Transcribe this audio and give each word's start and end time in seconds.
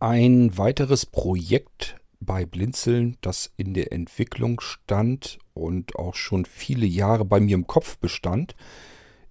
Ein 0.00 0.56
weiteres 0.56 1.06
Projekt 1.06 1.96
bei 2.20 2.46
Blinzeln, 2.46 3.16
das 3.20 3.50
in 3.56 3.74
der 3.74 3.92
Entwicklung 3.92 4.60
stand 4.60 5.40
und 5.54 5.96
auch 5.96 6.14
schon 6.14 6.44
viele 6.44 6.86
Jahre 6.86 7.24
bei 7.24 7.40
mir 7.40 7.56
im 7.56 7.66
Kopf 7.66 7.98
bestand, 7.98 8.54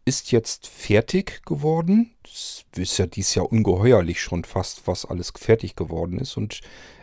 ist 0.04 0.34
jetzt 0.34 0.68
fertig 0.68 1.42
geworden. 1.46 2.12
Es 2.26 2.66
ist 2.76 2.98
ja 2.98 3.06
dies 3.06 3.34
Jahr 3.34 3.50
ungeheuerlich 3.50 4.22
schon 4.22 4.44
fast, 4.44 4.88
was 4.88 5.06
alles 5.06 5.32
fertig 5.38 5.78
geworden 5.78 6.20
ist. 6.20 6.36
Und 6.36 6.60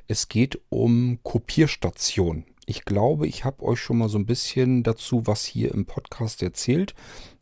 es 0.08 0.28
geht 0.28 0.60
um 0.68 1.20
Kopierstationen. 1.22 2.44
Ich 2.66 2.84
glaube, 2.84 3.26
ich 3.26 3.46
habe 3.46 3.62
euch 3.62 3.80
schon 3.80 3.96
mal 3.96 4.10
so 4.10 4.18
ein 4.18 4.26
bisschen 4.26 4.82
dazu 4.82 5.26
was 5.26 5.46
hier 5.46 5.72
im 5.72 5.86
Podcast 5.86 6.42
erzählt. 6.42 6.94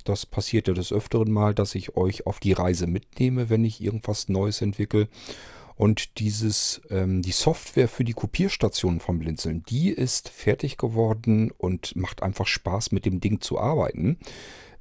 Das 0.05 0.25
passiert 0.25 0.69
ja 0.69 0.75
des 0.75 0.93
Öfteren 0.93 1.33
mal, 1.33 1.53
dass 1.53 1.75
ich 1.75 1.97
euch 1.97 2.27
auf 2.27 2.39
die 2.39 2.53
Reise 2.53 2.87
mitnehme, 2.87 3.51
wenn 3.51 3.65
ich 3.65 3.81
irgendwas 3.81 4.29
Neues 4.29 4.63
entwickle. 4.63 5.09
Und 5.83 6.21
dieses, 6.21 6.81
ähm, 6.91 7.23
die 7.23 7.33
Software 7.33 7.89
für 7.89 8.05
die 8.05 8.13
Kopierstation 8.13 9.01
vom 9.01 9.19
Blinzeln, 9.19 9.65
die 9.65 9.89
ist 9.89 10.29
fertig 10.29 10.77
geworden 10.77 11.51
und 11.59 11.97
macht 11.97 12.23
einfach 12.23 12.47
Spaß, 12.47 12.93
mit 12.93 13.05
dem 13.05 13.19
Ding 13.19 13.41
zu 13.41 13.59
arbeiten. 13.59 14.17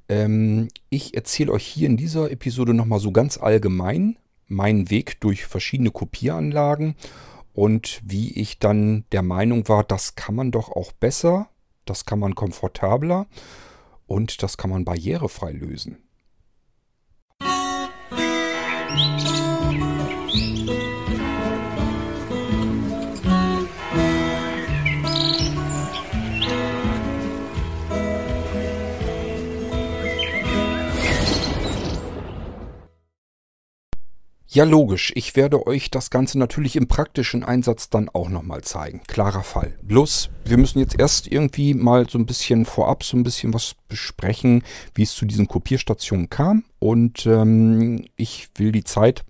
Ähm, 0.08 0.68
ich 0.90 1.16
erzähle 1.16 1.50
euch 1.50 1.66
hier 1.66 1.88
in 1.88 1.96
dieser 1.96 2.30
Episode 2.30 2.72
nochmal 2.72 3.00
so 3.00 3.10
ganz 3.10 3.36
allgemein 3.36 4.16
meinen 4.46 4.90
Weg 4.90 5.20
durch 5.20 5.44
verschiedene 5.44 5.90
Kopieranlagen 5.90 6.94
und 7.52 8.00
wie 8.04 8.30
ich 8.40 8.60
dann 8.60 9.02
der 9.10 9.22
Meinung 9.22 9.68
war, 9.68 9.82
das 9.82 10.14
kann 10.14 10.36
man 10.36 10.52
doch 10.52 10.68
auch 10.70 10.92
besser, 10.92 11.48
das 11.84 12.06
kann 12.06 12.20
man 12.20 12.36
komfortabler 12.36 13.26
und 14.06 14.44
das 14.44 14.56
kann 14.56 14.70
man 14.70 14.84
barrierefrei 14.84 15.50
lösen. 15.50 15.98
Ja, 34.54 34.64
logisch. 34.64 35.12
Ich 35.14 35.34
werde 35.34 35.66
euch 35.66 35.90
das 35.90 36.10
Ganze 36.10 36.38
natürlich 36.38 36.76
im 36.76 36.86
praktischen 36.86 37.42
Einsatz 37.42 37.88
dann 37.88 38.10
auch 38.10 38.28
nochmal 38.28 38.60
zeigen. 38.60 39.00
Klarer 39.06 39.44
Fall. 39.44 39.78
Bloß, 39.80 40.28
wir 40.44 40.58
müssen 40.58 40.78
jetzt 40.78 41.00
erst 41.00 41.26
irgendwie 41.26 41.72
mal 41.72 42.06
so 42.06 42.18
ein 42.18 42.26
bisschen 42.26 42.66
vorab 42.66 43.02
so 43.02 43.16
ein 43.16 43.22
bisschen 43.22 43.54
was 43.54 43.74
besprechen, 43.88 44.62
wie 44.94 45.04
es 45.04 45.14
zu 45.14 45.24
diesen 45.24 45.48
Kopierstationen 45.48 46.28
kam. 46.28 46.64
Und 46.80 47.24
ähm, 47.24 48.04
ich 48.16 48.50
will 48.56 48.72
die 48.72 48.84
Zeit 48.84 49.24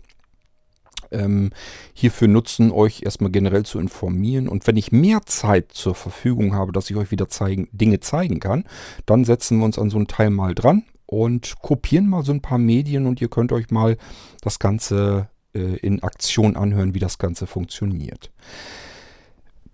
ähm, 1.13 1.51
hierfür 1.95 2.27
nutzen, 2.27 2.73
euch 2.73 3.03
erstmal 3.05 3.31
generell 3.31 3.65
zu 3.65 3.79
informieren. 3.79 4.49
Und 4.49 4.67
wenn 4.67 4.77
ich 4.77 4.91
mehr 4.91 5.21
Zeit 5.25 5.71
zur 5.71 5.95
Verfügung 5.95 6.57
habe, 6.57 6.73
dass 6.73 6.91
ich 6.91 6.97
euch 6.97 7.13
wieder 7.13 7.29
zeigen, 7.29 7.69
Dinge 7.71 8.01
zeigen 8.01 8.41
kann, 8.41 8.65
dann 9.07 9.25
setzen 9.25 9.59
wir 9.59 9.67
uns 9.67 9.79
an 9.79 9.89
so 9.89 10.01
ein 10.01 10.09
Teil 10.09 10.31
mal 10.31 10.57
dran 10.57 10.83
und 11.13 11.57
kopieren 11.61 12.09
mal 12.09 12.25
so 12.25 12.33
ein 12.33 12.41
paar 12.41 12.57
Medien 12.57 13.07
und 13.07 13.21
ihr 13.21 13.29
könnt 13.29 13.53
euch 13.53 13.71
mal 13.71 13.99
das 14.41 14.59
Ganze 14.59 15.29
äh, 15.55 15.77
in 15.77 16.03
Aktion 16.03 16.57
anhören, 16.57 16.95
wie 16.95 17.01
das 17.01 17.19
Ganze 17.19 17.47
funktioniert. 17.47 18.33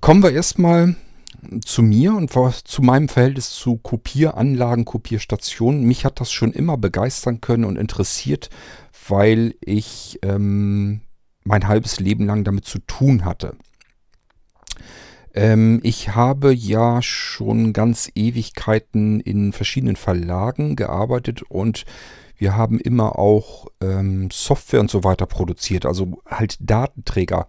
Kommen 0.00 0.20
wir 0.20 0.32
erstmal 0.32 0.96
zu 1.64 1.82
mir 1.82 2.14
und 2.14 2.32
zu 2.32 2.82
meinem 2.82 3.08
Verhältnis 3.08 3.50
zu 3.50 3.76
Kopieranlagen, 3.76 4.84
Kopierstationen. 4.84 5.84
Mich 5.84 6.04
hat 6.04 6.20
das 6.20 6.32
schon 6.32 6.52
immer 6.52 6.76
begeistern 6.76 7.40
können 7.40 7.64
und 7.64 7.76
interessiert, 7.76 8.50
weil 9.08 9.54
ich 9.60 10.18
ähm, 10.22 11.02
mein 11.44 11.68
halbes 11.68 12.00
Leben 12.00 12.26
lang 12.26 12.42
damit 12.42 12.64
zu 12.64 12.80
tun 12.80 13.24
hatte. 13.24 13.54
Ähm, 15.34 15.80
ich 15.82 16.14
habe 16.14 16.52
ja 16.52 17.02
schon 17.02 17.72
ganz 17.72 18.10
Ewigkeiten 18.14 19.20
in 19.20 19.52
verschiedenen 19.52 19.96
Verlagen 19.96 20.76
gearbeitet 20.76 21.42
und 21.42 21.84
wir 22.36 22.56
haben 22.56 22.78
immer 22.78 23.18
auch 23.18 23.66
ähm, 23.80 24.30
Software 24.30 24.80
und 24.80 24.90
so 24.90 25.04
weiter 25.04 25.26
produziert, 25.26 25.84
also 25.86 26.22
halt 26.26 26.56
Datenträger. 26.60 27.48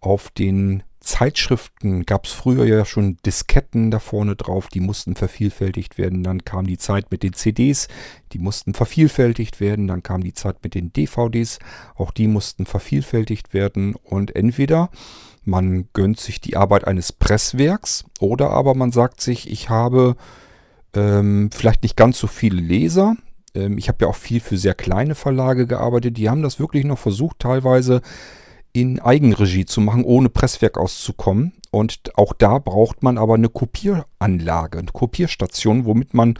Auf 0.00 0.30
den 0.30 0.82
Zeitschriften 1.02 2.06
gab 2.06 2.26
es 2.26 2.32
früher 2.32 2.64
ja 2.64 2.84
schon 2.84 3.16
Disketten 3.26 3.90
da 3.90 3.98
vorne 3.98 4.36
drauf, 4.36 4.68
die 4.68 4.80
mussten 4.80 5.16
vervielfältigt 5.16 5.98
werden. 5.98 6.22
Dann 6.22 6.44
kam 6.44 6.66
die 6.66 6.78
Zeit 6.78 7.10
mit 7.10 7.22
den 7.22 7.32
CDs, 7.32 7.88
die 8.32 8.38
mussten 8.38 8.72
vervielfältigt 8.72 9.60
werden. 9.60 9.88
Dann 9.88 10.02
kam 10.02 10.22
die 10.22 10.32
Zeit 10.32 10.56
mit 10.62 10.74
den 10.74 10.92
DVDs, 10.92 11.58
auch 11.96 12.12
die 12.12 12.28
mussten 12.28 12.66
vervielfältigt 12.66 13.52
werden. 13.52 13.94
Und 13.94 14.34
entweder 14.34 14.90
man 15.44 15.88
gönnt 15.92 16.20
sich 16.20 16.40
die 16.40 16.56
Arbeit 16.56 16.86
eines 16.86 17.12
Presswerks 17.12 18.04
oder 18.20 18.50
aber 18.50 18.74
man 18.74 18.92
sagt 18.92 19.20
sich, 19.20 19.50
ich 19.50 19.68
habe 19.68 20.16
ähm, 20.94 21.50
vielleicht 21.52 21.82
nicht 21.82 21.96
ganz 21.96 22.18
so 22.18 22.26
viele 22.26 22.60
Leser. 22.60 23.16
Ähm, 23.54 23.78
ich 23.78 23.88
habe 23.88 23.98
ja 24.02 24.08
auch 24.08 24.16
viel 24.16 24.40
für 24.40 24.56
sehr 24.56 24.74
kleine 24.74 25.14
Verlage 25.14 25.66
gearbeitet. 25.66 26.16
Die 26.16 26.28
haben 26.28 26.42
das 26.42 26.58
wirklich 26.58 26.84
noch 26.84 26.98
versucht, 26.98 27.40
teilweise 27.40 28.02
in 28.72 29.00
Eigenregie 29.00 29.66
zu 29.66 29.80
machen, 29.80 30.04
ohne 30.04 30.28
Presswerk 30.28 30.78
auszukommen. 30.78 31.52
Und 31.70 32.16
auch 32.16 32.32
da 32.32 32.58
braucht 32.58 33.02
man 33.02 33.18
aber 33.18 33.34
eine 33.34 33.48
Kopieranlage, 33.48 34.78
eine 34.78 34.92
Kopierstation, 34.92 35.84
womit 35.84 36.14
man 36.14 36.38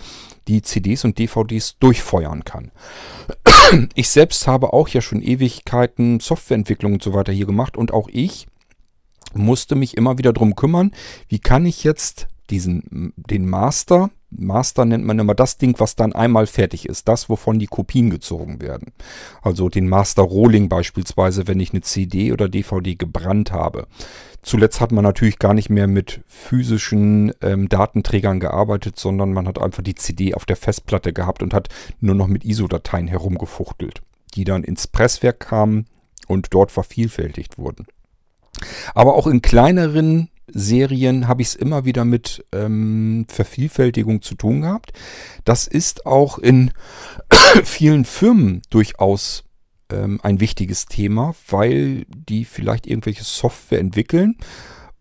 die 0.48 0.62
CDs 0.62 1.04
und 1.04 1.18
DVDs 1.18 1.78
durchfeuern 1.78 2.44
kann. 2.44 2.70
Ich 3.94 4.10
selbst 4.10 4.46
habe 4.46 4.74
auch 4.74 4.88
ja 4.88 5.00
schon 5.00 5.22
Ewigkeiten 5.22 6.20
Softwareentwicklung 6.20 6.94
und 6.94 7.02
so 7.02 7.14
weiter 7.14 7.32
hier 7.32 7.46
gemacht 7.46 7.78
und 7.78 7.92
auch 7.92 8.08
ich 8.12 8.46
musste 9.34 9.74
mich 9.74 9.96
immer 9.96 10.18
wieder 10.18 10.32
darum 10.32 10.56
kümmern, 10.56 10.92
wie 11.28 11.38
kann 11.38 11.66
ich 11.66 11.84
jetzt 11.84 12.28
diesen, 12.50 13.12
den 13.16 13.48
Master, 13.48 14.10
Master 14.30 14.84
nennt 14.84 15.04
man 15.04 15.18
immer 15.18 15.34
das 15.34 15.58
Ding, 15.58 15.78
was 15.78 15.96
dann 15.96 16.12
einmal 16.12 16.46
fertig 16.46 16.88
ist, 16.88 17.08
das, 17.08 17.28
wovon 17.28 17.58
die 17.58 17.66
Kopien 17.66 18.10
gezogen 18.10 18.60
werden. 18.60 18.92
Also 19.42 19.68
den 19.68 19.88
Master 19.88 20.22
Rolling 20.22 20.68
beispielsweise, 20.68 21.46
wenn 21.46 21.60
ich 21.60 21.72
eine 21.72 21.82
CD 21.82 22.32
oder 22.32 22.48
DVD 22.48 22.94
gebrannt 22.94 23.52
habe. 23.52 23.86
Zuletzt 24.42 24.80
hat 24.80 24.90
man 24.90 25.04
natürlich 25.04 25.38
gar 25.38 25.54
nicht 25.54 25.70
mehr 25.70 25.86
mit 25.86 26.22
physischen 26.26 27.32
ähm, 27.42 27.68
Datenträgern 27.68 28.40
gearbeitet, 28.40 28.98
sondern 28.98 29.32
man 29.32 29.46
hat 29.46 29.60
einfach 29.60 29.82
die 29.82 29.94
CD 29.94 30.34
auf 30.34 30.46
der 30.46 30.56
Festplatte 30.56 31.12
gehabt 31.12 31.42
und 31.42 31.54
hat 31.54 31.68
nur 32.00 32.14
noch 32.14 32.26
mit 32.26 32.44
ISO-Dateien 32.44 33.06
herumgefuchtelt, 33.06 34.02
die 34.34 34.44
dann 34.44 34.64
ins 34.64 34.88
Presswerk 34.88 35.40
kamen 35.40 35.86
und 36.26 36.48
dort 36.52 36.72
vervielfältigt 36.72 37.58
wurden. 37.58 37.86
Aber 38.94 39.14
auch 39.14 39.26
in 39.26 39.42
kleineren 39.42 40.28
Serien 40.46 41.28
habe 41.28 41.42
ich 41.42 41.48
es 41.48 41.54
immer 41.54 41.84
wieder 41.84 42.04
mit 42.04 42.44
ähm, 42.52 43.26
Vervielfältigung 43.28 44.22
zu 44.22 44.34
tun 44.34 44.62
gehabt. 44.62 44.92
Das 45.44 45.66
ist 45.66 46.06
auch 46.06 46.38
in 46.38 46.72
vielen 47.64 48.04
Firmen 48.04 48.62
durchaus 48.70 49.44
ähm, 49.90 50.20
ein 50.22 50.40
wichtiges 50.40 50.86
Thema, 50.86 51.34
weil 51.48 52.04
die 52.08 52.44
vielleicht 52.44 52.86
irgendwelche 52.86 53.24
Software 53.24 53.80
entwickeln 53.80 54.36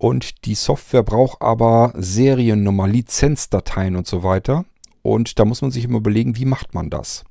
und 0.02 0.46
die 0.46 0.56
Software 0.56 1.04
braucht 1.04 1.44
aber 1.44 1.94
Seriennummer, 1.96 2.88
Lizenzdateien 2.88 3.96
und 3.96 4.08
so 4.08 4.24
weiter. 4.24 4.66
Und 5.04 5.38
da 5.38 5.46
muss 5.46 5.62
man 5.62 5.70
sich 5.70 5.84
immer 5.84 6.00
überlegen, 6.00 6.38
wie 6.38 6.46
macht 6.46 6.74
man 6.74 6.90
das? 6.90 7.24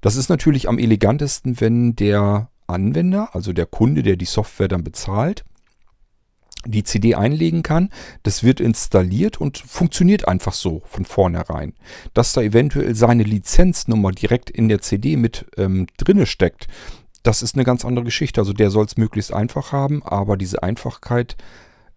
Das 0.00 0.16
ist 0.16 0.28
natürlich 0.28 0.68
am 0.68 0.78
elegantesten, 0.78 1.60
wenn 1.60 1.94
der 1.94 2.50
Anwender, 2.66 3.34
also 3.34 3.52
der 3.52 3.66
Kunde, 3.66 4.02
der 4.02 4.16
die 4.16 4.24
Software 4.24 4.68
dann 4.68 4.84
bezahlt, 4.84 5.44
die 6.64 6.82
CD 6.82 7.14
einlegen 7.14 7.62
kann. 7.62 7.90
Das 8.22 8.42
wird 8.42 8.60
installiert 8.60 9.40
und 9.40 9.58
funktioniert 9.58 10.28
einfach 10.28 10.52
so 10.52 10.82
von 10.86 11.04
vornherein. 11.04 11.74
Dass 12.14 12.32
da 12.32 12.42
eventuell 12.42 12.94
seine 12.94 13.22
Lizenznummer 13.22 14.12
direkt 14.12 14.50
in 14.50 14.68
der 14.68 14.80
CD 14.80 15.16
mit 15.16 15.46
ähm, 15.56 15.86
drinne 15.96 16.26
steckt, 16.26 16.66
das 17.22 17.42
ist 17.42 17.54
eine 17.56 17.64
ganz 17.64 17.84
andere 17.84 18.04
Geschichte. 18.04 18.40
Also 18.40 18.52
der 18.52 18.70
soll 18.70 18.86
es 18.86 18.96
möglichst 18.96 19.32
einfach 19.32 19.72
haben, 19.72 20.02
aber 20.04 20.36
diese 20.36 20.62
Einfachkeit 20.62 21.36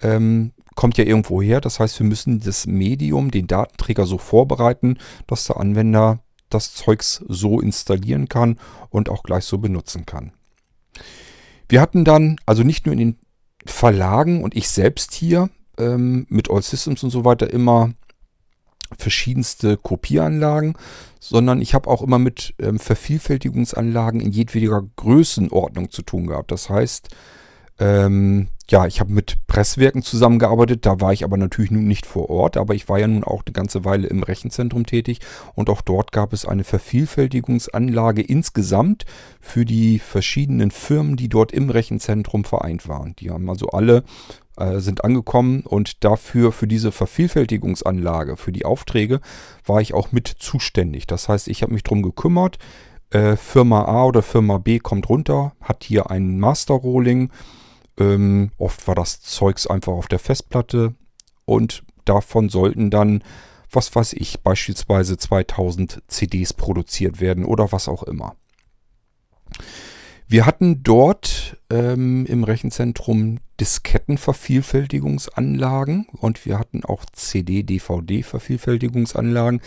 ähm, 0.02 0.54
kommt 0.76 0.98
ja 0.98 1.04
irgendwo 1.04 1.42
her. 1.42 1.62
Das 1.62 1.80
heißt, 1.80 2.00
wir 2.00 2.08
müssen 2.08 2.40
das 2.40 2.66
Medium, 2.66 3.32
den 3.32 3.48
Datenträger 3.48 4.06
so 4.06 4.18
vorbereiten, 4.18 4.98
dass 5.28 5.46
der 5.46 5.58
Anwender 5.58 6.20
das 6.50 6.74
Zeugs 6.74 7.24
so 7.28 7.60
installieren 7.60 8.28
kann 8.28 8.60
und 8.90 9.10
auch 9.10 9.22
gleich 9.24 9.46
so 9.46 9.60
benutzen 9.60 10.06
kann. 10.06 10.32
Wir 11.70 11.80
hatten 11.80 12.04
dann, 12.04 12.38
also 12.46 12.64
nicht 12.64 12.86
nur 12.86 12.94
in 12.94 13.00
den 13.00 13.20
Verlagen 13.66 14.44
und 14.44 14.56
ich 14.56 14.68
selbst 14.70 15.14
hier 15.14 15.50
ähm, 15.78 16.26
mit 16.30 16.50
All 16.50 16.62
Systems 16.62 17.04
und 17.04 17.12
so 17.12 17.24
weiter 17.24 17.50
immer 17.50 17.94
verschiedenste 18.98 19.78
Kopieranlagen, 19.78 20.76
sondern 21.20 21.62
ich 21.62 21.76
habe 21.76 21.90
auch 21.90 22.02
immer 22.02 22.18
mit 22.18 22.56
ähm, 22.60 22.80
Vervielfältigungsanlagen 22.80 24.20
in 24.20 24.32
jedweder 24.32 24.84
Größenordnung 24.96 25.92
zu 25.92 26.02
tun 26.02 26.26
gehabt. 26.26 26.52
Das 26.52 26.70
heißt, 26.70 27.10
ähm, 27.78 28.48
ja, 28.70 28.86
ich 28.86 29.00
habe 29.00 29.12
mit 29.12 29.48
Presswerken 29.48 30.04
zusammengearbeitet, 30.04 30.86
da 30.86 31.02
war 31.02 31.12
ich 31.12 31.24
aber 31.24 31.38
natürlich 31.38 31.72
nun 31.72 31.88
nicht 31.88 32.06
vor 32.06 32.30
Ort, 32.30 32.56
aber 32.56 32.76
ich 32.76 32.88
war 32.88 33.00
ja 33.00 33.08
nun 33.08 33.24
auch 33.24 33.44
eine 33.46 33.54
ganze 33.54 33.84
Weile 33.84 34.08
im 34.08 34.22
Rechenzentrum 34.22 34.86
tätig 34.86 35.20
und 35.56 35.70
auch 35.70 35.82
dort 35.82 36.12
gab 36.12 36.34
es 36.34 36.46
eine 36.46 36.64
Vervielfältigungsanlage 36.64 38.22
insgesamt 38.22 39.06
für 39.42 39.66
die 39.66 39.98
verschiedenen 39.98 40.70
Firmen, 40.70 41.16
die 41.16 41.30
dort 41.30 41.52
im 41.52 41.70
Rechenzentrum 41.70 42.44
vereint 42.44 42.88
waren. 42.88 43.16
Die 43.18 43.32
haben 43.32 43.50
also 43.50 43.70
alle 43.70 44.04
äh, 44.58 44.80
sind 44.80 45.04
angekommen 45.04 45.62
und 45.62 46.04
dafür, 46.04 46.52
für 46.52 46.68
diese 46.68 46.92
Vervielfältigungsanlage, 46.92 48.38
für 48.38 48.52
die 48.52 48.66
Aufträge, 48.66 49.20
war 49.66 49.82
ich 49.82 49.94
auch 49.94 50.12
mit 50.12 50.28
zuständig. 50.28 51.08
Das 51.08 51.28
heißt, 51.28 51.48
ich 51.48 51.64
habe 51.64 51.74
mich 51.74 51.84
darum 51.84 52.04
gekümmert, 52.04 52.60
äh, 53.10 53.36
Firma 53.36 53.86
A 53.86 54.06
oder 54.06 54.22
Firma 54.22 54.60
B 54.60 54.78
kommt 54.80 55.10
runter, 55.10 55.54
hat 55.62 55.84
hier 55.84 56.12
ein 56.12 56.40
Master 56.40 56.76
Rolling, 56.76 57.32
ähm, 58.00 58.52
oft 58.58 58.88
war 58.88 58.96
das 58.96 59.22
Zeugs 59.22 59.68
einfach 59.68 59.94
auf 59.94 60.08
der 60.08 60.18
Festplatte 60.20 60.96
und 61.46 61.84
davon 62.06 62.50
sollten 62.50 62.90
dann, 62.90 63.24
was 63.72 63.96
weiß 63.96 64.14
ich, 64.14 64.42
beispielsweise 64.42 65.18
2000 65.18 66.02
CDs 66.08 66.54
produziert 66.54 67.20
werden 67.20 67.46
oder 67.46 67.72
was 67.72 67.88
auch 67.88 68.02
immer. 68.04 68.36
Wir 70.28 70.46
hatten 70.46 70.84
dort 70.84 71.58
ähm, 71.72 72.28
im 72.28 72.44
Rechenzentrum 72.44 73.40
Diskettenvervielfältigungsanlagen 73.60 76.06
und 76.12 76.46
wir 76.46 76.60
hatten 76.60 76.86
auch 76.86 77.04
CD-DVD-Vervielfältigungsanlagen 77.12 79.62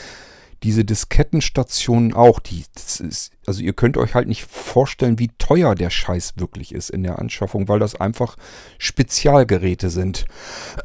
diese 0.62 0.84
Diskettenstationen 0.84 2.14
auch, 2.14 2.38
die, 2.38 2.64
ist, 2.76 3.30
also 3.46 3.62
ihr 3.62 3.72
könnt 3.72 3.96
euch 3.96 4.14
halt 4.14 4.28
nicht 4.28 4.44
vorstellen, 4.44 5.18
wie 5.18 5.30
teuer 5.38 5.74
der 5.74 5.90
Scheiß 5.90 6.34
wirklich 6.36 6.72
ist 6.72 6.90
in 6.90 7.02
der 7.02 7.18
Anschaffung, 7.18 7.68
weil 7.68 7.80
das 7.80 8.00
einfach 8.00 8.36
Spezialgeräte 8.78 9.90
sind. 9.90 10.24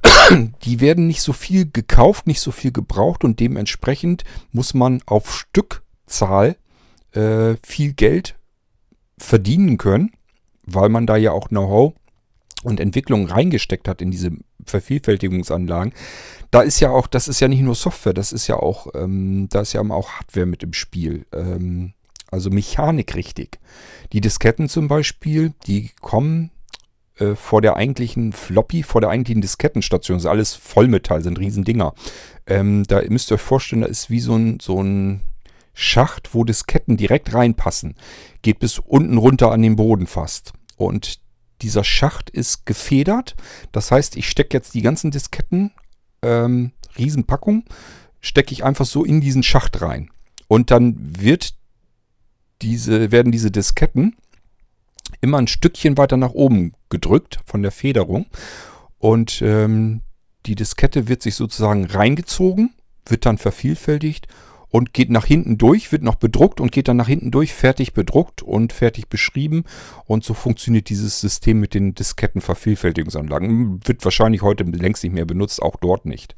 Die 0.64 0.80
werden 0.80 1.08
nicht 1.08 1.22
so 1.22 1.34
viel 1.34 1.70
gekauft, 1.70 2.28
nicht 2.28 2.42
so 2.42 2.52
viel 2.52 2.72
gebraucht 2.72 3.24
und 3.24 3.40
dementsprechend 3.40 4.24
muss 4.52 4.74
man 4.74 5.02
auf 5.06 5.34
Stückzahl 5.34 6.58
äh, 7.12 7.56
viel 7.64 7.94
Geld 7.94 8.36
verdienen 9.18 9.78
können, 9.78 10.12
weil 10.64 10.90
man 10.90 11.06
da 11.06 11.18
ja 11.18 11.32
auch 11.32 11.50
Know-how 11.50 11.94
und 12.64 12.80
Entwicklung 12.80 13.28
reingesteckt 13.28 13.88
hat 13.88 14.02
in 14.02 14.12
diese 14.12 14.32
Vervielfältigungsanlagen 14.68 15.94
da 16.52 16.62
ist 16.62 16.80
ja 16.80 16.90
auch, 16.90 17.08
das 17.08 17.28
ist 17.28 17.40
ja 17.40 17.48
nicht 17.48 17.62
nur 17.62 17.76
Software, 17.76 18.14
das 18.14 18.32
ist 18.32 18.48
ja 18.48 18.58
auch, 18.58 18.88
ähm, 18.96 19.48
da 19.50 19.62
ist 19.62 19.74
ja 19.74 19.82
auch 19.82 20.10
Hardware 20.10 20.46
mit 20.46 20.64
im 20.64 20.74
Spiel. 20.74 21.26
Ähm, 21.34 21.94
also 22.32 22.50
Mechanik 22.50 23.16
richtig. 23.16 23.60
Die 24.14 24.22
Disketten 24.22 24.70
zum 24.70 24.88
Beispiel, 24.88 25.54
die 25.66 25.92
kommen 26.02 26.52
äh, 27.20 27.36
vor 27.36 27.62
der 27.62 27.76
eigentlichen 27.76 28.34
Floppy, 28.34 28.84
vor 28.84 29.02
der 29.02 29.10
eigentlichen 29.10 29.42
Diskettenstation. 29.42 30.18
Das 30.18 30.24
ist 30.24 30.30
alles 30.30 30.54
Vollmetall, 30.54 31.22
sind 31.22 31.40
Riesendinger. 31.40 31.94
Ähm, 32.46 32.84
da 32.88 33.02
müsst 33.10 33.32
ihr 33.32 33.36
euch 33.36 33.42
vorstellen, 33.42 33.82
da 33.82 33.88
ist 33.88 34.10
wie 34.10 34.20
so 34.20 34.36
ein, 34.36 34.60
so 34.62 34.82
ein 34.82 35.22
Schacht, 35.74 36.34
wo 36.34 36.44
Disketten 36.44 36.98
direkt 36.98 37.34
reinpassen. 37.34 37.96
Geht 38.42 38.60
bis 38.60 38.80
unten 38.80 39.18
runter 39.18 39.52
an 39.52 39.62
den 39.62 39.76
Boden 39.76 40.08
fast. 40.08 40.54
Und 40.76 41.20
dieser 41.62 41.84
Schacht 41.84 42.30
ist 42.30 42.66
gefedert. 42.66 43.36
Das 43.72 43.92
heißt, 43.92 44.16
ich 44.16 44.30
stecke 44.30 44.56
jetzt 44.56 44.74
die 44.74 44.82
ganzen 44.82 45.12
Disketten 45.12 45.72
ähm, 46.22 46.72
Riesenpackung, 46.98 47.66
stecke 48.22 48.54
ich 48.54 48.64
einfach 48.64 48.86
so 48.86 49.04
in 49.04 49.22
diesen 49.22 49.44
Schacht 49.44 49.82
rein. 49.82 50.10
Und 50.48 50.72
dann 50.72 50.96
wird 51.22 51.54
diese, 52.62 53.12
werden 53.12 53.32
diese 53.32 53.52
Disketten 53.52 54.16
immer 55.22 55.38
ein 55.38 55.48
Stückchen 55.48 55.98
weiter 55.98 56.18
nach 56.18 56.32
oben 56.32 56.74
gedrückt 56.90 57.40
von 57.46 57.62
der 57.62 57.72
Federung. 57.72 58.28
Und 58.98 59.42
ähm, 59.42 60.02
die 60.46 60.56
Diskette 60.56 61.08
wird 61.08 61.22
sich 61.22 61.36
sozusagen 61.36 61.86
reingezogen, 61.86 62.74
wird 63.06 63.26
dann 63.26 63.38
vervielfältigt 63.38 64.28
und 64.70 64.94
geht 64.94 65.10
nach 65.10 65.26
hinten 65.26 65.58
durch, 65.58 65.92
wird 65.92 66.04
noch 66.04 66.16
bedruckt 66.16 66.60
und 66.60 66.72
geht 66.72 66.88
dann 66.88 66.98
nach 66.98 67.08
hinten 67.08 67.32
durch, 67.32 67.54
fertig 67.54 67.94
bedruckt 67.94 68.42
und 68.42 68.74
fertig 68.74 69.08
beschrieben. 69.08 69.64
Und 70.06 70.24
so 70.24 70.34
funktioniert 70.34 70.90
dieses 70.90 71.20
System 71.20 71.60
mit 71.60 71.74
den 71.74 71.96
Diskettenvervielfältigungsanlagen. 71.96 73.80
Wird 73.88 74.04
wahrscheinlich 74.04 74.42
heute 74.42 74.64
längst 74.64 75.04
nicht 75.04 75.14
mehr 75.14 75.26
benutzt, 75.26 75.62
auch 75.62 75.78
dort 75.78 76.06
nicht. 76.06 76.36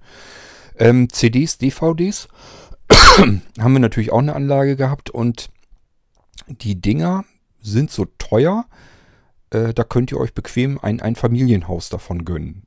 Ähm, 0.77 1.09
CDs, 1.09 1.57
DVDs 1.57 2.27
haben 3.17 3.73
wir 3.73 3.79
natürlich 3.79 4.11
auch 4.11 4.19
eine 4.19 4.35
Anlage 4.35 4.75
gehabt 4.75 5.09
und 5.09 5.49
die 6.47 6.79
Dinger 6.79 7.25
sind 7.61 7.91
so 7.91 8.05
teuer, 8.17 8.65
äh, 9.49 9.73
da 9.73 9.83
könnt 9.83 10.11
ihr 10.11 10.19
euch 10.19 10.33
bequem 10.33 10.79
ein, 10.81 11.01
ein 11.01 11.15
Familienhaus 11.15 11.89
davon 11.89 12.25
gönnen. 12.25 12.63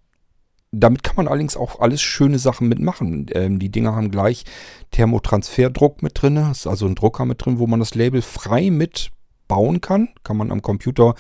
Damit 0.75 1.03
kann 1.03 1.17
man 1.17 1.29
allerdings 1.29 1.57
auch 1.57 1.81
alles 1.81 2.01
schöne 2.01 2.39
Sachen 2.39 2.69
mitmachen. 2.69 3.27
Ähm, 3.33 3.59
die 3.59 3.69
Dinger 3.69 3.95
haben 3.95 4.11
gleich 4.11 4.45
Thermotransferdruck 4.91 6.03
mit 6.03 6.21
drin. 6.21 6.37
Ist 6.51 6.67
also 6.67 6.87
ein 6.87 6.95
Drucker 6.95 7.27
mit 7.27 7.45
drin, 7.45 7.59
wo 7.59 7.67
man 7.67 7.79
das 7.79 7.95
Label 7.95 8.23
frei 8.23 8.71
mitbauen 8.71 9.83
kann. 9.83 10.09
Kann 10.25 10.39
man 10.39 10.51
am 10.51 10.63
Computer 10.63 11.15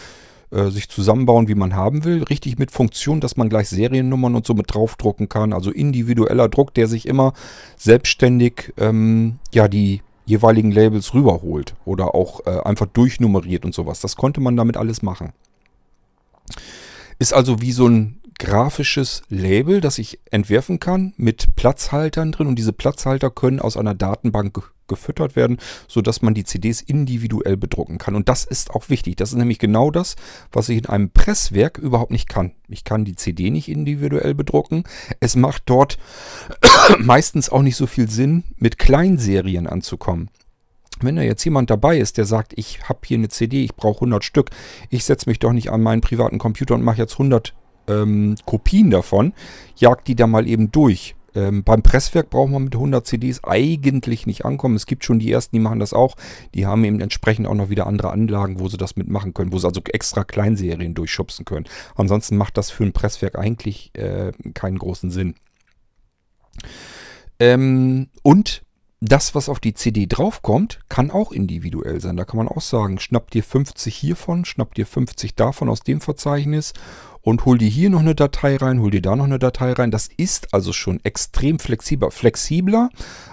äh, 0.50 0.70
sich 0.70 0.88
zusammenbauen, 0.88 1.48
wie 1.48 1.54
man 1.54 1.74
haben 1.76 2.04
will. 2.04 2.22
Richtig 2.22 2.58
mit 2.58 2.70
Funktion, 2.70 3.20
dass 3.20 3.36
man 3.36 3.50
gleich 3.50 3.68
Seriennummern 3.68 4.34
und 4.34 4.46
so 4.46 4.54
mit 4.54 4.72
draufdrucken 4.72 5.28
kann. 5.28 5.52
Also 5.52 5.70
individueller 5.70 6.48
Druck, 6.48 6.72
der 6.72 6.88
sich 6.88 7.06
immer 7.06 7.34
selbstständig 7.76 8.72
ähm, 8.78 9.38
ja 9.52 9.68
die 9.68 10.00
jeweiligen 10.24 10.70
Labels 10.70 11.14
rüberholt 11.14 11.74
oder 11.84 12.14
auch 12.14 12.46
äh, 12.46 12.60
einfach 12.64 12.86
durchnummeriert 12.86 13.64
und 13.64 13.74
sowas. 13.74 14.00
Das 14.00 14.16
konnte 14.16 14.40
man 14.40 14.56
damit 14.56 14.76
alles 14.76 15.02
machen. 15.02 15.32
Ist 17.18 17.34
also 17.34 17.60
wie 17.60 17.72
so 17.72 17.88
ein 17.88 18.21
grafisches 18.42 19.22
Label, 19.28 19.80
das 19.80 19.98
ich 19.98 20.18
entwerfen 20.32 20.80
kann 20.80 21.14
mit 21.16 21.54
Platzhaltern 21.54 22.32
drin 22.32 22.48
und 22.48 22.56
diese 22.56 22.72
Platzhalter 22.72 23.30
können 23.30 23.60
aus 23.60 23.76
einer 23.76 23.94
Datenbank 23.94 24.72
gefüttert 24.88 25.36
werden, 25.36 25.58
sodass 25.86 26.22
man 26.22 26.34
die 26.34 26.42
CDs 26.42 26.80
individuell 26.80 27.56
bedrucken 27.56 27.98
kann. 27.98 28.16
Und 28.16 28.28
das 28.28 28.44
ist 28.44 28.72
auch 28.72 28.88
wichtig. 28.88 29.14
Das 29.16 29.30
ist 29.30 29.36
nämlich 29.36 29.60
genau 29.60 29.92
das, 29.92 30.16
was 30.50 30.68
ich 30.68 30.78
in 30.78 30.86
einem 30.86 31.10
Presswerk 31.10 31.78
überhaupt 31.78 32.10
nicht 32.10 32.28
kann. 32.28 32.50
Ich 32.68 32.82
kann 32.82 33.04
die 33.04 33.14
CD 33.14 33.50
nicht 33.50 33.68
individuell 33.68 34.34
bedrucken. 34.34 34.82
Es 35.20 35.36
macht 35.36 35.62
dort 35.66 35.98
meistens 36.98 37.48
auch 37.48 37.62
nicht 37.62 37.76
so 37.76 37.86
viel 37.86 38.10
Sinn, 38.10 38.42
mit 38.56 38.76
Kleinserien 38.76 39.68
anzukommen. 39.68 40.30
Wenn 41.00 41.14
da 41.14 41.22
jetzt 41.22 41.44
jemand 41.44 41.70
dabei 41.70 41.96
ist, 41.98 42.18
der 42.18 42.24
sagt, 42.24 42.54
ich 42.56 42.88
habe 42.88 43.00
hier 43.04 43.18
eine 43.18 43.28
CD, 43.28 43.62
ich 43.62 43.76
brauche 43.76 43.98
100 43.98 44.24
Stück, 44.24 44.50
ich 44.90 45.04
setze 45.04 45.30
mich 45.30 45.38
doch 45.38 45.52
nicht 45.52 45.70
an 45.70 45.80
meinen 45.80 46.00
privaten 46.00 46.38
Computer 46.38 46.74
und 46.74 46.82
mache 46.82 46.98
jetzt 46.98 47.14
100 47.14 47.54
ähm, 47.88 48.36
Kopien 48.46 48.90
davon, 48.90 49.32
jagt 49.76 50.08
die 50.08 50.16
da 50.16 50.26
mal 50.26 50.46
eben 50.46 50.70
durch. 50.72 51.14
Ähm, 51.34 51.64
beim 51.64 51.82
Presswerk 51.82 52.30
braucht 52.30 52.50
man 52.50 52.64
mit 52.64 52.74
100 52.74 53.06
CDs 53.06 53.42
eigentlich 53.44 54.26
nicht 54.26 54.44
ankommen. 54.44 54.76
Es 54.76 54.86
gibt 54.86 55.04
schon 55.04 55.18
die 55.18 55.32
ersten, 55.32 55.56
die 55.56 55.60
machen 55.60 55.78
das 55.78 55.92
auch. 55.92 56.14
Die 56.54 56.66
haben 56.66 56.84
eben 56.84 57.00
entsprechend 57.00 57.46
auch 57.46 57.54
noch 57.54 57.70
wieder 57.70 57.86
andere 57.86 58.10
Anlagen, 58.10 58.60
wo 58.60 58.68
sie 58.68 58.76
das 58.76 58.96
mitmachen 58.96 59.32
können, 59.32 59.52
wo 59.52 59.58
sie 59.58 59.66
also 59.66 59.80
extra 59.92 60.24
Kleinserien 60.24 60.94
durchschubsen 60.94 61.44
können. 61.44 61.66
Ansonsten 61.94 62.36
macht 62.36 62.58
das 62.58 62.70
für 62.70 62.84
ein 62.84 62.92
Presswerk 62.92 63.38
eigentlich 63.38 63.90
äh, 63.94 64.32
keinen 64.54 64.78
großen 64.78 65.10
Sinn. 65.10 65.34
Ähm, 67.40 68.08
und 68.22 68.62
das, 69.00 69.34
was 69.34 69.48
auf 69.48 69.58
die 69.58 69.74
CD 69.74 70.06
draufkommt, 70.06 70.78
kann 70.88 71.10
auch 71.10 71.32
individuell 71.32 72.00
sein. 72.00 72.16
Da 72.16 72.24
kann 72.24 72.36
man 72.36 72.46
auch 72.46 72.60
sagen, 72.60 73.00
schnapp 73.00 73.32
dir 73.32 73.42
50 73.42 73.96
hiervon, 73.96 74.44
schnapp 74.44 74.74
dir 74.74 74.86
50 74.86 75.34
davon 75.34 75.68
aus 75.68 75.80
dem 75.80 76.00
Verzeichnis 76.00 76.72
und 77.22 77.44
hol 77.44 77.56
dir 77.56 77.68
hier 77.68 77.88
noch 77.88 78.00
eine 78.00 78.14
Datei 78.14 78.56
rein, 78.56 78.80
hol 78.80 78.90
dir 78.90 79.02
da 79.02 79.16
noch 79.16 79.24
eine 79.24 79.38
Datei 79.38 79.72
rein. 79.72 79.90
Das 79.90 80.08
ist 80.16 80.52
also 80.52 80.72
schon 80.72 81.00
extrem 81.04 81.58
flexibler. 81.58 82.10
Flexibler 82.10 82.90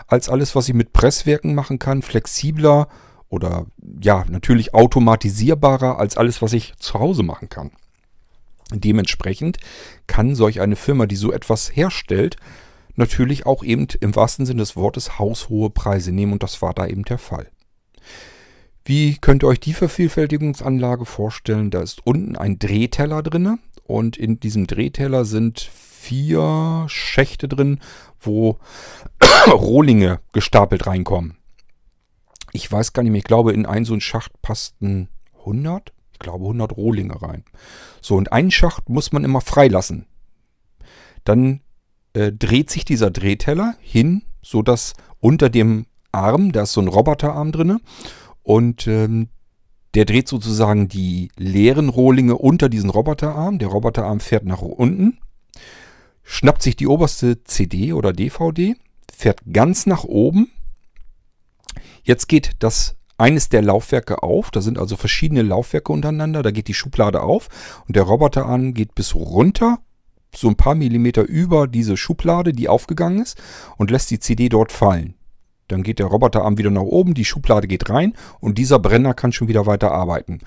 als 0.07 0.29
alles, 0.29 0.55
was 0.55 0.69
ich 0.69 0.75
mit 0.75 0.93
Presswerken 0.93 1.55
machen 1.55 1.79
kann. 1.79 2.01
Flexibler 2.01 2.87
oder 3.29 3.65
ja, 4.01 4.25
natürlich 4.29 4.73
automatisierbarer 4.73 5.97
als 5.99 6.17
alles, 6.17 6.41
was 6.41 6.53
ich 6.53 6.75
zu 6.77 6.99
Hause 6.99 7.23
machen 7.23 7.49
kann. 7.49 7.71
Dementsprechend 8.71 9.57
kann 10.05 10.35
solch 10.35 10.61
eine 10.61 10.75
Firma, 10.75 11.07
die 11.07 11.15
so 11.15 11.31
etwas 11.31 11.75
herstellt, 11.75 12.37
natürlich 12.95 13.47
auch 13.47 13.63
eben 13.63 13.87
im 13.99 14.15
wahrsten 14.15 14.45
Sinne 14.45 14.59
des 14.59 14.75
Wortes 14.75 15.17
haushohe 15.17 15.71
Preise 15.71 16.11
nehmen 16.11 16.33
und 16.33 16.43
das 16.43 16.61
war 16.61 16.73
da 16.73 16.85
eben 16.85 17.03
der 17.03 17.17
Fall. 17.17 17.49
Wie 18.85 19.17
könnt 19.17 19.43
ihr 19.43 19.47
euch 19.47 19.59
die 19.59 19.73
Vervielfältigungsanlage 19.73 21.05
vorstellen? 21.05 21.69
Da 21.69 21.81
ist 21.81 22.05
unten 22.05 22.35
ein 22.35 22.57
Drehteller 22.57 23.21
drin 23.21 23.59
und 23.89 24.17
in 24.17 24.39
diesem 24.39 24.67
Drehteller 24.67 25.25
sind 25.25 25.59
vier 25.59 26.85
Schächte 26.87 27.47
drin, 27.47 27.79
wo 28.19 28.59
Rohlinge 29.51 30.19
gestapelt 30.31 30.85
reinkommen. 30.85 31.37
Ich 32.51 32.71
weiß 32.71 32.93
gar 32.93 33.03
nicht 33.03 33.11
mehr, 33.11 33.19
ich 33.19 33.25
glaube, 33.25 33.53
in 33.53 33.65
einen 33.65 33.85
so 33.85 33.93
einen 33.93 34.01
Schacht 34.01 34.41
passten 34.41 35.09
100, 35.39 35.91
ich 36.13 36.19
glaube 36.19 36.45
100 36.45 36.77
Rohlinge 36.77 37.19
rein. 37.21 37.43
So, 38.01 38.15
und 38.15 38.31
einen 38.31 38.51
Schacht 38.51 38.89
muss 38.89 39.11
man 39.11 39.23
immer 39.23 39.41
freilassen. 39.41 40.05
Dann 41.23 41.61
äh, 42.13 42.31
dreht 42.31 42.69
sich 42.69 42.85
dieser 42.85 43.09
Drehteller 43.09 43.75
hin, 43.79 44.21
sodass 44.41 44.93
unter 45.19 45.49
dem 45.49 45.87
Arm, 46.11 46.51
da 46.51 46.63
ist 46.63 46.73
so 46.73 46.81
ein 46.81 46.87
Roboterarm 46.87 47.51
drin, 47.51 47.79
und 48.43 48.87
ähm, 48.87 49.29
Der 49.95 50.05
dreht 50.05 50.27
sozusagen 50.27 50.87
die 50.87 51.29
leeren 51.35 51.89
Rohlinge 51.89 52.37
unter 52.37 52.69
diesen 52.69 52.89
Roboterarm. 52.89 53.59
Der 53.59 53.69
Roboterarm 53.69 54.19
fährt 54.19 54.45
nach 54.45 54.61
unten, 54.61 55.19
schnappt 56.23 56.61
sich 56.61 56.75
die 56.75 56.87
oberste 56.87 57.43
CD 57.43 57.93
oder 57.93 58.13
DVD, 58.13 58.75
fährt 59.11 59.41
ganz 59.51 59.85
nach 59.85 60.03
oben. 60.03 60.51
Jetzt 62.03 62.27
geht 62.27 62.51
das 62.59 62.95
eines 63.17 63.49
der 63.49 63.61
Laufwerke 63.61 64.23
auf. 64.23 64.51
Da 64.51 64.61
sind 64.61 64.77
also 64.77 64.95
verschiedene 64.95 65.41
Laufwerke 65.41 65.91
untereinander. 65.91 66.41
Da 66.41 66.51
geht 66.51 66.67
die 66.67 66.73
Schublade 66.73 67.21
auf 67.21 67.49
und 67.87 67.95
der 67.95 68.03
Roboterarm 68.03 68.73
geht 68.73 68.95
bis 68.95 69.13
runter, 69.15 69.79
so 70.33 70.47
ein 70.47 70.55
paar 70.55 70.75
Millimeter 70.75 71.23
über 71.23 71.67
diese 71.67 71.97
Schublade, 71.97 72.53
die 72.53 72.69
aufgegangen 72.69 73.21
ist, 73.21 73.37
und 73.77 73.91
lässt 73.91 74.11
die 74.11 74.19
CD 74.19 74.49
dort 74.49 74.71
fallen. 74.71 75.15
Dann 75.69 75.83
geht 75.83 75.99
der 75.99 76.07
Roboterarm 76.07 76.57
wieder 76.57 76.71
nach 76.71 76.81
oben, 76.81 77.13
die 77.13 77.25
Schublade 77.25 77.67
geht 77.67 77.89
rein 77.89 78.13
und 78.39 78.57
dieser 78.57 78.79
Brenner 78.79 79.13
kann 79.13 79.31
schon 79.31 79.47
wieder 79.47 79.65
weiter 79.65 79.91
arbeiten. 79.91 80.39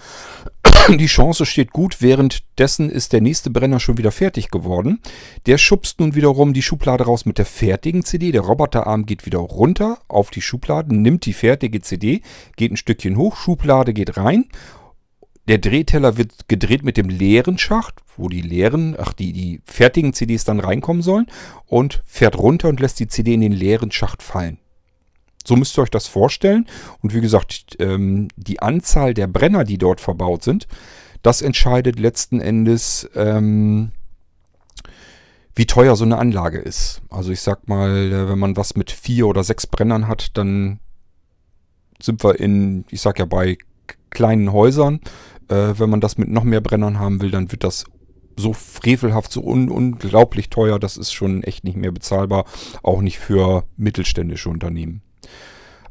Die 0.99 1.07
Chance 1.07 1.47
steht 1.47 1.71
gut, 1.71 2.02
währenddessen 2.02 2.91
ist 2.91 3.12
der 3.12 3.21
nächste 3.21 3.50
Brenner 3.50 3.79
schon 3.79 3.99
wieder 3.99 4.11
fertig 4.11 4.50
geworden. 4.50 5.00
Der 5.47 5.57
schubst 5.59 6.00
nun 6.00 6.17
wiederum 6.17 6.52
die 6.55 6.62
Schublade 6.62 7.05
raus 7.05 7.25
mit 7.25 7.38
der 7.38 7.47
fertigen 7.47 8.05
CD. 8.05 8.33
Der 8.33 8.41
Roboterarm 8.41 9.07
geht 9.07 9.25
wieder 9.25 9.38
runter 9.38 9.99
auf 10.09 10.31
die 10.31 10.43
Schublade, 10.43 10.95
nimmt 10.95 11.25
die 11.25 11.35
fertige 11.35 11.81
CD, 11.81 12.23
geht 12.57 12.73
ein 12.73 12.76
Stückchen 12.76 13.17
hoch, 13.17 13.37
Schublade 13.37 13.93
geht 13.93 14.17
rein. 14.17 14.47
Der 15.47 15.59
Drehteller 15.59 16.17
wird 16.17 16.49
gedreht 16.49 16.85
mit 16.85 16.97
dem 16.97 17.09
leeren 17.09 17.59
Schacht, 17.59 17.95
wo 18.17 18.29
die 18.29 18.43
leeren, 18.43 18.97
ach, 18.99 19.12
die, 19.12 19.33
die 19.33 19.61
fertigen 19.64 20.12
CDs 20.12 20.45
dann 20.45 20.61
reinkommen 20.61 21.02
sollen 21.02 21.26
und 21.67 22.02
fährt 22.07 22.38
runter 22.38 22.69
und 22.69 22.81
lässt 22.81 23.00
die 23.00 23.09
CD 23.09 23.35
in 23.35 23.41
den 23.41 23.52
leeren 23.52 23.91
Schacht 23.91 24.23
fallen. 24.23 24.59
So 25.44 25.56
müsst 25.56 25.76
ihr 25.78 25.82
euch 25.82 25.90
das 25.90 26.06
vorstellen. 26.06 26.66
Und 27.00 27.14
wie 27.14 27.20
gesagt, 27.20 27.76
ähm, 27.78 28.28
die 28.37 28.61
Anzahl 28.61 29.14
der 29.14 29.26
Brenner, 29.26 29.64
die 29.64 29.78
dort 29.78 30.00
verbaut 30.00 30.42
sind, 30.42 30.66
das 31.22 31.42
entscheidet 31.42 31.99
letzten 31.99 32.40
Endes, 32.40 33.08
ähm, 33.14 33.92
wie 35.54 35.66
teuer 35.66 35.96
so 35.96 36.04
eine 36.04 36.18
Anlage 36.18 36.58
ist. 36.58 37.02
Also 37.11 37.30
ich 37.30 37.40
sag 37.40 37.68
mal, 37.68 37.90
äh, 37.90 38.28
wenn 38.28 38.38
man 38.38 38.56
was 38.56 38.75
mit 38.75 38.90
vier 38.90 39.26
oder 39.26 39.44
sechs 39.44 39.66
Brennern 39.66 40.08
hat, 40.08 40.37
dann 40.37 40.80
sind 42.00 42.25
wir 42.25 42.40
in, 42.40 42.84
ich 42.90 43.00
sag 43.00 43.18
ja, 43.18 43.26
bei 43.26 43.58
kleinen 44.11 44.52
Häusern. 44.52 45.00
Äh, 45.49 45.75
wenn 45.78 45.90
man 45.90 46.00
das 46.00 46.18
mit 46.18 46.28
noch 46.28 46.44
mehr 46.44 46.61
Brennern 46.61 46.99
haben 46.99 47.20
will, 47.20 47.30
dann 47.30 47.52
wird 47.52 47.64
das 47.64 47.84
so 48.37 48.52
frevelhaft, 48.52 49.30
so 49.30 49.42
un 49.42 49.68
unglaublich 49.68 50.49
teuer. 50.50 50.78
Das 50.78 50.96
ist 50.96 51.12
schon 51.12 51.42
echt 51.42 51.64
nicht 51.64 51.76
mehr 51.76 51.92
bezahlbar. 51.92 52.46
Auch 52.82 53.02
nicht 53.02 53.18
für 53.18 53.64
mittelständische 53.76 54.49
Unternehmen. 54.49 55.02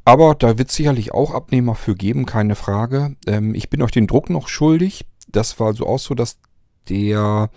Aber 0.03 0.35
da 0.35 0.57
wird 0.57 0.69
es 0.69 0.75
sicherlich 0.75 1.13
auch 1.13 1.33
Abnehmer 1.33 1.75
für 1.75 1.95
geben, 1.95 2.25
keine 2.25 2.55
Frage. 2.55 3.15
Ähm, 3.27 3.53
ich 3.53 3.69
bin 3.69 3.81
euch 3.81 3.91
den 3.91 4.07
Druck 4.07 4.29
noch 4.29 4.47
schuldig. 4.47 5.05
Das 5.27 5.59
war 5.59 5.73
so 5.73 5.85
auch 5.85 5.99
so, 5.99 6.15
dass 6.15 6.39
der 6.89 7.49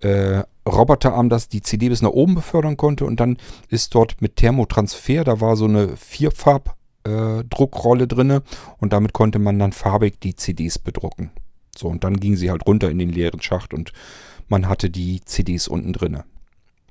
äh, 0.00 0.42
Roboterarm 0.68 1.28
das 1.28 1.48
die 1.48 1.62
CD 1.62 1.88
bis 1.88 2.02
nach 2.02 2.10
oben 2.10 2.34
befördern 2.34 2.76
konnte 2.76 3.04
und 3.04 3.20
dann 3.20 3.38
ist 3.68 3.94
dort 3.94 4.20
mit 4.20 4.36
Thermotransfer, 4.36 5.24
da 5.24 5.40
war 5.40 5.56
so 5.56 5.64
eine 5.64 5.96
Vierfarb-Druckrolle 5.96 8.04
äh, 8.04 8.06
drinne 8.06 8.42
und 8.78 8.92
damit 8.92 9.12
konnte 9.12 9.38
man 9.38 9.58
dann 9.58 9.72
farbig 9.72 10.20
die 10.20 10.36
CDs 10.36 10.78
bedrucken. 10.78 11.30
So, 11.76 11.88
und 11.88 12.04
dann 12.04 12.20
ging 12.20 12.36
sie 12.36 12.50
halt 12.50 12.66
runter 12.66 12.90
in 12.90 12.98
den 12.98 13.10
leeren 13.10 13.40
Schacht 13.40 13.72
und 13.72 13.92
man 14.48 14.68
hatte 14.68 14.90
die 14.90 15.20
CDs 15.24 15.68
unten 15.68 15.92
drinne. 15.92 16.24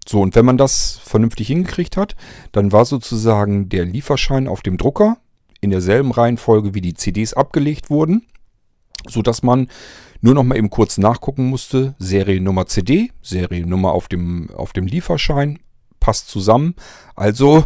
So, 0.08 0.22
und 0.22 0.36
wenn 0.36 0.46
man 0.46 0.58
das 0.58 1.00
vernünftig 1.04 1.48
hingekriegt 1.48 1.98
hat, 1.98 2.16
dann 2.54 2.72
war 2.72 2.86
sozusagen 2.86 3.68
der 3.68 3.84
Lieferschein 3.84 4.48
auf 4.48 4.62
dem 4.62 4.78
Drucker 4.78 5.18
in 5.60 5.70
derselben 5.70 6.12
Reihenfolge, 6.12 6.74
wie 6.74 6.82
die 6.82 6.94
CDs 6.94 7.34
abgelegt 7.34 7.90
wurden, 7.90 8.26
sodass 9.08 9.44
man 9.44 9.68
nur 10.22 10.34
noch 10.34 10.44
mal 10.44 10.58
eben 10.58 10.70
kurz 10.70 10.98
nachgucken 10.98 11.46
musste, 11.50 11.96
Seriennummer 12.00 12.68
CD, 12.68 13.12
Seriennummer 13.22 13.92
auf 13.92 14.08
dem, 14.08 14.50
auf 14.56 14.72
dem 14.72 14.88
Lieferschein, 14.88 15.60
passt 16.08 16.30
zusammen. 16.30 16.74
Also 17.18 17.66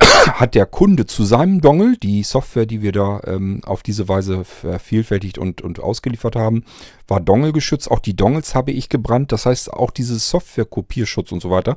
hat 0.00 0.54
der 0.54 0.64
Kunde 0.64 1.04
zu 1.04 1.22
seinem 1.22 1.60
Dongle, 1.60 1.98
die 1.98 2.22
Software, 2.22 2.64
die 2.64 2.80
wir 2.80 2.92
da 2.92 3.20
ähm, 3.26 3.60
auf 3.62 3.82
diese 3.82 4.08
Weise 4.08 4.42
vervielfältigt 4.42 5.36
und, 5.36 5.60
und 5.60 5.80
ausgeliefert 5.80 6.34
haben, 6.34 6.64
war 7.06 7.20
Dongle 7.20 7.52
geschützt. 7.52 7.90
Auch 7.90 7.98
die 7.98 8.16
Dongles 8.16 8.54
habe 8.54 8.70
ich 8.70 8.88
gebrannt. 8.88 9.32
Das 9.32 9.44
heißt, 9.44 9.70
auch 9.70 9.90
diese 9.90 10.18
Software-Kopierschutz 10.18 11.30
und 11.30 11.42
so 11.42 11.50
weiter, 11.50 11.76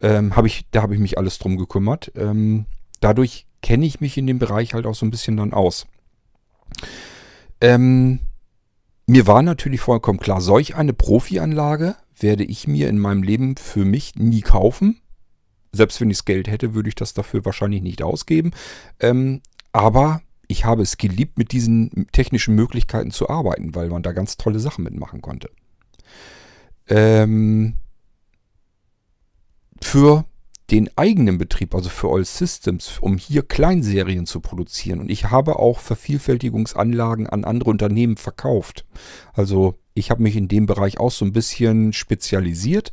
ähm, 0.00 0.36
habe 0.36 0.46
ich, 0.46 0.66
da 0.70 0.82
habe 0.82 0.94
ich 0.94 1.00
mich 1.00 1.18
alles 1.18 1.40
drum 1.40 1.56
gekümmert. 1.56 2.12
Ähm, 2.14 2.66
dadurch 3.00 3.48
kenne 3.60 3.86
ich 3.86 4.00
mich 4.00 4.16
in 4.16 4.28
dem 4.28 4.38
Bereich 4.38 4.72
halt 4.72 4.86
auch 4.86 4.94
so 4.94 5.04
ein 5.04 5.10
bisschen 5.10 5.36
dann 5.36 5.52
aus. 5.52 5.88
Ähm, 7.60 8.20
mir 9.06 9.26
war 9.26 9.42
natürlich 9.42 9.80
vollkommen 9.80 10.20
klar, 10.20 10.40
solch 10.40 10.76
eine 10.76 10.92
Profi-Anlage 10.92 11.96
werde 12.20 12.44
ich 12.44 12.68
mir 12.68 12.88
in 12.88 13.00
meinem 13.00 13.24
Leben 13.24 13.56
für 13.56 13.84
mich 13.84 14.14
nie 14.14 14.40
kaufen 14.42 15.00
selbst 15.74 16.00
wenn 16.00 16.10
ich 16.10 16.18
das 16.18 16.24
Geld 16.24 16.48
hätte, 16.48 16.74
würde 16.74 16.88
ich 16.88 16.94
das 16.94 17.14
dafür 17.14 17.44
wahrscheinlich 17.44 17.82
nicht 17.82 18.02
ausgeben. 18.02 18.52
Ähm, 19.00 19.42
aber 19.72 20.22
ich 20.46 20.64
habe 20.64 20.82
es 20.82 20.96
geliebt, 20.96 21.38
mit 21.38 21.52
diesen 21.52 22.06
technischen 22.12 22.54
Möglichkeiten 22.54 23.10
zu 23.10 23.28
arbeiten, 23.28 23.74
weil 23.74 23.88
man 23.88 24.02
da 24.02 24.12
ganz 24.12 24.36
tolle 24.36 24.60
Sachen 24.60 24.84
mitmachen 24.84 25.20
konnte. 25.20 25.50
Ähm, 26.88 27.74
für 29.80 30.24
den 30.70 30.90
eigenen 30.96 31.38
Betrieb, 31.38 31.74
also 31.74 31.90
für 31.90 32.08
All 32.08 32.24
Systems, 32.24 32.98
um 33.00 33.18
hier 33.18 33.42
Kleinserien 33.42 34.26
zu 34.26 34.40
produzieren. 34.40 35.00
Und 35.00 35.10
ich 35.10 35.30
habe 35.30 35.58
auch 35.58 35.78
Vervielfältigungsanlagen 35.78 37.26
an 37.26 37.44
andere 37.44 37.70
Unternehmen 37.70 38.16
verkauft. 38.16 38.86
Also 39.34 39.78
ich 39.92 40.10
habe 40.10 40.22
mich 40.22 40.36
in 40.36 40.48
dem 40.48 40.66
Bereich 40.66 40.98
auch 40.98 41.10
so 41.10 41.24
ein 41.24 41.32
bisschen 41.32 41.92
spezialisiert 41.92 42.92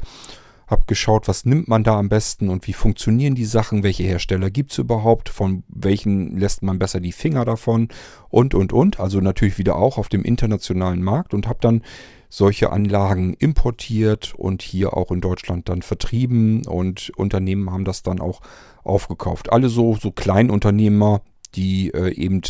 habe 0.71 0.85
geschaut, 0.87 1.27
was 1.27 1.45
nimmt 1.45 1.67
man 1.67 1.83
da 1.83 1.99
am 1.99 2.09
besten 2.09 2.49
und 2.49 2.65
wie 2.65 2.73
funktionieren 2.73 3.35
die 3.35 3.45
Sachen, 3.45 3.83
welche 3.83 4.03
Hersteller 4.03 4.49
gibt 4.49 4.71
es 4.71 4.77
überhaupt, 4.77 5.29
von 5.29 5.63
welchen 5.67 6.37
lässt 6.37 6.63
man 6.63 6.79
besser 6.79 7.01
die 7.01 7.11
Finger 7.11 7.45
davon 7.45 7.89
und, 8.29 8.55
und, 8.55 8.73
und. 8.73 8.99
Also 8.99 9.19
natürlich 9.19 9.57
wieder 9.57 9.75
auch 9.75 9.97
auf 9.97 10.09
dem 10.09 10.23
internationalen 10.23 11.03
Markt 11.03 11.33
und 11.33 11.47
habe 11.47 11.59
dann 11.61 11.83
solche 12.29 12.71
Anlagen 12.71 13.33
importiert 13.33 14.33
und 14.35 14.61
hier 14.61 14.95
auch 14.95 15.11
in 15.11 15.19
Deutschland 15.19 15.67
dann 15.67 15.81
vertrieben 15.81 16.65
und 16.65 17.11
Unternehmen 17.17 17.69
haben 17.71 17.83
das 17.83 18.03
dann 18.03 18.21
auch 18.21 18.39
aufgekauft. 18.83 19.51
Alle 19.51 19.67
so, 19.67 19.95
so 19.95 20.11
Kleinunternehmer, 20.11 21.21
die 21.55 21.93
äh, 21.93 22.13
eben 22.13 22.41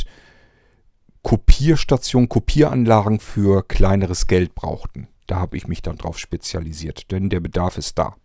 Kopierstationen, 1.23 2.29
Kopieranlagen 2.29 3.19
für 3.19 3.63
kleineres 3.63 4.27
Geld 4.27 4.53
brauchten. 4.53 5.07
Da 5.31 5.39
habe 5.39 5.55
ich 5.55 5.65
mich 5.65 5.81
dann 5.81 5.95
drauf 5.95 6.19
spezialisiert, 6.19 7.09
denn 7.09 7.29
der 7.29 7.39
Bedarf 7.39 7.77
ist 7.77 7.97
da. 7.97 8.17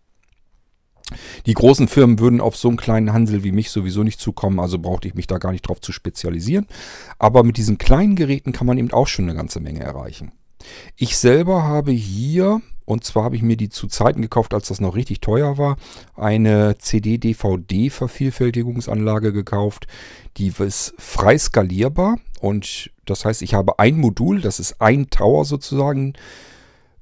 Die 1.45 1.53
großen 1.53 1.87
Firmen 1.87 2.19
würden 2.19 2.41
auf 2.41 2.57
so 2.57 2.67
einen 2.67 2.75
kleinen 2.75 3.13
Hansel 3.13 3.45
wie 3.45 3.53
mich 3.53 3.71
sowieso 3.71 4.03
nicht 4.03 4.19
zukommen, 4.19 4.59
also 4.59 4.77
brauchte 4.77 5.07
ich 5.07 5.13
mich 5.13 5.25
da 5.25 5.37
gar 5.37 5.53
nicht 5.53 5.61
drauf 5.61 5.79
zu 5.79 5.93
spezialisieren. 5.93 6.67
Aber 7.17 7.43
mit 7.43 7.55
diesen 7.55 7.77
kleinen 7.77 8.17
Geräten 8.17 8.51
kann 8.51 8.67
man 8.67 8.77
eben 8.77 8.91
auch 8.91 9.07
schon 9.07 9.23
eine 9.23 9.37
ganze 9.37 9.61
Menge 9.61 9.79
erreichen. 9.79 10.33
Ich 10.97 11.17
selber 11.17 11.63
habe 11.63 11.93
hier, 11.93 12.61
und 12.83 13.05
zwar 13.05 13.23
habe 13.23 13.37
ich 13.37 13.41
mir 13.41 13.55
die 13.55 13.69
zu 13.69 13.87
Zeiten 13.87 14.21
gekauft, 14.21 14.53
als 14.53 14.67
das 14.67 14.81
noch 14.81 14.97
richtig 14.97 15.21
teuer 15.21 15.57
war, 15.57 15.77
eine 16.17 16.77
CD-DVD-Vervielfältigungsanlage 16.77 19.31
gekauft. 19.31 19.87
Die 20.35 20.51
ist 20.59 20.93
frei 20.97 21.37
skalierbar 21.37 22.17
und 22.41 22.91
das 23.05 23.23
heißt, 23.23 23.43
ich 23.43 23.53
habe 23.53 23.79
ein 23.79 23.97
Modul, 23.97 24.41
das 24.41 24.59
ist 24.59 24.81
ein 24.81 25.09
Tower 25.09 25.45
sozusagen, 25.45 26.15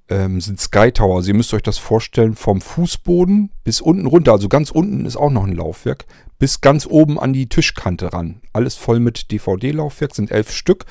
ähm, 0.10 0.40
sind 0.42 0.60
Sky 0.60 0.92
Tower. 0.92 1.18
Also 1.18 1.30
ihr 1.30 1.36
müsst 1.36 1.54
euch 1.54 1.64
das 1.64 1.78
vorstellen, 1.78 2.36
vom 2.36 2.62
Fußboden 2.62 3.52
bis 3.64 3.82
unten 3.82 4.06
runter, 4.06 4.34
also 4.34 4.50
ganz 4.50 4.72
unten 4.72 5.06
ist 5.06 5.16
auch 5.16 5.32
noch 5.32 5.46
ein 5.46 5.54
Laufwerk, 5.54 6.06
bis 6.38 6.62
ganz 6.62 6.86
oben 6.86 7.20
an 7.20 7.34
die 7.34 7.48
Tischkante 7.48 8.14
ran. 8.14 8.42
Alles 8.54 8.76
voll 8.76 9.00
mit 9.00 9.32
DVD-Laufwerk, 9.32 10.14
sind 10.14 10.32
elf 10.32 10.52
Stück. 10.52 10.86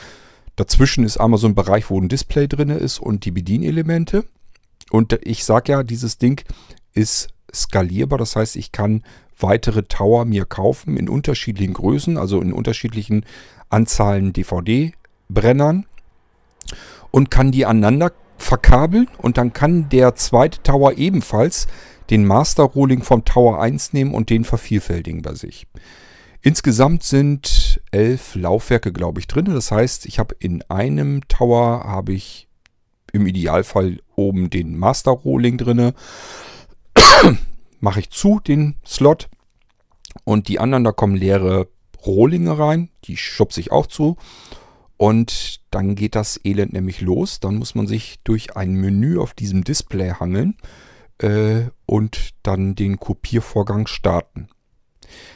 Dazwischen 0.56 1.04
ist 1.04 1.18
einmal 1.18 1.38
so 1.38 1.47
ein 1.47 1.54
Bereich, 1.54 1.90
wo 1.90 2.00
ein 2.00 2.09
Display 2.09 2.49
drin 2.49 2.71
ist 2.71 2.99
und 2.99 3.25
die 3.25 3.30
Bedienelemente. 3.30 4.25
Und 4.90 5.18
ich 5.23 5.44
sage 5.44 5.73
ja, 5.73 5.83
dieses 5.83 6.18
Ding 6.18 6.42
ist 6.92 7.28
skalierbar, 7.52 8.18
das 8.18 8.37
heißt, 8.37 8.56
ich 8.56 8.73
kann 8.73 9.02
weitere 9.38 9.83
Tower 9.83 10.25
mir 10.25 10.44
kaufen 10.44 10.97
in 10.97 11.09
unterschiedlichen 11.09 11.75
Größen, 11.75 12.16
also 12.18 12.40
in 12.40 12.52
unterschiedlichen 12.52 13.25
Anzahlen 13.68 14.33
DVD-Brennern 14.33 15.87
und 17.11 17.30
kann 17.30 17.52
die 17.52 17.66
aneinander 17.66 18.12
verkabeln 18.38 19.09
und 19.19 19.38
dann 19.38 19.53
kann 19.53 19.88
der 19.88 20.14
zweite 20.14 20.62
Tower 20.62 20.93
ebenfalls 20.97 21.67
den 22.11 22.26
Master 22.26 22.64
Rolling 22.64 23.03
vom 23.03 23.25
Tower 23.25 23.61
1 23.61 23.93
nehmen 23.93 24.14
und 24.14 24.31
den 24.31 24.45
vervielfältigen 24.45 25.23
bei 25.23 25.35
sich. 25.35 25.67
Insgesamt 26.43 27.03
sind 27.03 27.81
elf 27.91 28.35
Laufwerke, 28.35 28.93
glaube 28.93 29.21
ich, 29.21 29.26
drin. 29.26 29.47
Das 29.47 29.71
heißt, 29.71 30.05
ich 30.05 30.19
habe 30.19 30.37
in 30.38 30.62
einem 30.69 31.26
Tower 31.29 31.85
habe 31.85 32.12
ich 32.12 32.49
im 33.14 33.26
Idealfall 33.26 34.00
oben 34.14 34.50
den 34.50 34.76
Master 34.76 35.12
Rolling 35.12 35.57
drin. 35.57 35.93
Mache 37.81 38.00
ich 38.00 38.11
zu 38.11 38.41
den 38.41 38.76
Slot 38.85 39.31
und 40.25 40.49
die 40.49 40.59
anderen, 40.61 40.85
da 40.85 40.93
kommen 40.93 41.17
leere 41.17 41.69
Rohlinge 42.05 42.59
rein. 42.59 42.91
Die 43.05 43.17
schubse 43.17 43.61
ich 43.61 43.73
auch 43.73 43.87
zu. 43.87 44.17
Und 44.97 45.61
dann 45.71 45.95
geht 45.95 46.15
das 46.15 46.41
Elend 46.45 46.73
nämlich 46.73 47.01
los. 47.01 47.41
Dann 47.41 47.57
muss 47.57 47.75
man 47.75 47.87
sich 47.87 48.21
durch 48.25 48.57
ein 48.57 48.75
Menü 48.75 49.19
auf 49.19 49.35
diesem 49.35 49.65
Display 49.65 50.13
hangeln 50.13 50.57
äh, 51.19 51.63
und 51.87 52.31
dann 52.43 52.75
den 52.75 52.99
Kopiervorgang 52.99 53.87
starten. 53.87 54.49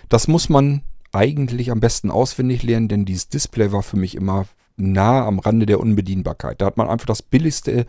Das 0.09 0.29
muss 0.29 0.49
man 0.49 0.83
eigentlich 1.12 1.71
am 1.71 1.81
besten 1.81 2.11
auswendig 2.11 2.62
lernen, 2.62 2.88
denn 2.88 3.05
dieses 3.05 3.29
Display 3.29 3.73
war 3.73 3.83
für 3.83 3.97
mich 3.97 4.15
immer 4.15 4.47
nah 4.77 5.27
am 5.27 5.38
Rande 5.38 5.67
der 5.67 5.81
Unbedienbarkeit. 5.81 6.61
Da 6.61 6.67
hat 6.67 6.77
man 6.77 6.88
einfach 6.88 7.07
das 7.07 7.23
billigste 7.23 7.87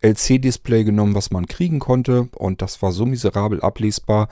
LC-Display 0.00 0.84
genommen, 0.84 1.14
was 1.14 1.30
man 1.30 1.46
kriegen 1.46 1.78
konnte 1.78 2.28
und 2.36 2.62
das 2.62 2.82
war 2.82 2.92
so 2.92 3.06
miserabel 3.06 3.60
ablesbar. 3.60 4.28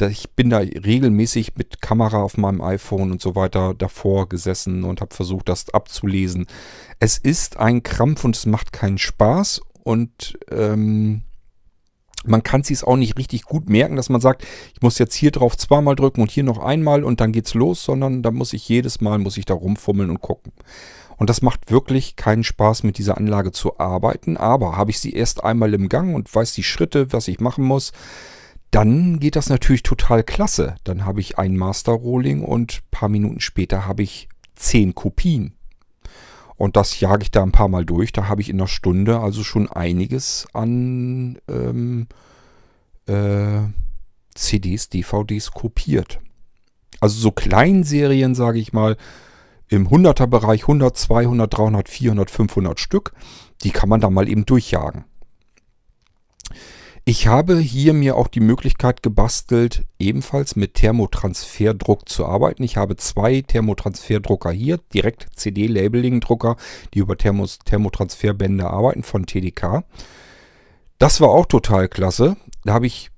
Ich 0.00 0.30
bin 0.30 0.50
da 0.50 0.58
regelmäßig 0.58 1.56
mit 1.56 1.80
Kamera 1.80 2.22
auf 2.22 2.36
meinem 2.36 2.60
iPhone 2.60 3.12
und 3.12 3.20
so 3.20 3.36
weiter 3.36 3.74
davor 3.74 4.28
gesessen 4.28 4.82
und 4.82 5.00
habe 5.00 5.14
versucht, 5.14 5.48
das 5.48 5.70
abzulesen. 5.70 6.46
Es 6.98 7.16
ist 7.16 7.58
ein 7.58 7.82
Krampf 7.82 8.24
und 8.24 8.34
es 8.36 8.46
macht 8.46 8.72
keinen 8.72 8.98
Spaß 8.98 9.60
und 9.84 10.36
ähm, 10.50 11.22
man 12.24 12.42
kann 12.42 12.62
sich 12.62 12.82
auch 12.82 12.96
nicht 12.96 13.18
richtig 13.18 13.42
gut 13.42 13.68
merken, 13.68 13.96
dass 13.96 14.08
man 14.08 14.20
sagt, 14.20 14.44
ich 14.74 14.82
muss 14.82 14.98
jetzt 14.98 15.14
hier 15.14 15.30
drauf 15.30 15.56
zweimal 15.56 15.94
drücken 15.94 16.22
und 16.22 16.30
hier 16.30 16.44
noch 16.44 16.58
einmal 16.58 17.04
und 17.04 17.20
dann 17.20 17.32
geht's 17.32 17.54
los, 17.54 17.84
sondern 17.84 18.22
da 18.22 18.30
muss 18.30 18.52
ich 18.52 18.68
jedes 18.68 19.00
Mal 19.00 19.18
muss 19.18 19.36
ich 19.36 19.44
da 19.44 19.54
rumfummeln 19.54 20.10
und 20.10 20.20
gucken. 20.20 20.52
Und 21.16 21.30
das 21.30 21.42
macht 21.42 21.70
wirklich 21.70 22.16
keinen 22.16 22.42
Spaß, 22.42 22.82
mit 22.82 22.98
dieser 22.98 23.16
Anlage 23.16 23.52
zu 23.52 23.78
arbeiten. 23.78 24.36
Aber 24.36 24.76
habe 24.76 24.90
ich 24.90 24.98
sie 24.98 25.12
erst 25.12 25.44
einmal 25.44 25.72
im 25.74 25.88
Gang 25.88 26.14
und 26.14 26.34
weiß 26.34 26.54
die 26.54 26.64
Schritte, 26.64 27.12
was 27.12 27.28
ich 27.28 27.38
machen 27.38 27.64
muss, 27.64 27.92
dann 28.74 29.20
geht 29.20 29.36
das 29.36 29.48
natürlich 29.48 29.84
total 29.84 30.24
klasse. 30.24 30.74
Dann 30.82 31.04
habe 31.04 31.20
ich 31.20 31.38
ein 31.38 31.56
Master 31.56 31.92
Rolling 31.92 32.42
und 32.42 32.82
ein 32.82 32.90
paar 32.90 33.08
Minuten 33.08 33.38
später 33.38 33.86
habe 33.86 34.02
ich 34.02 34.28
zehn 34.56 34.96
Kopien. 34.96 35.54
Und 36.56 36.76
das 36.76 36.98
jage 36.98 37.22
ich 37.22 37.30
da 37.30 37.44
ein 37.44 37.52
paar 37.52 37.68
Mal 37.68 37.84
durch. 37.84 38.12
Da 38.12 38.26
habe 38.26 38.40
ich 38.40 38.48
in 38.48 38.56
einer 38.56 38.66
Stunde 38.66 39.20
also 39.20 39.44
schon 39.44 39.70
einiges 39.70 40.48
an 40.52 41.38
ähm, 41.48 42.08
äh, 43.06 43.60
CDs, 44.34 44.88
DVDs 44.88 45.52
kopiert. 45.52 46.18
Also 46.98 47.20
so 47.20 47.30
Kleinserien, 47.30 48.34
sage 48.34 48.58
ich 48.58 48.72
mal, 48.72 48.96
im 49.68 49.88
100er 49.88 50.26
Bereich 50.26 50.62
100, 50.62 50.96
200, 50.96 51.56
300, 51.56 51.88
400, 51.88 52.28
500 52.28 52.80
Stück. 52.80 53.12
Die 53.62 53.70
kann 53.70 53.88
man 53.88 54.00
da 54.00 54.10
mal 54.10 54.28
eben 54.28 54.46
durchjagen. 54.46 55.04
Ich 57.06 57.26
habe 57.26 57.58
hier 57.58 57.92
mir 57.92 58.16
auch 58.16 58.28
die 58.28 58.40
Möglichkeit 58.40 59.02
gebastelt, 59.02 59.84
ebenfalls 59.98 60.56
mit 60.56 60.72
Thermotransferdruck 60.72 62.08
zu 62.08 62.24
arbeiten. 62.24 62.62
Ich 62.62 62.78
habe 62.78 62.96
zwei 62.96 63.42
Thermotransferdrucker 63.42 64.50
hier, 64.50 64.78
direkt 64.94 65.28
CD-Labeling-Drucker, 65.34 66.56
die 66.94 67.00
über 67.00 67.18
Thermos 67.18 67.58
Thermotransferbänder 67.58 68.70
arbeiten 68.70 69.02
von 69.02 69.26
TDK. 69.26 69.84
Das 70.98 71.20
war 71.20 71.28
auch 71.28 71.44
total 71.44 71.88
klasse. 71.88 72.38
Da 72.64 72.72
habe 72.72 72.86
ich 72.86 73.10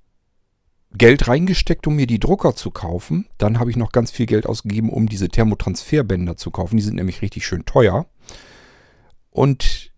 Geld 0.93 1.29
reingesteckt, 1.29 1.87
um 1.87 1.95
mir 1.95 2.09
die 2.09 2.19
Drucker 2.19 2.57
zu 2.57 2.73
kaufen. 2.73 3.29
Dann 3.39 3.61
habe 3.61 3.71
ich 3.71 3.77
noch 3.77 3.93
ganz 3.93 4.11
viel 4.11 4.27
Geld 4.27 4.47
ausgegeben, 4.47 4.91
um 4.91 5.09
diese 5.09 5.29
Thermotransferbänder 5.29 6.37
zu 6.37 6.51
kaufen. 6.51 6.77
Die 6.77 6.83
sind 6.83 6.97
nämlich 6.97 7.23
richtig 7.23 7.47
schön 7.47 7.65
teuer. 7.65 8.07
Und 9.31 9.93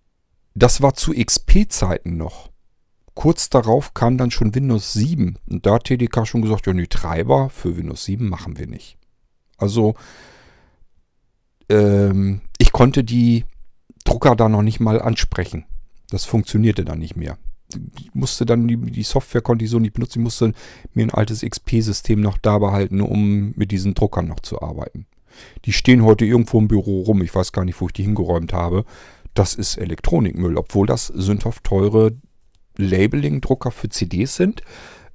das 0.54 0.82
war 0.82 0.92
zu 0.92 1.14
XP-Zeiten 1.14 2.18
noch. 2.18 2.50
Kurz 3.18 3.50
darauf 3.50 3.94
kam 3.94 4.16
dann 4.16 4.30
schon 4.30 4.54
Windows 4.54 4.92
7. 4.92 5.38
Und 5.50 5.66
da 5.66 5.74
hat 5.74 5.84
TDK 5.84 6.24
schon 6.24 6.40
gesagt, 6.40 6.68
ja, 6.68 6.72
die 6.72 6.86
Treiber 6.86 7.50
für 7.50 7.76
Windows 7.76 8.04
7 8.04 8.28
machen 8.28 8.58
wir 8.58 8.68
nicht. 8.68 8.96
Also, 9.56 9.94
ähm, 11.68 12.42
ich 12.58 12.70
konnte 12.70 13.02
die 13.02 13.44
Drucker 14.04 14.36
da 14.36 14.48
noch 14.48 14.62
nicht 14.62 14.78
mal 14.78 15.02
ansprechen. 15.02 15.64
Das 16.10 16.26
funktionierte 16.26 16.84
dann 16.84 17.00
nicht 17.00 17.16
mehr 17.16 17.38
musste 18.14 18.46
dann 18.46 18.66
die, 18.66 18.76
die 18.76 19.02
Software 19.02 19.42
konnte 19.42 19.64
ich 19.64 19.70
so 19.70 19.78
nicht 19.78 19.92
benutzen. 19.92 20.20
Ich 20.20 20.24
musste 20.24 20.52
mir 20.94 21.04
ein 21.04 21.10
altes 21.10 21.42
XP-System 21.42 22.20
noch 22.20 22.38
da 22.38 22.58
behalten, 22.58 23.00
um 23.00 23.52
mit 23.56 23.72
diesen 23.72 23.94
Druckern 23.94 24.26
noch 24.26 24.40
zu 24.40 24.62
arbeiten. 24.62 25.06
Die 25.64 25.72
stehen 25.72 26.02
heute 26.02 26.24
irgendwo 26.24 26.58
im 26.58 26.68
Büro 26.68 27.02
rum. 27.02 27.20
Ich 27.22 27.34
weiß 27.34 27.52
gar 27.52 27.64
nicht, 27.64 27.80
wo 27.80 27.86
ich 27.88 27.92
die 27.92 28.04
hingeräumt 28.04 28.52
habe. 28.52 28.84
Das 29.34 29.54
ist 29.54 29.76
Elektronikmüll, 29.76 30.56
obwohl 30.56 30.86
das 30.86 31.08
sündhaft 31.08 31.64
teure 31.64 32.16
Labeling-Drucker 32.78 33.70
für 33.70 33.90
CDs 33.90 34.36
sind. 34.36 34.62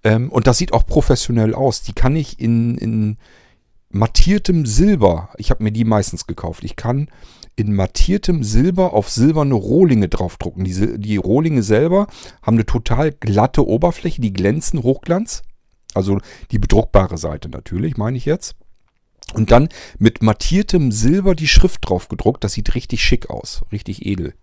Ähm, 0.04 0.30
und 0.30 0.48
das 0.48 0.58
sieht 0.58 0.74
auch 0.74 0.86
professionell 0.86 1.56
aus. 1.56 1.82
Die 1.82 1.94
kann 1.94 2.16
ich 2.16 2.40
in, 2.40 2.78
in 2.78 3.18
mattiertem 3.90 4.66
Silber, 4.66 5.30
ich 5.38 5.50
habe 5.50 5.64
mir 5.64 5.72
die 5.72 5.86
meistens 5.86 6.28
gekauft. 6.28 6.64
Ich 6.64 6.76
kann 6.76 7.10
in 7.56 7.74
mattiertem 7.74 8.44
Silber 8.44 8.94
auf 8.94 9.10
silberne 9.10 9.54
Rohlinge 9.54 10.10
draufdrucken. 10.10 10.64
Diese, 10.64 10.98
die 10.98 11.18
Rohlinge 11.18 11.64
selber 11.64 12.08
haben 12.42 12.56
eine 12.56 12.66
total 12.66 13.12
glatte 13.12 13.66
Oberfläche, 13.66 14.22
die 14.22 14.34
glänzen, 14.34 14.82
Hochglanz. 14.82 15.44
Also 15.94 16.18
die 16.52 16.58
bedruckbare 16.58 17.18
Seite 17.18 17.50
natürlich, 17.50 17.98
meine 17.98 18.18
ich 18.18 18.26
jetzt. 18.26 18.56
Und 19.34 19.52
dann 19.52 19.70
mit 20.00 20.24
mattiertem 20.24 20.92
Silber 20.92 21.36
die 21.36 21.48
Schrift 21.48 21.88
drauf 21.88 22.08
gedruckt. 22.08 22.44
Das 22.44 22.54
sieht 22.54 22.74
richtig 22.76 23.04
schick 23.04 23.30
aus, 23.30 23.62
richtig 23.72 24.06
edel. 24.06 24.34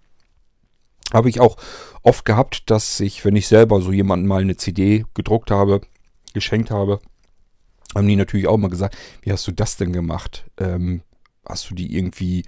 Habe 1.12 1.29
ich 1.29 1.40
auch 1.40 1.57
oft 2.03 2.25
gehabt, 2.25 2.70
dass 2.70 3.01
ich, 3.01 3.25
wenn 3.25 3.37
ich 3.37 3.49
selber 3.49 3.81
so 3.81 3.92
jemanden 3.92 4.27
mal 4.27 4.42
eine 4.42 4.57
CD 4.57 5.05
gedruckt 5.14 5.51
habe, 5.51 5.81
geschenkt 6.35 6.70
habe, 6.70 7.01
haben 7.94 8.07
die 8.07 8.16
natürlich 8.16 8.46
auch 8.46 8.57
mal 8.57 8.70
gesagt, 8.70 8.96
wie 9.23 9.33
hast 9.33 9.46
du 9.46 9.53
das 9.53 9.77
denn 9.77 9.92
gemacht? 9.92 10.44
Ähm, 10.59 11.03
hast 11.46 11.70
du 11.70 11.75
die 11.75 11.96
irgendwie 11.96 12.44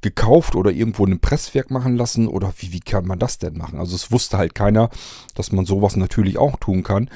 gekauft 0.00 0.54
oder 0.54 0.70
irgendwo 0.70 1.04
in 1.04 1.12
einem 1.12 1.20
Presswerk 1.20 1.70
machen 1.70 1.96
lassen 1.96 2.28
oder 2.28 2.52
wie, 2.58 2.72
wie 2.72 2.80
kann 2.80 3.06
man 3.06 3.18
das 3.18 3.38
denn 3.38 3.58
machen? 3.58 3.78
Also 3.78 3.96
es 3.96 4.12
wusste 4.12 4.38
halt 4.38 4.54
keiner, 4.54 4.90
dass 5.34 5.52
man 5.52 5.66
sowas 5.66 5.96
natürlich 5.96 6.38
auch 6.38 6.56
tun 6.56 6.82
kann. 6.82 7.10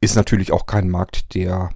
Ist 0.00 0.14
natürlich 0.14 0.52
auch 0.52 0.66
kein 0.66 0.88
Markt, 0.88 1.34
der 1.34 1.70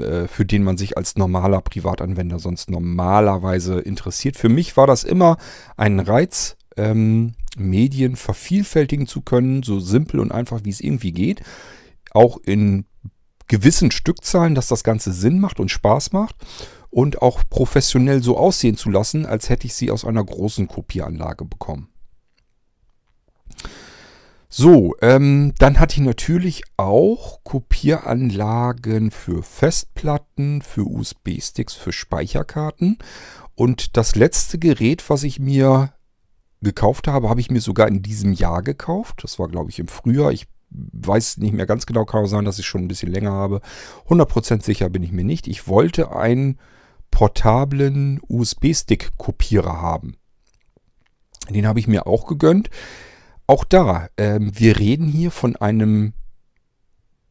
äh, 0.00 0.26
für 0.26 0.44
den 0.44 0.64
man 0.64 0.76
sich 0.76 0.96
als 0.96 1.16
normaler 1.16 1.60
Privatanwender 1.60 2.38
sonst 2.38 2.70
normalerweise 2.70 3.78
interessiert. 3.80 4.36
Für 4.36 4.48
mich 4.48 4.76
war 4.76 4.86
das 4.86 5.04
immer 5.04 5.36
ein 5.76 6.00
Reiz, 6.00 6.55
ähm, 6.76 7.34
Medien 7.56 8.16
vervielfältigen 8.16 9.06
zu 9.06 9.22
können, 9.22 9.62
so 9.62 9.80
simpel 9.80 10.20
und 10.20 10.32
einfach 10.32 10.60
wie 10.64 10.70
es 10.70 10.80
irgendwie 10.80 11.12
geht. 11.12 11.42
Auch 12.12 12.38
in 12.44 12.84
gewissen 13.48 13.90
Stückzahlen, 13.90 14.54
dass 14.54 14.68
das 14.68 14.84
Ganze 14.84 15.12
Sinn 15.12 15.38
macht 15.38 15.60
und 15.60 15.70
Spaß 15.70 16.12
macht 16.12 16.36
und 16.90 17.22
auch 17.22 17.42
professionell 17.48 18.22
so 18.22 18.36
aussehen 18.36 18.76
zu 18.76 18.90
lassen, 18.90 19.26
als 19.26 19.48
hätte 19.48 19.66
ich 19.66 19.74
sie 19.74 19.90
aus 19.90 20.04
einer 20.04 20.24
großen 20.24 20.66
Kopieranlage 20.68 21.44
bekommen. 21.44 21.88
So, 24.48 24.94
ähm, 25.02 25.52
dann 25.58 25.80
hatte 25.80 25.96
ich 25.96 26.06
natürlich 26.06 26.62
auch 26.76 27.42
Kopieranlagen 27.44 29.10
für 29.10 29.42
Festplatten, 29.42 30.62
für 30.62 30.84
USB-Sticks, 30.84 31.74
für 31.74 31.92
Speicherkarten. 31.92 32.98
Und 33.54 33.96
das 33.96 34.14
letzte 34.14 34.58
Gerät, 34.58 35.10
was 35.10 35.24
ich 35.24 35.40
mir 35.40 35.92
gekauft 36.62 37.08
habe, 37.08 37.28
habe 37.28 37.40
ich 37.40 37.50
mir 37.50 37.60
sogar 37.60 37.88
in 37.88 38.02
diesem 38.02 38.32
Jahr 38.32 38.62
gekauft. 38.62 39.20
Das 39.22 39.38
war, 39.38 39.48
glaube 39.48 39.70
ich, 39.70 39.78
im 39.78 39.88
Frühjahr. 39.88 40.32
Ich 40.32 40.46
weiß 40.70 41.38
nicht 41.38 41.52
mehr 41.52 41.66
ganz 41.66 41.86
genau, 41.86 42.04
kann 42.04 42.24
auch 42.24 42.28
sein, 42.28 42.44
dass 42.44 42.58
ich 42.58 42.66
schon 42.66 42.82
ein 42.82 42.88
bisschen 42.88 43.12
länger 43.12 43.32
habe. 43.32 43.60
100% 44.08 44.62
sicher 44.62 44.90
bin 44.90 45.02
ich 45.02 45.12
mir 45.12 45.24
nicht. 45.24 45.46
Ich 45.46 45.68
wollte 45.68 46.14
ein 46.14 46.58
portablen 47.10 48.20
USB-Stick-Kopierer 48.28 49.80
haben. 49.80 50.16
Den 51.48 51.66
habe 51.66 51.78
ich 51.78 51.86
mir 51.86 52.06
auch 52.06 52.26
gegönnt. 52.26 52.70
Auch 53.46 53.64
da, 53.64 54.08
ähm, 54.16 54.50
wir 54.58 54.78
reden 54.78 55.06
hier 55.06 55.30
von 55.30 55.54
einem 55.56 56.12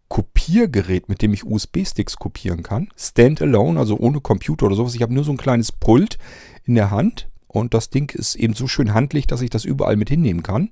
Kopiergerät, 0.08 1.10
mit 1.10 1.22
dem 1.22 1.34
ich 1.34 1.46
USB-Sticks 1.46 2.18
kopieren 2.18 2.64
kann. 2.64 2.90
Standalone, 2.96 3.80
also 3.80 3.98
ohne 3.98 4.22
Computer 4.22 4.68
oder 4.68 4.76
sowas. 4.76 4.96
Ich 4.96 5.02
habe 5.02 5.14
nur 5.14 5.24
so 5.24 5.32
ein 5.32 5.38
kleines 5.38 5.72
Pult 5.72 6.18
in 6.64 6.76
der 6.76 6.92
Hand 6.92 7.30
und 7.56 7.74
das 7.74 7.90
Ding 7.90 8.14
ist 8.14 8.36
eben 8.36 8.54
so 8.54 8.68
schön 8.68 8.94
handlich, 8.94 9.28
dass 9.28 9.42
ich 9.42 9.50
das 9.50 9.64
überall 9.64 9.96
mit 9.96 10.10
hinnehmen 10.10 10.44
kann. 10.44 10.70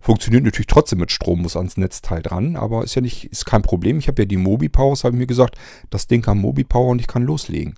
Funktioniert 0.00 0.44
natürlich 0.44 0.66
trotzdem 0.66 0.98
mit 0.98 1.12
Strom, 1.12 1.42
muss 1.42 1.56
ans 1.56 1.76
Netzteil 1.76 2.22
dran, 2.22 2.56
aber 2.56 2.82
ist 2.82 2.94
ja 2.94 3.02
nicht, 3.02 3.26
ist 3.26 3.44
kein 3.44 3.60
Problem. 3.60 3.98
Ich 3.98 4.08
habe 4.08 4.22
ja 4.22 4.26
die 4.26 4.38
Mobi 4.38 4.68
Powers, 4.70 5.04
habe 5.04 5.14
ich 5.14 5.20
mir 5.20 5.26
gesagt, 5.26 5.56
das 5.90 6.06
Ding 6.06 6.22
kann 6.22 6.38
Mobi 6.38 6.64
Power 6.64 6.88
und 6.88 7.00
ich 7.00 7.06
kann 7.06 7.22
loslegen. 7.22 7.74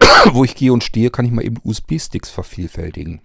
Wo 0.32 0.44
ich 0.44 0.54
gehe 0.54 0.72
und 0.72 0.84
stehe, 0.84 1.10
kann 1.10 1.26
ich 1.26 1.32
mal 1.32 1.44
eben 1.44 1.56
USB-Sticks 1.64 2.30
vervielfältigen. 2.30 3.20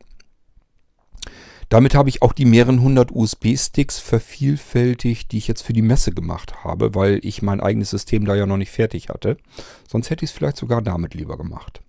Damit 1.69 1.93
habe 1.93 2.09
ich 2.09 2.23
auch 2.23 2.33
die 2.33 2.45
mehreren 2.45 2.81
hundert 2.81 3.11
USB-Sticks 3.11 3.99
vervielfältigt, 3.99 5.31
die 5.31 5.37
ich 5.37 5.47
jetzt 5.47 5.61
für 5.61 5.73
die 5.73 5.81
Messe 5.83 6.11
gemacht 6.11 6.63
habe, 6.63 6.95
weil 6.95 7.19
ich 7.23 7.43
mein 7.43 7.61
eigenes 7.61 7.91
System 7.91 8.25
da 8.25 8.35
ja 8.35 8.47
noch 8.47 8.57
nicht 8.57 8.71
fertig 8.71 9.09
hatte. 9.09 9.37
Sonst 9.87 10.09
hätte 10.09 10.25
ich 10.25 10.31
es 10.31 10.35
vielleicht 10.35 10.57
sogar 10.57 10.81
damit 10.81 11.13
lieber 11.13 11.37
gemacht. 11.37 11.81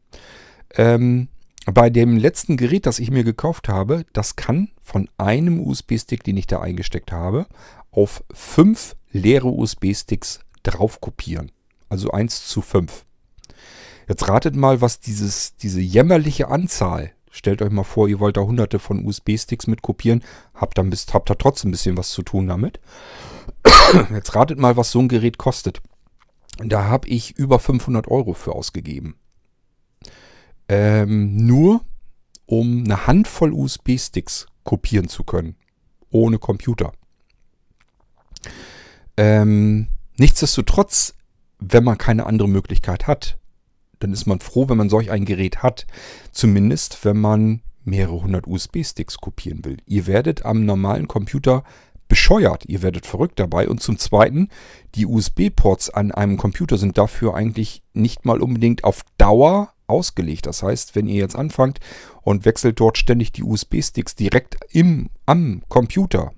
Ähm, 0.75 1.29
bei 1.73 1.91
dem 1.91 2.17
letzten 2.17 2.57
Gerät, 2.57 2.87
das 2.87 2.99
ich 2.99 3.11
mir 3.11 3.25
gekauft 3.25 3.69
habe, 3.69 4.05
das 4.13 4.37
kann 4.37 4.71
von 4.83 5.09
einem 5.19 5.61
USB-Stick, 5.61 6.25
den 6.25 6.37
ich 6.37 6.47
da 6.47 6.61
eingesteckt 6.61 7.13
habe, 7.13 7.47
auf 7.91 8.23
fünf 8.33 8.97
leere 9.11 9.49
USB-Sticks 9.49 10.41
drauf 10.63 11.01
kopieren. 11.01 11.53
Also 11.89 12.11
1 12.11 12.47
zu 12.47 12.61
5. 12.61 13.05
Jetzt 14.09 14.29
ratet 14.29 14.57
mal, 14.57 14.81
was 14.81 15.01
dieses, 15.01 15.57
diese 15.57 15.81
jämmerliche 15.81 16.49
Anzahl 16.49 17.13
Stellt 17.31 17.63
euch 17.63 17.71
mal 17.71 17.85
vor, 17.85 18.09
ihr 18.09 18.21
wollt 18.21 18.37
da 18.37 18.41
hunderte 18.41 18.79
von 18.79 19.07
USB-Sticks 19.07 19.67
mit 19.67 19.83
kopieren, 19.83 20.25
habt, 20.55 20.75
bis, 20.91 21.07
habt 21.13 21.31
da 21.31 21.35
trotzdem 21.35 21.69
ein 21.69 21.73
bisschen 21.73 21.97
was 21.97 22.11
zu 22.11 22.23
tun 22.23 22.47
damit. 22.47 22.81
Jetzt 24.11 24.35
ratet 24.35 24.59
mal, 24.59 24.77
was 24.77 24.91
so 24.91 24.99
ein 24.99 25.09
Gerät 25.09 25.39
kostet. 25.39 25.81
Da 26.59 26.85
habe 26.85 27.09
ich 27.09 27.39
über 27.39 27.59
500 27.59 28.09
Euro 28.09 28.33
für 28.33 28.55
ausgegeben. 28.55 29.17
Ähm, 30.69 31.47
nur 31.47 31.81
um 32.47 32.85
eine 32.85 33.07
Handvoll 33.07 33.53
USB-Sticks 33.53 34.47
kopieren 34.65 35.09
zu 35.09 35.25
können. 35.25 35.57
Ohne 36.11 36.39
Computer. 36.39 36.93
Ähm, 39.17 39.89
nichtsdestotrotz, 40.17 41.15
wenn 41.59 41.85
man 41.85 41.99
keine 41.99 42.27
andere 42.27 42.49
Möglichkeit 42.49 43.07
hat, 43.07 43.39
dann 43.99 44.13
ist 44.13 44.27
man 44.27 44.41
froh, 44.41 44.69
wenn 44.69 44.77
man 44.77 44.89
solch 44.89 45.11
ein 45.11 45.25
Gerät 45.25 45.63
hat. 45.63 45.87
Zumindest, 46.33 47.05
wenn 47.05 47.19
man 47.19 47.63
mehrere 47.85 48.23
hundert 48.23 48.47
USB-Sticks 48.47 49.19
kopieren 49.19 49.65
will. 49.65 49.79
Ihr 49.87 50.07
werdet 50.07 50.45
am 50.45 50.65
normalen 50.65 51.09
Computer 51.09 51.65
bescheuert. 52.07 52.65
Ihr 52.67 52.83
werdet 52.83 53.07
verrückt 53.07 53.39
dabei. 53.39 53.69
Und 53.69 53.83
zum 53.83 53.99
Zweiten, 53.99 54.49
die 54.95 55.07
USB-Ports 55.07 55.91
an 55.91 56.13
einem 56.13 56.37
Computer 56.37 56.79
sind 56.79 56.97
dafür 56.97 57.35
eigentlich 57.35 57.83
nicht 57.93 58.25
mal 58.25 58.41
unbedingt 58.41 58.85
auf 58.85 59.03
Dauer 59.19 59.73
ausgelegt. 59.89 60.47
Das 60.47 60.63
heißt, 60.63 60.95
wenn 60.95 61.09
ihr 61.09 61.17
jetzt 61.17 61.37
anfangt 61.37 61.81
und 62.23 62.45
wechselt 62.45 62.79
dort 62.81 62.99
ständig 62.99 63.33
die 63.33 63.43
USB-Sticks 63.43 64.15
direkt 64.15 64.57
im, 64.71 65.11
am 65.27 65.63
Computer, 65.69 66.33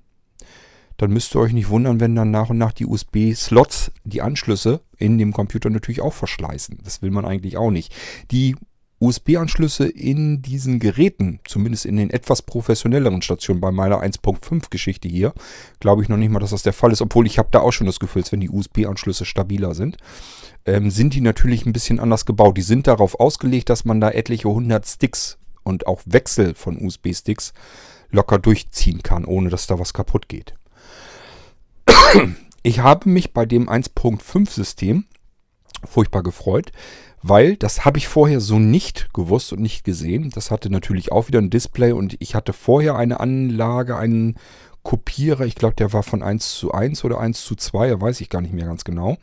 dann 0.97 1.13
müsst 1.13 1.35
ihr 1.35 1.41
euch 1.41 1.53
nicht 1.53 1.71
wundern, 1.71 1.99
wenn 1.99 2.15
dann 2.15 2.31
nach 2.31 2.51
und 2.51 2.59
nach 2.59 2.73
die 2.73 2.85
USB-Slots, 2.85 3.91
die 4.05 4.21
Anschlüsse 4.21 4.81
in 4.99 5.17
dem 5.17 5.33
Computer 5.33 5.71
natürlich 5.71 6.03
auch 6.03 6.13
verschleißen. 6.13 6.79
Das 6.85 7.01
will 7.01 7.11
man 7.11 7.25
eigentlich 7.25 7.57
auch 7.57 7.71
nicht. 7.71 7.95
Die 8.31 8.55
USB-Anschlüsse 9.01 9.89
in 9.89 10.43
diesen 10.43 10.79
Geräten, 10.79 11.41
zumindest 11.47 11.87
in 11.87 11.97
den 11.97 12.11
etwas 12.11 12.43
professionelleren 12.43 13.23
Stationen 13.23 13.61
bei 13.61 13.71
meiner 13.71 14.03
1.5 14.03 14.69
Geschichte 14.69 15.09
hier, 15.09 15.33
glaube 15.81 16.03
ich 16.03 16.11
noch 16.11 16.19
nicht 16.19 16.31
mal, 16.31 16.39
dass 16.39 16.51
das 16.51 16.63
der 16.63 16.75
Fall 16.75 16.93
ist, 16.93 17.01
obwohl 17.01 17.27
ich 17.27 17.39
habe 17.39 17.49
da 17.51 17.61
auch 17.61 17.73
schon 17.73 17.87
das 17.87 17.99
Gefühl, 17.99 18.23
wenn 18.31 18.41
die 18.41 18.51
USB-Anschlüsse 18.51 19.25
stabiler 19.25 19.75
sind, 19.75 19.97
ähm, 20.67 20.91
sind 20.91 21.15
die 21.15 21.21
natürlich 21.21 21.67
ein 21.67 21.73
bisschen 21.73 22.01
anders 22.01 22.27
gebaut. 22.27 22.57
Die 22.57 22.63
sind 22.63 22.87
darauf 22.87 23.19
ausgelegt, 23.19 23.69
dass 23.69 23.85
man 23.85 24.01
da 24.01 24.11
etliche 24.11 24.49
hundert 24.49 24.87
Sticks 24.87 25.39
und 25.63 25.87
auch 25.87 26.01
Wechsel 26.05 26.55
von 26.55 26.81
USB-Sticks 26.81 27.53
locker 28.11 28.39
durchziehen 28.39 29.03
kann, 29.03 29.25
ohne 29.25 29.51
dass 29.51 29.67
da 29.67 29.79
was 29.79 29.93
kaputt 29.93 30.29
geht. 30.29 30.55
Ich 32.63 32.81
habe 32.81 33.09
mich 33.09 33.33
bei 33.33 33.47
dem 33.47 33.71
1.5 33.71 34.51
System 34.51 35.07
furchtbar 35.83 36.23
gefreut, 36.23 36.73
weil 37.23 37.57
das 37.57 37.87
habe 37.87 37.97
ich 37.97 38.07
vorher 38.07 38.41
so 38.41 38.59
nicht 38.59 39.15
gewusst 39.15 39.55
und 39.55 39.63
nicht 39.63 39.83
gesehen. 39.83 40.29
Das 40.35 40.51
hatte 40.51 40.69
natürlich 40.69 41.11
auch 41.11 41.29
wieder 41.29 41.39
ein 41.39 41.49
Display 41.49 41.93
und 41.93 42.17
ich 42.19 42.35
hatte 42.35 42.53
vorher 42.53 42.97
eine 42.97 43.19
Anlage, 43.19 43.97
einen 43.97 44.37
Kopierer, 44.83 45.47
ich 45.47 45.55
glaube, 45.55 45.75
der 45.75 45.95
war 45.95 46.03
von 46.03 46.23
1 46.23 46.55
zu 46.57 46.73
1 46.73 47.03
oder 47.05 47.19
1 47.19 47.45
zu 47.45 47.55
2, 47.55 47.99
weiß 48.01 48.21
ich 48.21 48.29
gar 48.29 48.43
nicht 48.43 48.53
mehr 48.53 48.67
ganz 48.67 48.85
genau. 48.85 49.17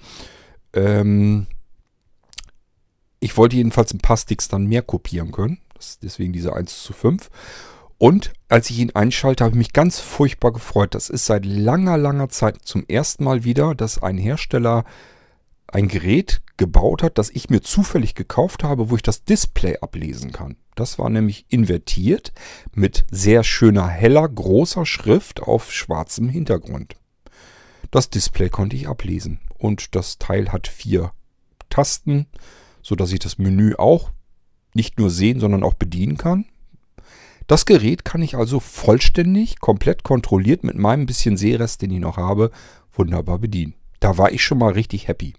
Ähm 0.73 1.47
ich 3.19 3.37
wollte 3.37 3.55
jedenfalls 3.55 3.93
ein 3.93 3.99
paar 3.99 4.17
Sticks 4.17 4.47
dann 4.47 4.67
mehr 4.67 4.81
kopieren 4.81 5.31
können. 5.31 5.59
deswegen 6.01 6.33
diese 6.33 6.53
1 6.53 6.83
zu 6.83 6.93
5. 6.93 7.29
Und 7.97 8.33
als 8.47 8.69
ich 8.69 8.79
ihn 8.79 8.95
einschalte, 8.95 9.43
habe 9.43 9.55
ich 9.55 9.57
mich 9.57 9.73
ganz 9.73 9.99
furchtbar 9.99 10.53
gefreut. 10.53 10.93
Das 10.93 11.09
ist 11.09 11.25
seit 11.25 11.45
langer, 11.45 11.97
langer 11.97 12.29
Zeit 12.29 12.59
zum 12.63 12.85
ersten 12.87 13.23
Mal 13.23 13.43
wieder, 13.43 13.73
dass 13.73 14.01
ein 14.03 14.17
Hersteller 14.17 14.85
ein 15.67 15.87
Gerät 15.87 16.41
gebaut 16.57 17.03
hat, 17.03 17.17
das 17.17 17.29
ich 17.29 17.49
mir 17.49 17.61
zufällig 17.61 18.13
gekauft 18.15 18.63
habe, 18.63 18.89
wo 18.89 18.95
ich 18.95 19.01
das 19.01 19.23
Display 19.23 19.77
ablesen 19.79 20.31
kann. 20.31 20.57
Das 20.75 20.99
war 20.99 21.09
nämlich 21.09 21.45
invertiert 21.49 22.33
mit 22.73 23.05
sehr 23.11 23.43
schöner, 23.43 23.87
heller, 23.87 24.29
großer 24.29 24.85
Schrift 24.85 25.41
auf 25.41 25.71
schwarzem 25.71 26.29
Hintergrund. 26.29 26.95
Das 27.89 28.09
Display 28.09 28.49
konnte 28.49 28.75
ich 28.75 28.87
ablesen 28.87 29.39
und 29.57 29.95
das 29.95 30.17
Teil 30.17 30.51
hat 30.51 30.67
vier 30.67 31.11
Tasten, 31.69 32.27
sodass 32.81 33.11
ich 33.11 33.19
das 33.19 33.37
Menü 33.37 33.75
auch 33.75 34.11
nicht 34.73 34.99
nur 34.99 35.09
sehen, 35.09 35.39
sondern 35.39 35.63
auch 35.63 35.73
bedienen 35.73 36.17
kann. 36.17 36.45
Das 37.47 37.65
Gerät 37.65 38.03
kann 38.03 38.21
ich 38.21 38.35
also 38.35 38.59
vollständig, 38.59 39.59
komplett 39.59 40.03
kontrolliert 40.03 40.63
mit 40.63 40.75
meinem 40.75 41.05
bisschen 41.05 41.37
Sehrest, 41.37 41.81
den 41.81 41.91
ich 41.91 41.99
noch 41.99 42.17
habe, 42.17 42.51
wunderbar 42.93 43.39
bedienen. 43.39 43.73
Da 43.99 44.17
war 44.17 44.31
ich 44.31 44.43
schon 44.43 44.57
mal 44.57 44.73
richtig 44.73 45.07
happy. 45.07 45.33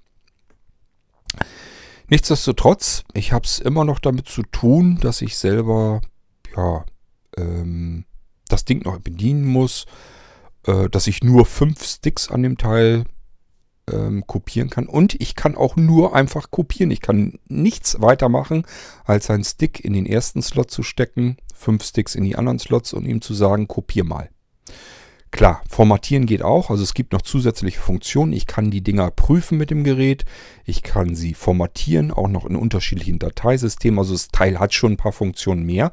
Nichtsdestotrotz, 2.09 3.04
ich 3.12 3.33
habe 3.33 3.44
es 3.44 3.59
immer 3.59 3.85
noch 3.85 3.98
damit 3.98 4.26
zu 4.28 4.42
tun, 4.42 4.98
dass 5.00 5.20
ich 5.20 5.37
selber 5.37 6.00
ja, 6.57 6.87
ähm, 7.37 8.07
das 8.48 8.64
Ding 8.64 8.83
noch 8.85 8.98
bedienen 8.98 9.44
muss, 9.44 9.85
äh, 10.66 10.88
dass 10.88 11.07
ich 11.07 11.22
nur 11.22 11.44
fünf 11.44 11.85
Sticks 11.85 12.31
an 12.31 12.42
dem 12.42 12.57
Teil 12.57 13.04
ähm, 13.92 14.27
kopieren 14.27 14.70
kann. 14.70 14.87
Und 14.87 15.20
ich 15.20 15.35
kann 15.35 15.55
auch 15.55 15.77
nur 15.77 16.14
einfach 16.14 16.51
kopieren. 16.51 16.90
Ich 16.90 17.01
kann 17.01 17.38
nichts 17.48 18.01
weiter 18.01 18.29
machen, 18.29 18.64
als 19.05 19.31
einen 19.31 19.44
Stick 19.44 19.85
in 19.85 19.92
den 19.92 20.07
ersten 20.07 20.42
Slot 20.42 20.70
zu 20.70 20.83
stecken, 20.83 21.37
fünf 21.55 21.85
Sticks 21.85 22.14
in 22.14 22.24
die 22.24 22.37
anderen 22.37 22.59
Slots 22.59 22.92
und 22.92 23.07
ihm 23.07 23.20
zu 23.20 23.35
sagen, 23.35 23.68
kopier 23.68 24.05
mal. 24.05 24.31
Klar, 25.31 25.62
formatieren 25.68 26.24
geht 26.24 26.42
auch. 26.42 26.70
Also 26.70 26.83
es 26.83 26.94
gibt 26.94 27.12
noch 27.12 27.22
zusätzliche 27.22 27.79
Funktionen. 27.79 28.33
Ich 28.33 28.46
kann 28.46 28.70
die 28.70 28.81
Dinger 28.81 29.11
prüfen 29.11 29.59
mit 29.59 29.70
dem 29.70 29.85
Gerät. 29.85 30.24
Ich 30.64 30.83
kann 30.83 31.14
sie 31.14 31.35
formatieren, 31.35 32.11
auch 32.12 32.29
noch 32.29 32.46
in 32.46 32.57
unterschiedlichen 32.57 33.18
Dateisystemen. 33.18 33.98
Also 33.98 34.14
das 34.14 34.29
Teil 34.29 34.59
hat 34.59 34.72
schon 34.72 34.92
ein 34.92 34.96
paar 34.96 35.12
Funktionen 35.12 35.64
mehr. 35.64 35.92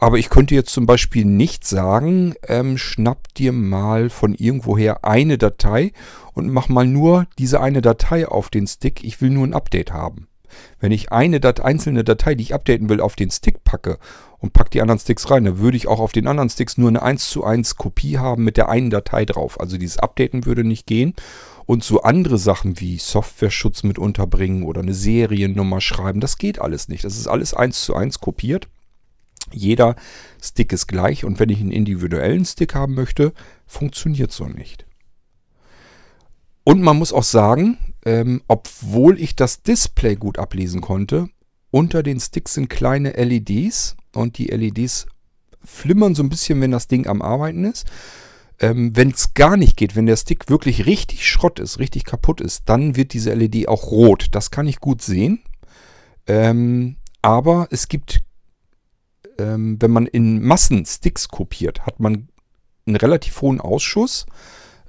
Aber 0.00 0.16
ich 0.16 0.30
könnte 0.30 0.54
jetzt 0.54 0.72
zum 0.72 0.86
Beispiel 0.86 1.26
nicht 1.26 1.66
sagen, 1.66 2.34
ähm, 2.48 2.78
schnapp 2.78 3.34
dir 3.34 3.52
mal 3.52 4.08
von 4.08 4.34
irgendwoher 4.34 5.04
eine 5.04 5.36
Datei 5.36 5.92
und 6.32 6.48
mach 6.48 6.70
mal 6.70 6.86
nur 6.86 7.26
diese 7.38 7.60
eine 7.60 7.82
Datei 7.82 8.26
auf 8.26 8.48
den 8.48 8.66
Stick. 8.66 9.04
Ich 9.04 9.20
will 9.20 9.28
nur 9.28 9.46
ein 9.46 9.52
Update 9.52 9.92
haben. 9.92 10.26
Wenn 10.80 10.90
ich 10.90 11.12
eine 11.12 11.38
Dat 11.38 11.60
einzelne 11.60 12.02
Datei, 12.02 12.34
die 12.34 12.44
ich 12.44 12.54
updaten 12.54 12.88
will, 12.88 13.02
auf 13.02 13.14
den 13.14 13.30
Stick 13.30 13.62
packe 13.62 13.98
und 14.38 14.54
packe 14.54 14.70
die 14.70 14.80
anderen 14.80 14.98
Sticks 14.98 15.30
rein, 15.30 15.44
dann 15.44 15.58
würde 15.58 15.76
ich 15.76 15.86
auch 15.86 16.00
auf 16.00 16.12
den 16.12 16.26
anderen 16.26 16.48
Sticks 16.48 16.78
nur 16.78 16.88
eine 16.88 17.02
1 17.02 17.28
zu 17.28 17.44
1 17.44 17.76
Kopie 17.76 18.16
haben 18.16 18.42
mit 18.42 18.56
der 18.56 18.70
einen 18.70 18.88
Datei 18.88 19.26
drauf. 19.26 19.60
Also 19.60 19.76
dieses 19.76 19.98
Updaten 19.98 20.46
würde 20.46 20.64
nicht 20.64 20.86
gehen. 20.86 21.14
Und 21.66 21.84
so 21.84 22.02
andere 22.02 22.38
Sachen 22.38 22.80
wie 22.80 22.96
Software-Schutz 22.96 23.82
mit 23.82 23.98
unterbringen 23.98 24.62
oder 24.62 24.80
eine 24.80 24.94
Seriennummer 24.94 25.82
schreiben, 25.82 26.20
das 26.20 26.38
geht 26.38 26.58
alles 26.58 26.88
nicht. 26.88 27.04
Das 27.04 27.18
ist 27.18 27.26
alles 27.26 27.52
1 27.52 27.84
zu 27.84 27.94
1 27.94 28.20
kopiert. 28.20 28.66
Jeder 29.52 29.96
Stick 30.42 30.72
ist 30.72 30.86
gleich 30.86 31.24
und 31.24 31.38
wenn 31.38 31.48
ich 31.48 31.60
einen 31.60 31.72
individuellen 31.72 32.44
Stick 32.44 32.74
haben 32.74 32.94
möchte, 32.94 33.32
funktioniert 33.66 34.32
so 34.32 34.46
nicht. 34.46 34.86
Und 36.64 36.82
man 36.82 36.98
muss 36.98 37.12
auch 37.12 37.24
sagen, 37.24 37.78
ähm, 38.04 38.42
obwohl 38.48 39.20
ich 39.20 39.36
das 39.36 39.62
Display 39.62 40.16
gut 40.16 40.38
ablesen 40.38 40.80
konnte, 40.80 41.28
unter 41.70 42.02
den 42.02 42.20
Sticks 42.20 42.54
sind 42.54 42.68
kleine 42.68 43.10
LEDs 43.12 43.96
und 44.14 44.38
die 44.38 44.46
LEDs 44.46 45.06
flimmern 45.62 46.14
so 46.14 46.22
ein 46.22 46.28
bisschen, 46.28 46.60
wenn 46.60 46.70
das 46.70 46.88
Ding 46.88 47.06
am 47.06 47.22
Arbeiten 47.22 47.64
ist. 47.64 47.86
Ähm, 48.58 48.94
wenn 48.94 49.10
es 49.10 49.34
gar 49.34 49.56
nicht 49.56 49.76
geht, 49.76 49.96
wenn 49.96 50.06
der 50.06 50.16
Stick 50.16 50.50
wirklich 50.50 50.86
richtig 50.86 51.26
Schrott 51.26 51.60
ist, 51.60 51.78
richtig 51.78 52.04
kaputt 52.04 52.40
ist, 52.40 52.64
dann 52.66 52.96
wird 52.96 53.14
diese 53.14 53.32
LED 53.32 53.68
auch 53.68 53.84
rot. 53.84 54.28
Das 54.32 54.50
kann 54.50 54.66
ich 54.66 54.80
gut 54.80 55.00
sehen. 55.00 55.40
Ähm, 56.26 56.96
aber 57.22 57.68
es 57.70 57.88
gibt 57.88 58.22
ähm, 59.40 59.76
wenn 59.80 59.90
man 59.90 60.06
in 60.06 60.42
Massen 60.42 60.84
Sticks 60.84 61.28
kopiert, 61.28 61.86
hat 61.86 62.00
man 62.00 62.28
einen 62.86 62.96
relativ 62.96 63.40
hohen 63.40 63.60
Ausschuss. 63.60 64.26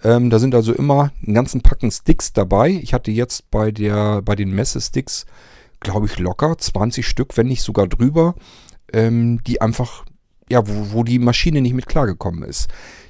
Ähm, 0.04 0.30
da 0.30 0.40
sind 0.40 0.56
also 0.56 0.74
immer 0.74 1.12
einen 1.26 1.36
ganzen 1.36 1.62
Packen 1.62 1.92
Sticks 1.92 2.34
dabei. 2.34 2.70
Ich 2.70 2.94
hatte 2.94 3.12
jetzt 3.12 3.52
bei, 3.52 3.72
der, 3.72 4.22
bei 4.22 4.36
den 4.36 4.52
Messe-Sticks, 4.52 5.26
glaube 5.80 6.08
ich, 6.08 6.20
locker 6.20 6.58
20 6.58 7.08
Stück, 7.08 7.38
wenn 7.38 7.48
nicht 7.48 7.62
sogar 7.62 7.88
drüber, 7.88 8.36
ähm, 8.94 9.44
die 9.44 9.62
einfach, 9.62 10.06
ja, 10.50 10.68
wo, 10.68 10.94
wo 10.94 11.04
die 11.04 11.20
Maschine 11.20 11.62
nicht 11.62 11.74
mit 11.74 11.88
klargekommen 11.88 12.44
ist. 12.44 12.68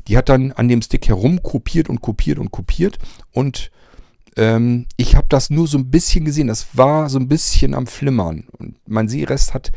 Die 0.07 0.17
hat 0.17 0.29
dann 0.29 0.51
an 0.51 0.67
dem 0.67 0.81
Stick 0.81 1.07
herum 1.07 1.41
kopiert 1.43 1.89
und 1.89 2.01
kopiert 2.01 2.39
und 2.39 2.51
kopiert 2.51 2.97
und 3.31 3.71
ähm, 4.37 4.87
ich 4.97 5.15
habe 5.15 5.27
das 5.29 5.49
nur 5.49 5.67
so 5.67 5.77
ein 5.77 5.91
bisschen 5.91 6.25
gesehen. 6.25 6.47
Das 6.47 6.77
war 6.77 7.09
so 7.09 7.19
ein 7.19 7.27
bisschen 7.27 7.73
am 7.73 7.85
Flimmern. 7.85 8.45
Und 8.57 8.75
mein 8.87 9.09
Seerest 9.09 9.53
hat 9.53 9.71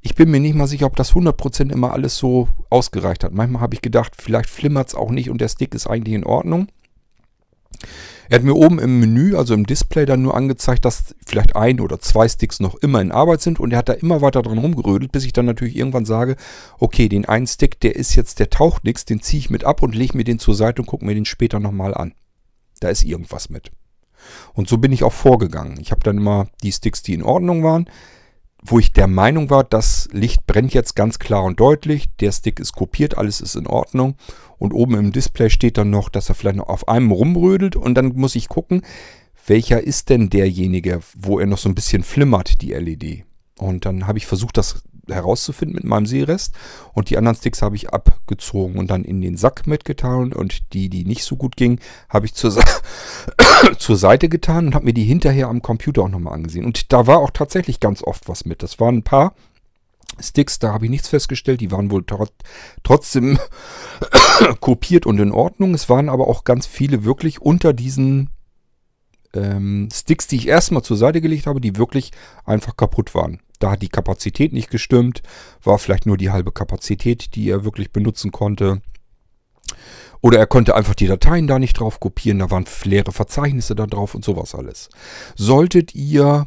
ich 0.00 0.14
bin 0.14 0.30
mir 0.30 0.40
nicht 0.40 0.54
mal 0.54 0.66
sicher, 0.66 0.86
ob 0.86 0.96
das 0.96 1.12
100% 1.12 1.72
immer 1.72 1.92
alles 1.92 2.16
so 2.16 2.48
ausgereicht 2.70 3.24
hat. 3.24 3.32
Manchmal 3.32 3.62
habe 3.62 3.74
ich 3.74 3.82
gedacht, 3.82 4.14
vielleicht 4.16 4.48
flimmert 4.48 4.88
es 4.88 4.94
auch 4.94 5.10
nicht 5.10 5.30
und 5.30 5.40
der 5.40 5.48
Stick 5.48 5.74
ist 5.74 5.86
eigentlich 5.86 6.14
in 6.14 6.24
Ordnung. 6.24 6.68
Er 8.28 8.36
hat 8.36 8.44
mir 8.44 8.54
oben 8.54 8.78
im 8.78 9.00
Menü, 9.00 9.36
also 9.36 9.54
im 9.54 9.64
Display, 9.64 10.04
dann 10.04 10.22
nur 10.22 10.36
angezeigt, 10.36 10.84
dass 10.84 11.14
vielleicht 11.26 11.56
ein 11.56 11.80
oder 11.80 11.98
zwei 11.98 12.28
Sticks 12.28 12.60
noch 12.60 12.74
immer 12.76 13.00
in 13.00 13.10
Arbeit 13.10 13.40
sind 13.40 13.58
und 13.58 13.72
er 13.72 13.78
hat 13.78 13.88
da 13.88 13.94
immer 13.94 14.20
weiter 14.20 14.42
dran 14.42 14.58
rumgerödelt, 14.58 15.12
bis 15.12 15.24
ich 15.24 15.32
dann 15.32 15.46
natürlich 15.46 15.76
irgendwann 15.76 16.04
sage, 16.04 16.36
okay, 16.78 17.08
den 17.08 17.24
einen 17.24 17.46
Stick, 17.46 17.80
der 17.80 17.96
ist 17.96 18.14
jetzt, 18.16 18.38
der 18.38 18.50
taucht 18.50 18.84
nichts, 18.84 19.06
den 19.06 19.22
ziehe 19.22 19.40
ich 19.40 19.50
mit 19.50 19.64
ab 19.64 19.82
und 19.82 19.94
lege 19.94 20.16
mir 20.16 20.24
den 20.24 20.38
zur 20.38 20.54
Seite 20.54 20.82
und 20.82 20.86
gucke 20.86 21.06
mir 21.06 21.14
den 21.14 21.24
später 21.24 21.58
nochmal 21.58 21.94
an. 21.94 22.12
Da 22.80 22.90
ist 22.90 23.02
irgendwas 23.02 23.48
mit. 23.48 23.70
Und 24.52 24.68
so 24.68 24.76
bin 24.76 24.92
ich 24.92 25.04
auch 25.04 25.12
vorgegangen. 25.12 25.78
Ich 25.80 25.90
habe 25.90 26.02
dann 26.02 26.18
immer 26.18 26.48
die 26.62 26.72
Sticks, 26.72 27.02
die 27.02 27.14
in 27.14 27.22
Ordnung 27.22 27.62
waren, 27.62 27.88
wo 28.62 28.78
ich 28.78 28.92
der 28.92 29.06
Meinung 29.06 29.50
war, 29.50 29.64
das 29.64 30.08
Licht 30.12 30.46
brennt 30.46 30.74
jetzt 30.74 30.96
ganz 30.96 31.18
klar 31.18 31.44
und 31.44 31.60
deutlich, 31.60 32.08
der 32.20 32.32
Stick 32.32 32.60
ist 32.60 32.72
kopiert, 32.72 33.16
alles 33.16 33.40
ist 33.40 33.54
in 33.54 33.66
Ordnung 33.66 34.16
und 34.58 34.72
oben 34.72 34.96
im 34.96 35.12
Display 35.12 35.50
steht 35.50 35.78
dann 35.78 35.90
noch, 35.90 36.08
dass 36.08 36.28
er 36.28 36.34
vielleicht 36.34 36.56
noch 36.56 36.68
auf 36.68 36.88
einem 36.88 37.12
rumrödelt 37.12 37.76
und 37.76 37.94
dann 37.94 38.14
muss 38.16 38.34
ich 38.34 38.48
gucken, 38.48 38.82
welcher 39.46 39.82
ist 39.82 40.10
denn 40.10 40.28
derjenige, 40.28 41.00
wo 41.14 41.38
er 41.38 41.46
noch 41.46 41.58
so 41.58 41.68
ein 41.68 41.74
bisschen 41.74 42.02
flimmert, 42.02 42.60
die 42.60 42.72
LED. 42.72 43.24
Und 43.56 43.86
dann 43.86 44.06
habe 44.06 44.18
ich 44.18 44.26
versucht, 44.26 44.56
das 44.56 44.82
herauszufinden 45.08 45.74
mit 45.74 45.84
meinem 45.84 46.06
Seerest. 46.06 46.54
Und 46.92 47.10
die 47.10 47.18
anderen 47.18 47.36
Sticks 47.36 47.62
habe 47.62 47.76
ich 47.76 47.90
abgezogen 47.90 48.78
und 48.78 48.90
dann 48.90 49.04
in 49.04 49.20
den 49.20 49.36
Sack 49.36 49.66
mitgetan. 49.66 50.32
Und 50.32 50.72
die, 50.72 50.88
die 50.88 51.04
nicht 51.04 51.24
so 51.24 51.36
gut 51.36 51.56
gingen, 51.56 51.80
habe 52.08 52.26
ich 52.26 52.34
zur, 52.34 52.54
zur 53.78 53.96
Seite 53.96 54.28
getan 54.28 54.68
und 54.68 54.74
habe 54.74 54.86
mir 54.86 54.94
die 54.94 55.04
hinterher 55.04 55.48
am 55.48 55.62
Computer 55.62 56.02
auch 56.02 56.08
nochmal 56.08 56.34
angesehen. 56.34 56.64
Und 56.64 56.92
da 56.92 57.06
war 57.06 57.18
auch 57.18 57.30
tatsächlich 57.30 57.80
ganz 57.80 58.02
oft 58.02 58.28
was 58.28 58.44
mit. 58.44 58.62
Das 58.62 58.80
waren 58.80 58.98
ein 58.98 59.04
paar 59.04 59.34
Sticks, 60.20 60.58
da 60.58 60.72
habe 60.72 60.86
ich 60.86 60.90
nichts 60.90 61.08
festgestellt. 61.08 61.60
Die 61.60 61.70
waren 61.70 61.90
wohl 61.90 62.04
trotzdem 62.82 63.38
kopiert 64.60 65.06
und 65.06 65.18
in 65.18 65.32
Ordnung. 65.32 65.74
Es 65.74 65.88
waren 65.88 66.08
aber 66.08 66.28
auch 66.28 66.44
ganz 66.44 66.66
viele 66.66 67.04
wirklich 67.04 67.40
unter 67.40 67.72
diesen 67.72 68.30
ähm, 69.34 69.88
Sticks, 69.92 70.26
die 70.26 70.36
ich 70.36 70.48
erstmal 70.48 70.82
zur 70.82 70.96
Seite 70.96 71.20
gelegt 71.20 71.46
habe, 71.46 71.60
die 71.60 71.76
wirklich 71.76 72.12
einfach 72.44 72.76
kaputt 72.76 73.14
waren. 73.14 73.40
Da 73.58 73.72
hat 73.72 73.82
die 73.82 73.88
Kapazität 73.88 74.52
nicht 74.52 74.70
gestimmt, 74.70 75.22
war 75.62 75.78
vielleicht 75.78 76.06
nur 76.06 76.16
die 76.16 76.30
halbe 76.30 76.52
Kapazität, 76.52 77.34
die 77.34 77.50
er 77.50 77.64
wirklich 77.64 77.92
benutzen 77.92 78.30
konnte. 78.30 78.80
Oder 80.20 80.38
er 80.38 80.46
konnte 80.46 80.74
einfach 80.74 80.94
die 80.94 81.06
Dateien 81.06 81.46
da 81.46 81.58
nicht 81.58 81.78
drauf 81.78 82.00
kopieren, 82.00 82.40
da 82.40 82.50
waren 82.50 82.64
leere 82.84 83.12
Verzeichnisse 83.12 83.74
da 83.74 83.86
drauf 83.86 84.14
und 84.14 84.24
sowas 84.24 84.54
alles. 84.54 84.88
Solltet 85.36 85.94
ihr, 85.94 86.46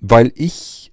weil 0.00 0.32
ich 0.34 0.90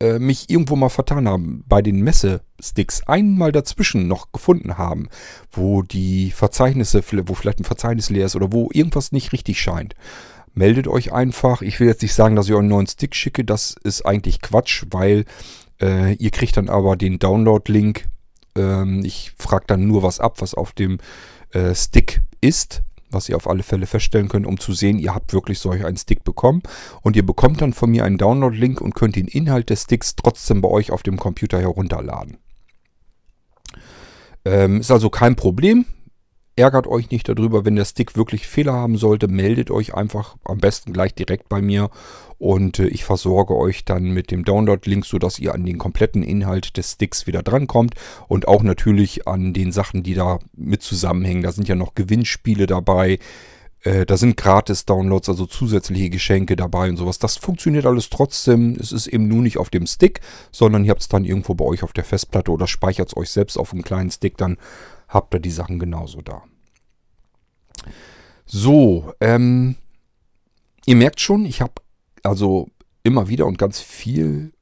äh, 0.00 0.18
mich 0.18 0.50
irgendwo 0.50 0.76
mal 0.76 0.88
vertan 0.88 1.28
habe, 1.28 1.42
bei 1.66 1.82
den 1.82 2.00
Messe-Sticks 2.00 3.02
einmal 3.06 3.52
dazwischen 3.52 4.06
noch 4.06 4.32
gefunden 4.32 4.76
haben, 4.78 5.08
wo 5.50 5.82
die 5.82 6.30
Verzeichnisse, 6.30 7.02
wo 7.26 7.34
vielleicht 7.34 7.60
ein 7.60 7.64
Verzeichnis 7.64 8.10
leer 8.10 8.26
ist 8.26 8.36
oder 8.36 8.52
wo 8.52 8.70
irgendwas 8.72 9.12
nicht 9.12 9.32
richtig 9.32 9.60
scheint, 9.60 9.94
meldet 10.54 10.88
euch 10.88 11.12
einfach. 11.12 11.62
Ich 11.62 11.80
will 11.80 11.88
jetzt 11.88 12.02
nicht 12.02 12.14
sagen, 12.14 12.36
dass 12.36 12.46
ich 12.46 12.52
euch 12.52 12.60
einen 12.60 12.68
neuen 12.68 12.86
Stick 12.86 13.14
schicke. 13.14 13.44
Das 13.44 13.74
ist 13.82 14.06
eigentlich 14.06 14.40
Quatsch, 14.40 14.84
weil 14.90 15.24
äh, 15.80 16.14
ihr 16.14 16.30
kriegt 16.30 16.56
dann 16.56 16.68
aber 16.68 16.96
den 16.96 17.18
Download-Link. 17.18 18.06
Ähm, 18.56 19.04
ich 19.04 19.32
frage 19.38 19.64
dann 19.66 19.86
nur 19.86 20.02
was 20.02 20.20
ab, 20.20 20.40
was 20.40 20.54
auf 20.54 20.72
dem 20.72 20.98
äh, 21.52 21.74
Stick 21.74 22.22
ist, 22.40 22.82
was 23.10 23.28
ihr 23.28 23.36
auf 23.36 23.48
alle 23.48 23.62
Fälle 23.62 23.86
feststellen 23.86 24.28
könnt, 24.28 24.46
um 24.46 24.58
zu 24.58 24.72
sehen, 24.72 24.98
ihr 24.98 25.14
habt 25.14 25.32
wirklich 25.32 25.58
solch 25.58 25.84
einen 25.84 25.96
Stick 25.96 26.24
bekommen. 26.24 26.62
Und 27.02 27.16
ihr 27.16 27.26
bekommt 27.26 27.60
dann 27.60 27.72
von 27.72 27.90
mir 27.90 28.04
einen 28.04 28.18
Download-Link 28.18 28.80
und 28.80 28.94
könnt 28.94 29.16
den 29.16 29.28
Inhalt 29.28 29.70
des 29.70 29.82
Sticks 29.82 30.16
trotzdem 30.16 30.60
bei 30.60 30.68
euch 30.68 30.90
auf 30.90 31.02
dem 31.02 31.18
Computer 31.18 31.60
herunterladen. 31.60 32.38
Ähm, 34.44 34.80
ist 34.80 34.90
also 34.90 35.10
kein 35.10 35.36
Problem. 35.36 35.86
Ärgert 36.56 36.86
euch 36.86 37.10
nicht 37.10 37.28
darüber, 37.28 37.64
wenn 37.64 37.74
der 37.74 37.84
Stick 37.84 38.16
wirklich 38.16 38.46
Fehler 38.46 38.74
haben 38.74 38.96
sollte, 38.96 39.26
meldet 39.26 39.72
euch 39.72 39.94
einfach 39.94 40.36
am 40.44 40.58
besten 40.58 40.92
gleich 40.92 41.12
direkt 41.12 41.48
bei 41.48 41.60
mir 41.60 41.90
und 42.38 42.78
äh, 42.78 42.86
ich 42.86 43.04
versorge 43.04 43.56
euch 43.56 43.84
dann 43.84 44.04
mit 44.04 44.30
dem 44.30 44.44
Download-Link, 44.44 45.04
sodass 45.04 45.40
ihr 45.40 45.52
an 45.52 45.66
den 45.66 45.78
kompletten 45.78 46.22
Inhalt 46.22 46.76
des 46.76 46.92
Sticks 46.92 47.26
wieder 47.26 47.42
drankommt 47.42 47.94
und 48.28 48.46
auch 48.46 48.62
natürlich 48.62 49.26
an 49.26 49.52
den 49.52 49.72
Sachen, 49.72 50.04
die 50.04 50.14
da 50.14 50.38
mit 50.56 50.82
zusammenhängen. 50.82 51.42
Da 51.42 51.50
sind 51.50 51.66
ja 51.66 51.74
noch 51.74 51.94
Gewinnspiele 51.96 52.66
dabei, 52.66 53.18
äh, 53.84 54.06
da 54.06 54.16
sind 54.16 54.36
Gratis-Downloads, 54.36 55.28
also 55.28 55.46
zusätzliche 55.46 56.10
Geschenke 56.10 56.56
dabei 56.56 56.88
und 56.88 56.96
sowas. 56.96 57.18
Das 57.18 57.36
funktioniert 57.36 57.86
alles 57.86 58.10
trotzdem. 58.10 58.76
Es 58.80 58.92
ist 58.92 59.06
eben 59.06 59.28
nur 59.28 59.42
nicht 59.42 59.58
auf 59.58 59.70
dem 59.70 59.86
Stick, 59.86 60.20
sondern 60.50 60.84
ihr 60.84 60.90
habt 60.90 61.02
es 61.02 61.08
dann 61.08 61.24
irgendwo 61.24 61.54
bei 61.54 61.64
euch 61.64 61.82
auf 61.82 61.92
der 61.92 62.04
Festplatte 62.04 62.50
oder 62.50 62.66
speichert 62.66 63.08
es 63.08 63.16
euch 63.16 63.30
selbst 63.30 63.58
auf 63.58 63.72
einem 63.72 63.82
kleinen 63.82 64.10
Stick 64.10 64.36
dann 64.36 64.56
habt 65.14 65.32
ihr 65.32 65.40
die 65.40 65.50
Sachen 65.50 65.78
genauso 65.78 66.20
da. 66.20 66.42
So, 68.44 69.14
ähm, 69.20 69.76
ihr 70.84 70.96
merkt 70.96 71.20
schon, 71.20 71.46
ich 71.46 71.62
habe 71.62 71.74
also 72.22 72.68
immer 73.04 73.28
wieder 73.28 73.46
und 73.46 73.56
ganz 73.56 73.80
viel, 73.80 74.52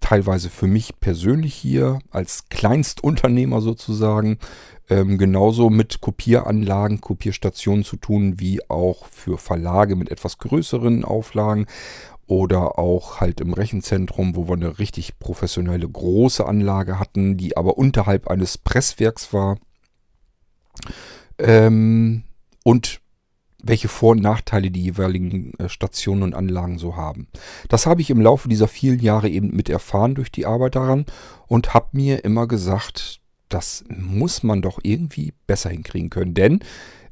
teilweise 0.00 0.48
für 0.48 0.66
mich 0.66 0.98
persönlich 1.00 1.54
hier 1.54 1.98
als 2.10 2.48
Kleinstunternehmer 2.48 3.60
sozusagen, 3.60 4.38
ähm, 4.88 5.18
genauso 5.18 5.70
mit 5.70 6.00
Kopieranlagen, 6.00 7.00
Kopierstationen 7.00 7.84
zu 7.84 7.96
tun, 7.96 8.38
wie 8.38 8.68
auch 8.70 9.06
für 9.06 9.38
Verlage 9.38 9.96
mit 9.96 10.10
etwas 10.10 10.38
größeren 10.38 11.04
Auflagen 11.04 11.66
oder 12.26 12.78
auch 12.78 13.20
halt 13.20 13.40
im 13.40 13.52
Rechenzentrum, 13.52 14.34
wo 14.34 14.48
wir 14.48 14.54
eine 14.54 14.78
richtig 14.78 15.18
professionelle 15.18 15.88
große 15.88 16.44
Anlage 16.44 16.98
hatten, 16.98 17.36
die 17.36 17.56
aber 17.56 17.78
unterhalb 17.78 18.28
eines 18.28 18.58
Presswerks 18.58 19.32
war. 19.32 19.58
Ähm, 21.38 22.24
und 22.64 23.00
welche 23.62 23.88
Vor- 23.88 24.12
und 24.12 24.22
Nachteile 24.22 24.70
die 24.70 24.82
jeweiligen 24.82 25.54
äh, 25.58 25.68
Stationen 25.68 26.22
und 26.22 26.34
Anlagen 26.34 26.78
so 26.78 26.96
haben. 26.96 27.28
Das 27.68 27.86
habe 27.86 28.00
ich 28.00 28.10
im 28.10 28.20
Laufe 28.20 28.48
dieser 28.48 28.68
vielen 28.68 29.00
Jahre 29.00 29.28
eben 29.28 29.54
mit 29.54 29.68
erfahren 29.68 30.14
durch 30.14 30.30
die 30.30 30.46
Arbeit 30.46 30.76
daran 30.76 31.06
und 31.46 31.74
habe 31.74 31.88
mir 31.92 32.24
immer 32.24 32.46
gesagt, 32.46 33.20
das 33.48 33.84
muss 33.88 34.42
man 34.42 34.62
doch 34.62 34.78
irgendwie 34.82 35.32
besser 35.46 35.70
hinkriegen 35.70 36.10
können. 36.10 36.34
Denn 36.34 36.60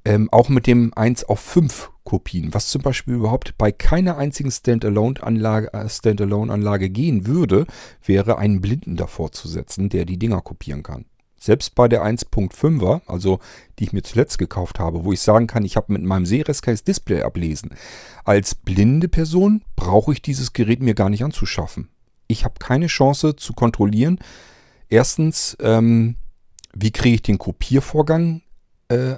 ähm, 0.04 0.28
auch 0.30 0.48
mit 0.48 0.66
dem 0.66 0.92
1 0.94 1.24
auf 1.24 1.40
5 1.40 1.90
Kopien, 2.04 2.52
was 2.52 2.68
zum 2.68 2.82
Beispiel 2.82 3.14
überhaupt 3.14 3.56
bei 3.56 3.72
keiner 3.72 4.18
einzigen 4.18 4.50
Standalone-Anlage 4.50 5.72
äh, 5.72 5.88
Standalone 5.88 6.90
gehen 6.90 7.26
würde, 7.26 7.66
wäre 8.04 8.38
einen 8.38 8.60
Blinden 8.60 8.96
davor 8.96 9.32
zu 9.32 9.48
setzen, 9.48 9.88
der 9.88 10.04
die 10.04 10.18
Dinger 10.18 10.42
kopieren 10.42 10.82
kann. 10.82 11.06
Selbst 11.38 11.74
bei 11.74 11.88
der 11.88 12.04
1.5er, 12.04 13.02
also 13.06 13.38
die 13.78 13.84
ich 13.84 13.92
mir 13.92 14.02
zuletzt 14.02 14.38
gekauft 14.38 14.78
habe, 14.78 15.04
wo 15.04 15.12
ich 15.12 15.20
sagen 15.20 15.46
kann, 15.46 15.64
ich 15.64 15.76
habe 15.76 15.92
mit 15.92 16.02
meinem 16.02 16.24
Sehrest 16.24 16.62
kein 16.62 16.78
Display 16.86 17.22
ablesen. 17.22 17.70
Als 18.24 18.54
blinde 18.54 19.08
Person 19.08 19.62
brauche 19.76 20.12
ich 20.12 20.22
dieses 20.22 20.52
Gerät 20.54 20.80
mir 20.80 20.94
gar 20.94 21.10
nicht 21.10 21.24
anzuschaffen. 21.24 21.88
Ich 22.28 22.44
habe 22.44 22.54
keine 22.58 22.86
Chance 22.86 23.36
zu 23.36 23.52
kontrollieren. 23.52 24.18
Erstens, 24.88 25.56
ähm, 25.60 26.16
wie 26.72 26.92
kriege 26.92 27.16
ich 27.16 27.22
den 27.22 27.38
Kopiervorgang 27.38 28.40
äh, 28.88 29.16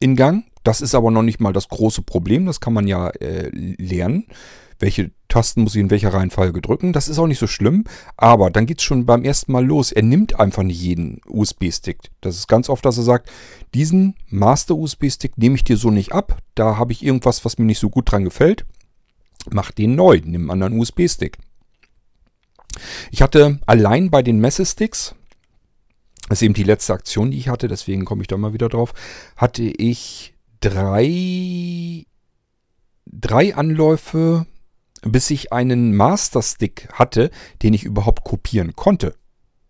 in 0.00 0.16
Gang. 0.16 0.44
Das 0.64 0.80
ist 0.80 0.94
aber 0.94 1.10
noch 1.10 1.22
nicht 1.22 1.40
mal 1.40 1.52
das 1.52 1.68
große 1.68 2.02
Problem. 2.02 2.46
Das 2.46 2.60
kann 2.60 2.72
man 2.72 2.86
ja 2.86 3.08
äh, 3.08 3.48
lernen. 3.52 4.26
Welche 4.78 5.10
Tasten 5.28 5.62
muss 5.62 5.74
ich 5.74 5.80
in 5.80 5.90
welcher 5.90 6.12
Reihenfolge 6.12 6.62
drücken? 6.62 6.92
Das 6.92 7.08
ist 7.08 7.18
auch 7.18 7.26
nicht 7.26 7.38
so 7.38 7.46
schlimm. 7.46 7.84
Aber 8.16 8.50
dann 8.50 8.66
geht 8.66 8.78
es 8.78 8.84
schon 8.84 9.06
beim 9.06 9.24
ersten 9.24 9.52
Mal 9.52 9.64
los. 9.64 9.92
Er 9.92 10.02
nimmt 10.02 10.40
einfach 10.40 10.62
nicht 10.62 10.80
jeden 10.80 11.20
USB-Stick. 11.26 11.98
Das 12.20 12.36
ist 12.36 12.48
ganz 12.48 12.68
oft, 12.68 12.84
dass 12.84 12.96
er 12.96 13.04
sagt, 13.04 13.30
diesen 13.74 14.16
Master-USB-Stick 14.28 15.36
nehme 15.38 15.54
ich 15.54 15.64
dir 15.64 15.76
so 15.76 15.90
nicht 15.90 16.12
ab. 16.12 16.38
Da 16.54 16.76
habe 16.76 16.92
ich 16.92 17.04
irgendwas, 17.04 17.44
was 17.44 17.58
mir 17.58 17.66
nicht 17.66 17.78
so 17.78 17.90
gut 17.90 18.10
dran 18.10 18.24
gefällt. 18.24 18.64
Mach 19.50 19.70
den 19.70 19.94
neu. 19.94 20.20
Nimm 20.24 20.50
einen 20.50 20.62
anderen 20.62 20.80
USB-Stick. 20.80 21.38
Ich 23.10 23.22
hatte 23.22 23.60
allein 23.66 24.10
bei 24.10 24.22
den 24.22 24.40
Messesticks, 24.40 25.14
das 26.30 26.38
ist 26.38 26.42
eben 26.44 26.54
die 26.54 26.62
letzte 26.62 26.92
Aktion, 26.92 27.32
die 27.32 27.38
ich 27.38 27.48
hatte, 27.48 27.66
deswegen 27.66 28.04
komme 28.04 28.22
ich 28.22 28.28
da 28.28 28.36
mal 28.36 28.52
wieder 28.52 28.68
drauf, 28.68 28.94
hatte 29.36 29.64
ich 29.64 30.32
drei, 30.60 32.06
drei 33.06 33.56
Anläufe, 33.56 34.46
bis 35.02 35.28
ich 35.30 35.52
einen 35.52 35.96
Master-Stick 35.96 36.88
hatte, 36.92 37.32
den 37.62 37.74
ich 37.74 37.82
überhaupt 37.82 38.22
kopieren 38.22 38.76
konnte. 38.76 39.16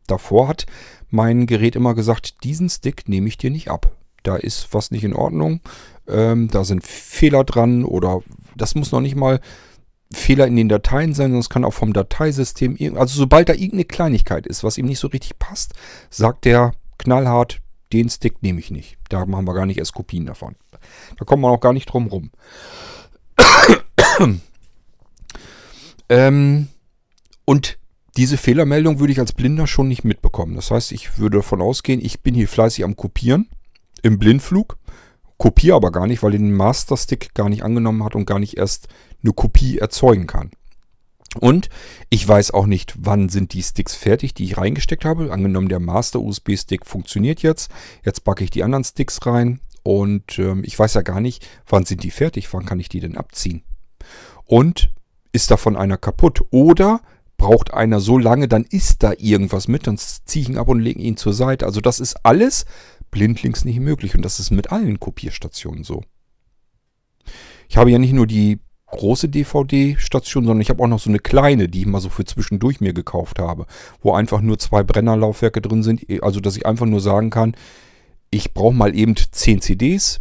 Davor 0.07 0.49
hat 0.49 0.67
mein 1.09 1.47
Gerät 1.47 1.77
immer 1.77 1.95
gesagt, 1.95 2.45
diesen 2.45 2.69
Stick 2.69 3.09
nehme 3.09 3.29
ich 3.29 3.39
dir 3.39 3.51
nicht 3.51 3.71
ab. 3.71 3.97
Da 4.23 4.37
ist 4.37 4.75
was 4.75 4.91
nicht 4.91 5.05
in 5.05 5.15
Ordnung, 5.15 5.61
ähm, 6.07 6.49
da 6.49 6.65
sind 6.65 6.85
Fehler 6.85 7.45
dran 7.45 7.87
oder 7.87 8.21
das 8.55 8.75
muss 8.75 8.93
noch 8.93 9.01
nicht 9.01 9.17
mal 9.17 9.41
Fehler 10.13 10.47
in 10.47 10.57
den 10.57 10.69
Dateien 10.69 11.15
sein, 11.15 11.27
sondern 11.27 11.41
es 11.41 11.51
kann 11.51 11.65
auch 11.65 11.73
vom 11.73 11.93
Dateisystem, 11.93 12.77
also 12.97 13.17
sobald 13.17 13.49
da 13.49 13.53
irgendeine 13.53 13.85
Kleinigkeit 13.85 14.47
ist, 14.47 14.65
was 14.65 14.77
ihm 14.77 14.87
nicht 14.87 14.99
so 14.99 15.09
richtig 15.09 15.39
passt, 15.39 15.75
sagt 16.11 16.45
der 16.45 16.73
knallhart, 16.99 17.61
den 17.93 18.09
Stick 18.09 18.43
nehme 18.43 18.61
ich 18.61 18.71
nicht. 18.71 18.99
Da 19.09 19.25
machen 19.27 19.47
wir 19.47 19.55
gar 19.55 19.67
nicht 19.67 19.79
erst 19.79 19.95
Kopien 19.95 20.27
davon. 20.27 20.57
Da 21.19 21.25
kommt 21.25 21.43
man 21.43 21.51
auch 21.51 21.61
gar 21.61 21.73
nicht 21.73 21.87
drum 21.87 22.07
rum. 22.07 22.31
ähm, 26.09 26.69
und 27.45 27.79
diese 28.17 28.37
Fehlermeldung 28.37 28.99
würde 28.99 29.13
ich 29.13 29.21
als 29.21 29.33
Blinder 29.33 29.67
schon 29.67 29.89
nicht 29.89 30.05
mitbekommen. 30.05 30.57
Das 30.57 30.71
heißt, 30.71 30.93
ich 30.93 31.19
würde 31.19 31.39
davon 31.39 31.63
ausgehen, 31.63 32.05
ich 32.05 32.21
bin 32.21 32.35
hier 32.35 32.49
fleißig 32.49 32.85
am 32.85 32.97
Kopieren 32.97 33.49
im 34.03 34.19
Blindflug, 34.19 34.79
kopiere 35.41 35.75
aber 35.75 35.91
gar 35.91 36.07
nicht, 36.07 36.23
weil 36.23 36.33
den 36.33 36.55
Master 36.55 36.99
Stick 36.99 37.35
gar 37.35 37.49
nicht 37.49 37.65
angenommen 37.65 38.05
hat 38.05 38.15
und 38.15 38.27
gar 38.27 38.39
nicht 38.39 38.59
erst 38.59 38.89
eine 39.25 39.33
Kopie 39.33 39.79
erzeugen 39.79 40.27
kann. 40.27 40.51
Und 41.41 41.71
ich 42.11 42.29
weiß 42.29 42.51
auch 42.51 42.67
nicht, 42.67 42.95
wann 42.99 43.31
sind 43.31 43.55
die 43.55 43.63
Sticks 43.63 43.95
fertig, 43.95 44.35
die 44.35 44.45
ich 44.45 44.59
reingesteckt 44.59 45.05
habe. 45.05 45.33
Angenommen, 45.33 45.71
der 45.71 45.81
Master 45.81 46.21
USB-Stick 46.21 46.85
funktioniert 46.85 47.41
jetzt. 47.41 47.71
Jetzt 48.05 48.23
packe 48.25 48.45
ich 48.45 48.51
die 48.51 48.63
anderen 48.63 48.85
Sticks 48.85 49.25
rein 49.25 49.61
und 49.83 50.39
ähm, 50.39 50.63
ich 50.63 50.79
weiß 50.79 50.93
ja 50.95 51.03
gar 51.03 51.21
nicht, 51.21 51.47
wann 51.67 51.87
sind 51.87 52.03
die 52.03 52.11
fertig, 52.11 52.53
wann 52.53 52.67
kann 52.67 52.81
ich 52.81 52.91
die 52.91 53.01
denn 53.01 53.17
abziehen. 53.17 53.63
Und 54.45 54.93
ist 55.33 55.51
davon 55.51 55.75
einer 55.75 55.97
kaputt? 55.97 56.43
Oder 56.51 57.01
braucht 57.39 57.73
einer 57.73 58.01
so 58.01 58.19
lange, 58.19 58.47
dann 58.47 58.65
ist 58.65 59.03
da 59.03 59.15
irgendwas 59.17 59.69
mit, 59.69 59.87
dann 59.87 59.97
ziehe 59.97 60.43
ich 60.43 60.51
ihn 60.51 60.59
ab 60.59 60.69
und 60.69 60.81
lege 60.81 61.01
ihn 61.01 61.17
zur 61.17 61.33
Seite. 61.33 61.65
Also 61.65 61.81
das 61.81 61.99
ist 61.99 62.27
alles 62.27 62.67
blindlings 63.11 63.65
nicht 63.65 63.81
möglich 63.81 64.15
und 64.15 64.23
das 64.23 64.41
ist 64.41 64.51
mit 64.51 64.73
allen 64.73 65.01
Kopierstationen 65.01 65.85
so. 65.85 66.03
Ich 67.69 67.77
habe 67.77 67.91
ja 67.91 67.99
nicht 67.99 68.13
nur 68.13 68.27
die 68.27 68.59
große 68.87 69.29
DVD-Station, 69.29 70.45
sondern 70.45 70.61
ich 70.61 70.71
habe 70.71 70.83
auch 70.83 70.89
noch 70.89 70.99
so 70.99 71.11
eine 71.11 71.21
kleine, 71.21 71.69
die 71.69 71.81
ich 71.81 71.87
mal 71.87 72.01
so 72.01 72.09
für 72.09 72.25
zwischendurch 72.25 72.81
mir 72.81 72.93
gekauft 72.93 73.39
habe, 73.39 73.67
wo 74.01 74.13
einfach 74.13 74.41
nur 74.41 74.59
zwei 74.59 74.83
Brennerlaufwerke 74.83 75.61
drin 75.61 75.83
sind, 75.83 76.05
also 76.23 76.41
dass 76.41 76.57
ich 76.57 76.67
einfach 76.67 76.87
nur 76.87 77.01
sagen 77.01 77.31
kann, 77.31 77.55
ich 78.31 78.53
brauche 78.53 78.75
mal 78.75 78.95
eben 78.97 79.15
10 79.17 79.61
CDs. 79.61 80.21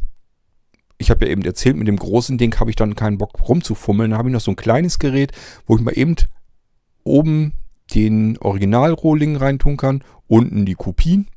Ich 0.97 1.09
habe 1.09 1.25
ja 1.25 1.31
eben 1.31 1.43
erzählt, 1.43 1.77
mit 1.77 1.87
dem 1.87 1.97
großen 1.97 2.37
Ding 2.37 2.59
habe 2.59 2.69
ich 2.69 2.75
dann 2.75 2.95
keinen 2.95 3.17
Bock 3.17 3.47
rumzufummeln. 3.47 4.11
Da 4.11 4.17
habe 4.17 4.29
ich 4.29 4.33
noch 4.33 4.41
so 4.41 4.51
ein 4.51 4.57
kleines 4.57 4.99
Gerät, 4.99 5.31
wo 5.65 5.77
ich 5.77 5.81
mal 5.81 5.97
eben 5.97 6.15
oben 7.03 7.53
den 7.93 8.37
Original-Rohling 8.37 9.35
reintun 9.35 9.77
kann, 9.77 10.03
unten 10.27 10.65
die 10.65 10.75
Kopien 10.75 11.27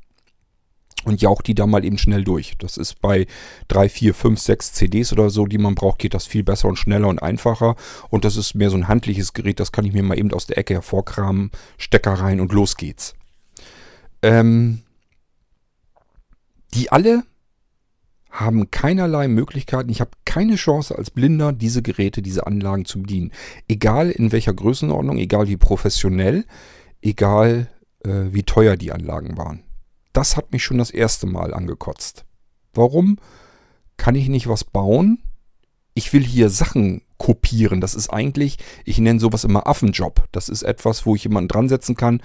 und 1.05 1.21
jaucht 1.21 1.47
die 1.47 1.55
da 1.55 1.67
mal 1.67 1.85
eben 1.85 1.97
schnell 1.97 2.23
durch. 2.23 2.53
Das 2.59 2.77
ist 2.77 3.01
bei 3.01 3.27
3, 3.67 3.89
4, 3.89 4.13
5, 4.13 4.39
6 4.39 4.73
CDs 4.73 5.13
oder 5.13 5.29
so, 5.29 5.45
die 5.45 5.57
man 5.57 5.75
braucht, 5.75 5.99
geht 5.99 6.13
das 6.13 6.25
viel 6.25 6.43
besser 6.43 6.67
und 6.67 6.77
schneller 6.77 7.07
und 7.07 7.21
einfacher. 7.21 7.75
Und 8.09 8.25
das 8.25 8.35
ist 8.35 8.55
mehr 8.55 8.69
so 8.69 8.77
ein 8.77 8.87
handliches 8.87 9.33
Gerät, 9.33 9.59
das 9.59 9.71
kann 9.71 9.85
ich 9.85 9.93
mir 9.93 10.03
mal 10.03 10.17
eben 10.17 10.33
aus 10.33 10.47
der 10.47 10.57
Ecke 10.57 10.75
hervorkramen, 10.75 11.51
Stecker 11.77 12.13
rein 12.13 12.39
und 12.39 12.53
los 12.53 12.77
geht's. 12.77 13.15
Ähm, 14.21 14.81
die 16.73 16.91
alle 16.91 17.23
haben 18.33 18.71
keinerlei 18.71 19.27
Möglichkeiten. 19.27 19.89
Ich 19.89 20.01
habe 20.01 20.11
keine 20.25 20.55
Chance 20.55 20.97
als 20.97 21.11
Blinder, 21.11 21.53
diese 21.53 21.83
Geräte, 21.83 22.23
diese 22.23 22.47
Anlagen 22.47 22.85
zu 22.85 23.03
bedienen. 23.03 23.31
Egal 23.67 24.09
in 24.09 24.31
welcher 24.31 24.53
Größenordnung, 24.53 25.19
egal 25.19 25.47
wie 25.47 25.57
professionell, 25.57 26.45
egal 27.01 27.67
äh, 28.03 28.09
wie 28.31 28.43
teuer 28.43 28.75
die 28.75 28.91
Anlagen 28.91 29.37
waren. 29.37 29.62
Das 30.13 30.37
hat 30.37 30.51
mich 30.51 30.63
schon 30.63 30.77
das 30.77 30.91
erste 30.91 31.27
Mal 31.27 31.53
angekotzt. 31.53 32.25
Warum 32.73 33.17
kann 33.97 34.15
ich 34.15 34.29
nicht 34.29 34.47
was 34.47 34.63
bauen? 34.63 35.23
Ich 35.95 36.13
will 36.13 36.23
hier 36.23 36.49
Sachen 36.49 37.01
kopieren. 37.17 37.81
Das 37.81 37.93
ist 37.93 38.09
eigentlich, 38.09 38.57
ich 38.83 38.97
nenne 38.97 39.19
sowas 39.19 39.43
immer 39.43 39.67
Affenjob. 39.67 40.27
Das 40.31 40.49
ist 40.49 40.63
etwas, 40.63 41.05
wo 41.05 41.15
ich 41.15 41.23
jemanden 41.23 41.47
dran 41.47 41.69
setzen 41.69 41.95
kann, 41.95 42.21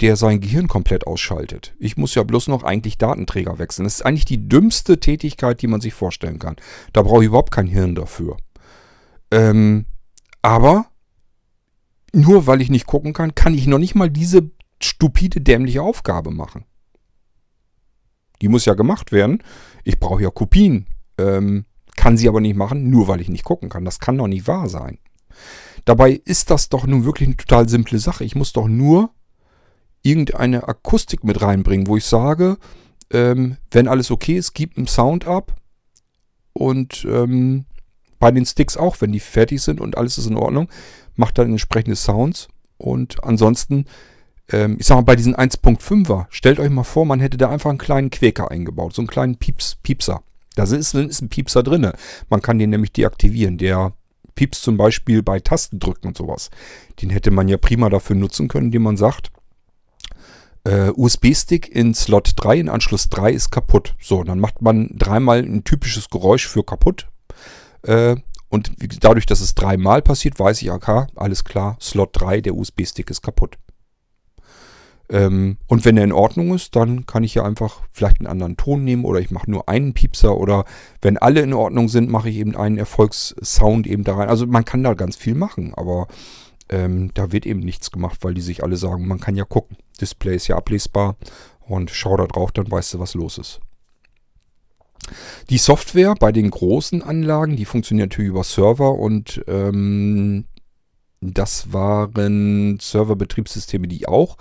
der 0.00 0.16
sein 0.16 0.40
Gehirn 0.40 0.68
komplett 0.68 1.06
ausschaltet. 1.06 1.74
Ich 1.78 1.96
muss 1.96 2.14
ja 2.14 2.22
bloß 2.22 2.48
noch 2.48 2.64
eigentlich 2.64 2.98
Datenträger 2.98 3.58
wechseln. 3.58 3.84
Das 3.84 3.94
ist 3.94 4.02
eigentlich 4.06 4.24
die 4.24 4.48
dümmste 4.48 4.98
Tätigkeit, 4.98 5.62
die 5.62 5.68
man 5.68 5.80
sich 5.80 5.94
vorstellen 5.94 6.38
kann. 6.38 6.56
Da 6.92 7.02
brauche 7.02 7.22
ich 7.22 7.28
überhaupt 7.28 7.52
kein 7.52 7.66
Hirn 7.66 7.94
dafür. 7.94 8.36
Ähm, 9.30 9.86
aber 10.42 10.86
nur 12.12 12.46
weil 12.46 12.60
ich 12.60 12.70
nicht 12.70 12.86
gucken 12.86 13.12
kann, 13.12 13.34
kann 13.34 13.54
ich 13.54 13.66
noch 13.66 13.78
nicht 13.78 13.94
mal 13.94 14.10
diese 14.10 14.50
stupide, 14.82 15.40
dämliche 15.40 15.82
Aufgabe 15.82 16.30
machen. 16.30 16.64
Die 18.42 18.48
muss 18.48 18.64
ja 18.64 18.74
gemacht 18.74 19.12
werden. 19.12 19.42
Ich 19.84 19.98
brauche 19.98 20.22
ja 20.22 20.30
Kopien. 20.30 20.86
Ähm, 21.16 21.64
kann 21.96 22.16
sie 22.16 22.28
aber 22.28 22.40
nicht 22.40 22.56
machen, 22.56 22.90
nur 22.90 23.08
weil 23.08 23.20
ich 23.20 23.28
nicht 23.28 23.44
gucken 23.44 23.68
kann. 23.68 23.84
Das 23.84 24.00
kann 24.00 24.18
doch 24.18 24.26
nicht 24.26 24.46
wahr 24.46 24.68
sein. 24.68 24.98
Dabei 25.84 26.20
ist 26.24 26.50
das 26.50 26.68
doch 26.68 26.86
nun 26.86 27.04
wirklich 27.04 27.28
eine 27.28 27.36
total 27.36 27.68
simple 27.68 27.98
Sache. 27.98 28.24
Ich 28.24 28.34
muss 28.34 28.52
doch 28.52 28.68
nur 28.68 29.10
irgendeine 30.02 30.68
Akustik 30.68 31.24
mit 31.24 31.40
reinbringen, 31.42 31.86
wo 31.86 31.96
ich 31.96 32.04
sage, 32.04 32.58
ähm, 33.10 33.56
wenn 33.70 33.88
alles 33.88 34.10
okay 34.10 34.36
ist, 34.36 34.54
gib 34.54 34.76
einen 34.76 34.86
Sound 34.86 35.26
ab. 35.26 35.54
Und 36.52 37.06
ähm, 37.08 37.64
bei 38.18 38.30
den 38.30 38.46
Sticks 38.46 38.76
auch, 38.76 39.00
wenn 39.00 39.12
die 39.12 39.20
fertig 39.20 39.62
sind 39.62 39.80
und 39.80 39.96
alles 39.96 40.18
ist 40.18 40.26
in 40.26 40.36
Ordnung, 40.36 40.68
macht 41.14 41.38
dann 41.38 41.50
entsprechende 41.50 41.96
Sounds. 41.96 42.48
Und 42.78 43.22
ansonsten, 43.24 43.86
ähm, 44.52 44.76
ich 44.78 44.86
sag 44.86 44.96
mal, 44.96 45.02
bei 45.02 45.16
diesen 45.16 45.34
1.5er, 45.34 46.26
stellt 46.30 46.60
euch 46.60 46.70
mal 46.70 46.84
vor, 46.84 47.04
man 47.06 47.20
hätte 47.20 47.36
da 47.36 47.50
einfach 47.50 47.70
einen 47.70 47.78
kleinen 47.78 48.10
Quäker 48.10 48.50
eingebaut, 48.50 48.94
so 48.94 49.02
einen 49.02 49.08
kleinen 49.08 49.36
Pieps, 49.36 49.76
Piepser. 49.82 50.22
Da 50.54 50.64
ist, 50.64 50.94
ist 50.94 51.22
ein 51.22 51.28
Piepser 51.28 51.62
drin. 51.62 51.90
Man 52.28 52.42
kann 52.42 52.58
den 52.58 52.70
nämlich 52.70 52.92
deaktivieren. 52.92 53.56
Der 53.56 53.94
Pieps 54.34 54.60
zum 54.60 54.76
Beispiel 54.76 55.22
bei 55.22 55.40
Tastendrücken 55.40 56.08
und 56.08 56.16
sowas. 56.16 56.50
Den 57.00 57.10
hätte 57.10 57.30
man 57.30 57.48
ja 57.48 57.56
prima 57.56 57.88
dafür 57.88 58.16
nutzen 58.16 58.48
können, 58.48 58.66
indem 58.66 58.82
man 58.82 58.96
sagt, 58.96 59.30
äh, 60.64 60.90
USB-Stick 60.90 61.68
in 61.74 61.94
Slot 61.94 62.32
3, 62.36 62.60
in 62.60 62.68
Anschluss 62.68 63.08
3 63.08 63.32
ist 63.32 63.50
kaputt. 63.50 63.94
So, 64.00 64.22
dann 64.24 64.40
macht 64.40 64.62
man 64.62 64.90
dreimal 64.94 65.38
ein 65.40 65.64
typisches 65.64 66.10
Geräusch 66.10 66.46
für 66.46 66.62
kaputt. 66.62 67.08
Äh, 67.82 68.16
und 68.48 68.72
dadurch, 69.00 69.24
dass 69.24 69.40
es 69.40 69.54
dreimal 69.54 70.02
passiert, 70.02 70.38
weiß 70.38 70.60
ich, 70.60 70.70
okay, 70.70 71.06
alles 71.16 71.44
klar, 71.44 71.78
Slot 71.80 72.10
3, 72.12 72.42
der 72.42 72.54
USB-Stick 72.54 73.08
ist 73.10 73.22
kaputt. 73.22 73.56
Ähm, 75.08 75.58
und 75.66 75.84
wenn 75.84 75.96
er 75.96 76.04
in 76.04 76.12
Ordnung 76.12 76.54
ist, 76.54 76.74
dann 76.76 77.06
kann 77.06 77.24
ich 77.24 77.34
ja 77.34 77.44
einfach 77.44 77.80
vielleicht 77.92 78.20
einen 78.20 78.26
anderen 78.26 78.56
Ton 78.56 78.84
nehmen 78.84 79.04
oder 79.04 79.20
ich 79.20 79.30
mache 79.30 79.50
nur 79.50 79.68
einen 79.68 79.94
Piepser 79.94 80.36
oder 80.36 80.64
wenn 81.00 81.18
alle 81.18 81.40
in 81.40 81.52
Ordnung 81.52 81.88
sind, 81.88 82.10
mache 82.10 82.30
ich 82.30 82.36
eben 82.36 82.56
einen 82.56 82.78
Erfolgssound 82.78 83.86
eben 83.86 84.04
da 84.04 84.16
rein. 84.16 84.28
Also 84.28 84.46
man 84.46 84.64
kann 84.64 84.82
da 84.82 84.94
ganz 84.94 85.16
viel 85.16 85.34
machen, 85.34 85.74
aber 85.74 86.08
ähm, 86.68 87.10
da 87.14 87.32
wird 87.32 87.46
eben 87.46 87.60
nichts 87.60 87.90
gemacht, 87.90 88.18
weil 88.22 88.34
die 88.34 88.40
sich 88.40 88.62
alle 88.62 88.76
sagen, 88.76 89.06
man 89.06 89.20
kann 89.20 89.36
ja 89.36 89.44
gucken. 89.44 89.76
Display 90.00 90.36
ist 90.36 90.48
ja 90.48 90.56
ablesbar 90.56 91.16
und 91.60 91.90
schau 91.90 92.16
da 92.16 92.26
drauf, 92.26 92.52
dann 92.52 92.70
weißt 92.70 92.94
du, 92.94 92.98
was 92.98 93.14
los 93.14 93.38
ist. 93.38 93.60
Die 95.50 95.58
Software 95.58 96.14
bei 96.18 96.32
den 96.32 96.50
großen 96.50 97.02
Anlagen, 97.02 97.56
die 97.56 97.64
funktioniert 97.64 98.10
natürlich 98.10 98.30
über 98.30 98.44
Server 98.44 98.94
und 98.94 99.42
ähm, 99.48 100.44
das 101.20 101.72
waren 101.72 102.78
Serverbetriebssysteme, 102.80 103.88
die 103.88 104.08
auch 104.08 104.36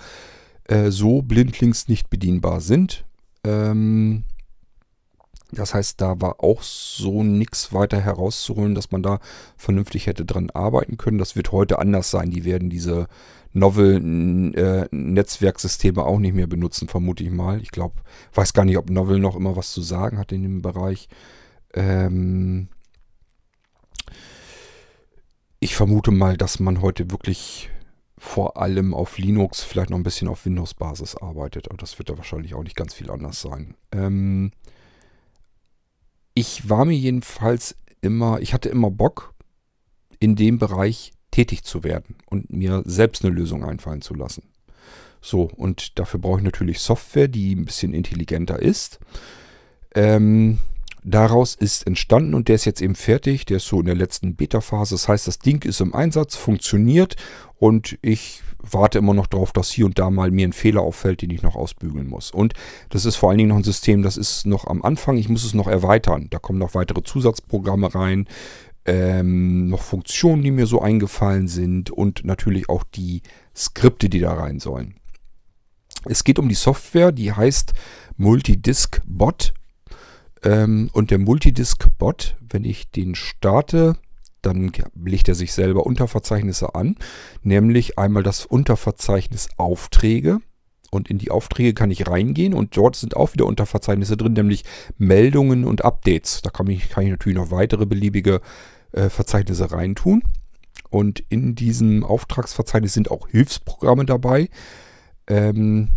äh, 0.72 0.90
so 0.90 1.22
blindlings 1.22 1.88
nicht 1.90 2.10
bedienbar 2.10 2.62
sind. 2.62 3.04
Ähm, 3.44 4.24
das 5.52 5.74
heißt, 5.74 6.00
da 6.00 6.22
war 6.22 6.42
auch 6.42 6.64
so 6.64 7.24
nichts 7.24 7.74
weiter 7.74 8.00
herauszuholen, 8.00 8.74
dass 8.74 8.92
man 8.92 9.04
da 9.04 9.20
vernünftig 9.58 10.08
hätte 10.08 10.24
dran 10.24 10.50
arbeiten 10.50 10.96
können. 10.96 11.18
Das 11.18 11.36
wird 11.36 11.52
heute 11.52 11.80
anders 11.80 12.10
sein. 12.10 12.32
Die 12.32 12.46
werden 12.46 12.70
diese 12.70 13.10
Novel-Netzwerksysteme 13.52 16.00
äh, 16.00 16.06
auch 16.06 16.20
nicht 16.20 16.36
mehr 16.36 16.48
benutzen, 16.48 16.88
vermute 16.88 17.26
ich 17.26 17.32
mal. 17.32 17.62
Ich 17.62 17.72
glaube, 17.72 17.96
weiß 18.34 18.54
gar 18.54 18.64
nicht, 18.64 18.78
ob 18.78 18.90
Novel 18.90 19.20
noch 19.20 19.36
immer 19.36 19.58
was 19.58 19.74
zu 19.74 19.82
sagen 19.82 20.18
hat 20.18 20.32
in 20.32 20.44
dem 20.44 20.62
Bereich. 20.62 21.10
Ähm 21.74 22.70
ich 25.60 25.76
vermute 25.76 26.12
mal, 26.12 26.38
dass 26.38 26.62
man 26.62 26.82
heute 26.82 27.12
wirklich 27.12 27.70
vor 28.24 28.58
allem 28.58 28.94
auf 28.94 29.18
Linux, 29.18 29.64
vielleicht 29.64 29.90
noch 29.90 29.98
ein 29.98 30.04
bisschen 30.04 30.28
auf 30.28 30.46
Windows-Basis 30.46 31.16
arbeitet. 31.16 31.70
Aber 31.70 31.78
das 31.78 31.98
wird 31.98 32.08
da 32.10 32.18
wahrscheinlich 32.18 32.54
auch 32.54 32.62
nicht 32.62 32.76
ganz 32.76 32.94
viel 32.94 33.10
anders 33.10 33.42
sein. 33.42 33.74
Ähm 33.92 34.52
ich 36.36 36.70
war 36.70 36.86
mir 36.86 36.96
jedenfalls 36.96 37.76
immer, 38.00 38.40
ich 38.40 38.54
hatte 38.54 38.70
immer 38.70 38.92
Bock, 38.92 39.34
in 40.20 40.36
dem 40.36 40.60
Bereich 40.60 41.14
tätig 41.32 41.64
zu 41.64 41.84
werden 41.84 42.16
und 42.28 42.54
mir 42.54 42.84
selbst 42.86 43.26
eine 43.26 43.34
Lösung 43.34 43.66
einfallen 43.66 44.02
zu 44.02 44.14
lassen. 44.14 44.44
So, 45.20 45.50
und 45.56 45.98
dafür 45.98 46.20
brauche 46.20 46.38
ich 46.38 46.46
natürlich 46.46 46.80
Software, 46.80 47.28
die 47.28 47.56
ein 47.56 47.66
bisschen 47.66 47.92
intelligenter 47.92 48.60
ist. 48.60 49.00
Ähm, 49.96 50.60
daraus 51.04 51.56
ist 51.56 51.88
entstanden 51.88 52.34
und 52.34 52.48
der 52.48 52.56
ist 52.56 52.66
jetzt 52.66 52.82
eben 52.82 52.96
fertig. 52.96 53.46
Der 53.46 53.58
ist 53.58 53.68
so 53.68 53.80
in 53.80 53.86
der 53.86 53.96
letzten 53.96 54.36
Beta-Phase. 54.36 54.96
Das 54.96 55.08
heißt, 55.08 55.28
das 55.28 55.40
Ding 55.40 55.64
ist 55.66 55.82
im 55.82 55.96
Einsatz, 55.96 56.36
funktioniert 56.36 57.16
und 57.58 57.98
ich 58.02 58.42
warte 58.60 59.00
immer 59.00 59.14
noch 59.14 59.28
darauf, 59.28 59.52
dass 59.52 59.72
hier 59.72 59.86
und 59.86 59.98
da 59.98 60.10
mal 60.10 60.32
mir 60.32 60.48
ein 60.48 60.54
Fehler 60.54 60.82
auffällt, 60.82 61.22
den 61.22 61.32
ich 61.32 61.42
noch 61.42 61.56
ausbügeln 61.56 62.08
muss. 62.08 62.32
Und 62.32 62.54
das 62.90 63.06
ist 63.06 63.16
vor 63.16 63.30
allen 63.30 63.40
Dingen 63.40 63.50
noch 63.50 63.58
ein 63.58 63.64
System, 63.64 64.04
das 64.04 64.18
ist 64.18 64.46
noch 64.46 64.68
am 64.68 64.84
Anfang. 64.84 65.18
Ich 65.18 65.30
muss 65.30 65.44
es 65.44 65.54
noch 65.54 65.68
erweitern. 65.68 66.28
Da 66.30 66.40
kommen 66.40 66.60
noch 66.60 66.76
weitere 66.76 67.04
Zusatzprogramme 67.04 67.94
rein, 67.94 68.28
ähm, 68.86 69.70
noch 69.70 69.82
Funktionen, 69.82 70.44
die 70.44 70.52
mir 70.52 70.68
so 70.68 70.82
eingefallen 70.82 71.48
sind 71.48 71.92
und 71.92 72.24
natürlich 72.24 72.70
auch 72.70 72.84
die 72.84 73.22
Skripte, 73.56 74.10
die 74.10 74.20
da 74.20 74.34
rein 74.34 74.60
sollen. 74.60 74.96
Es 76.06 76.24
geht 76.24 76.40
um 76.40 76.50
die 76.50 76.56
Software, 76.56 77.12
die 77.12 77.32
heißt 77.32 77.74
Multidisk 78.18 79.02
Bot. 79.06 79.54
Ähm, 80.44 80.90
und 80.94 81.12
der 81.12 81.20
Multidisk 81.20 81.88
Bot, 81.98 82.38
wenn 82.40 82.64
ich 82.64 82.92
den 82.92 83.16
starte, 83.16 83.96
dann 84.42 84.72
legt 84.96 85.28
er 85.28 85.36
sich 85.36 85.54
selber 85.54 85.86
Unterverzeichnisse 85.86 86.74
an, 86.74 86.96
nämlich 87.44 88.00
einmal 88.00 88.24
das 88.24 88.46
Unterverzeichnis 88.46 89.50
Aufträge. 89.58 90.40
Und 90.90 91.10
in 91.10 91.20
die 91.20 91.32
Aufträge 91.32 91.74
kann 91.74 91.90
ich 91.90 92.08
reingehen 92.08 92.54
und 92.54 92.76
dort 92.76 92.98
sind 92.98 93.16
auch 93.16 93.34
wieder 93.34 93.46
Unterverzeichnisse 93.46 94.18
drin, 94.18 94.34
nämlich 94.34 94.66
Meldungen 94.98 95.64
und 95.64 95.86
Updates. 95.86 96.42
Da 96.42 96.50
kann 96.50 96.68
ich, 96.68 96.90
kann 96.90 97.06
ich 97.06 97.12
natürlich 97.12 97.38
noch 97.38 97.50
weitere 97.50 97.86
beliebige 97.86 98.42
äh, 98.92 99.10
Verzeichnisse 99.10 99.72
reintun. 99.72 100.24
Und 100.90 101.24
in 101.30 101.56
diesem 101.56 102.04
Auftragsverzeichnis 102.04 102.94
sind 102.94 103.10
auch 103.10 103.30
Hilfsprogramme 103.30 104.06
dabei. 104.06 104.50
Ähm, 105.28 105.90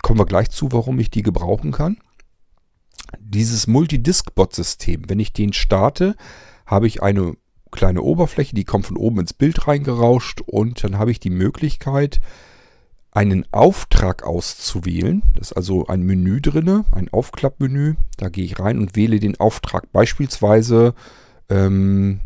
kommen 0.00 0.18
wir 0.18 0.24
gleich 0.24 0.48
zu, 0.50 0.72
warum 0.72 0.98
ich 1.00 1.10
die 1.10 1.22
gebrauchen 1.22 1.72
kann. 1.72 1.98
Dieses 3.20 3.66
Multidisk-Bot-System, 3.66 5.08
wenn 5.08 5.20
ich 5.20 5.32
den 5.32 5.52
starte, 5.52 6.16
habe 6.66 6.86
ich 6.86 7.02
eine 7.02 7.36
kleine 7.70 8.02
Oberfläche, 8.02 8.54
die 8.54 8.64
kommt 8.64 8.86
von 8.86 8.96
oben 8.96 9.20
ins 9.20 9.32
Bild 9.32 9.66
reingerauscht 9.66 10.40
und 10.40 10.82
dann 10.84 10.98
habe 10.98 11.10
ich 11.10 11.20
die 11.20 11.30
Möglichkeit, 11.30 12.20
einen 13.10 13.46
Auftrag 13.52 14.24
auszuwählen. 14.24 15.22
Das 15.34 15.50
ist 15.50 15.56
also 15.56 15.86
ein 15.86 16.02
Menü 16.02 16.40
drinne, 16.40 16.84
ein 16.90 17.08
Aufklappmenü. 17.12 17.94
Da 18.16 18.28
gehe 18.28 18.44
ich 18.44 18.58
rein 18.58 18.78
und 18.78 18.96
wähle 18.96 19.20
den 19.20 19.38
Auftrag. 19.38 19.90
Beispielsweise 19.92 20.94
ähm, 21.48 22.20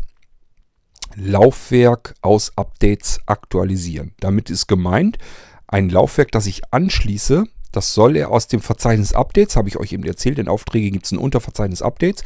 Laufwerk 1.15 2.15
aus 2.21 2.57
Updates 2.57 3.19
aktualisieren. 3.27 4.13
Damit 4.19 4.49
ist 4.49 4.67
gemeint, 4.67 5.19
ein 5.67 5.89
Laufwerk, 5.89 6.31
das 6.31 6.47
ich 6.47 6.73
anschließe, 6.73 7.45
das 7.71 7.93
soll 7.93 8.15
er 8.15 8.31
aus 8.31 8.47
dem 8.47 8.61
Verzeichnis 8.61 9.13
Updates, 9.13 9.55
habe 9.55 9.69
ich 9.69 9.77
euch 9.77 9.93
eben 9.93 10.03
erzählt, 10.03 10.39
in 10.39 10.47
Aufträgen 10.47 10.91
gibt 10.91 11.05
es 11.05 11.11
ein 11.11 11.17
Unterverzeichnis 11.17 11.81
Updates. 11.81 12.23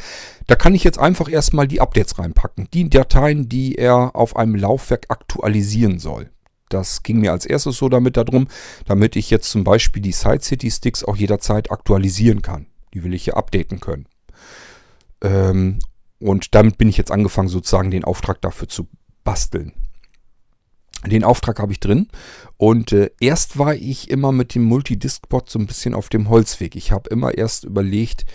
Da 0.47 0.55
kann 0.55 0.75
ich 0.75 0.83
jetzt 0.83 0.99
einfach 0.99 1.29
erstmal 1.29 1.67
die 1.67 1.81
Updates 1.81 2.17
reinpacken. 2.17 2.67
Die 2.73 2.89
Dateien, 2.89 3.49
die 3.49 3.75
er 3.75 4.15
auf 4.15 4.35
einem 4.35 4.55
Laufwerk 4.55 5.05
aktualisieren 5.09 5.99
soll. 5.99 6.29
Das 6.69 7.03
ging 7.03 7.19
mir 7.19 7.31
als 7.31 7.45
erstes 7.45 7.77
so 7.77 7.89
damit 7.89 8.17
darum, 8.17 8.47
damit 8.85 9.15
ich 9.15 9.29
jetzt 9.29 9.49
zum 9.51 9.63
Beispiel 9.63 10.01
die 10.01 10.11
Side 10.11 10.41
City 10.41 10.71
Sticks 10.71 11.03
auch 11.03 11.15
jederzeit 11.15 11.71
aktualisieren 11.71 12.41
kann. 12.41 12.67
Die 12.93 13.03
will 13.03 13.13
ich 13.13 13.25
hier 13.25 13.37
updaten 13.37 13.79
können. 13.79 14.07
Ähm, 15.21 15.79
und 16.19 16.55
damit 16.55 16.77
bin 16.77 16.89
ich 16.89 16.97
jetzt 16.97 17.11
angefangen, 17.11 17.49
sozusagen 17.49 17.91
den 17.91 18.05
Auftrag 18.05 18.41
dafür 18.41 18.69
zu 18.69 18.87
basteln. 19.23 19.73
Den 21.05 21.23
Auftrag 21.23 21.59
habe 21.59 21.71
ich 21.71 21.79
drin. 21.79 22.07
Und 22.57 22.91
äh, 22.91 23.09
erst 23.19 23.57
war 23.57 23.75
ich 23.75 24.09
immer 24.09 24.31
mit 24.31 24.55
dem 24.55 24.63
Multidisk-Bot 24.63 25.49
so 25.49 25.59
ein 25.59 25.67
bisschen 25.67 25.93
auf 25.93 26.09
dem 26.09 26.29
Holzweg. 26.29 26.75
Ich 26.75 26.91
habe 26.91 27.09
immer 27.09 27.37
erst 27.37 27.63
überlegt, 27.63 28.25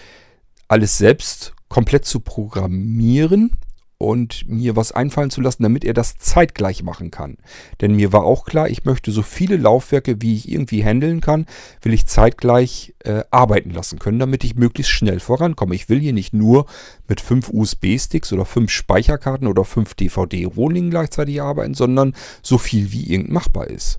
alles 0.68 0.98
selbst 0.98 1.54
komplett 1.68 2.04
zu 2.04 2.20
programmieren 2.20 3.52
und 3.98 4.48
mir 4.48 4.76
was 4.76 4.92
einfallen 4.92 5.30
zu 5.30 5.40
lassen, 5.40 5.64
damit 5.64 5.84
er 5.84 5.92
das 5.92 6.16
zeitgleich 6.16 6.84
machen 6.84 7.10
kann. 7.10 7.36
Denn 7.80 7.96
mir 7.96 8.12
war 8.12 8.22
auch 8.22 8.44
klar, 8.44 8.68
ich 8.68 8.84
möchte 8.84 9.10
so 9.10 9.22
viele 9.22 9.56
Laufwerke, 9.56 10.22
wie 10.22 10.36
ich 10.36 10.50
irgendwie 10.50 10.84
handeln 10.84 11.20
kann, 11.20 11.46
will 11.82 11.92
ich 11.92 12.06
zeitgleich 12.06 12.94
äh, 13.00 13.24
arbeiten 13.32 13.70
lassen 13.70 13.98
können, 13.98 14.20
damit 14.20 14.44
ich 14.44 14.54
möglichst 14.54 14.92
schnell 14.92 15.18
vorankomme. 15.18 15.74
Ich 15.74 15.88
will 15.88 15.98
hier 15.98 16.12
nicht 16.12 16.32
nur 16.32 16.66
mit 17.08 17.20
fünf 17.20 17.50
USB-Sticks 17.50 18.32
oder 18.32 18.44
fünf 18.44 18.70
Speicherkarten 18.70 19.48
oder 19.48 19.64
fünf 19.64 19.94
DVD-Rohlingen 19.94 20.90
gleichzeitig 20.90 21.42
arbeiten, 21.42 21.74
sondern 21.74 22.14
so 22.40 22.56
viel 22.56 22.92
wie 22.92 23.12
irgend 23.12 23.30
machbar 23.30 23.66
ist. 23.66 23.98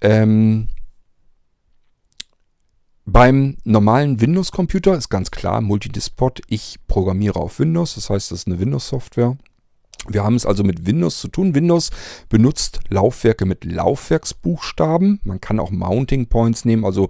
Ähm, 0.00 0.68
beim 3.06 3.56
normalen 3.64 4.20
Windows-Computer 4.20 4.96
ist 4.96 5.08
ganz 5.08 5.30
klar, 5.30 5.60
Multidispot, 5.60 6.40
ich 6.48 6.76
programmiere 6.86 7.38
auf 7.38 7.58
Windows, 7.58 7.96
das 7.96 8.10
heißt, 8.10 8.30
das 8.30 8.40
ist 8.40 8.46
eine 8.46 8.58
Windows-Software. 8.58 9.36
Wir 10.08 10.22
haben 10.22 10.34
es 10.34 10.44
also 10.44 10.64
mit 10.64 10.86
Windows 10.86 11.18
zu 11.20 11.28
tun. 11.28 11.54
Windows 11.54 11.90
benutzt 12.28 12.80
Laufwerke 12.90 13.46
mit 13.46 13.64
Laufwerksbuchstaben. 13.64 15.20
Man 15.24 15.40
kann 15.40 15.58
auch 15.58 15.70
Mounting 15.70 16.26
Points 16.26 16.66
nehmen, 16.66 16.84
also 16.84 17.08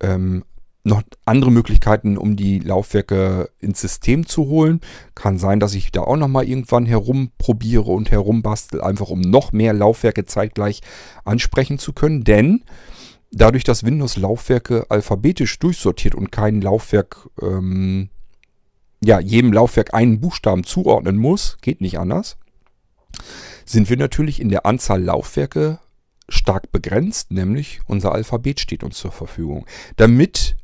ähm, 0.00 0.44
noch 0.84 1.02
andere 1.24 1.50
Möglichkeiten, 1.50 2.16
um 2.16 2.36
die 2.36 2.60
Laufwerke 2.60 3.50
ins 3.58 3.80
System 3.80 4.26
zu 4.26 4.46
holen. 4.46 4.80
Kann 5.16 5.38
sein, 5.38 5.58
dass 5.58 5.74
ich 5.74 5.90
da 5.90 6.02
auch 6.02 6.16
nochmal 6.16 6.48
irgendwann 6.48 6.86
herumprobiere 6.86 7.90
und 7.90 8.12
herumbastel, 8.12 8.80
einfach 8.80 9.10
um 9.10 9.20
noch 9.20 9.50
mehr 9.50 9.72
Laufwerke 9.72 10.24
zeitgleich 10.24 10.82
ansprechen 11.24 11.80
zu 11.80 11.92
können. 11.92 12.22
Denn 12.22 12.62
dadurch, 13.36 13.64
dass 13.64 13.84
Windows 13.84 14.16
Laufwerke 14.16 14.86
alphabetisch 14.88 15.58
durchsortiert 15.58 16.14
und 16.14 16.32
kein 16.32 16.60
Laufwerk, 16.60 17.28
ähm, 17.40 18.08
ja, 19.02 19.20
jedem 19.20 19.52
Laufwerk 19.52 19.94
einen 19.94 20.20
Buchstaben 20.20 20.64
zuordnen 20.64 21.16
muss, 21.16 21.58
geht 21.60 21.80
nicht 21.80 21.98
anders, 21.98 22.38
sind 23.64 23.90
wir 23.90 23.96
natürlich 23.96 24.40
in 24.40 24.48
der 24.48 24.66
Anzahl 24.66 25.02
Laufwerke 25.02 25.78
stark 26.28 26.72
begrenzt, 26.72 27.30
nämlich 27.30 27.80
unser 27.86 28.12
Alphabet 28.12 28.60
steht 28.60 28.82
uns 28.82 28.96
zur 28.98 29.12
Verfügung. 29.12 29.66
Damit 29.96 30.56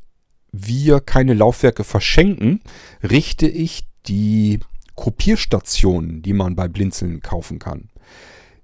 wir 0.51 0.99
keine 0.99 1.33
Laufwerke 1.33 1.83
verschenken, 1.83 2.61
richte 3.01 3.47
ich 3.47 3.83
die 4.07 4.59
Kopierstationen, 4.95 6.21
die 6.21 6.33
man 6.33 6.55
bei 6.55 6.67
Blinzeln 6.67 7.21
kaufen 7.21 7.59
kann, 7.59 7.89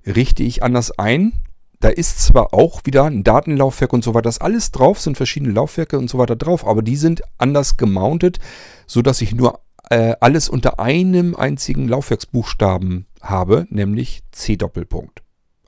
richte 0.05 0.43
ich 0.43 0.61
anders 0.61 0.97
ein, 0.97 1.33
da 1.79 1.89
ist 1.89 2.21
zwar 2.21 2.53
auch 2.53 2.81
wieder 2.85 3.05
ein 3.05 3.23
Datenlaufwerk 3.23 3.93
und 3.93 4.03
so 4.03 4.13
weiter, 4.13 4.23
das 4.23 4.39
alles 4.39 4.71
drauf, 4.71 4.99
sind 4.99 5.15
verschiedene 5.15 5.53
Laufwerke 5.53 5.97
und 5.97 6.09
so 6.09 6.17
weiter 6.17 6.35
drauf, 6.35 6.67
aber 6.67 6.81
die 6.81 6.97
sind 6.97 7.21
anders 7.37 7.77
gemountet, 7.77 8.39
sodass 8.85 9.21
ich 9.21 9.33
nur 9.33 9.61
äh, 9.89 10.15
alles 10.19 10.49
unter 10.49 10.79
einem 10.79 11.35
einzigen 11.35 11.87
Laufwerksbuchstaben 11.87 13.05
habe, 13.21 13.65
nämlich 13.69 14.21
C 14.31 14.57
Doppelpunkt. 14.57 15.23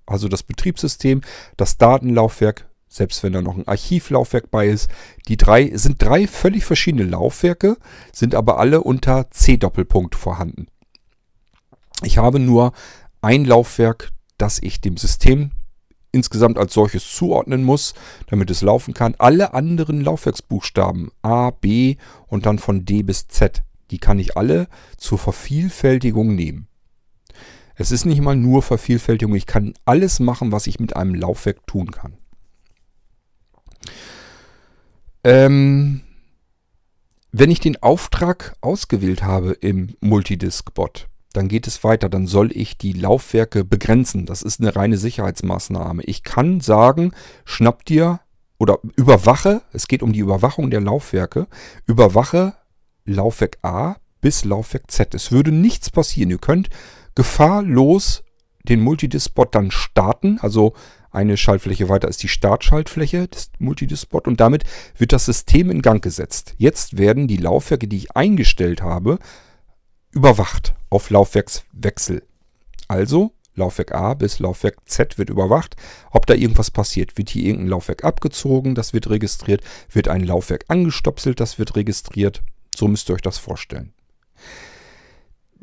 Also 0.05 0.28
das 0.28 0.43
Betriebssystem, 0.43 1.22
das 1.55 1.78
Datenlaufwerk, 1.78 2.68
selbst 2.89 3.24
wenn 3.24 3.32
da 3.32 3.41
noch 3.41 3.55
ein 3.55 3.68
Archivlaufwerk 3.68 4.51
bei 4.51 4.68
ist. 4.68 4.89
Die 5.30 5.38
drei 5.38 5.72
sind 5.76 6.01
drei 6.01 6.28
völlig 6.28 6.66
verschiedene 6.66 7.05
Laufwerke, 7.05 7.78
sind 8.12 8.36
aber 8.36 8.59
alle 8.59 8.82
unter 8.82 9.32
C 9.32 9.55
Doppelpunkt 9.55 10.16
vorhanden. 10.16 10.68
Ich 12.03 12.18
habe 12.18 12.39
nur 12.39 12.74
ein 13.22 13.45
Laufwerk, 13.45 14.09
das 14.38 14.59
ich 14.62 14.82
dem 14.82 14.97
System 14.97 15.51
insgesamt 16.12 16.57
als 16.57 16.74
solches 16.74 17.14
zuordnen 17.14 17.64
muss, 17.64 17.93
damit 18.28 18.49
es 18.51 18.62
laufen 18.62 18.93
kann. 18.93 19.16
Alle 19.18 19.53
anderen 19.53 20.01
Laufwerksbuchstaben 20.01 21.12
A, 21.22 21.51
B 21.51 21.97
und 22.28 22.45
dann 22.45 22.59
von 22.59 22.86
D 22.86 23.03
bis 23.03 23.28
Z, 23.28 23.64
die 23.91 23.99
kann 23.99 24.20
ich 24.20 24.38
alle 24.38 24.68
zur 24.97 25.18
Vervielfältigung 25.18 26.36
nehmen. 26.36 26.68
Es 27.76 27.91
ist 27.91 28.05
nicht 28.05 28.22
mal 28.22 28.36
nur 28.36 28.62
Vervielfältigung, 28.62 29.36
ich 29.36 29.45
kann 29.45 29.74
alles 29.86 30.20
machen, 30.20 30.51
was 30.51 30.68
ich 30.68 30.80
mit 30.80 30.95
einem 30.95 31.16
Laufwerk 31.16 31.66
tun 31.66 31.91
kann. 31.91 32.18
Ähm, 35.24 36.01
wenn 37.32 37.51
ich 37.51 37.59
den 37.59 37.82
Auftrag 37.82 38.55
ausgewählt 38.62 39.24
habe 39.24 39.53
im 39.53 39.95
Multidisk-Bot, 40.01 41.07
dann 41.34 41.47
geht 41.47 41.67
es 41.67 41.84
weiter. 41.84 42.09
Dann 42.09 42.27
soll 42.27 42.51
ich 42.55 42.77
die 42.77 42.93
Laufwerke 42.93 43.63
begrenzen. 43.63 44.25
Das 44.25 44.41
ist 44.41 44.59
eine 44.59 44.75
reine 44.75 44.97
Sicherheitsmaßnahme. 44.97 46.03
Ich 46.03 46.23
kann 46.23 46.61
sagen, 46.61 47.13
schnapp 47.45 47.86
dir 47.86 48.19
oder 48.57 48.79
überwache, 48.95 49.61
es 49.73 49.88
geht 49.88 50.03
um 50.03 50.13
die 50.13 50.19
Überwachung 50.19 50.69
der 50.69 50.82
Laufwerke, 50.82 51.47
überwache 51.88 52.53
Laufwerk 53.05 53.57
A 53.63 53.95
bis 54.21 54.45
Laufwerk 54.45 54.91
Z. 54.91 55.15
Es 55.15 55.32
würde 55.32 55.51
nichts 55.51 55.89
passieren. 55.89 56.29
Ihr 56.29 56.38
könnt 56.38 56.69
gefahrlos 57.15 58.23
den 58.63 58.82
Multidisk-Bot 58.82 59.55
dann 59.55 59.71
starten, 59.71 60.38
also 60.39 60.73
eine 61.09 61.36
Schaltfläche 61.36 61.89
weiter 61.89 62.07
ist 62.07 62.23
die 62.23 62.29
Startschaltfläche 62.29 63.27
des 63.27 63.51
Multidisk-Bot 63.59 64.27
und 64.27 64.39
damit 64.39 64.63
wird 64.97 65.11
das 65.11 65.25
System 65.25 65.69
in 65.69 65.82
Gang 65.82 66.01
gesetzt. 66.01 66.55
Jetzt 66.57 66.97
werden 66.97 67.27
die 67.27 67.38
Laufwerke, 67.38 67.88
die 67.88 67.97
ich 67.97 68.15
eingestellt 68.15 68.82
habe, 68.82 69.19
überwacht 70.12 70.74
auf 70.89 71.09
Laufwerkswechsel. 71.09 72.24
Also 72.88 73.32
Laufwerk 73.55 73.93
A 73.93 74.14
bis 74.14 74.39
Laufwerk 74.39 74.78
Z 74.86 75.18
wird 75.18 75.30
überwacht, 75.30 75.76
ob 76.12 76.26
da 76.26 76.34
irgendwas 76.34 76.72
passiert. 76.72 77.18
Wird 77.18 77.30
hier 77.30 77.45
irgendein 77.45 77.70
Laufwerk 77.70 78.03
abgezogen, 78.03 78.76
das 78.76 78.93
wird 78.93 79.09
registriert. 79.09 79.62
Wird 79.89 80.07
ein 80.07 80.22
Laufwerk 80.24 80.66
angestopselt, 80.68 81.39
das 81.39 81.59
wird 81.59 81.76
registriert. 81.76 82.41
So 82.76 82.88
müsst 82.88 83.09
ihr 83.09 83.16
euch 83.16 83.22
das 83.22 83.38
vorstellen. 83.38 83.93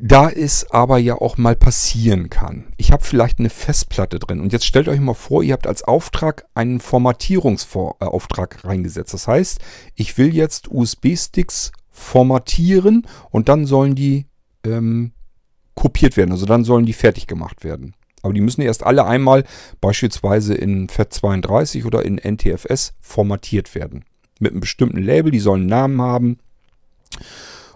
Da 0.01 0.29
es 0.29 0.71
aber 0.71 0.97
ja 0.97 1.15
auch 1.15 1.37
mal 1.37 1.57
passieren 1.57 2.29
kann. 2.29 2.71
Ich 2.77 2.93
habe 2.93 3.03
vielleicht 3.03 3.39
eine 3.39 3.49
Festplatte 3.49 4.17
drin 4.17 4.39
und 4.39 4.53
jetzt 4.53 4.65
stellt 4.65 4.87
euch 4.87 5.01
mal 5.01 5.13
vor, 5.13 5.43
ihr 5.43 5.51
habt 5.51 5.67
als 5.67 5.83
Auftrag 5.83 6.45
einen 6.53 6.79
Formatierungsauftrag 6.79 8.63
reingesetzt. 8.63 9.13
Das 9.13 9.27
heißt, 9.27 9.59
ich 9.95 10.17
will 10.17 10.33
jetzt 10.33 10.71
USB-Sticks 10.71 11.73
formatieren 11.91 13.07
und 13.29 13.49
dann 13.49 13.65
sollen 13.65 13.93
die 13.93 14.28
ähm, 14.65 15.11
kopiert 15.75 16.17
werden. 16.17 16.31
Also 16.31 16.45
dann 16.45 16.63
sollen 16.63 16.85
die 16.85 16.93
fertig 16.93 17.27
gemacht 17.27 17.63
werden. 17.63 17.93
Aber 18.21 18.33
die 18.33 18.41
müssen 18.41 18.61
erst 18.61 18.83
alle 18.85 19.05
einmal 19.05 19.45
beispielsweise 19.79 20.53
in 20.53 20.87
FAT32 20.87 21.85
oder 21.85 22.03
in 22.03 22.17
NTFS 22.17 22.93
formatiert 22.99 23.75
werden. 23.75 24.03
Mit 24.39 24.51
einem 24.51 24.61
bestimmten 24.61 25.01
Label, 25.01 25.31
die 25.31 25.39
sollen 25.39 25.61
einen 25.61 25.69
Namen 25.69 26.01
haben. 26.01 26.37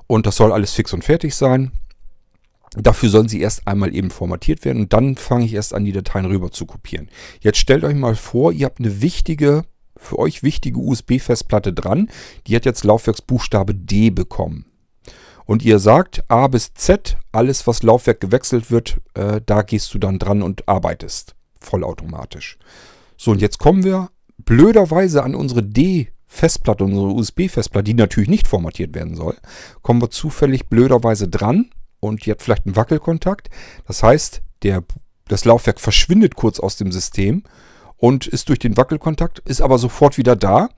Und 0.08 0.26
das 0.26 0.36
soll 0.36 0.52
alles 0.52 0.74
fix 0.74 0.94
und 0.94 1.04
fertig 1.04 1.34
sein. 1.36 1.72
Dafür 2.76 3.10
sollen 3.10 3.30
sie 3.30 3.40
erst 3.40 3.68
einmal 3.68 3.96
eben 3.96 4.10
formatiert 4.10 4.66
werden 4.66 4.84
und 4.84 4.94
dann 4.94 5.16
fange 5.16 5.46
ich 5.46 5.54
erst 5.54 5.76
an, 5.76 5.86
die 5.86 5.92
Dateien 5.92 6.26
rüber 6.26 6.52
zu 6.52 6.66
kopieren. 6.66 7.08
Jetzt 7.40 7.60
stellt 7.60 7.84
euch 7.84 7.96
mal 7.96 8.16
vor, 8.16 8.52
ihr 8.52 8.66
habt 8.66 8.80
eine 8.80 9.02
wichtige, 9.02 9.64
für 9.96 10.18
euch 10.18 10.42
wichtige 10.42 10.80
USB-Festplatte 10.80 11.72
dran. 11.72 12.10
Die 12.48 12.56
hat 12.56 12.66
jetzt 12.66 12.84
Laufwerksbuchstabe 12.84 13.76
D 13.76 14.10
bekommen 14.10 14.73
und 15.46 15.64
ihr 15.64 15.80
sagt 15.80 16.24
A 16.30 16.48
bis 16.48 16.74
Z, 16.74 17.18
alles 17.32 17.68
was 17.68 17.84
Laufwerk 17.84 18.22
gewechselt 18.22 18.72
wird, 18.72 18.98
äh, 19.14 19.42
da 19.46 19.62
gehst 19.62 19.94
du 19.94 20.00
dann 20.00 20.20
dran 20.20 20.42
und 20.42 20.68
arbeitest. 20.68 21.36
Vollautomatisch. 21.60 22.58
So, 23.18 23.32
und 23.32 23.42
jetzt 23.42 23.60
kommen 23.60 23.84
wir 23.84 24.10
blöderweise 24.38 25.24
an 25.24 25.36
unsere 25.36 25.64
D-Festplatte, 25.64 26.84
unsere 26.84 27.08
USB-Festplatte, 27.08 27.86
die 27.86 27.94
natürlich 27.94 28.30
nicht 28.30 28.48
formatiert 28.48 28.94
werden 28.96 29.16
soll, 29.16 29.36
kommen 29.82 30.02
wir 30.02 30.10
zufällig 30.10 30.68
blöderweise 30.68 31.28
dran 31.28 31.70
und 32.00 32.26
die 32.26 32.32
hat 32.32 32.42
vielleicht 32.42 32.66
einen 32.66 32.76
Wackelkontakt. 32.76 33.50
Das 33.88 34.04
heißt, 34.04 34.42
der, 34.64 34.84
das 35.28 35.46
Laufwerk 35.46 35.80
verschwindet 35.80 36.36
kurz 36.36 36.60
aus 36.60 36.76
dem 36.76 36.92
System 36.92 37.44
und 37.98 38.28
ist 38.28 38.50
durch 38.50 38.60
den 38.60 38.76
Wackelkontakt, 38.76 39.40
ist 39.40 39.62
aber 39.62 39.78
sofort 39.78 40.18
wieder 40.18 40.36
da. 40.36 40.70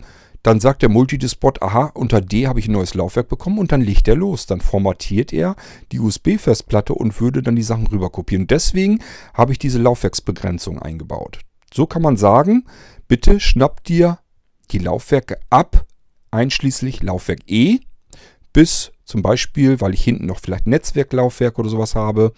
Dann 0.46 0.60
sagt 0.60 0.84
der 0.84 0.90
Multidispot, 0.90 1.64
aha, 1.64 1.90
unter 1.96 2.22
D 2.22 2.46
habe 2.46 2.60
ich 2.60 2.68
ein 2.68 2.74
neues 2.74 2.94
Laufwerk 2.94 3.30
bekommen 3.30 3.58
und 3.58 3.72
dann 3.72 3.82
legt 3.82 4.08
er 4.08 4.16
los. 4.16 4.46
Dann 4.46 4.62
formatiert 4.62 5.34
er 5.34 5.56
die 5.92 6.00
USB-Festplatte 6.00 6.94
und 6.94 7.20
würde 7.20 7.42
dann 7.42 7.56
die 7.56 7.64
Sachen 7.64 7.88
rüberkopieren. 7.88 8.46
Deswegen 8.46 9.00
habe 9.34 9.54
ich 9.54 9.58
diese 9.58 9.80
Laufwerksbegrenzung 9.80 10.78
eingebaut. 10.78 11.40
So 11.74 11.88
kann 11.88 12.04
man 12.04 12.16
sagen, 12.16 12.68
bitte 13.08 13.40
schnapp 13.40 13.84
dir 13.86 14.20
die 14.70 14.78
Laufwerke 14.78 15.40
ab, 15.50 15.88
einschließlich 16.30 17.02
Laufwerk 17.02 17.40
E, 17.48 17.80
bis 18.54 18.92
zum 19.04 19.24
Beispiel, 19.24 19.82
weil 19.82 19.96
ich 19.96 20.04
hinten 20.04 20.28
noch 20.28 20.40
vielleicht 20.40 20.68
Netzwerklaufwerk 20.68 21.58
oder 21.58 21.70
sowas 21.70 21.96
habe, 21.96 22.34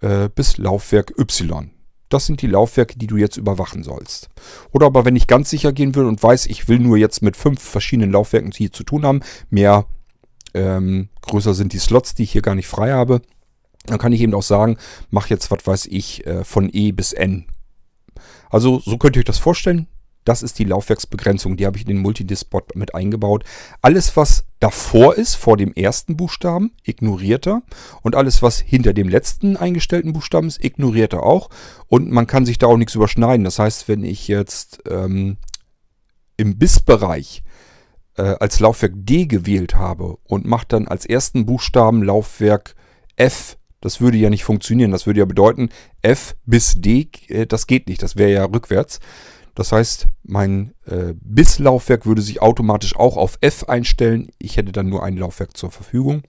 äh, 0.00 0.30
bis 0.34 0.56
Laufwerk 0.56 1.12
Y. 1.18 1.70
Das 2.10 2.26
sind 2.26 2.42
die 2.42 2.46
Laufwerke, 2.46 2.98
die 2.98 3.06
du 3.06 3.16
jetzt 3.16 3.38
überwachen 3.38 3.82
sollst. 3.82 4.28
Oder 4.72 4.86
aber 4.86 5.06
wenn 5.06 5.16
ich 5.16 5.26
ganz 5.26 5.48
sicher 5.48 5.72
gehen 5.72 5.94
will 5.94 6.04
und 6.04 6.22
weiß, 6.22 6.46
ich 6.46 6.68
will 6.68 6.78
nur 6.78 6.98
jetzt 6.98 7.22
mit 7.22 7.36
fünf 7.36 7.62
verschiedenen 7.62 8.12
Laufwerken 8.12 8.52
hier 8.52 8.72
zu 8.72 8.84
tun 8.84 9.06
haben, 9.06 9.20
mehr 9.48 9.86
ähm, 10.52 11.08
größer 11.22 11.54
sind 11.54 11.72
die 11.72 11.78
Slots, 11.78 12.14
die 12.14 12.24
ich 12.24 12.32
hier 12.32 12.42
gar 12.42 12.54
nicht 12.56 12.68
frei 12.68 12.92
habe, 12.92 13.22
dann 13.86 13.98
kann 13.98 14.12
ich 14.12 14.20
eben 14.20 14.34
auch 14.34 14.42
sagen, 14.42 14.76
mach 15.10 15.28
jetzt, 15.28 15.50
was 15.50 15.66
weiß 15.66 15.86
ich, 15.86 16.26
äh, 16.26 16.44
von 16.44 16.68
E 16.72 16.92
bis 16.92 17.12
N. 17.12 17.46
Also 18.50 18.80
so 18.80 18.98
könnt 18.98 19.16
ihr 19.16 19.20
euch 19.20 19.26
das 19.26 19.38
vorstellen. 19.38 19.86
Das 20.24 20.42
ist 20.42 20.58
die 20.58 20.64
Laufwerksbegrenzung, 20.64 21.56
die 21.56 21.66
habe 21.66 21.76
ich 21.76 21.84
in 21.84 21.88
den 21.88 22.02
Multidisk-Bot 22.02 22.76
mit 22.76 22.94
eingebaut. 22.94 23.44
Alles, 23.80 24.16
was 24.16 24.44
davor 24.58 25.16
ist, 25.16 25.34
vor 25.34 25.56
dem 25.56 25.72
ersten 25.72 26.16
Buchstaben, 26.16 26.72
ignoriert 26.84 27.46
er. 27.46 27.62
Und 28.02 28.14
alles, 28.14 28.42
was 28.42 28.58
hinter 28.58 28.92
dem 28.92 29.08
letzten 29.08 29.56
eingestellten 29.56 30.12
Buchstaben 30.12 30.48
ist, 30.48 30.62
ignoriert 30.62 31.14
er 31.14 31.22
auch. 31.22 31.48
Und 31.88 32.10
man 32.10 32.26
kann 32.26 32.44
sich 32.44 32.58
da 32.58 32.66
auch 32.66 32.76
nichts 32.76 32.94
überschneiden. 32.94 33.44
Das 33.44 33.58
heißt, 33.58 33.88
wenn 33.88 34.04
ich 34.04 34.28
jetzt 34.28 34.82
ähm, 34.88 35.38
im 36.36 36.58
BIS-Bereich 36.58 37.42
äh, 38.16 38.36
als 38.40 38.60
Laufwerk 38.60 38.92
D 38.94 39.26
gewählt 39.26 39.74
habe 39.74 40.18
und 40.24 40.44
mache 40.44 40.66
dann 40.68 40.86
als 40.86 41.06
ersten 41.06 41.46
Buchstaben 41.46 42.02
Laufwerk 42.02 42.74
F, 43.16 43.56
das 43.80 44.00
würde 44.00 44.18
ja 44.18 44.28
nicht 44.28 44.44
funktionieren. 44.44 44.90
Das 44.90 45.06
würde 45.06 45.20
ja 45.20 45.26
bedeuten, 45.26 45.70
F 46.02 46.36
bis 46.44 46.74
D, 46.76 47.08
äh, 47.28 47.46
das 47.46 47.66
geht 47.66 47.88
nicht. 47.88 48.02
Das 48.02 48.16
wäre 48.16 48.32
ja 48.32 48.44
rückwärts. 48.44 49.00
Das 49.54 49.72
heißt, 49.72 50.06
mein 50.22 50.74
äh, 50.86 51.14
BIS-Laufwerk 51.20 52.06
würde 52.06 52.22
sich 52.22 52.40
automatisch 52.40 52.96
auch 52.96 53.16
auf 53.16 53.38
F 53.40 53.64
einstellen. 53.64 54.28
Ich 54.38 54.56
hätte 54.56 54.72
dann 54.72 54.88
nur 54.88 55.02
ein 55.02 55.16
Laufwerk 55.16 55.56
zur 55.56 55.70
Verfügung. 55.70 56.22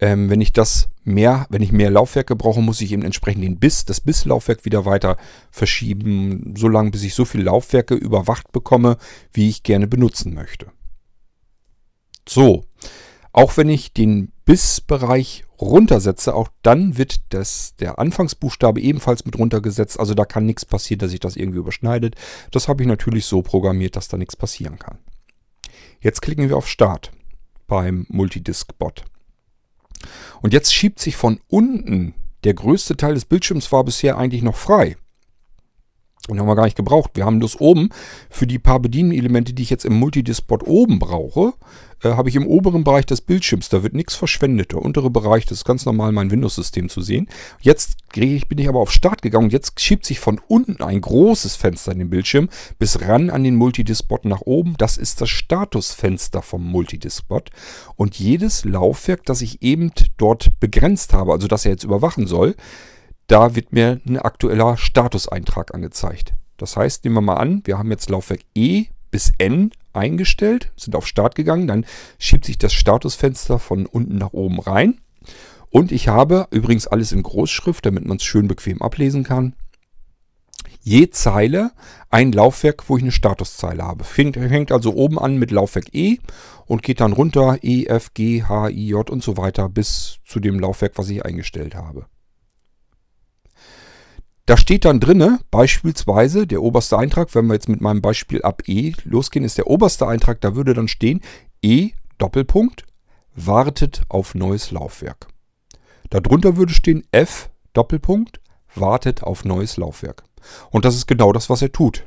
Ähm, 0.00 0.28
wenn 0.28 0.40
ich 0.40 0.52
das 0.52 0.88
mehr, 1.04 1.46
wenn 1.50 1.62
ich 1.62 1.72
mehr 1.72 1.90
Laufwerke 1.90 2.34
brauche, 2.34 2.60
muss 2.60 2.80
ich 2.80 2.92
eben 2.92 3.02
entsprechend 3.02 3.44
den 3.44 3.58
BIS, 3.58 3.84
das 3.84 4.00
BIS-Laufwerk 4.00 4.64
wieder 4.64 4.84
weiter 4.84 5.16
verschieben, 5.50 6.54
solange 6.56 6.90
bis 6.90 7.04
ich 7.04 7.14
so 7.14 7.24
viele 7.24 7.44
Laufwerke 7.44 7.94
überwacht 7.94 8.50
bekomme, 8.52 8.96
wie 9.32 9.48
ich 9.48 9.62
gerne 9.62 9.86
benutzen 9.86 10.34
möchte. 10.34 10.66
So, 12.28 12.64
auch 13.32 13.56
wenn 13.56 13.68
ich 13.68 13.92
den 13.92 14.32
BIS-Bereich 14.44 15.43
runtersetze, 15.60 16.34
auch 16.34 16.48
dann 16.62 16.98
wird 16.98 17.20
das, 17.30 17.74
der 17.76 17.98
Anfangsbuchstabe 17.98 18.80
ebenfalls 18.80 19.24
mit 19.24 19.38
runtergesetzt. 19.38 19.98
Also 19.98 20.14
da 20.14 20.24
kann 20.24 20.46
nichts 20.46 20.64
passieren, 20.64 20.98
dass 21.00 21.10
sich 21.10 21.20
das 21.20 21.36
irgendwie 21.36 21.58
überschneidet. 21.58 22.16
Das 22.50 22.68
habe 22.68 22.82
ich 22.82 22.88
natürlich 22.88 23.26
so 23.26 23.42
programmiert, 23.42 23.96
dass 23.96 24.08
da 24.08 24.16
nichts 24.16 24.36
passieren 24.36 24.78
kann. 24.78 24.98
Jetzt 26.00 26.22
klicken 26.22 26.48
wir 26.48 26.56
auf 26.56 26.68
Start 26.68 27.12
beim 27.66 28.06
Multidisk-Bot. 28.08 29.04
Und 30.42 30.52
jetzt 30.52 30.74
schiebt 30.74 31.00
sich 31.00 31.16
von 31.16 31.40
unten, 31.48 32.14
der 32.44 32.54
größte 32.54 32.96
Teil 32.96 33.14
des 33.14 33.24
Bildschirms 33.24 33.72
war 33.72 33.84
bisher 33.84 34.18
eigentlich 34.18 34.42
noch 34.42 34.56
frei. 34.56 34.96
Und 36.28 36.40
haben 36.40 36.46
wir 36.46 36.56
gar 36.56 36.64
nicht 36.64 36.76
gebraucht. 36.76 37.10
Wir 37.14 37.26
haben 37.26 37.40
das 37.40 37.60
oben 37.60 37.90
für 38.30 38.46
die 38.46 38.58
paar 38.58 38.80
Bedienelemente, 38.80 39.52
die 39.52 39.62
ich 39.62 39.70
jetzt 39.70 39.84
im 39.84 39.94
Multidispot 39.94 40.66
oben 40.66 40.98
brauche, 40.98 41.52
äh, 42.02 42.10
habe 42.10 42.28
ich 42.28 42.36
im 42.36 42.46
oberen 42.46 42.82
Bereich 42.82 43.06
des 43.06 43.20
Bildschirms. 43.20 43.68
Da 43.68 43.82
wird 43.82 43.94
nichts 43.94 44.14
verschwendet. 44.14 44.72
Der 44.72 44.80
untere 44.80 45.10
Bereich, 45.10 45.44
das 45.44 45.58
ist 45.58 45.64
ganz 45.64 45.84
normal 45.84 46.12
mein 46.12 46.30
Windows-System 46.30 46.88
zu 46.88 47.02
sehen. 47.02 47.28
Jetzt 47.60 47.96
ich, 48.14 48.48
bin 48.48 48.58
ich 48.58 48.68
aber 48.68 48.80
auf 48.80 48.92
Start 48.92 49.22
gegangen 49.22 49.46
und 49.46 49.52
jetzt 49.52 49.80
schiebt 49.80 50.06
sich 50.06 50.20
von 50.20 50.40
unten 50.46 50.82
ein 50.82 51.00
großes 51.00 51.56
Fenster 51.56 51.92
in 51.92 51.98
den 51.98 52.10
Bildschirm 52.10 52.48
bis 52.78 53.00
ran 53.00 53.28
an 53.28 53.42
den 53.42 53.56
Multidispot 53.56 54.24
nach 54.24 54.42
oben. 54.42 54.76
Das 54.78 54.96
ist 54.96 55.20
das 55.20 55.30
Statusfenster 55.30 56.40
vom 56.40 56.64
Multidispot. 56.64 57.50
Und 57.96 58.18
jedes 58.18 58.64
Laufwerk, 58.64 59.24
das 59.24 59.42
ich 59.42 59.62
eben 59.62 59.90
dort 60.16 60.58
begrenzt 60.60 61.12
habe, 61.12 61.32
also 61.32 61.48
das 61.48 61.64
er 61.64 61.72
jetzt 61.72 61.84
überwachen 61.84 62.26
soll, 62.26 62.54
da 63.26 63.54
wird 63.54 63.72
mir 63.72 64.00
ein 64.06 64.18
aktueller 64.18 64.76
Statuseintrag 64.76 65.74
angezeigt. 65.74 66.34
Das 66.56 66.76
heißt, 66.76 67.04
nehmen 67.04 67.16
wir 67.16 67.20
mal 67.22 67.36
an, 67.36 67.62
wir 67.64 67.78
haben 67.78 67.90
jetzt 67.90 68.10
Laufwerk 68.10 68.42
E 68.54 68.86
bis 69.10 69.32
N 69.38 69.70
eingestellt, 69.92 70.72
sind 70.76 70.96
auf 70.96 71.06
Start 71.06 71.34
gegangen, 71.34 71.66
dann 71.66 71.86
schiebt 72.18 72.44
sich 72.44 72.58
das 72.58 72.72
Statusfenster 72.72 73.58
von 73.58 73.86
unten 73.86 74.18
nach 74.18 74.32
oben 74.32 74.60
rein. 74.60 75.00
Und 75.70 75.90
ich 75.90 76.08
habe 76.08 76.46
übrigens 76.50 76.86
alles 76.86 77.12
in 77.12 77.22
Großschrift, 77.22 77.84
damit 77.84 78.04
man 78.06 78.18
es 78.18 78.24
schön 78.24 78.48
bequem 78.48 78.82
ablesen 78.82 79.24
kann. 79.24 79.54
Je 80.82 81.10
Zeile 81.10 81.72
ein 82.10 82.30
Laufwerk, 82.30 82.88
wo 82.88 82.96
ich 82.96 83.02
eine 83.02 83.10
Statuszeile 83.10 83.82
habe. 83.82 84.04
Fängt, 84.04 84.36
fängt 84.36 84.70
also 84.70 84.94
oben 84.94 85.18
an 85.18 85.36
mit 85.38 85.50
Laufwerk 85.50 85.94
E 85.94 86.18
und 86.66 86.82
geht 86.82 87.00
dann 87.00 87.12
runter 87.12 87.58
E, 87.62 87.86
F, 87.86 88.14
G, 88.14 88.42
H, 88.42 88.68
I, 88.68 88.88
J 88.88 89.08
und 89.08 89.22
so 89.22 89.36
weiter 89.36 89.68
bis 89.68 90.18
zu 90.24 90.40
dem 90.40 90.60
Laufwerk, 90.60 90.92
was 90.96 91.08
ich 91.08 91.24
eingestellt 91.24 91.74
habe. 91.74 92.06
Da 94.46 94.58
steht 94.58 94.84
dann 94.84 95.00
drinne, 95.00 95.40
beispielsweise 95.50 96.46
der 96.46 96.60
oberste 96.60 96.98
Eintrag, 96.98 97.34
wenn 97.34 97.46
wir 97.46 97.54
jetzt 97.54 97.70
mit 97.70 97.80
meinem 97.80 98.02
Beispiel 98.02 98.42
ab 98.42 98.62
E 98.66 98.92
losgehen, 99.04 99.44
ist 99.44 99.56
der 99.56 99.68
oberste 99.68 100.06
Eintrag, 100.06 100.42
da 100.42 100.54
würde 100.54 100.74
dann 100.74 100.88
stehen 100.88 101.22
E 101.62 101.92
Doppelpunkt 102.18 102.84
wartet 103.34 104.02
auf 104.10 104.34
neues 104.34 104.70
Laufwerk. 104.70 105.28
Darunter 106.10 106.56
würde 106.56 106.74
stehen 106.74 107.04
F 107.10 107.48
Doppelpunkt 107.72 108.40
wartet 108.74 109.22
auf 109.22 109.46
neues 109.46 109.78
Laufwerk. 109.78 110.24
Und 110.70 110.84
das 110.84 110.94
ist 110.94 111.06
genau 111.06 111.32
das, 111.32 111.48
was 111.48 111.62
er 111.62 111.72
tut. 111.72 112.06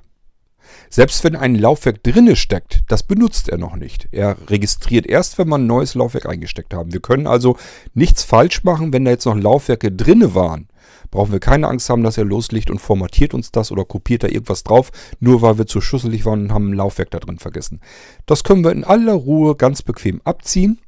Selbst 0.90 1.24
wenn 1.24 1.36
ein 1.36 1.56
Laufwerk 1.56 2.04
drinne 2.04 2.36
steckt, 2.36 2.84
das 2.88 3.02
benutzt 3.02 3.50
er 3.50 3.58
noch 3.58 3.76
nicht. 3.76 4.10
Er 4.12 4.38
registriert 4.48 5.08
erst, 5.08 5.38
wenn 5.40 5.50
wir 5.50 5.58
ein 5.58 5.66
neues 5.66 5.96
Laufwerk 5.96 6.28
eingesteckt 6.28 6.74
haben. 6.74 6.94
Wir 6.94 7.00
können 7.00 7.26
also 7.26 7.58
nichts 7.96 8.24
falsch 8.24 8.64
machen, 8.64 8.94
wenn 8.94 9.06
da 9.06 9.12
jetzt 9.12 9.26
noch 9.26 9.36
Laufwerke 9.36 9.92
drinne 9.92 10.36
waren 10.36 10.68
brauchen 11.12 11.32
wir 11.32 11.40
keine 11.40 11.68
Angst 11.68 11.90
haben, 11.90 12.04
dass 12.04 12.18
er 12.18 12.26
loslegt 12.26 12.70
und 12.70 12.80
formatiert 12.80 13.34
uns 13.34 13.52
das 13.52 13.72
oder 13.72 13.86
kopiert 13.86 14.24
da 14.24 14.28
irgendwas 14.28 14.64
drauf, 14.64 14.92
nur 15.20 15.42
weil 15.42 15.58
wir 15.58 15.68
zu 15.68 15.82
schusselig 15.82 16.26
waren 16.26 16.44
und 16.44 16.54
haben 16.54 16.72
ein 16.72 16.76
Laufwerk 16.76 17.12
da 17.12 17.20
drin 17.20 17.40
vergessen. 17.40 17.82
Das 18.26 18.44
können 18.44 18.64
wir 18.64 18.72
in 18.72 18.84
aller 18.84 19.14
Ruhe 19.14 19.56
ganz 19.56 19.82
bequem 19.82 20.22
abziehen, 20.24 20.80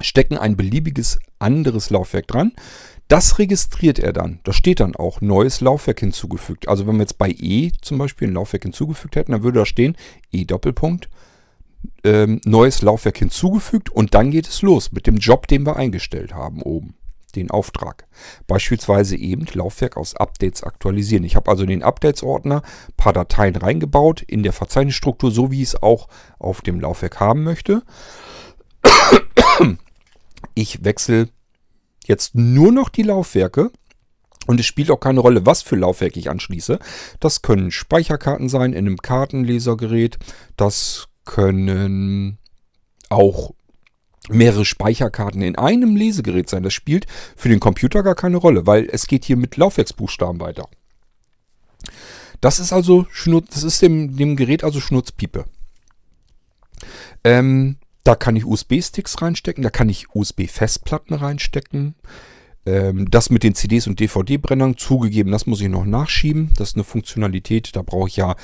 stecken 0.00 0.38
ein 0.38 0.56
beliebiges 0.56 1.18
anderes 1.38 1.90
Laufwerk 1.90 2.26
dran. 2.26 2.52
Das 3.08 3.38
registriert 3.38 3.98
er 3.98 4.14
dann. 4.14 4.40
Da 4.44 4.52
steht 4.54 4.80
dann 4.80 4.96
auch 4.96 5.20
neues 5.20 5.60
Laufwerk 5.60 6.00
hinzugefügt. 6.00 6.68
Also 6.68 6.86
wenn 6.86 6.96
wir 6.96 7.02
jetzt 7.02 7.18
bei 7.18 7.28
E 7.28 7.70
zum 7.82 7.98
Beispiel 7.98 8.28
ein 8.28 8.34
Laufwerk 8.34 8.62
hinzugefügt 8.62 9.16
hätten, 9.16 9.32
dann 9.32 9.42
würde 9.42 9.60
da 9.60 9.66
stehen 9.66 9.96
E 10.32 10.44
Doppelpunkt 10.44 11.10
ähm, 12.02 12.40
neues 12.46 12.80
Laufwerk 12.80 13.18
hinzugefügt 13.18 13.90
und 13.90 14.14
dann 14.14 14.30
geht 14.30 14.48
es 14.48 14.62
los 14.62 14.92
mit 14.92 15.06
dem 15.06 15.16
Job, 15.16 15.46
den 15.48 15.66
wir 15.66 15.76
eingestellt 15.76 16.34
haben 16.34 16.62
oben 16.62 16.94
den 17.36 17.50
Auftrag. 17.50 18.06
Beispielsweise 18.46 19.16
eben 19.16 19.46
Laufwerk 19.52 19.96
aus 19.96 20.14
Updates 20.14 20.62
aktualisieren. 20.62 21.24
Ich 21.24 21.36
habe 21.36 21.50
also 21.50 21.62
in 21.64 21.70
den 21.70 21.82
Updates-Ordner 21.82 22.62
ein 22.62 22.96
paar 22.96 23.12
Dateien 23.12 23.56
reingebaut 23.56 24.22
in 24.22 24.42
der 24.42 24.52
Verzeichnisstruktur, 24.52 25.30
so 25.30 25.50
wie 25.50 25.62
ich 25.62 25.68
es 25.68 25.82
auch 25.82 26.08
auf 26.38 26.62
dem 26.62 26.80
Laufwerk 26.80 27.20
haben 27.20 27.44
möchte. 27.44 27.82
Ich 30.54 30.84
wechsle 30.84 31.28
jetzt 32.06 32.34
nur 32.34 32.72
noch 32.72 32.88
die 32.88 33.02
Laufwerke. 33.02 33.70
Und 34.46 34.60
es 34.60 34.66
spielt 34.66 34.90
auch 34.90 35.00
keine 35.00 35.20
Rolle, 35.20 35.46
was 35.46 35.62
für 35.62 35.76
Laufwerk 35.76 36.18
ich 36.18 36.28
anschließe. 36.28 36.78
Das 37.18 37.40
können 37.40 37.70
Speicherkarten 37.70 38.50
sein 38.50 38.72
in 38.74 38.86
einem 38.86 38.98
Kartenlesergerät. 38.98 40.18
Das 40.56 41.08
können 41.24 42.36
auch 43.08 43.54
mehrere 44.28 44.64
Speicherkarten 44.64 45.42
in 45.42 45.56
einem 45.56 45.96
Lesegerät 45.96 46.48
sein. 46.48 46.62
Das 46.62 46.72
spielt 46.72 47.06
für 47.36 47.48
den 47.48 47.60
Computer 47.60 48.02
gar 48.02 48.14
keine 48.14 48.38
Rolle, 48.38 48.66
weil 48.66 48.88
es 48.90 49.06
geht 49.06 49.24
hier 49.24 49.36
mit 49.36 49.56
Laufwerksbuchstaben 49.56 50.40
weiter. 50.40 50.68
Das 52.40 52.58
ist 52.58 52.72
also 52.72 53.06
Schnurz, 53.10 53.48
das 53.54 53.62
ist 53.62 53.82
dem, 53.82 54.16
dem 54.16 54.36
Gerät 54.36 54.64
also 54.64 54.80
Schnurzpiepe. 54.80 55.44
Ähm, 57.22 57.76
da 58.02 58.14
kann 58.14 58.36
ich 58.36 58.44
USB-Sticks 58.44 59.22
reinstecken, 59.22 59.62
da 59.62 59.70
kann 59.70 59.88
ich 59.88 60.14
USB-Festplatten 60.14 61.14
reinstecken. 61.14 61.94
Ähm, 62.66 63.10
das 63.10 63.30
mit 63.30 63.42
den 63.42 63.54
CDs 63.54 63.86
und 63.86 64.00
DVD-Brennern 64.00 64.76
zugegeben, 64.76 65.32
das 65.32 65.46
muss 65.46 65.60
ich 65.60 65.68
noch 65.68 65.84
nachschieben. 65.84 66.50
Das 66.56 66.70
ist 66.70 66.76
eine 66.76 66.84
Funktionalität, 66.84 67.74
da 67.76 67.82
brauche 67.82 68.08
ich 68.08 68.16
ja 68.16 68.36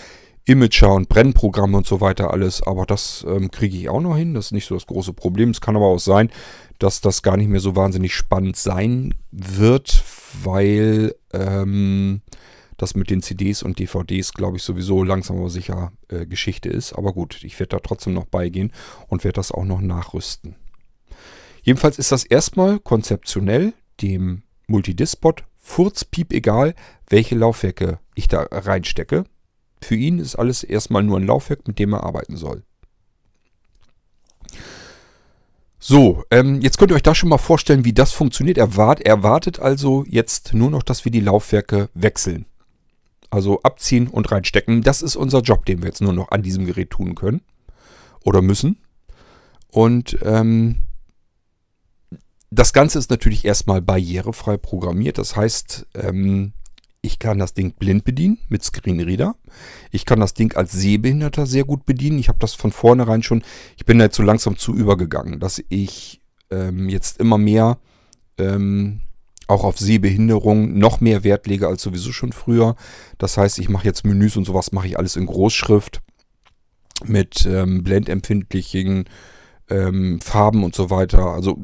Imager 0.47 0.95
und 0.95 1.09
Brennprogramme 1.09 1.77
und 1.77 1.87
so 1.87 2.01
weiter 2.01 2.33
alles. 2.33 2.63
Aber 2.63 2.87
das 2.87 3.25
ähm, 3.29 3.51
kriege 3.51 3.77
ich 3.77 3.89
auch 3.89 4.01
noch 4.01 4.17
hin. 4.17 4.35
Das 4.35 4.47
ist 4.47 4.53
nicht 4.53 4.67
so 4.67 4.75
das 4.75 4.87
große 4.87 5.13
Problem. 5.13 5.51
Es 5.51 5.61
kann 5.61 5.77
aber 5.77 5.87
auch 5.87 5.99
sein, 5.99 6.31
dass 6.79 7.01
das 7.01 7.23
gar 7.23 7.37
nicht 7.37 7.49
mehr 7.49 7.61
so 7.61 7.77
wahnsinnig 7.77 8.15
spannend 8.15 8.57
sein 8.57 9.15
wird, 9.31 10.03
weil 10.43 11.15
ähm, 11.33 12.23
das 12.77 12.95
mit 12.95 13.11
den 13.11 13.23
CDs 13.23 13.63
und 13.63 13.79
DVDs, 13.79 14.33
glaube 14.33 14.57
ich, 14.57 14.63
sowieso 14.63 15.05
langsam 15.05 15.37
aber 15.37 15.51
sicher 15.51 15.93
äh, 16.09 16.25
Geschichte 16.27 16.71
ist. 16.71 16.95
Aber 16.95 17.13
gut, 17.13 17.45
ich 17.45 17.59
werde 17.61 17.77
da 17.77 17.79
trotzdem 17.81 18.15
noch 18.15 18.25
beigehen 18.25 18.73
und 19.09 19.23
werde 19.25 19.37
das 19.37 19.53
auch 19.53 19.65
noch 19.65 19.81
nachrüsten. 19.81 20.57
Jedenfalls 21.63 21.99
ist 21.99 22.11
das 22.11 22.25
erstmal 22.25 22.79
konzeptionell 22.79 23.75
dem 24.01 24.43
Multidispot 24.67 25.45
furzpiep 25.59 26.33
egal, 26.33 26.75
welche 27.09 27.35
Laufwerke 27.35 27.99
ich 28.15 28.29
da 28.29 28.47
reinstecke. 28.51 29.25
Für 29.83 29.97
ihn 29.97 30.19
ist 30.19 30.37
alles 30.37 30.63
erstmal 30.63 31.03
nur 31.03 31.19
ein 31.19 31.27
Laufwerk, 31.27 31.67
mit 31.67 31.79
dem 31.79 31.93
er 31.95 32.05
arbeiten 32.05 32.37
soll. 32.37 32.63
So, 35.83 36.25
ähm, 36.31 36.61
jetzt 36.61 36.77
könnt 36.77 36.93
ihr 36.93 36.95
euch 36.95 37.03
da 37.03 37.15
schon 37.15 37.31
mal 37.31 37.39
vorstellen, 37.39 37.87
wie 37.87 37.95
das 37.95 38.13
funktioniert. 38.13 38.59
Er, 38.59 38.77
wart, 38.77 39.01
er 39.01 39.23
wartet 39.23 39.59
also 39.61 40.05
jetzt 40.07 40.53
nur 40.53 40.71
noch, 40.71 40.83
dass 40.83 41.07
wir 41.07 41.13
die 41.13 41.21
Laufwerke 41.21 41.89
wechseln. 41.95 42.45
Also 43.31 43.63
abziehen 43.63 44.07
und 44.07 44.31
reinstecken. 44.31 44.83
Das 44.83 45.01
ist 45.01 45.17
unser 45.17 45.41
Job, 45.41 45.65
den 45.65 45.81
wir 45.81 45.87
jetzt 45.87 46.03
nur 46.03 46.13
noch 46.13 46.31
an 46.33 46.43
diesem 46.43 46.67
Gerät 46.67 46.91
tun 46.91 47.15
können. 47.15 47.41
Oder 48.25 48.43
müssen. 48.43 48.79
Und 49.69 50.19
ähm, 50.23 50.81
das 52.51 52.75
Ganze 52.75 52.99
ist 52.99 53.11
natürlich 53.11 53.45
erstmal 53.45 53.81
barrierefrei 53.81 54.59
programmiert. 54.59 55.17
Das 55.17 55.35
heißt, 55.35 55.87
ähm, 55.95 56.53
ich 57.03 57.19
kann 57.19 57.39
das 57.39 57.55
Ding 57.55 57.73
blind 57.73 58.05
bedienen 58.05 58.39
mit 58.49 58.63
Screenreader. 58.63 59.35
Ich 59.91 60.05
kann 60.05 60.21
das 60.21 60.35
Ding 60.35 60.55
als 60.55 60.73
Sehbehinderter 60.73 61.47
sehr 61.47 61.65
gut 61.65 61.87
bedienen. 61.87 62.19
Ich 62.19 62.29
habe 62.29 62.39
das 62.39 62.55
von 62.55 62.73
vornherein 62.73 63.23
schon, 63.23 63.43
ich 63.77 63.87
bin 63.87 63.99
da 63.99 64.05
jetzt 64.07 64.17
so 64.17 64.23
langsam 64.23 64.57
zu 64.59 64.75
übergegangen, 64.75 65.41
dass 65.41 65.63
ich 65.71 66.21
ähm, 66.51 66.89
jetzt 66.89 67.19
immer 67.19 67.39
mehr 67.39 67.79
ähm, 68.39 69.01
auch 69.47 69.65
auf 69.65 69.79
Sehbehinderung 69.79 70.79
noch 70.79 71.01
mehr 71.01 71.25
Wert 71.25 71.47
lege 71.47 71.69
als 71.69 71.83
sowieso 71.83 72.13
schon 72.13 72.33
früher. 72.33 72.77
Das 73.19 73.37
heißt, 73.37 73.59
ich 73.59 73.69
mache 73.69 73.87
jetzt 73.87 74.05
Menüs 74.05 74.37
und 74.37 74.45
sowas, 74.45 74.73
mache 74.73 74.87
ich 74.87 74.99
alles 74.99 75.17
in 75.17 75.27
Großschrift 75.27 76.03
mit 77.05 77.47
ähm, 77.47 77.83
blendempfindlichen 77.83 79.07
ähm, 79.71 80.21
Farben 80.21 80.65
und 80.65 80.75
so 80.75 80.91
weiter. 80.91 81.27
Also 81.27 81.59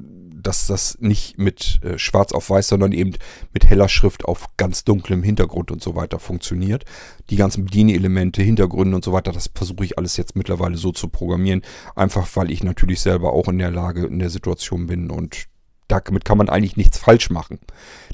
dass 0.46 0.68
das 0.68 0.98
nicht 1.00 1.38
mit 1.38 1.80
äh, 1.82 1.98
schwarz 1.98 2.32
auf 2.32 2.50
weiß, 2.50 2.68
sondern 2.68 2.92
eben 2.92 3.12
mit 3.52 3.68
heller 3.68 3.88
Schrift 3.88 4.24
auf 4.24 4.46
ganz 4.56 4.84
dunklem 4.84 5.24
Hintergrund 5.24 5.72
und 5.72 5.82
so 5.82 5.96
weiter 5.96 6.20
funktioniert. 6.20 6.84
Die 7.30 7.36
ganzen 7.36 7.64
Bedienelemente, 7.64 8.42
Hintergründe 8.42 8.94
und 8.94 9.04
so 9.04 9.12
weiter, 9.12 9.32
das 9.32 9.50
versuche 9.52 9.84
ich 9.84 9.98
alles 9.98 10.16
jetzt 10.16 10.36
mittlerweile 10.36 10.76
so 10.76 10.92
zu 10.92 11.08
programmieren. 11.08 11.62
Einfach 11.96 12.28
weil 12.34 12.52
ich 12.52 12.62
natürlich 12.62 13.00
selber 13.00 13.32
auch 13.32 13.48
in 13.48 13.58
der 13.58 13.72
Lage, 13.72 14.06
in 14.06 14.20
der 14.20 14.30
Situation 14.30 14.86
bin 14.86 15.10
und 15.10 15.46
damit 15.88 16.24
kann 16.24 16.38
man 16.38 16.48
eigentlich 16.48 16.76
nichts 16.76 16.98
falsch 16.98 17.30
machen. 17.30 17.58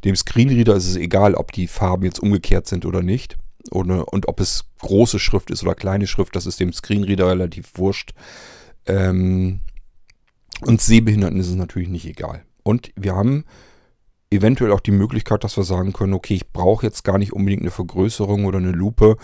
Dem 0.05 0.17
Screenreader 0.17 0.75
ist 0.75 0.87
es 0.87 0.97
egal, 0.97 1.35
ob 1.35 1.53
die 1.53 1.67
Farben 1.67 2.05
jetzt 2.05 2.21
umgekehrt 2.21 2.67
sind 2.67 2.87
oder 2.87 3.03
nicht. 3.03 3.37
Oder, 3.71 4.13
und 4.13 4.29
ob 4.29 4.41
es 4.41 4.65
große 4.81 5.19
Schrift 5.19 5.51
ist 5.51 5.63
oder 5.63 5.75
kleine 5.75 6.07
Schrift, 6.07 6.35
das 6.35 6.47
ist 6.47 6.61
dem 6.61 6.73
Screenreader 6.73 7.29
relativ 7.29 7.73
wurscht. 7.77 8.13
Ähm, 8.87 9.61
und 10.67 10.81
Sehbehinderten 10.81 11.41
ist 11.41 11.49
es 11.49 11.55
natürlich 11.55 11.89
nicht 11.89 12.07
egal. 12.07 12.45
Und 12.63 12.93
wir 12.97 13.15
haben 13.15 13.45
eventuell 14.31 14.73
auch 14.73 14.81
die 14.81 14.93
Möglichkeit, 14.93 15.45
dass 15.45 15.57
wir 15.57 15.65
sagen 15.65 15.93
können, 15.93 16.15
okay, 16.15 16.35
ich 16.35 16.51
brauche 16.51 16.87
jetzt 16.87 17.05
gar 17.05 17.19
nicht 17.19 17.33
unbedingt 17.33 17.63
eine 17.63 17.71
Vergrößerung 17.71 18.45
oder 18.45 18.59
eine 18.59 18.73
Lupe. 18.73 19.17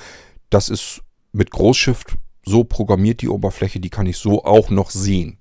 Das 0.50 0.68
ist 0.68 1.02
mit 1.32 1.50
Großschrift 1.50 2.16
so 2.44 2.64
programmiert, 2.64 3.22
die 3.22 3.28
Oberfläche, 3.28 3.80
die 3.80 3.90
kann 3.90 4.06
ich 4.06 4.16
so 4.16 4.44
auch 4.44 4.70
noch 4.70 4.90
sehen. 4.90 5.38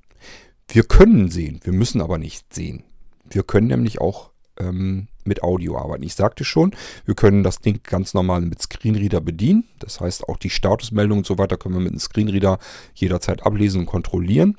Wir 0.69 0.83
können 0.83 1.29
sehen, 1.29 1.59
wir 1.63 1.73
müssen 1.73 2.01
aber 2.01 2.17
nicht 2.17 2.53
sehen. 2.53 2.83
Wir 3.29 3.43
können 3.43 3.67
nämlich 3.67 3.99
auch 4.01 4.31
ähm, 4.59 5.07
mit 5.23 5.43
Audio 5.43 5.77
arbeiten. 5.77 6.03
Ich 6.03 6.15
sagte 6.15 6.43
schon, 6.43 6.75
wir 7.05 7.15
können 7.15 7.43
das 7.43 7.59
Ding 7.59 7.81
ganz 7.83 8.13
normal 8.13 8.41
mit 8.41 8.61
Screenreader 8.61 9.21
bedienen. 9.21 9.65
Das 9.79 9.99
heißt, 9.99 10.27
auch 10.27 10.37
die 10.37 10.49
Statusmeldungen 10.49 11.19
und 11.19 11.27
so 11.27 11.37
weiter 11.37 11.57
können 11.57 11.75
wir 11.75 11.81
mit 11.81 11.93
dem 11.93 11.99
Screenreader 11.99 12.59
jederzeit 12.95 13.45
ablesen 13.45 13.81
und 13.81 13.85
kontrollieren. 13.85 14.57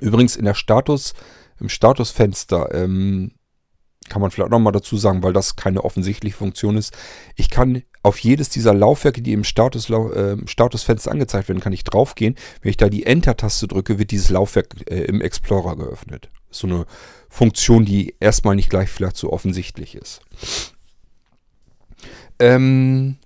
Übrigens 0.00 0.36
in 0.36 0.44
der 0.44 0.54
Status, 0.54 1.14
im 1.60 1.68
Statusfenster, 1.68 2.74
ähm, 2.74 3.32
kann 4.08 4.22
man 4.22 4.30
vielleicht 4.30 4.50
nochmal 4.50 4.72
dazu 4.72 4.96
sagen, 4.96 5.22
weil 5.22 5.32
das 5.32 5.56
keine 5.56 5.84
offensichtliche 5.84 6.36
Funktion 6.36 6.76
ist. 6.76 6.96
Ich 7.36 7.50
kann 7.50 7.82
auf 8.02 8.18
jedes 8.18 8.48
dieser 8.48 8.72
Laufwerke, 8.72 9.22
die 9.22 9.32
im 9.32 9.44
Status, 9.44 9.90
äh, 9.90 10.36
Statusfenster 10.46 11.10
angezeigt 11.10 11.48
werden, 11.48 11.60
kann 11.60 11.72
ich 11.72 11.84
draufgehen. 11.84 12.36
Wenn 12.62 12.70
ich 12.70 12.76
da 12.76 12.88
die 12.88 13.04
Enter-Taste 13.04 13.68
drücke, 13.68 13.98
wird 13.98 14.10
dieses 14.10 14.30
Laufwerk 14.30 14.90
äh, 14.90 15.02
im 15.02 15.20
Explorer 15.20 15.76
geöffnet. 15.76 16.30
So 16.50 16.66
eine 16.66 16.86
Funktion, 17.28 17.84
die 17.84 18.14
erstmal 18.20 18.56
nicht 18.56 18.70
gleich 18.70 18.88
vielleicht 18.88 19.16
so 19.16 19.32
offensichtlich 19.32 19.94
ist. 19.94 20.22
Ähm, 22.38 23.18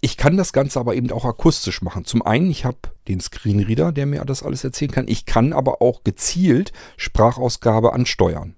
ich 0.00 0.16
kann 0.16 0.36
das 0.36 0.52
Ganze 0.52 0.78
aber 0.78 0.94
eben 0.94 1.10
auch 1.10 1.24
akustisch 1.24 1.82
machen. 1.82 2.04
Zum 2.04 2.22
einen, 2.22 2.50
ich 2.50 2.64
habe 2.64 2.78
den 3.08 3.20
Screenreader, 3.20 3.92
der 3.92 4.06
mir 4.06 4.24
das 4.24 4.42
alles 4.42 4.62
erzählen 4.62 4.90
kann. 4.90 5.08
Ich 5.08 5.26
kann 5.26 5.52
aber 5.52 5.80
auch 5.80 6.04
gezielt 6.04 6.72
Sprachausgabe 6.96 7.92
ansteuern. 7.92 8.54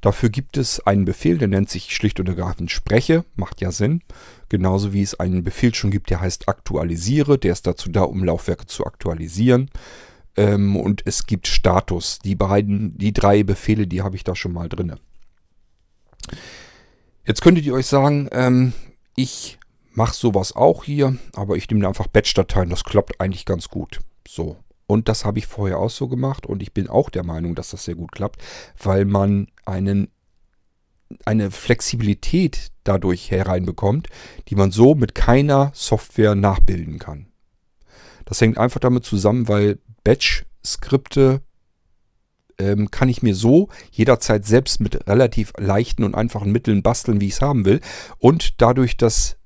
Dafür 0.00 0.30
gibt 0.30 0.56
es 0.56 0.80
einen 0.86 1.04
Befehl, 1.04 1.36
der 1.36 1.48
nennt 1.48 1.68
sich 1.68 1.94
schlicht 1.94 2.20
und 2.20 2.28
ergreifend 2.28 2.70
Spreche, 2.70 3.24
macht 3.36 3.60
ja 3.60 3.70
Sinn. 3.70 4.02
Genauso 4.48 4.92
wie 4.92 5.02
es 5.02 5.18
einen 5.18 5.44
Befehl 5.44 5.74
schon 5.74 5.90
gibt, 5.90 6.08
der 6.10 6.20
heißt 6.20 6.48
Aktualisiere, 6.48 7.38
der 7.38 7.52
ist 7.52 7.66
dazu 7.66 7.90
da, 7.90 8.02
um 8.02 8.24
Laufwerke 8.24 8.66
zu 8.66 8.86
aktualisieren. 8.86 9.70
Ähm, 10.36 10.76
und 10.76 11.02
es 11.06 11.26
gibt 11.26 11.48
Status. 11.48 12.18
Die 12.18 12.34
beiden, 12.34 12.96
die 12.96 13.12
drei 13.12 13.42
Befehle, 13.42 13.86
die 13.86 14.02
habe 14.02 14.16
ich 14.16 14.24
da 14.24 14.34
schon 14.34 14.52
mal 14.52 14.68
drin. 14.68 14.94
Jetzt 17.26 17.42
könntet 17.42 17.66
ihr 17.66 17.74
euch 17.74 17.86
sagen, 17.86 18.28
ähm, 18.32 18.72
ich 19.16 19.59
mache 20.00 20.16
sowas 20.16 20.56
auch 20.56 20.84
hier, 20.84 21.18
aber 21.34 21.56
ich 21.56 21.68
nehme 21.68 21.86
einfach 21.86 22.06
Batch-Dateien. 22.06 22.70
Das 22.70 22.84
klappt 22.84 23.20
eigentlich 23.20 23.44
ganz 23.44 23.68
gut. 23.68 24.00
So. 24.26 24.56
Und 24.86 25.10
das 25.10 25.26
habe 25.26 25.38
ich 25.38 25.46
vorher 25.46 25.78
auch 25.78 25.90
so 25.90 26.08
gemacht 26.08 26.46
und 26.46 26.62
ich 26.62 26.72
bin 26.72 26.88
auch 26.88 27.10
der 27.10 27.22
Meinung, 27.22 27.54
dass 27.54 27.68
das 27.68 27.84
sehr 27.84 27.96
gut 27.96 28.10
klappt, 28.10 28.42
weil 28.82 29.04
man 29.04 29.48
einen, 29.66 30.08
eine 31.26 31.50
Flexibilität 31.50 32.68
dadurch 32.82 33.30
hereinbekommt, 33.30 34.08
die 34.48 34.54
man 34.54 34.70
so 34.70 34.94
mit 34.94 35.14
keiner 35.14 35.70
Software 35.74 36.34
nachbilden 36.34 36.98
kann. 36.98 37.26
Das 38.24 38.40
hängt 38.40 38.56
einfach 38.56 38.80
damit 38.80 39.04
zusammen, 39.04 39.48
weil 39.48 39.80
Batch-Skripte 40.02 41.42
ähm, 42.58 42.90
kann 42.90 43.10
ich 43.10 43.22
mir 43.22 43.34
so 43.34 43.68
jederzeit 43.90 44.46
selbst 44.46 44.80
mit 44.80 45.06
relativ 45.06 45.52
leichten 45.58 46.04
und 46.04 46.14
einfachen 46.14 46.52
Mitteln 46.52 46.82
basteln, 46.82 47.20
wie 47.20 47.26
ich 47.26 47.34
es 47.34 47.42
haben 47.42 47.66
will. 47.66 47.82
Und 48.18 48.62
dadurch, 48.62 48.96
dass 48.96 49.36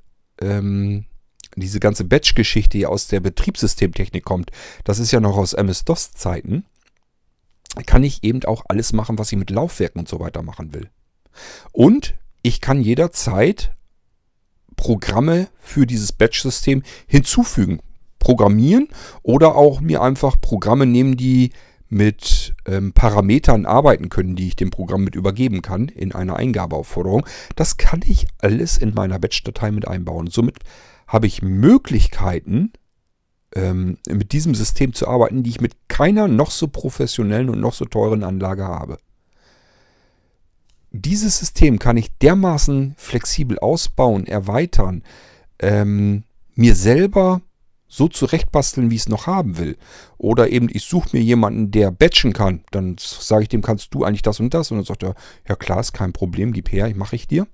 ähm, 0.41 1.07
diese 1.57 1.81
ganze 1.81 2.05
Batch-Geschichte 2.05 2.79
hier 2.79 2.91
aus 2.91 3.09
der 3.09 3.21
Betriebssystemtechnik 3.21 4.25
kommt, 4.25 4.51
das 4.85 4.99
ist 4.99 5.13
ja 5.13 5.21
noch 5.21 5.37
aus 5.37 5.53
MS-DOS-Zeiten, 5.53 6.65
kann 7.87 8.05
ich 8.05 8.23
eben 8.23 8.45
auch 8.45 8.65
alles 8.69 8.93
machen, 8.93 9.19
was 9.19 9.33
ich 9.33 9.39
mit 9.39 9.51
Laufwerken 9.51 10.01
und 10.01 10.09
so 10.09 10.21
weiter 10.21 10.43
machen 10.43 10.75
will. 10.75 10.89
Und 11.73 12.15
ich 12.43 12.61
kann 12.61 12.81
jederzeit 12.81 13.75
Programme 14.77 15.49
für 15.59 15.87
dieses 15.87 16.13
Batch-System 16.13 16.83
hinzufügen, 17.07 17.81
programmieren 18.19 18.89
oder 19.23 19.55
auch 19.55 19.81
mir 19.81 20.03
einfach 20.03 20.41
Programme 20.41 20.87
nehmen, 20.87 21.17
die 21.17 21.53
mit 21.89 22.55
ähm, 22.67 22.93
Parametern 22.93 23.67
arbeiten 23.67 24.09
können, 24.09 24.37
die 24.37 24.49
ich 24.49 24.57
dem 24.57 24.71
Programm 24.71 25.05
mit 25.05 25.15
übergeben 25.15 25.63
kann 25.63 25.89
in 25.89 26.13
einer 26.13 26.37
Eingabeaufforderung. 26.37 27.27
Das 27.57 27.77
kann 27.77 28.01
ich 28.05 28.27
alles 28.39 28.79
in 28.79 28.95
meiner 28.95 29.19
Batch-Datei 29.19 29.71
mit 29.71 29.87
einbauen. 29.87 30.29
Somit 30.29 30.59
habe 31.07 31.27
ich 31.27 31.43
Möglichkeiten, 31.43 32.73
ähm, 33.55 33.99
mit 34.09 34.33
diesem 34.33 34.55
System 34.55 34.93
zu 34.93 35.07
arbeiten, 35.07 35.43
die 35.43 35.51
ich 35.51 35.61
mit 35.61 35.75
keiner 35.89 36.29
noch 36.29 36.51
so 36.51 36.69
professionellen 36.69 37.51
und 37.51 37.61
noch 37.61 37.75
so 37.75 37.85
teuren 37.85 38.25
Anlage 38.25 38.65
habe. 38.65 38.99
Dieses 40.91 41.39
System 41.39 41.79
kann 41.79 41.97
ich 41.97 42.17
dermaßen 42.19 42.95
flexibel 42.97 43.59
ausbauen, 43.59 44.27
erweitern, 44.27 45.03
ähm, 45.59 46.25
mir 46.55 46.75
selber 46.75 47.43
so 47.95 48.09
zurechtbasteln, 48.09 48.91
wie 48.91 48.97
ich 48.97 49.03
es 49.03 49.09
noch 49.09 49.27
haben 49.27 49.57
will. 49.57 49.77
Oder 50.19 50.51
eben, 50.51 50.69
ich 50.71 50.85
suche 50.85 51.11
mir 51.13 51.23
jemanden, 51.23 51.71
der 51.71 51.93
batchen 51.93 52.33
kann. 52.33 52.65
Dann 52.73 52.97
sage 52.99 53.45
ich 53.45 53.49
dem, 53.49 53.63
kannst 53.63 53.95
du 53.95 54.05
eigentlich 54.05 54.23
das 54.23 54.41
und 54.41 54.53
das? 54.53 54.71
Und 54.71 54.79
dann 54.79 54.85
sagt 54.85 55.05
er, 55.05 55.15
ja 55.49 55.55
klar, 55.55 55.79
ist 55.79 55.93
kein 55.93 56.13
Problem, 56.13 56.53
gib 56.53 56.73
her, 56.73 56.93
mache 56.97 57.15
ich 57.15 57.29
dir. 57.29 57.47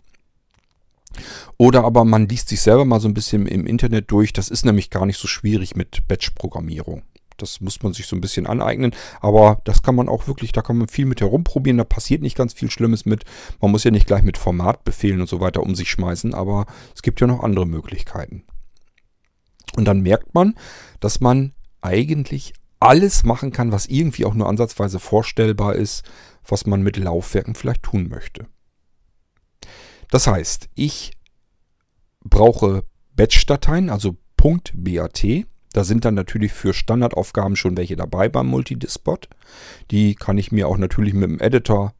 Oder 1.58 1.84
aber 1.84 2.04
man 2.04 2.28
liest 2.28 2.48
sich 2.48 2.62
selber 2.62 2.84
mal 2.84 3.00
so 3.00 3.08
ein 3.08 3.14
bisschen 3.14 3.46
im 3.46 3.66
Internet 3.66 4.10
durch. 4.10 4.32
Das 4.32 4.48
ist 4.48 4.64
nämlich 4.64 4.88
gar 4.88 5.04
nicht 5.04 5.18
so 5.18 5.28
schwierig 5.28 5.76
mit 5.76 6.08
Batch-Programmierung. 6.08 7.02
Das 7.36 7.60
muss 7.60 7.82
man 7.82 7.92
sich 7.92 8.06
so 8.06 8.16
ein 8.16 8.20
bisschen 8.20 8.46
aneignen. 8.46 8.94
Aber 9.20 9.60
das 9.64 9.82
kann 9.82 9.94
man 9.94 10.08
auch 10.08 10.26
wirklich, 10.26 10.52
da 10.52 10.62
kann 10.62 10.78
man 10.78 10.88
viel 10.88 11.04
mit 11.06 11.20
herumprobieren. 11.20 11.78
Da 11.78 11.84
passiert 11.84 12.22
nicht 12.22 12.36
ganz 12.36 12.54
viel 12.54 12.70
Schlimmes 12.70 13.04
mit. 13.04 13.24
Man 13.60 13.72
muss 13.72 13.84
ja 13.84 13.90
nicht 13.90 14.06
gleich 14.06 14.22
mit 14.22 14.38
Formatbefehlen 14.38 15.20
und 15.20 15.28
so 15.28 15.40
weiter 15.40 15.62
um 15.62 15.74
sich 15.74 15.90
schmeißen. 15.90 16.32
Aber 16.32 16.64
es 16.94 17.02
gibt 17.02 17.20
ja 17.20 17.26
noch 17.26 17.42
andere 17.42 17.66
Möglichkeiten. 17.66 18.44
Und 19.76 19.84
dann 19.86 20.00
merkt 20.00 20.34
man, 20.34 20.54
dass 21.00 21.20
man 21.20 21.52
eigentlich 21.80 22.54
alles 22.80 23.24
machen 23.24 23.52
kann, 23.52 23.72
was 23.72 23.86
irgendwie 23.86 24.24
auch 24.24 24.34
nur 24.34 24.48
ansatzweise 24.48 24.98
vorstellbar 24.98 25.74
ist, 25.74 26.04
was 26.46 26.66
man 26.66 26.82
mit 26.82 26.96
Laufwerken 26.96 27.54
vielleicht 27.54 27.82
tun 27.82 28.08
möchte. 28.08 28.46
Das 30.10 30.26
heißt, 30.26 30.68
ich 30.74 31.12
brauche 32.24 32.84
Batch-Dateien, 33.14 33.90
also 33.90 34.16
.bat. 34.36 35.26
Da 35.72 35.84
sind 35.84 36.04
dann 36.04 36.14
natürlich 36.14 36.52
für 36.52 36.72
Standardaufgaben 36.72 37.54
schon 37.54 37.76
welche 37.76 37.94
dabei 37.94 38.28
beim 38.28 38.46
Multidispot. 38.46 39.28
Die 39.90 40.14
kann 40.14 40.38
ich 40.38 40.50
mir 40.50 40.66
auch 40.66 40.78
natürlich 40.78 41.14
mit 41.14 41.30
dem 41.30 41.38
Editor 41.38 41.94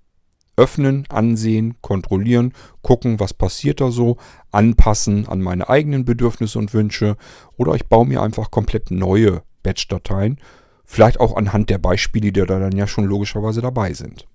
öffnen, 0.60 1.06
ansehen, 1.08 1.76
kontrollieren, 1.80 2.52
gucken, 2.82 3.18
was 3.18 3.32
passiert 3.32 3.80
da 3.80 3.90
so, 3.90 4.18
anpassen 4.52 5.26
an 5.26 5.40
meine 5.40 5.70
eigenen 5.70 6.04
Bedürfnisse 6.04 6.58
und 6.58 6.74
Wünsche. 6.74 7.16
Oder 7.56 7.74
ich 7.74 7.86
baue 7.86 8.06
mir 8.06 8.22
einfach 8.22 8.50
komplett 8.50 8.90
neue 8.90 9.42
Batch-Dateien. 9.62 10.38
Vielleicht 10.84 11.18
auch 11.18 11.36
anhand 11.36 11.70
der 11.70 11.78
Beispiele, 11.78 12.30
die 12.30 12.44
da 12.44 12.58
dann 12.58 12.76
ja 12.76 12.86
schon 12.86 13.06
logischerweise 13.06 13.62
dabei 13.62 13.94
sind. 13.94 14.26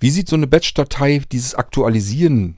Wie 0.00 0.10
sieht 0.10 0.28
so 0.28 0.36
eine 0.36 0.48
Batch-Datei, 0.48 1.22
dieses 1.30 1.54
Aktualisieren 1.54 2.56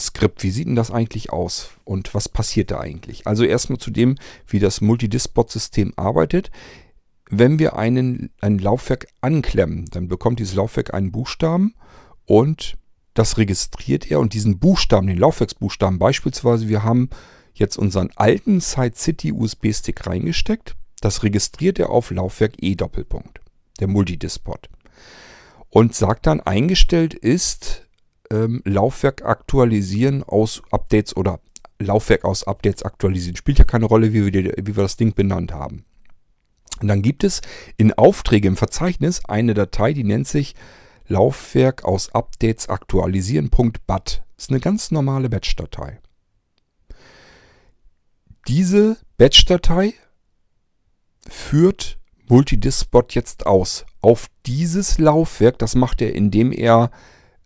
Skript, 0.00 0.44
wie 0.44 0.50
sieht 0.50 0.68
denn 0.68 0.76
das 0.76 0.92
eigentlich 0.92 1.32
aus 1.32 1.70
und 1.84 2.14
was 2.14 2.28
passiert 2.28 2.70
da 2.70 2.78
eigentlich? 2.78 3.26
Also 3.26 3.42
erstmal 3.42 3.78
zu 3.78 3.90
dem, 3.90 4.16
wie 4.46 4.60
das 4.60 4.80
Multidispot-System 4.80 5.92
arbeitet. 5.96 6.52
Wenn 7.30 7.58
wir 7.58 7.76
einen, 7.76 8.30
ein 8.40 8.58
Laufwerk 8.58 9.06
anklemmen, 9.20 9.86
dann 9.90 10.08
bekommt 10.08 10.38
dieses 10.38 10.54
Laufwerk 10.54 10.94
einen 10.94 11.12
Buchstaben 11.12 11.74
und 12.24 12.78
das 13.14 13.36
registriert 13.36 14.10
er 14.10 14.20
und 14.20 14.32
diesen 14.32 14.58
Buchstaben, 14.58 15.08
den 15.08 15.18
Laufwerksbuchstaben 15.18 15.98
beispielsweise, 15.98 16.68
wir 16.68 16.84
haben 16.84 17.10
jetzt 17.52 17.76
unseren 17.76 18.10
alten 18.16 18.60
Side 18.60 18.94
City 18.94 19.32
USB-Stick 19.32 20.06
reingesteckt, 20.06 20.76
das 21.00 21.22
registriert 21.22 21.78
er 21.78 21.90
auf 21.90 22.10
Laufwerk 22.10 22.54
E 22.60 22.74
Doppelpunkt, 22.74 23.40
der 23.80 23.88
Multidispot. 23.88 24.68
Und 25.70 25.94
sagt 25.94 26.26
dann, 26.26 26.40
eingestellt 26.40 27.12
ist 27.12 27.88
ähm, 28.30 28.62
Laufwerk 28.64 29.24
aktualisieren 29.24 30.22
aus 30.22 30.62
Updates 30.70 31.16
oder 31.16 31.40
Laufwerk 31.78 32.24
aus 32.24 32.44
Updates 32.44 32.82
aktualisieren. 32.82 33.36
Spielt 33.36 33.58
ja 33.58 33.64
keine 33.64 33.86
Rolle, 33.86 34.12
wie 34.12 34.32
wir, 34.32 34.54
wie 34.56 34.76
wir 34.76 34.82
das 34.82 34.96
Ding 34.96 35.14
benannt 35.14 35.52
haben. 35.52 35.84
Und 36.80 36.88
dann 36.88 37.02
gibt 37.02 37.24
es 37.24 37.40
in 37.76 37.92
Aufträge 37.92 38.48
im 38.48 38.56
Verzeichnis 38.56 39.24
eine 39.24 39.54
Datei, 39.54 39.92
die 39.92 40.04
nennt 40.04 40.28
sich 40.28 40.54
Laufwerk 41.06 41.84
aus 41.84 42.14
Updates 42.14 42.68
aktualisieren.bat. 42.68 44.22
Ist 44.36 44.50
eine 44.50 44.60
ganz 44.60 44.90
normale 44.90 45.28
Batch-Datei. 45.28 46.00
Diese 48.46 48.96
Batch-Datei 49.16 49.94
führt 51.28 51.98
Multidisk-Bot 52.28 53.14
jetzt 53.14 53.46
aus 53.46 53.84
auf 54.00 54.28
dieses 54.46 54.98
Laufwerk. 54.98 55.58
Das 55.58 55.74
macht 55.74 56.02
er, 56.02 56.14
indem 56.14 56.52
er 56.52 56.90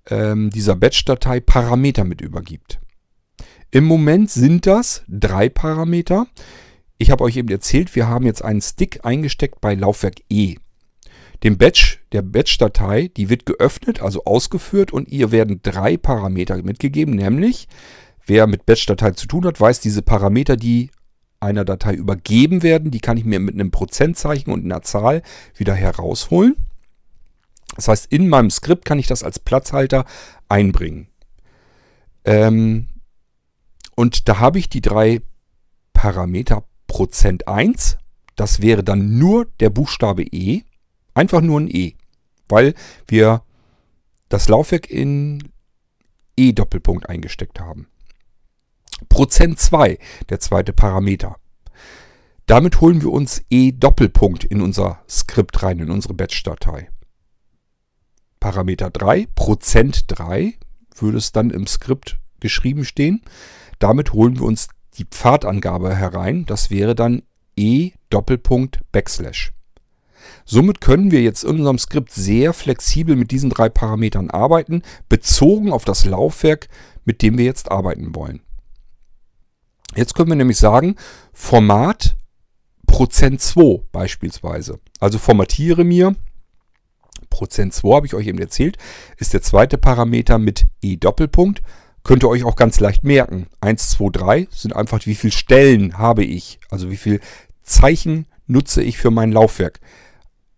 ähm, 0.06 0.50
dieser 0.50 0.76
Batch-Datei 0.76 1.40
Parameter 1.40 2.04
mit 2.04 2.20
übergibt. 2.20 2.80
Im 3.70 3.84
Moment 3.84 4.30
sind 4.30 4.66
das 4.66 5.02
drei 5.08 5.48
Parameter. 5.48 6.26
Ich 7.02 7.10
habe 7.10 7.24
euch 7.24 7.36
eben 7.36 7.48
erzählt, 7.48 7.96
wir 7.96 8.06
haben 8.06 8.26
jetzt 8.26 8.44
einen 8.44 8.60
Stick 8.60 9.04
eingesteckt 9.04 9.60
bei 9.60 9.74
Laufwerk 9.74 10.20
E. 10.30 10.54
Dem 11.42 11.58
Batch, 11.58 11.98
der 12.12 12.22
Batch-Datei, 12.22 13.10
die 13.16 13.28
wird 13.28 13.44
geöffnet, 13.44 14.00
also 14.00 14.24
ausgeführt 14.24 14.92
und 14.92 15.08
ihr 15.08 15.32
werden 15.32 15.58
drei 15.64 15.96
Parameter 15.96 16.62
mitgegeben, 16.62 17.16
nämlich 17.16 17.66
wer 18.24 18.46
mit 18.46 18.66
Batch-Datei 18.66 19.10
zu 19.10 19.26
tun 19.26 19.44
hat, 19.46 19.60
weiß, 19.60 19.80
diese 19.80 20.02
Parameter, 20.02 20.56
die 20.56 20.92
einer 21.40 21.64
Datei 21.64 21.94
übergeben 21.94 22.62
werden, 22.62 22.92
die 22.92 23.00
kann 23.00 23.16
ich 23.16 23.24
mir 23.24 23.40
mit 23.40 23.54
einem 23.54 23.72
Prozentzeichen 23.72 24.52
und 24.52 24.64
einer 24.64 24.82
Zahl 24.82 25.22
wieder 25.56 25.74
herausholen. 25.74 26.54
Das 27.74 27.88
heißt, 27.88 28.12
in 28.12 28.28
meinem 28.28 28.50
Skript 28.50 28.84
kann 28.84 29.00
ich 29.00 29.08
das 29.08 29.24
als 29.24 29.40
Platzhalter 29.40 30.04
einbringen. 30.48 31.08
Ähm, 32.24 32.86
und 33.96 34.28
da 34.28 34.38
habe 34.38 34.60
ich 34.60 34.68
die 34.68 34.82
drei 34.82 35.20
Parameter 35.94 36.62
Prozent 36.92 37.48
1. 37.48 37.96
Das 38.36 38.60
wäre 38.60 38.84
dann 38.84 39.18
nur 39.18 39.46
der 39.60 39.70
Buchstabe 39.70 40.24
E. 40.24 40.64
Einfach 41.14 41.40
nur 41.40 41.58
ein 41.58 41.68
E. 41.74 41.94
Weil 42.50 42.74
wir 43.08 43.44
das 44.28 44.46
Laufwerk 44.48 44.90
in 44.90 45.42
E-Doppelpunkt 46.36 47.08
eingesteckt 47.08 47.60
haben. 47.60 47.88
Prozent 49.08 49.58
2, 49.58 49.98
der 50.28 50.40
zweite 50.40 50.74
Parameter. 50.74 51.36
Damit 52.44 52.82
holen 52.82 53.00
wir 53.00 53.10
uns 53.10 53.42
E-Doppelpunkt 53.48 54.44
in 54.44 54.60
unser 54.60 55.02
Skript 55.08 55.62
rein, 55.62 55.78
in 55.78 55.90
unsere 55.90 56.12
Batch-Datei. 56.12 56.90
Parameter 58.38 58.90
3, 58.90 59.28
Prozent 59.34 60.04
3 60.08 60.58
würde 60.96 61.16
es 61.16 61.32
dann 61.32 61.48
im 61.48 61.66
Skript 61.66 62.20
geschrieben 62.40 62.84
stehen. 62.84 63.22
Damit 63.78 64.12
holen 64.12 64.38
wir 64.38 64.44
uns 64.44 64.68
die 64.98 65.04
Pfadangabe 65.04 65.94
herein. 65.94 66.44
Das 66.46 66.70
wäre 66.70 66.94
dann 66.94 67.22
e 67.56 67.92
Doppelpunkt 68.10 68.80
Backslash. 68.92 69.52
Somit 70.44 70.80
können 70.80 71.10
wir 71.10 71.22
jetzt 71.22 71.44
in 71.44 71.50
unserem 71.50 71.78
Skript 71.78 72.12
sehr 72.12 72.52
flexibel 72.52 73.16
mit 73.16 73.30
diesen 73.30 73.50
drei 73.50 73.68
Parametern 73.68 74.30
arbeiten, 74.30 74.82
bezogen 75.08 75.72
auf 75.72 75.84
das 75.84 76.04
Laufwerk, 76.04 76.68
mit 77.04 77.22
dem 77.22 77.38
wir 77.38 77.44
jetzt 77.44 77.70
arbeiten 77.70 78.14
wollen. 78.14 78.40
Jetzt 79.94 80.14
können 80.14 80.30
wir 80.30 80.36
nämlich 80.36 80.58
sagen, 80.58 80.96
Format 81.32 82.16
Prozent 82.86 83.40
2 83.40 83.84
beispielsweise. 83.92 84.78
Also 85.00 85.18
formatiere 85.18 85.84
mir 85.84 86.14
Prozent 87.30 87.72
2 87.72 87.94
habe 87.94 88.06
ich 88.06 88.14
euch 88.14 88.26
eben 88.26 88.38
erzählt, 88.38 88.76
ist 89.16 89.32
der 89.32 89.42
zweite 89.42 89.78
Parameter 89.78 90.38
mit 90.38 90.66
E 90.82 90.96
Doppelpunkt. 90.96 91.62
Könnt 92.04 92.24
ihr 92.24 92.28
euch 92.28 92.44
auch 92.44 92.56
ganz 92.56 92.80
leicht 92.80 93.04
merken. 93.04 93.46
1, 93.60 93.90
2, 93.90 94.08
3 94.12 94.48
sind 94.50 94.74
einfach, 94.74 95.04
wie 95.06 95.14
viele 95.14 95.32
Stellen 95.32 95.98
habe 95.98 96.24
ich. 96.24 96.58
Also 96.70 96.90
wie 96.90 96.96
viele 96.96 97.20
Zeichen 97.62 98.26
nutze 98.46 98.82
ich 98.82 98.98
für 98.98 99.10
mein 99.10 99.32
Laufwerk. 99.32 99.80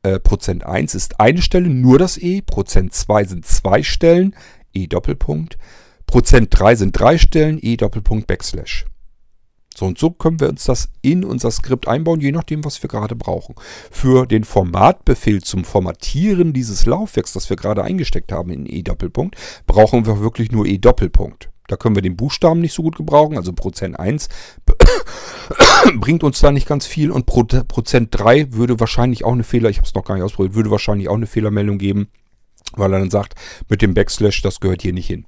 Äh, 0.03 0.21
Prozent 0.21 0.65
1 0.65 0.95
ist 0.95 1.21
eine 1.21 1.43
Stelle, 1.43 1.69
nur 1.69 1.99
das 1.99 2.17
E. 2.17 2.43
Prozent 2.43 2.95
2 2.95 3.25
sind 3.25 3.47
zwei 3.47 3.83
Stellen, 3.83 4.35
E 4.73 4.87
Doppelpunkt. 4.87 5.59
Prozent 6.07 6.49
3 6.51 6.77
sind 6.77 6.99
drei 6.99 7.19
Stellen, 7.19 7.59
E 7.61 7.77
Doppelpunkt 7.77 8.27
Backslash. 8.27 8.87
So 9.77 9.87
und 9.87 9.99
so 9.99 10.11
können 10.11 10.41
wir 10.41 10.49
uns 10.49 10.65
das 10.65 10.89
in 11.03 11.25
unser 11.25 11.51
Skript 11.51 11.89
einbauen, 11.89 12.21
je 12.21 12.33
nachdem, 12.33 12.65
was 12.65 12.83
wir 12.83 12.89
gerade 12.89 13.17
brauchen. 13.17 13.55
Für 13.91 14.27
den 14.27 14.45
Formatbefehl 14.45 15.43
zum 15.43 15.65
Formatieren 15.65 16.53
dieses 16.53 16.87
Laufwerks, 16.87 17.33
das 17.33 17.51
wir 17.51 17.57
gerade 17.57 17.83
eingesteckt 17.83 18.31
haben 18.31 18.51
in 18.51 18.67
E-Doppelpunkt, 18.67 19.37
brauchen 19.67 20.07
wir 20.07 20.21
wirklich 20.21 20.53
nur 20.53 20.67
E-Doppelpunkt. 20.67 21.51
Da 21.67 21.77
können 21.77 21.95
wir 21.95 22.03
den 22.03 22.17
Buchstaben 22.17 22.61
nicht 22.61 22.75
so 22.75 22.83
gut 22.83 22.97
gebrauchen, 22.97 23.39
also 23.39 23.53
Prozent 23.53 23.99
1 23.99 24.29
bringt 25.97 26.23
uns 26.23 26.41
da 26.41 26.53
nicht 26.53 26.69
ganz 26.69 26.87
viel 26.87 27.11
und 27.11 27.25
Prozent 27.27 28.09
3 28.11 28.53
würde 28.53 28.79
wahrscheinlich 28.81 29.25
auch 29.25 29.33
eine 29.33 29.45
Fehler, 29.45 29.71
ich 29.71 29.79
habe 29.79 29.87
es 29.87 29.95
noch 29.95 30.05
gar 30.05 30.15
nicht 30.15 30.25
ausprobiert, 30.25 30.55
würde 30.55 30.71
wahrscheinlich 30.71 31.09
auch 31.09 31.15
eine 31.15 31.27
Fehlermeldung 31.27 31.79
geben, 31.79 32.09
weil 32.75 32.93
er 32.93 32.99
dann 32.99 33.11
sagt, 33.11 33.35
mit 33.69 33.81
dem 33.81 33.95
Backslash, 33.95 34.43
das 34.43 34.61
gehört 34.61 34.83
hier 34.83 34.93
nicht 34.93 35.07
hin. 35.07 35.27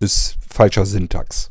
Ist 0.00 0.36
falscher 0.46 0.84
Syntax. 0.84 1.50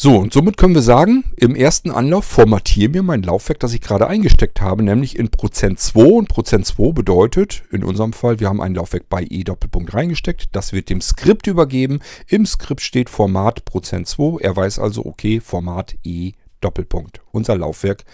So, 0.00 0.16
und 0.16 0.32
somit 0.32 0.56
können 0.56 0.76
wir 0.76 0.82
sagen, 0.82 1.24
im 1.34 1.56
ersten 1.56 1.90
Anlauf 1.90 2.24
formatiere 2.24 2.88
mir 2.88 3.02
mein 3.02 3.24
Laufwerk, 3.24 3.58
das 3.58 3.72
ich 3.72 3.80
gerade 3.80 4.06
eingesteckt 4.06 4.60
habe, 4.60 4.84
nämlich 4.84 5.18
in 5.18 5.28
Prozent 5.28 5.80
2. 5.80 6.00
Und 6.04 6.28
Prozent 6.28 6.66
2 6.66 6.92
bedeutet, 6.92 7.64
in 7.72 7.82
unserem 7.82 8.12
Fall, 8.12 8.38
wir 8.38 8.48
haben 8.48 8.62
ein 8.62 8.76
Laufwerk 8.76 9.08
bei 9.08 9.26
E 9.28 9.42
Doppelpunkt 9.42 9.92
reingesteckt. 9.94 10.50
Das 10.52 10.72
wird 10.72 10.88
dem 10.88 11.00
Skript 11.00 11.48
übergeben. 11.48 11.98
Im 12.28 12.46
Skript 12.46 12.80
steht 12.80 13.10
Format 13.10 13.64
Prozent 13.64 14.06
2. 14.06 14.40
Er 14.40 14.54
weiß 14.54 14.78
also, 14.78 15.04
okay, 15.04 15.40
Format 15.40 15.96
E 16.04 16.34
Doppelpunkt. 16.60 17.20
Unser 17.32 17.58
Laufwerk 17.58 18.04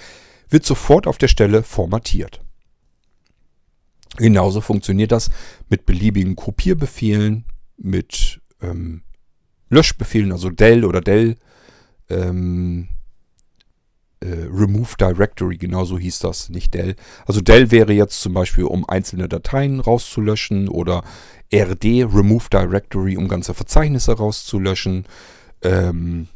wird 0.49 0.65
sofort 0.65 1.07
auf 1.07 1.19
der 1.19 1.29
Stelle 1.29 1.63
formatiert. 1.63 2.41
Genauso 4.17 4.63
funktioniert 4.63 5.13
das 5.13 5.29
mit 5.69 5.85
beliebigen 5.85 6.35
Kopierbefehlen, 6.35 7.45
mit 7.77 8.41
ähm, 8.63 9.03
Löschbefehlen, 9.69 10.33
also 10.33 10.49
del 10.49 10.87
oder 10.87 11.03
del 11.03 11.37
ähm, 12.11 12.89
äh, 14.21 14.47
Remove 14.51 14.97
Directory, 14.99 15.57
genauso 15.59 15.99
hieß 15.99 16.21
das, 16.21 16.49
nicht 16.49 16.75
Dell. 16.75 16.97
Also 17.27 17.41
Dell 17.41 17.71
wäre 17.71 17.93
jetzt 17.93 18.21
zum 18.21 18.35
Beispiel, 18.35 18.65
um 18.65 18.89
einzelne 18.89 19.29
Dateien 19.29 19.81
rauszulöschen 19.81 20.69
oder 20.69 21.05
RD, 21.55 21.85
Remove 21.85 22.49
Directory, 22.51 23.17
um 23.17 23.29
ganze 23.29 23.55
Verzeichnisse 23.55 24.17
rauszulöschen. 24.17 25.05
Ähm, 25.63 26.29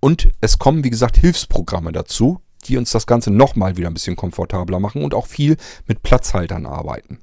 und 0.00 0.30
es 0.40 0.58
kommen, 0.58 0.82
wie 0.82 0.90
gesagt, 0.90 1.18
Hilfsprogramme 1.18 1.92
dazu, 1.92 2.40
die 2.64 2.78
uns 2.78 2.90
das 2.90 3.06
Ganze 3.06 3.30
nochmal 3.30 3.76
wieder 3.76 3.88
ein 3.88 3.94
bisschen 3.94 4.16
komfortabler 4.16 4.80
machen 4.80 5.04
und 5.04 5.14
auch 5.14 5.26
viel 5.26 5.56
mit 5.86 6.02
Platzhaltern 6.02 6.66
arbeiten. 6.66 7.18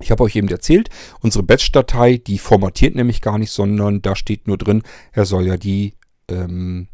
Ich 0.00 0.10
habe 0.10 0.24
euch 0.24 0.36
eben 0.36 0.48
erzählt, 0.48 0.90
unsere 1.20 1.42
Batch-Datei, 1.42 2.18
die 2.18 2.38
formatiert 2.38 2.94
nämlich 2.94 3.22
gar 3.22 3.38
nicht, 3.38 3.50
sondern 3.50 4.02
da 4.02 4.14
steht 4.14 4.46
nur 4.46 4.58
drin, 4.58 4.82
er 5.12 5.24
soll 5.24 5.46
ja 5.46 5.56
die 5.56 5.94
ähm, 6.28 6.88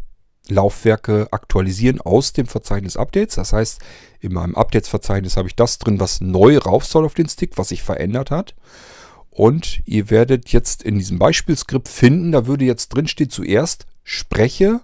Laufwerke 0.49 1.29
aktualisieren 1.31 2.01
aus 2.01 2.33
dem 2.33 2.47
Verzeichnis 2.47 2.97
Updates. 2.97 3.37
Das 3.37 3.53
heißt, 3.53 3.81
in 4.21 4.33
meinem 4.33 4.55
Updates-Verzeichnis 4.55 5.37
habe 5.37 5.49
ich 5.49 5.57
das 5.57 5.79
drin, 5.79 6.01
was 6.01 6.21
neu 6.21 6.59
rauf 6.59 6.85
soll 6.85 7.05
auf 7.05 7.15
den 7.15 7.29
Stick, 7.29 7.59
was 7.59 7.69
sich 7.69 7.83
verändert 7.83 8.31
hat. 8.31 8.55
Und 9.31 9.81
ihr 9.87 10.11
werdet 10.11 10.51
jetzt 10.51 10.83
in 10.83 10.99
diesem 10.99 11.19
Beispielskript 11.19 11.89
finden, 11.89 12.33
da 12.33 12.47
würde 12.47 12.65
jetzt 12.65 12.91
drinstehen 12.91 13.31
zuerst 13.31 13.87
spreche 14.05 14.81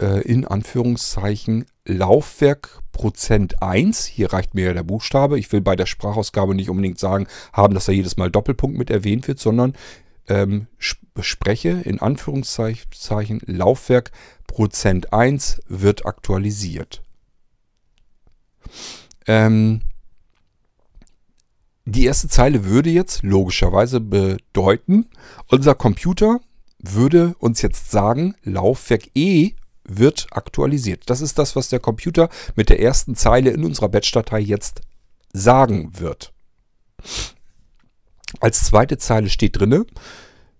äh, 0.00 0.20
in 0.22 0.46
Anführungszeichen 0.46 1.66
Laufwerk 1.84 2.80
Prozent 2.92 3.62
1. 3.62 4.04
Hier 4.04 4.32
reicht 4.32 4.54
mir 4.54 4.66
ja 4.66 4.72
der 4.72 4.82
Buchstabe. 4.82 5.38
Ich 5.38 5.50
will 5.52 5.62
bei 5.62 5.74
der 5.74 5.86
Sprachausgabe 5.86 6.54
nicht 6.54 6.70
unbedingt 6.70 6.98
sagen, 6.98 7.26
haben, 7.52 7.74
dass 7.74 7.86
da 7.86 7.92
jedes 7.92 8.16
Mal 8.16 8.30
Doppelpunkt 8.30 8.78
mit 8.78 8.90
erwähnt 8.90 9.26
wird, 9.26 9.40
sondern 9.40 9.74
ähm, 10.30 10.68
spreche 10.78 11.70
in 11.84 12.00
Anführungszeichen 12.00 13.40
Laufwerk 13.44 14.12
Prozent 14.46 15.12
1 15.12 15.60
wird 15.68 16.06
aktualisiert. 16.06 17.02
Ähm, 19.26 19.82
die 21.84 22.04
erste 22.04 22.28
Zeile 22.28 22.64
würde 22.64 22.90
jetzt 22.90 23.22
logischerweise 23.22 24.00
bedeuten, 24.00 25.06
unser 25.48 25.74
Computer 25.74 26.40
würde 26.78 27.34
uns 27.38 27.60
jetzt 27.62 27.90
sagen, 27.90 28.34
Laufwerk 28.42 29.10
E 29.14 29.52
wird 29.84 30.28
aktualisiert. 30.30 31.10
Das 31.10 31.20
ist 31.20 31.38
das, 31.38 31.56
was 31.56 31.68
der 31.68 31.80
Computer 31.80 32.28
mit 32.54 32.70
der 32.70 32.80
ersten 32.80 33.16
Zeile 33.16 33.50
in 33.50 33.64
unserer 33.64 33.88
Batch-Datei 33.88 34.38
jetzt 34.38 34.80
sagen 35.32 35.98
wird. 35.98 36.32
Als 38.38 38.64
zweite 38.64 38.98
Zeile 38.98 39.28
steht 39.28 39.58
drinne 39.58 39.86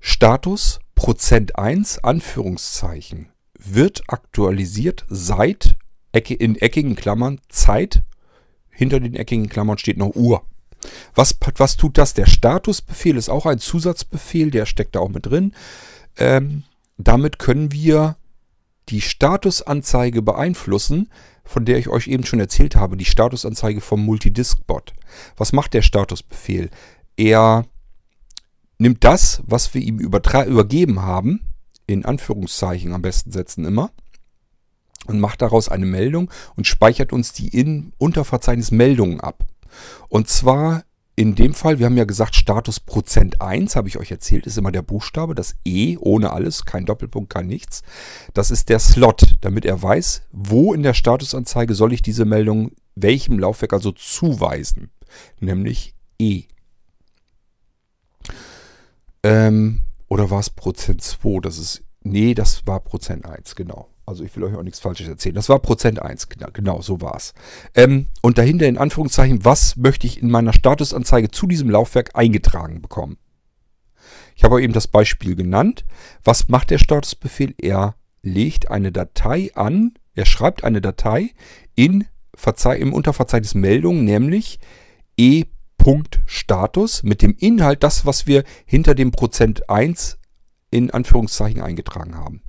Status 0.01 0.81
Prozent 0.95 1.57
1 1.57 2.03
Anführungszeichen 2.05 3.29
wird 3.59 4.03
aktualisiert 4.09 5.05
seit 5.09 5.77
in 6.13 6.57
eckigen 6.57 6.97
Klammern 6.97 7.41
Zeit. 7.49 8.03
Hinter 8.71 8.99
den 8.99 9.15
eckigen 9.15 9.49
Klammern 9.49 9.79
steht 9.79 9.99
noch 9.99 10.15
Uhr. 10.15 10.43
Was, 11.15 11.37
was 11.57 11.77
tut 11.77 11.99
das? 11.99 12.15
Der 12.15 12.27
Statusbefehl 12.27 13.17
ist 13.17 13.29
auch 13.29 13.47
ein 13.47 13.59
Zusatzbefehl, 13.59 14.51
der 14.51 14.67
steckt 14.67 14.97
da 14.97 15.01
auch 15.01 15.11
mit 15.11 15.27
drin. 15.27 15.55
Ähm, 16.17 16.65
damit 16.97 17.39
können 17.39 17.73
wir 17.73 18.17
die 18.89 19.01
Statusanzeige 19.01 20.23
beeinflussen, 20.23 21.11
von 21.45 21.65
der 21.65 21.79
ich 21.79 21.89
euch 21.89 22.09
eben 22.09 22.25
schon 22.25 22.41
erzählt 22.41 22.77
habe, 22.77 22.97
die 22.97 23.05
Statusanzeige 23.05 23.81
vom 23.81 24.05
Multidisk-Bot. 24.05 24.95
Was 25.37 25.53
macht 25.53 25.75
der 25.75 25.83
Statusbefehl? 25.83 26.71
Er 27.21 27.67
nimmt 28.79 29.05
das, 29.05 29.43
was 29.45 29.75
wir 29.75 29.83
ihm 29.83 29.99
übergeben 29.99 31.03
haben, 31.03 31.41
in 31.87 32.07
Anführungszeichen 32.07 32.95
am 32.95 33.03
besten 33.03 33.31
setzen 33.31 33.67
immer, 33.67 33.91
und 35.07 35.21
macht 35.21 35.43
daraus 35.43 35.69
eine 35.69 35.85
Meldung 35.85 36.31
und 36.57 36.67
speichert 36.67 37.13
uns 37.13 37.35
die 37.35 37.49
in 37.49 37.93
Unterverzeichnis 37.99 38.71
Meldungen 38.71 39.21
ab. 39.21 39.45
Und 40.09 40.29
zwar 40.29 40.85
in 41.15 41.35
dem 41.35 41.53
Fall, 41.53 41.79
wir 41.79 41.85
haben 41.85 41.99
ja 41.99 42.05
gesagt, 42.05 42.37
Status 42.37 42.81
Prozent 42.81 43.43
1, 43.43 43.77
habe 43.77 43.89
ich 43.89 43.99
euch 43.99 44.11
erzählt, 44.11 44.47
ist 44.47 44.57
immer 44.57 44.73
der 44.73 44.81
Buchstabe, 44.81 45.35
das 45.35 45.57
E 45.63 45.99
ohne 45.99 46.33
alles, 46.33 46.65
kein 46.65 46.87
Doppelpunkt, 46.87 47.29
kein 47.29 47.49
nichts. 47.49 47.83
Das 48.33 48.51
ist 48.51 48.71
der 48.71 48.79
Slot, 48.79 49.35
damit 49.43 49.67
er 49.67 49.83
weiß, 49.83 50.23
wo 50.33 50.73
in 50.73 50.83
der 50.83 50.95
Statusanzeige 50.95 51.75
soll 51.75 51.93
ich 51.93 52.01
diese 52.01 52.25
Meldung 52.25 52.73
welchem 52.95 53.39
Laufwerk 53.39 53.75
also 53.75 53.93
zuweisen, 53.93 54.91
nämlich 55.39 55.95
E. 56.19 56.45
Ähm, 59.23 59.81
oder 60.09 60.31
war 60.31 60.41
es 60.41 60.51
Prozent 60.51 61.03
2? 61.03 61.41
Das 61.41 61.59
ist, 61.59 61.83
nee, 62.03 62.35
das 62.35 62.67
war 62.67 62.81
Prozent 62.81 63.25
1, 63.25 63.55
genau. 63.55 63.89
Also 64.07 64.25
ich 64.25 64.35
will 64.35 64.45
euch 64.45 64.57
auch 64.57 64.63
nichts 64.63 64.81
Falsches 64.81 65.09
erzählen. 65.09 65.37
Das 65.37 65.49
war 65.49 65.61
Prozent 65.61 66.03
1, 66.03 66.29
genau, 66.29 66.49
genau 66.53 66.81
so 66.81 67.01
war 67.01 67.17
es. 67.17 67.33
Ähm, 67.75 68.09
und 68.23 68.39
dahinter 68.39 68.67
in 68.67 68.79
Anführungszeichen, 68.79 69.45
was 69.45 69.77
möchte 69.77 70.07
ich 70.07 70.21
in 70.21 70.31
meiner 70.31 70.53
Statusanzeige 70.53 71.31
zu 71.31 71.47
diesem 71.47 71.71
Laufwerk 71.71 72.11
eingetragen 72.15 72.83
bekommen? 72.83 73.19
Ich 74.35 74.43
habe 74.43 74.63
eben 74.63 74.73
das 74.73 74.89
Beispiel 74.89 75.37
genannt. 75.37 75.85
Was 76.25 76.49
macht 76.49 76.71
der 76.71 76.79
Statusbefehl? 76.79 77.55
Er 77.59 77.95
legt 78.23 78.71
eine 78.71 78.91
Datei 78.91 79.51
an, 79.55 79.95
er 80.15 80.25
schreibt 80.25 80.65
eine 80.65 80.81
Datei 80.81 81.31
in 81.75 82.07
Verze 82.35 82.75
im 82.75 82.93
Unterverzeichnis 82.93 83.55
Meldung, 83.55 84.05
nämlich 84.05 84.59
e.status 85.87 87.03
mit 87.03 87.23
dem 87.23 87.35
Inhalt, 87.39 87.83
das, 87.83 88.07
was 88.07 88.27
wir 88.27 88.45
hinter 88.67 88.95
dem 88.95 89.11
Prozent 89.11 89.69
1 89.69 90.19
in 90.71 90.91
Anführungszeichen 90.91 91.61
eingetragen 91.61 92.17
haben. 92.17 92.43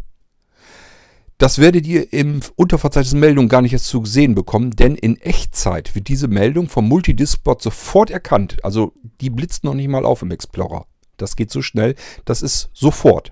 Das 1.38 1.58
werdet 1.58 1.88
ihr 1.88 2.14
im 2.14 2.42
Unterverzeichnis 2.56 3.16
Meldung 3.16 3.50
gar 3.50 3.64
nicht 3.64 3.74
erst 3.74 3.88
zu 3.88 4.06
sehen 4.06 4.36
bekommen, 4.36 4.72
denn 4.72 4.94
in 4.94 5.20
Echtzeit 5.20 5.96
wird 5.96 6.08
diese 6.08 6.28
Meldung 6.28 6.70
vom 6.70 6.88
Multidiskbot 6.88 7.64
sofort 7.64 8.12
erkannt. 8.12 8.64
Also 8.64 8.94
die 9.22 9.32
blitzt 9.32 9.64
noch 9.64 9.74
nicht 9.74 9.88
mal 9.88 10.06
auf 10.06 10.22
im 10.22 10.30
Explorer. 10.30 10.86
Das 11.18 11.36
geht 11.36 11.50
so 11.50 11.64
schnell, 11.64 11.96
das 12.26 12.44
ist 12.44 12.70
sofort. 12.74 13.32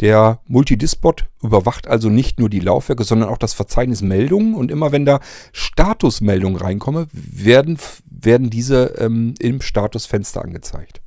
Der 0.00 0.40
Multidiskbot 0.46 1.24
überwacht 1.42 1.88
also 1.88 2.08
nicht 2.08 2.38
nur 2.38 2.48
die 2.48 2.60
Laufwerke, 2.60 3.02
sondern 3.02 3.28
auch 3.28 3.38
das 3.38 3.52
Verzeichnis 3.52 4.00
Meldungen 4.00 4.54
und 4.54 4.70
immer 4.70 4.92
wenn 4.92 5.04
da 5.04 5.20
Statusmeldungen 5.52 6.60
reinkommen, 6.60 7.08
werden, 7.12 7.78
werden 8.04 8.48
diese 8.48 8.94
ähm, 8.98 9.34
im 9.40 9.60
Statusfenster 9.60 10.42
angezeigt. 10.42 11.00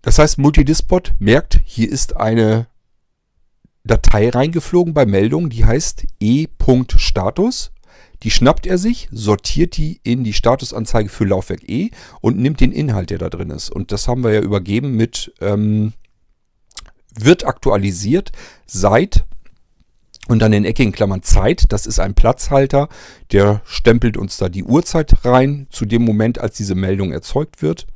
Das 0.00 0.18
heißt, 0.18 0.38
Multidiskbot 0.38 1.12
merkt, 1.18 1.60
hier 1.64 1.90
ist 1.90 2.16
eine 2.16 2.66
Datei 3.84 4.30
reingeflogen 4.30 4.94
bei 4.94 5.06
Meldungen, 5.06 5.50
die 5.50 5.64
heißt 5.64 6.06
e.status. 6.20 7.72
Die 8.22 8.30
schnappt 8.30 8.66
er 8.66 8.78
sich, 8.78 9.08
sortiert 9.10 9.76
die 9.76 10.00
in 10.04 10.22
die 10.22 10.32
Statusanzeige 10.32 11.08
für 11.08 11.24
Laufwerk 11.24 11.68
E 11.68 11.90
und 12.20 12.38
nimmt 12.38 12.60
den 12.60 12.70
Inhalt, 12.70 13.10
der 13.10 13.18
da 13.18 13.28
drin 13.28 13.50
ist. 13.50 13.70
Und 13.70 13.90
das 13.90 14.06
haben 14.06 14.22
wir 14.22 14.32
ja 14.32 14.40
übergeben 14.40 14.96
mit 14.96 15.34
ähm, 15.40 15.92
wird 17.18 17.46
aktualisiert 17.46 18.32
seit 18.66 19.24
und 20.28 20.38
dann 20.38 20.52
in 20.52 20.64
eckigen 20.64 20.92
Klammern 20.92 21.22
Zeit. 21.22 21.64
Das 21.70 21.86
ist 21.86 21.98
ein 21.98 22.14
Platzhalter, 22.14 22.88
der 23.32 23.60
stempelt 23.64 24.16
uns 24.16 24.36
da 24.36 24.48
die 24.48 24.64
Uhrzeit 24.64 25.24
rein 25.24 25.66
zu 25.70 25.84
dem 25.84 26.02
Moment, 26.02 26.38
als 26.38 26.56
diese 26.56 26.74
Meldung 26.74 27.12
erzeugt 27.12 27.62
wird. 27.62 27.86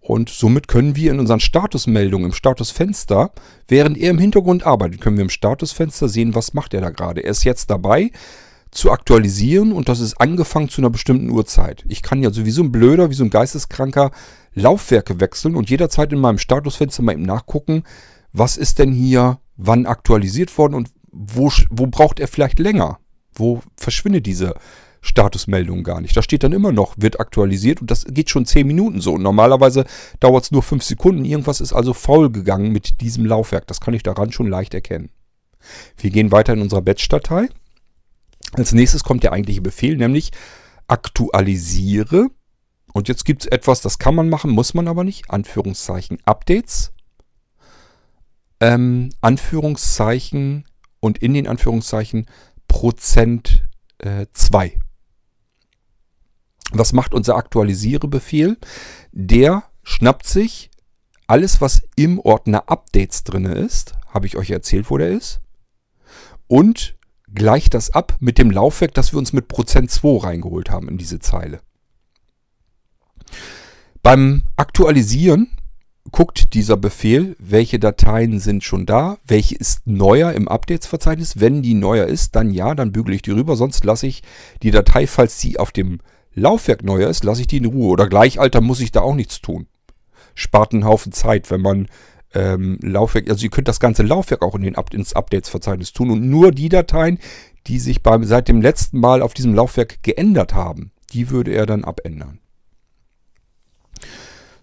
Und 0.00 0.28
somit 0.28 0.68
können 0.68 0.94
wir 0.94 1.10
in 1.10 1.18
unseren 1.18 1.40
Statusmeldungen 1.40 2.26
im 2.26 2.32
Statusfenster, 2.32 3.32
während 3.66 3.98
er 3.98 4.10
im 4.10 4.18
Hintergrund 4.18 4.64
arbeitet, 4.64 5.00
können 5.00 5.16
wir 5.16 5.24
im 5.24 5.30
Statusfenster 5.30 6.08
sehen, 6.08 6.34
was 6.34 6.54
macht 6.54 6.74
er 6.74 6.80
da 6.80 6.90
gerade. 6.90 7.22
Er 7.22 7.30
ist 7.30 7.44
jetzt 7.44 7.70
dabei 7.70 8.12
zu 8.70 8.92
aktualisieren 8.92 9.72
und 9.72 9.88
das 9.88 10.00
ist 10.00 10.20
angefangen 10.20 10.68
zu 10.68 10.80
einer 10.80 10.90
bestimmten 10.90 11.30
Uhrzeit. 11.30 11.84
Ich 11.88 12.02
kann 12.02 12.22
ja 12.22 12.30
sowieso 12.30 12.62
ein 12.62 12.70
Blöder, 12.72 13.10
wie 13.10 13.14
so 13.14 13.24
ein 13.24 13.30
Geisteskranker 13.30 14.12
Laufwerke 14.54 15.18
wechseln 15.20 15.56
und 15.56 15.70
jederzeit 15.70 16.12
in 16.12 16.20
meinem 16.20 16.38
Statusfenster 16.38 17.02
mal 17.02 17.12
eben 17.12 17.22
nachgucken, 17.22 17.82
was 18.38 18.56
ist 18.56 18.78
denn 18.78 18.92
hier 18.92 19.40
wann 19.56 19.86
aktualisiert 19.86 20.56
worden 20.58 20.74
und 20.74 20.90
wo, 21.10 21.50
wo 21.70 21.86
braucht 21.86 22.20
er 22.20 22.28
vielleicht 22.28 22.58
länger? 22.58 22.98
Wo 23.32 23.62
verschwindet 23.76 24.26
diese 24.26 24.54
Statusmeldung 25.00 25.84
gar 25.84 26.00
nicht. 26.00 26.16
Da 26.16 26.22
steht 26.22 26.42
dann 26.42 26.52
immer 26.52 26.72
noch, 26.72 26.94
wird 26.98 27.20
aktualisiert 27.20 27.80
und 27.80 27.90
das 27.90 28.04
geht 28.06 28.28
schon 28.28 28.44
10 28.44 28.66
Minuten 28.66 29.00
so. 29.00 29.14
Und 29.14 29.22
normalerweise 29.22 29.84
dauert 30.20 30.44
es 30.44 30.50
nur 30.50 30.62
5 30.62 30.82
Sekunden. 30.82 31.24
Irgendwas 31.24 31.60
ist 31.60 31.72
also 31.72 31.94
faul 31.94 32.30
gegangen 32.30 32.72
mit 32.72 33.00
diesem 33.00 33.24
Laufwerk. 33.24 33.66
Das 33.66 33.80
kann 33.80 33.94
ich 33.94 34.02
daran 34.02 34.32
schon 34.32 34.48
leicht 34.48 34.74
erkennen. 34.74 35.10
Wir 35.96 36.10
gehen 36.10 36.32
weiter 36.32 36.52
in 36.52 36.60
unserer 36.60 36.82
Batch-Datei. 36.82 37.48
Als 38.52 38.72
nächstes 38.72 39.04
kommt 39.04 39.22
der 39.22 39.32
eigentliche 39.32 39.62
Befehl, 39.62 39.96
nämlich 39.96 40.32
aktualisiere. 40.88 42.28
Und 42.92 43.08
jetzt 43.08 43.24
gibt 43.24 43.42
es 43.42 43.50
etwas, 43.50 43.80
das 43.80 43.98
kann 43.98 44.14
man 44.14 44.28
machen, 44.28 44.50
muss 44.50 44.74
man 44.74 44.88
aber 44.88 45.04
nicht. 45.04 45.30
Anführungszeichen 45.30 46.18
Updates. 46.24 46.92
Ähm, 48.60 49.10
Anführungszeichen 49.20 50.64
und 51.00 51.18
in 51.18 51.34
den 51.34 51.46
Anführungszeichen 51.46 52.26
Prozent 52.68 53.62
2. 54.32 54.66
Äh, 54.66 54.78
was 56.72 56.92
macht 56.92 57.14
unser 57.14 57.36
Aktualisiere-Befehl? 57.36 58.56
Der 59.12 59.64
schnappt 59.82 60.26
sich 60.26 60.70
alles, 61.26 61.60
was 61.60 61.82
im 61.96 62.18
Ordner 62.20 62.68
Updates 62.68 63.24
drin 63.24 63.46
ist, 63.46 63.94
habe 64.08 64.26
ich 64.26 64.36
euch 64.36 64.50
erzählt, 64.50 64.90
wo 64.90 64.98
der 64.98 65.10
ist, 65.10 65.40
und 66.46 66.96
gleicht 67.34 67.74
das 67.74 67.90
ab 67.90 68.16
mit 68.20 68.38
dem 68.38 68.50
Laufwerk, 68.50 68.94
das 68.94 69.12
wir 69.12 69.18
uns 69.18 69.32
mit 69.32 69.48
Prozent 69.48 69.90
2 69.90 70.24
reingeholt 70.24 70.70
haben 70.70 70.88
in 70.88 70.98
diese 70.98 71.18
Zeile. 71.18 71.60
Beim 74.02 74.44
Aktualisieren 74.54 75.50
guckt 76.12 76.54
dieser 76.54 76.76
Befehl, 76.76 77.36
welche 77.38 77.78
Dateien 77.78 78.38
sind 78.38 78.64
schon 78.64 78.86
da, 78.86 79.18
welche 79.26 79.56
ist 79.56 79.86
neuer 79.86 80.32
im 80.32 80.48
Updates-Verzeichnis. 80.48 81.40
Wenn 81.40 81.62
die 81.62 81.74
neuer 81.74 82.06
ist, 82.06 82.36
dann 82.36 82.50
ja, 82.50 82.74
dann 82.74 82.92
bügele 82.92 83.16
ich 83.16 83.22
die 83.22 83.32
rüber, 83.32 83.56
sonst 83.56 83.84
lasse 83.84 84.06
ich 84.06 84.22
die 84.62 84.70
Datei, 84.70 85.06
falls 85.06 85.40
sie 85.40 85.58
auf 85.58 85.72
dem 85.72 86.00
Laufwerk 86.34 86.84
neuer 86.84 87.08
ist, 87.08 87.24
lasse 87.24 87.40
ich 87.40 87.46
die 87.46 87.58
in 87.58 87.66
Ruhe. 87.66 87.88
Oder 87.88 88.08
Gleichalter 88.08 88.60
muss 88.60 88.80
ich 88.80 88.92
da 88.92 89.00
auch 89.00 89.14
nichts 89.14 89.40
tun. 89.40 89.66
Spart 90.34 90.72
einen 90.72 90.84
Haufen 90.84 91.12
Zeit, 91.12 91.50
wenn 91.50 91.62
man 91.62 91.88
ähm, 92.34 92.78
Laufwerk, 92.82 93.30
also 93.30 93.44
ihr 93.44 93.50
könnt 93.50 93.68
das 93.68 93.80
ganze 93.80 94.02
Laufwerk 94.02 94.42
auch 94.42 94.54
in 94.54 94.62
den 94.62 94.76
Up 94.76 94.92
ins 94.92 95.14
Updates-Verzeichnis 95.14 95.92
tun 95.92 96.10
und 96.10 96.28
nur 96.28 96.52
die 96.52 96.68
Dateien, 96.68 97.18
die 97.66 97.78
sich 97.78 98.02
beim, 98.02 98.24
seit 98.24 98.48
dem 98.48 98.60
letzten 98.60 99.00
Mal 99.00 99.22
auf 99.22 99.34
diesem 99.34 99.54
Laufwerk 99.54 100.02
geändert 100.02 100.54
haben, 100.54 100.92
die 101.12 101.30
würde 101.30 101.52
er 101.52 101.66
dann 101.66 101.84
abändern. 101.84 102.38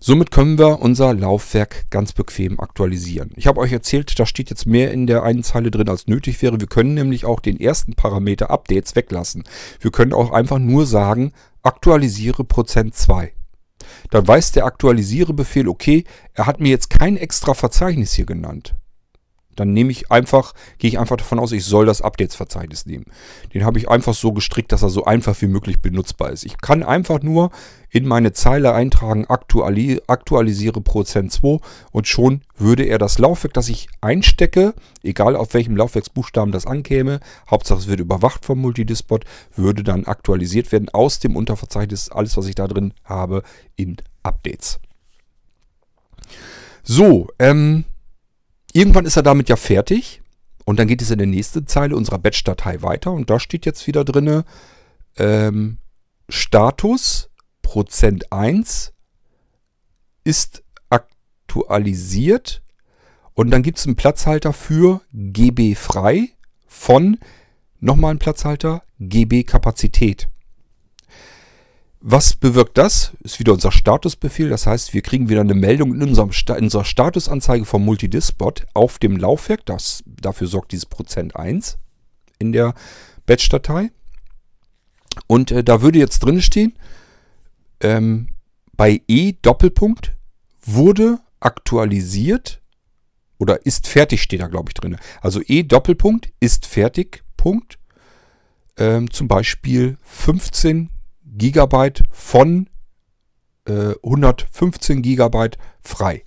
Somit 0.06 0.32
können 0.32 0.58
wir 0.58 0.82
unser 0.82 1.14
Laufwerk 1.14 1.90
ganz 1.90 2.12
bequem 2.12 2.60
aktualisieren. 2.60 3.32
Ich 3.38 3.48
habe 3.48 3.62
euch 3.62 3.72
erzählt, 3.72 4.20
da 4.20 4.26
steht 4.26 4.50
jetzt 4.50 4.66
mehr 4.66 4.92
in 4.92 5.08
der 5.08 5.24
einen 5.24 5.44
Zeile 5.44 5.72
drin, 5.72 5.88
als 5.88 6.08
nötig 6.08 6.42
wäre. 6.42 6.60
Wir 6.60 6.68
können 6.68 6.94
nämlich 6.94 7.24
auch 7.24 7.40
den 7.40 7.58
ersten 7.58 7.94
Parameter 7.94 8.50
Updates 8.52 8.98
weglassen. 8.98 9.46
Wir 9.80 9.92
können 9.92 10.12
auch 10.12 10.32
einfach 10.34 10.60
nur 10.60 10.86
sagen, 10.86 11.32
aktualisiere 11.62 12.44
Prozent 12.44 12.96
2. 12.96 13.32
Dann 14.12 14.28
weiß 14.28 14.52
der 14.52 14.66
Aktualisiere-Befehl, 14.66 15.70
okay, 15.70 16.04
er 16.34 16.48
hat 16.48 16.60
mir 16.60 16.72
jetzt 16.72 16.90
kein 16.90 17.16
extra 17.16 17.54
Verzeichnis 17.54 18.12
hier 18.12 18.26
genannt. 18.26 18.76
Dann 19.56 19.74
nehme 19.74 19.92
ich 19.92 20.12
einfach, 20.12 20.54
gehe 20.78 20.90
ich 20.90 21.00
einfach 21.00 21.18
davon 21.18 21.40
aus, 21.40 21.52
ich 21.52 21.66
soll 21.66 21.86
das 21.86 22.02
Updates-Verzeichnis 22.02 22.86
nehmen. 22.86 23.06
Den 23.54 23.66
habe 23.66 23.80
ich 23.80 23.90
einfach 23.90 24.14
so 24.14 24.32
gestrickt, 24.32 24.72
dass 24.72 24.84
er 24.84 24.90
so 24.90 25.06
einfach 25.06 25.40
wie 25.42 25.48
möglich 25.48 25.82
benutzbar 25.82 26.32
ist. 26.32 26.46
Ich 26.46 26.58
kann 26.58 26.84
einfach 26.84 27.22
nur 27.22 27.52
in 27.90 28.08
meine 28.08 28.34
Zeile 28.34 28.74
eintragen, 28.74 29.26
aktuali 29.28 30.02
aktualisiere 30.08 30.82
Prozent 30.82 31.32
2 31.32 31.60
und 31.92 32.08
schon 32.08 32.42
würde 32.58 32.84
er 32.84 32.98
das 32.98 33.20
Laufwerk, 33.20 33.54
das 33.54 33.70
ich 33.70 33.88
einstecke, 34.02 34.74
egal 35.04 35.36
auf 35.36 35.54
welchem 35.54 35.78
Laufwerksbuchstaben 35.78 36.52
das 36.52 36.66
ankäme, 36.66 37.20
Hauptsache 37.50 37.80
es 37.80 37.88
wird 37.88 38.00
überwacht 38.00 38.46
vom 38.46 38.60
Multidispot, 38.60 39.26
würde 39.56 39.84
dann 39.84 40.06
aktualisiert 40.06 40.72
werden 40.72 40.90
aus 40.90 41.20
dem 41.20 41.36
Unterverzeichnis, 41.36 42.10
alles 42.10 42.36
was 42.36 42.48
ich 42.48 42.56
da 42.56 42.68
drin 42.68 42.94
habe, 43.04 43.44
in 43.76 43.98
Updates. 44.24 44.80
So, 46.82 47.28
ähm, 47.40 47.86
Irgendwann 48.74 49.06
ist 49.06 49.16
er 49.16 49.24
damit 49.24 49.50
ja 49.50 49.56
fertig. 49.56 50.22
Und 50.66 50.80
dann 50.80 50.88
geht 50.88 51.02
es 51.02 51.12
in 51.12 51.18
der 51.18 51.28
nächsten 51.28 51.68
Zeile 51.68 51.96
unserer 51.96 52.20
Batch-Datei 52.20 52.82
weiter. 52.82 53.12
Und 53.12 53.30
da 53.30 53.40
steht 53.40 53.66
jetzt 53.66 53.86
wieder 53.88 54.04
drin 54.04 54.44
ähm, 55.18 55.78
Status 56.30 57.30
Prozent 57.62 58.32
1 58.32 58.94
ist 60.24 60.64
aktualisiert. 60.90 62.62
Und 63.34 63.52
dann 63.52 63.64
gibt 63.64 63.78
es 63.78 63.86
einen 63.86 63.96
Platzhalter 63.96 64.54
für 64.54 65.02
GB 65.14 65.76
frei 65.76 66.30
von 66.68 67.18
nochmal 67.80 68.12
einen 68.12 68.20
Platzhalter 68.20 68.84
GB 69.00 69.44
Kapazität. 69.44 70.30
Was 72.06 72.34
bewirkt 72.34 72.78
das? 72.78 73.14
Ist 73.22 73.40
wieder 73.40 73.54
unser 73.54 73.72
Statusbefehl. 73.72 74.50
Das 74.50 74.68
heißt, 74.68 74.94
wir 74.94 75.02
kriegen 75.02 75.30
wieder 75.30 75.40
eine 75.40 75.54
Meldung 75.54 75.96
in, 75.96 76.02
unserem 76.02 76.32
in 76.58 76.66
unserer 76.66 76.84
Statusanzeige 76.84 77.64
vom 77.64 77.86
Multidispot 77.86 78.66
auf 78.74 79.00
dem 79.00 79.16
Laufwerk. 79.16 79.66
Das, 79.66 80.04
dafür 80.06 80.48
sorgt 80.48 80.74
dieses 80.74 80.86
Prozent 80.86 81.38
1 81.38 81.78
in 82.40 82.52
der 82.52 82.74
Batch-Datei. 83.26 83.92
Und 85.28 85.52
äh, 85.52 85.64
da 85.64 85.82
würde 85.82 85.98
jetzt 85.98 86.20
drin 86.20 86.42
stehen, 86.42 86.74
ähm, 87.80 88.28
bei 88.76 89.02
E 89.08 89.36
Doppelpunkt 89.42 90.14
wurde 90.66 91.20
aktualisiert 91.40 92.62
oder 93.38 93.66
ist 93.66 93.88
fertig 93.88 94.22
steht 94.22 94.42
da 94.42 94.48
glaube 94.48 94.72
ich 94.72 94.74
drin. 94.74 94.98
Also 95.22 95.40
E 95.48 95.64
Doppelpunkt 95.64 96.34
ist 96.42 96.66
fertig, 96.66 97.24
Punkt. 97.38 97.80
Ähm, 98.76 99.10
zum 99.10 99.30
Beispiel 99.30 99.98
15 100.02 100.90
Gigabyte 101.36 102.04
von 102.12 102.70
äh, 103.68 103.96
115 104.04 105.02
Gigabyte 105.02 105.58
frei. 105.82 106.26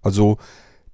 Also 0.00 0.38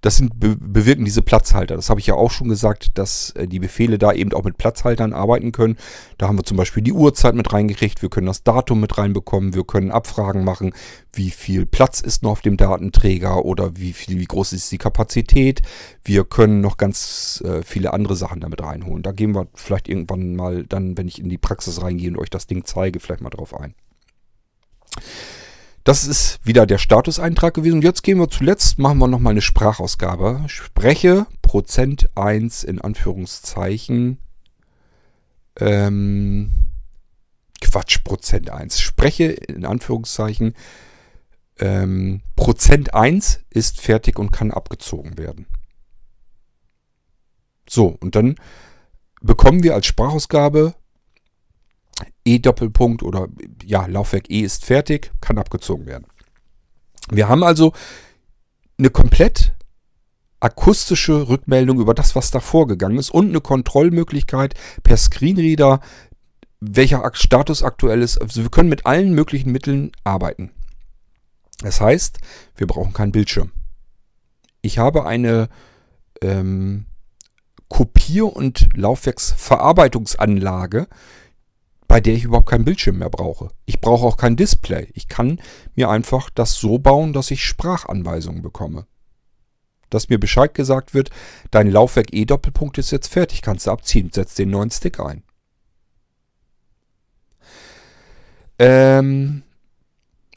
das 0.01 0.17
sind 0.17 0.41
be 0.41 0.57
bewirken 0.57 1.05
diese 1.05 1.23
Platzhalter. 1.23 1.77
Das 1.77 1.91
habe 1.91 2.01
ich 2.01 2.07
ja 2.07 2.15
auch 2.15 2.31
schon 2.31 2.49
gesagt, 2.49 2.97
dass 2.99 3.31
äh, 3.31 3.47
die 3.47 3.59
Befehle 3.59 3.99
da 3.99 4.13
eben 4.13 4.33
auch 4.33 4.45
mit 4.45 4.57
Platzhaltern 4.57 5.13
arbeiten 5.13 5.53
können. 5.53 5.77
Da 6.19 6.29
haben 6.29 6.39
wir 6.39 6.45
zum 6.45 6.57
Beispiel 6.57 6.83
die 6.83 6.93
Uhrzeit 6.93 7.35
mit 7.35 7.53
reingekriegt, 7.53 8.03
wir 8.03 8.09
können 8.09 8.27
das 8.27 8.43
Datum 8.43 8.81
mit 8.81 8.97
reinbekommen, 8.97 9.55
wir 9.55 9.65
können 9.65 9.91
Abfragen 9.91 10.45
machen, 10.45 10.73
wie 11.13 11.31
viel 11.31 11.67
Platz 11.67 12.01
ist 12.01 12.23
noch 12.23 12.31
auf 12.31 12.41
dem 12.41 12.57
Datenträger 12.57 13.45
oder 13.45 13.77
wie 13.77 13.93
viel, 13.93 14.19
wie 14.19 14.25
groß 14.25 14.53
ist 14.53 14.73
die 14.73 14.79
Kapazität. 14.79 15.63
Wir 16.05 16.25
können 16.25 16.61
noch 16.61 16.77
ganz 16.77 17.43
äh, 17.45 17.63
viele 17.63 17.93
andere 17.93 18.17
Sachen 18.17 18.41
damit 18.41 18.63
reinholen. 18.63 19.03
Da 19.03 19.13
gehen 19.13 19.35
wir 19.35 19.49
vielleicht 19.55 19.89
irgendwann 19.89 20.37
mal 20.37 20.65
dann, 20.65 20.97
wenn 20.97 21.09
ich 21.09 21.21
in 21.21 21.29
die 21.29 21.39
Praxis 21.39 21.83
reingehe 21.83 22.11
und 22.11 22.19
euch 22.19 22.31
das 22.31 22.47
Ding 22.47 22.65
zeige, 22.65 23.01
vielleicht 23.01 23.23
mal 23.23 23.31
drauf 23.31 23.59
ein. 23.59 23.75
Das 25.91 26.07
ist 26.07 26.38
wieder 26.47 26.66
der 26.66 26.78
Statuseintrag 26.78 27.53
gewesen. 27.53 27.78
Und 27.78 27.82
jetzt 27.82 28.05
gehen 28.05 28.18
wir 28.18 28.30
zuletzt, 28.30 28.78
machen 28.78 28.99
wir 28.99 29.09
nochmal 29.09 29.32
eine 29.32 29.41
Sprachausgabe. 29.41 30.45
Spreche 30.47 31.26
Prozent 31.43 32.16
1 32.16 32.62
in 32.62 32.80
Anführungszeichen. 32.80 34.18
Ähm, 35.59 36.53
Quatsch, 37.61 38.05
Prozent 38.05 38.51
1. 38.51 38.78
Spreche 38.78 39.32
in 39.32 39.64
Anführungszeichen. 39.64 40.55
Ähm, 41.59 42.20
Prozent 42.36 42.95
1 42.95 43.41
ist 43.51 43.80
fertig 43.80 44.16
und 44.16 44.30
kann 44.30 44.53
abgezogen 44.53 45.18
werden. 45.18 45.47
So, 47.68 47.97
und 47.99 48.14
dann 48.14 48.36
bekommen 49.22 49.64
wir 49.64 49.74
als 49.74 49.86
Sprachausgabe 49.86 50.76
E-Doppelpunkt 52.35 53.03
oder 53.03 53.28
ja, 53.64 53.87
Laufwerk 53.87 54.31
E 54.31 54.41
ist 54.41 54.64
fertig, 54.64 55.12
kann 55.20 55.39
abgezogen 55.39 55.87
werden. 55.87 56.07
Wir 57.11 57.28
haben 57.28 57.43
also 57.43 57.72
eine 58.78 58.91
komplett 58.91 59.55
akustische 60.41 61.28
Rückmeldung 61.28 61.81
über 61.81 61.95
das, 61.95 62.16
was 62.16 62.31
da 62.31 62.41
vorgegangen 62.41 62.99
ist 62.99 63.11
und 63.11 63.28
eine 63.28 63.41
Kontrollmöglichkeit 63.41 64.55
per 64.83 64.97
Screenreader, 64.97 65.81
welcher 66.61 67.09
Status 67.14 67.62
aktuell 67.62 68.03
ist. 68.03 68.18
Also 68.18 68.43
wir 68.43 68.51
können 68.51 68.68
mit 68.68 68.87
allen 68.87 69.14
möglichen 69.14 69.53
Mitteln 69.53 69.93
arbeiten. 70.05 70.51
Das 71.62 71.81
heißt, 71.81 72.18
wir 72.57 72.66
brauchen 72.66 72.93
keinen 72.93 73.12
Bildschirm. 73.12 73.53
Ich 74.62 74.78
habe 74.78 75.05
eine 75.05 75.49
ähm, 76.22 76.87
Kopier- 77.68 78.35
und 78.35 78.68
Laufwerksverarbeitungsanlage, 78.74 80.89
bei 81.91 82.01
der 82.01 82.14
ich 82.14 82.22
überhaupt 82.22 82.49
keinen 82.49 82.64
Bildschirm 82.64 82.99
mehr 82.99 83.11
brauche. 83.11 83.49
Ich 83.66 83.80
brauche 83.80 84.07
auch 84.07 84.16
kein 84.16 84.36
Display. 84.36 84.86
Ich 84.95 85.09
kann 85.09 85.41
mir 85.74 85.91
einfach 85.91 86.30
das 86.30 86.55
so 86.55 86.78
bauen, 86.78 87.12
dass 87.12 87.32
ich 87.32 87.45
Sprachanweisungen 87.45 88.43
bekomme. 88.43 88.86
Dass 89.88 90.09
mir 90.09 90.20
Bescheid 90.20 90.55
gesagt 90.55 90.95
wird, 90.95 91.11
dein 91.51 91.68
Laufwerk 91.68 92.12
E-Doppelpunkt 92.12 92.78
ist 92.78 92.93
jetzt 92.93 93.09
fertig, 93.09 93.43
kannst 93.43 93.66
du 93.66 93.72
abziehen, 93.72 94.11
setz 94.12 94.36
den 94.36 94.51
neuen 94.51 94.70
Stick 94.70 95.01
ein. 95.01 95.24
Ähm, 98.61 99.43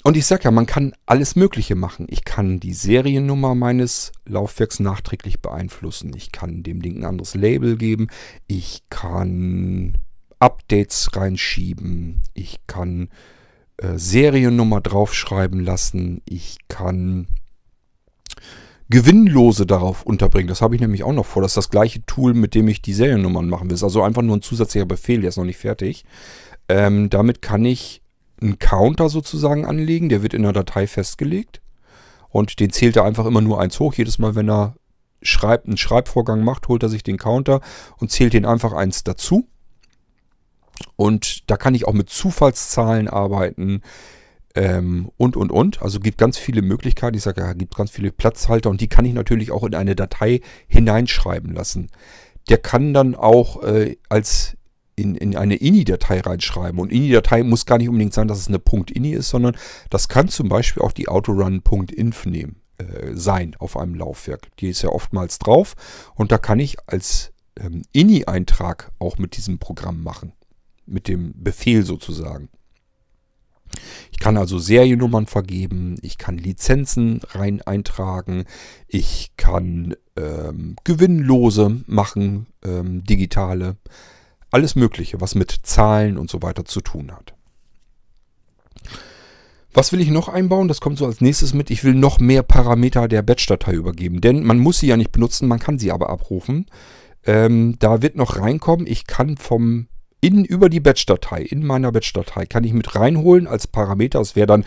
und 0.03 0.17
ich 0.17 0.25
sage 0.25 0.45
ja, 0.45 0.51
man 0.51 0.65
kann 0.65 0.95
alles 1.05 1.35
Mögliche 1.35 1.75
machen. 1.75 2.07
Ich 2.09 2.25
kann 2.25 2.61
die 2.61 2.73
Seriennummer 2.73 3.53
meines 3.53 4.11
Laufwerks 4.25 4.79
nachträglich 4.79 5.39
beeinflussen. 5.39 6.13
Ich 6.15 6.31
kann 6.31 6.63
dem 6.63 6.81
Ding 6.81 7.01
ein 7.01 7.05
anderes 7.05 7.35
Label 7.35 7.77
geben. 7.77 8.07
Ich 8.47 8.81
kann 8.89 9.99
Updates 10.43 11.15
reinschieben. 11.15 12.19
Ich 12.33 12.59
kann 12.67 13.07
äh, 13.77 13.97
Seriennummer 13.97 14.81
draufschreiben 14.81 15.61
lassen. 15.61 16.21
Ich 16.25 16.57
kann 16.67 17.27
Gewinnlose 18.89 19.65
darauf 19.65 20.03
unterbringen. 20.03 20.49
Das 20.49 20.61
habe 20.61 20.75
ich 20.75 20.81
nämlich 20.81 21.05
auch 21.05 21.13
noch 21.13 21.25
vor. 21.25 21.41
Das 21.41 21.51
ist 21.51 21.57
das 21.57 21.69
gleiche 21.69 22.05
Tool, 22.05 22.33
mit 22.33 22.55
dem 22.55 22.67
ich 22.67 22.81
die 22.81 22.91
Seriennummern 22.91 23.47
machen 23.47 23.69
will. 23.69 23.81
Also 23.81 24.03
einfach 24.03 24.21
nur 24.21 24.35
ein 24.35 24.41
zusätzlicher 24.41 24.85
Befehl, 24.85 25.21
der 25.21 25.29
ist 25.29 25.37
noch 25.37 25.45
nicht 25.45 25.59
fertig. 25.59 26.03
Ähm, 26.67 27.09
damit 27.09 27.41
kann 27.41 27.63
ich 27.63 28.01
einen 28.41 28.59
Counter 28.59 29.07
sozusagen 29.07 29.65
anlegen. 29.65 30.09
Der 30.09 30.23
wird 30.23 30.33
in 30.33 30.43
der 30.43 30.51
Datei 30.51 30.87
festgelegt. 30.87 31.61
Und 32.27 32.59
den 32.59 32.69
zählt 32.69 32.97
er 32.97 33.05
einfach 33.05 33.25
immer 33.25 33.39
nur 33.39 33.61
eins 33.61 33.79
hoch. 33.79 33.93
Jedes 33.93 34.19
Mal, 34.19 34.35
wenn 34.35 34.49
er 34.49 34.75
schreibt, 35.21 35.67
einen 35.67 35.77
Schreibvorgang 35.77 36.43
macht, 36.43 36.67
holt 36.67 36.83
er 36.83 36.89
sich 36.89 37.03
den 37.03 37.17
Counter 37.17 37.61
und 37.97 38.11
zählt 38.11 38.33
den 38.33 38.45
einfach 38.45 38.73
eins 38.73 39.05
dazu. 39.05 39.47
Und 40.95 41.49
da 41.49 41.57
kann 41.57 41.75
ich 41.75 41.85
auch 41.87 41.93
mit 41.93 42.09
Zufallszahlen 42.09 43.07
arbeiten 43.07 43.81
ähm, 44.55 45.09
und, 45.17 45.35
und, 45.35 45.51
und. 45.51 45.81
Also 45.81 45.99
gibt 45.99 46.17
ganz 46.17 46.37
viele 46.37 46.61
Möglichkeiten. 46.61 47.17
Ich 47.17 47.23
sage 47.23 47.41
ja, 47.41 47.53
gibt 47.53 47.75
ganz 47.75 47.91
viele 47.91 48.11
Platzhalter 48.11 48.69
und 48.69 48.81
die 48.81 48.89
kann 48.89 49.05
ich 49.05 49.13
natürlich 49.13 49.51
auch 49.51 49.63
in 49.63 49.75
eine 49.75 49.95
Datei 49.95 50.41
hineinschreiben 50.67 51.53
lassen. 51.53 51.89
Der 52.49 52.57
kann 52.57 52.93
dann 52.93 53.15
auch 53.15 53.63
äh, 53.63 53.97
als 54.09 54.57
in, 54.95 55.15
in 55.15 55.35
eine 55.35 55.55
INI-Datei 55.55 56.19
reinschreiben. 56.19 56.79
Und 56.79 56.91
INI-Datei 56.91 57.43
muss 57.43 57.65
gar 57.65 57.77
nicht 57.77 57.89
unbedingt 57.89 58.13
sein, 58.13 58.27
dass 58.27 58.39
es 58.39 58.47
eine 58.47 58.61
.ini 58.93 59.11
ist, 59.11 59.29
sondern 59.29 59.57
das 59.89 60.07
kann 60.07 60.27
zum 60.27 60.49
Beispiel 60.49 60.83
auch 60.83 60.91
die 60.91 61.07
autorun.inf 61.07 62.25
äh, 62.25 62.43
sein 63.13 63.55
auf 63.57 63.77
einem 63.77 63.95
Laufwerk. 63.95 64.55
Die 64.57 64.69
ist 64.69 64.83
ja 64.83 64.89
oftmals 64.89 65.39
drauf 65.39 65.75
und 66.15 66.31
da 66.31 66.37
kann 66.37 66.59
ich 66.59 66.77
als 66.85 67.31
ähm, 67.59 67.83
INI-Eintrag 67.91 68.91
auch 68.99 69.17
mit 69.17 69.37
diesem 69.37 69.57
Programm 69.57 70.03
machen. 70.03 70.33
Mit 70.86 71.07
dem 71.07 71.34
Befehl 71.36 71.86
sozusagen. 71.86 72.49
Ich 74.11 74.19
kann 74.19 74.38
also 74.38 74.59
Seriennummern 74.59 75.25
vergeben, 75.25 75.95
ich 76.01 76.17
kann 76.17 76.38
Lizenzen 76.38 77.21
rein 77.29 77.61
eintragen, 77.61 78.45
ich 78.88 79.31
kann 79.38 79.95
ähm, 80.15 80.75
Gewinnlose 80.84 81.81
machen, 81.88 82.47
ähm, 82.63 83.03
digitale, 83.03 83.77
alles 84.51 84.75
Mögliche, 84.75 85.19
was 85.19 85.34
mit 85.36 85.51
Zahlen 85.63 86.17
und 86.17 86.29
so 86.29 86.41
weiter 86.41 86.65
zu 86.65 86.81
tun 86.81 87.11
hat. 87.11 87.34
Was 89.73 89.91
will 89.91 90.01
ich 90.01 90.11
noch 90.11 90.29
einbauen? 90.29 90.67
Das 90.67 90.81
kommt 90.81 90.99
so 90.99 91.07
als 91.07 91.19
nächstes 91.19 91.55
mit. 91.55 91.71
Ich 91.71 91.84
will 91.84 91.95
noch 91.95 92.19
mehr 92.19 92.43
Parameter 92.43 93.07
der 93.07 93.23
Batch-Datei 93.23 93.73
übergeben. 93.73 94.21
Denn 94.21 94.43
man 94.43 94.59
muss 94.59 94.79
sie 94.79 94.88
ja 94.88 94.97
nicht 94.97 95.11
benutzen, 95.11 95.47
man 95.47 95.57
kann 95.57 95.79
sie 95.79 95.91
aber 95.91 96.11
abrufen. 96.11 96.67
Ähm, 97.25 97.77
da 97.79 98.03
wird 98.03 98.15
noch 98.15 98.38
reinkommen, 98.38 98.86
ich 98.86 99.07
kann 99.07 99.38
vom 99.38 99.88
in, 100.24 100.45
über 100.45 100.69
die 100.69 100.80
Batch-Datei, 100.80 101.41
in 101.41 101.65
meiner 101.65 101.91
Batch-Datei, 101.91 102.45
kann 102.45 102.63
ich 102.63 102.71
mit 102.71 102.95
reinholen 102.95 103.45
als 103.45 103.67
Parameter. 103.67 104.19
Das 104.19 104.38
wäre 104.38 104.47
dann 104.47 104.63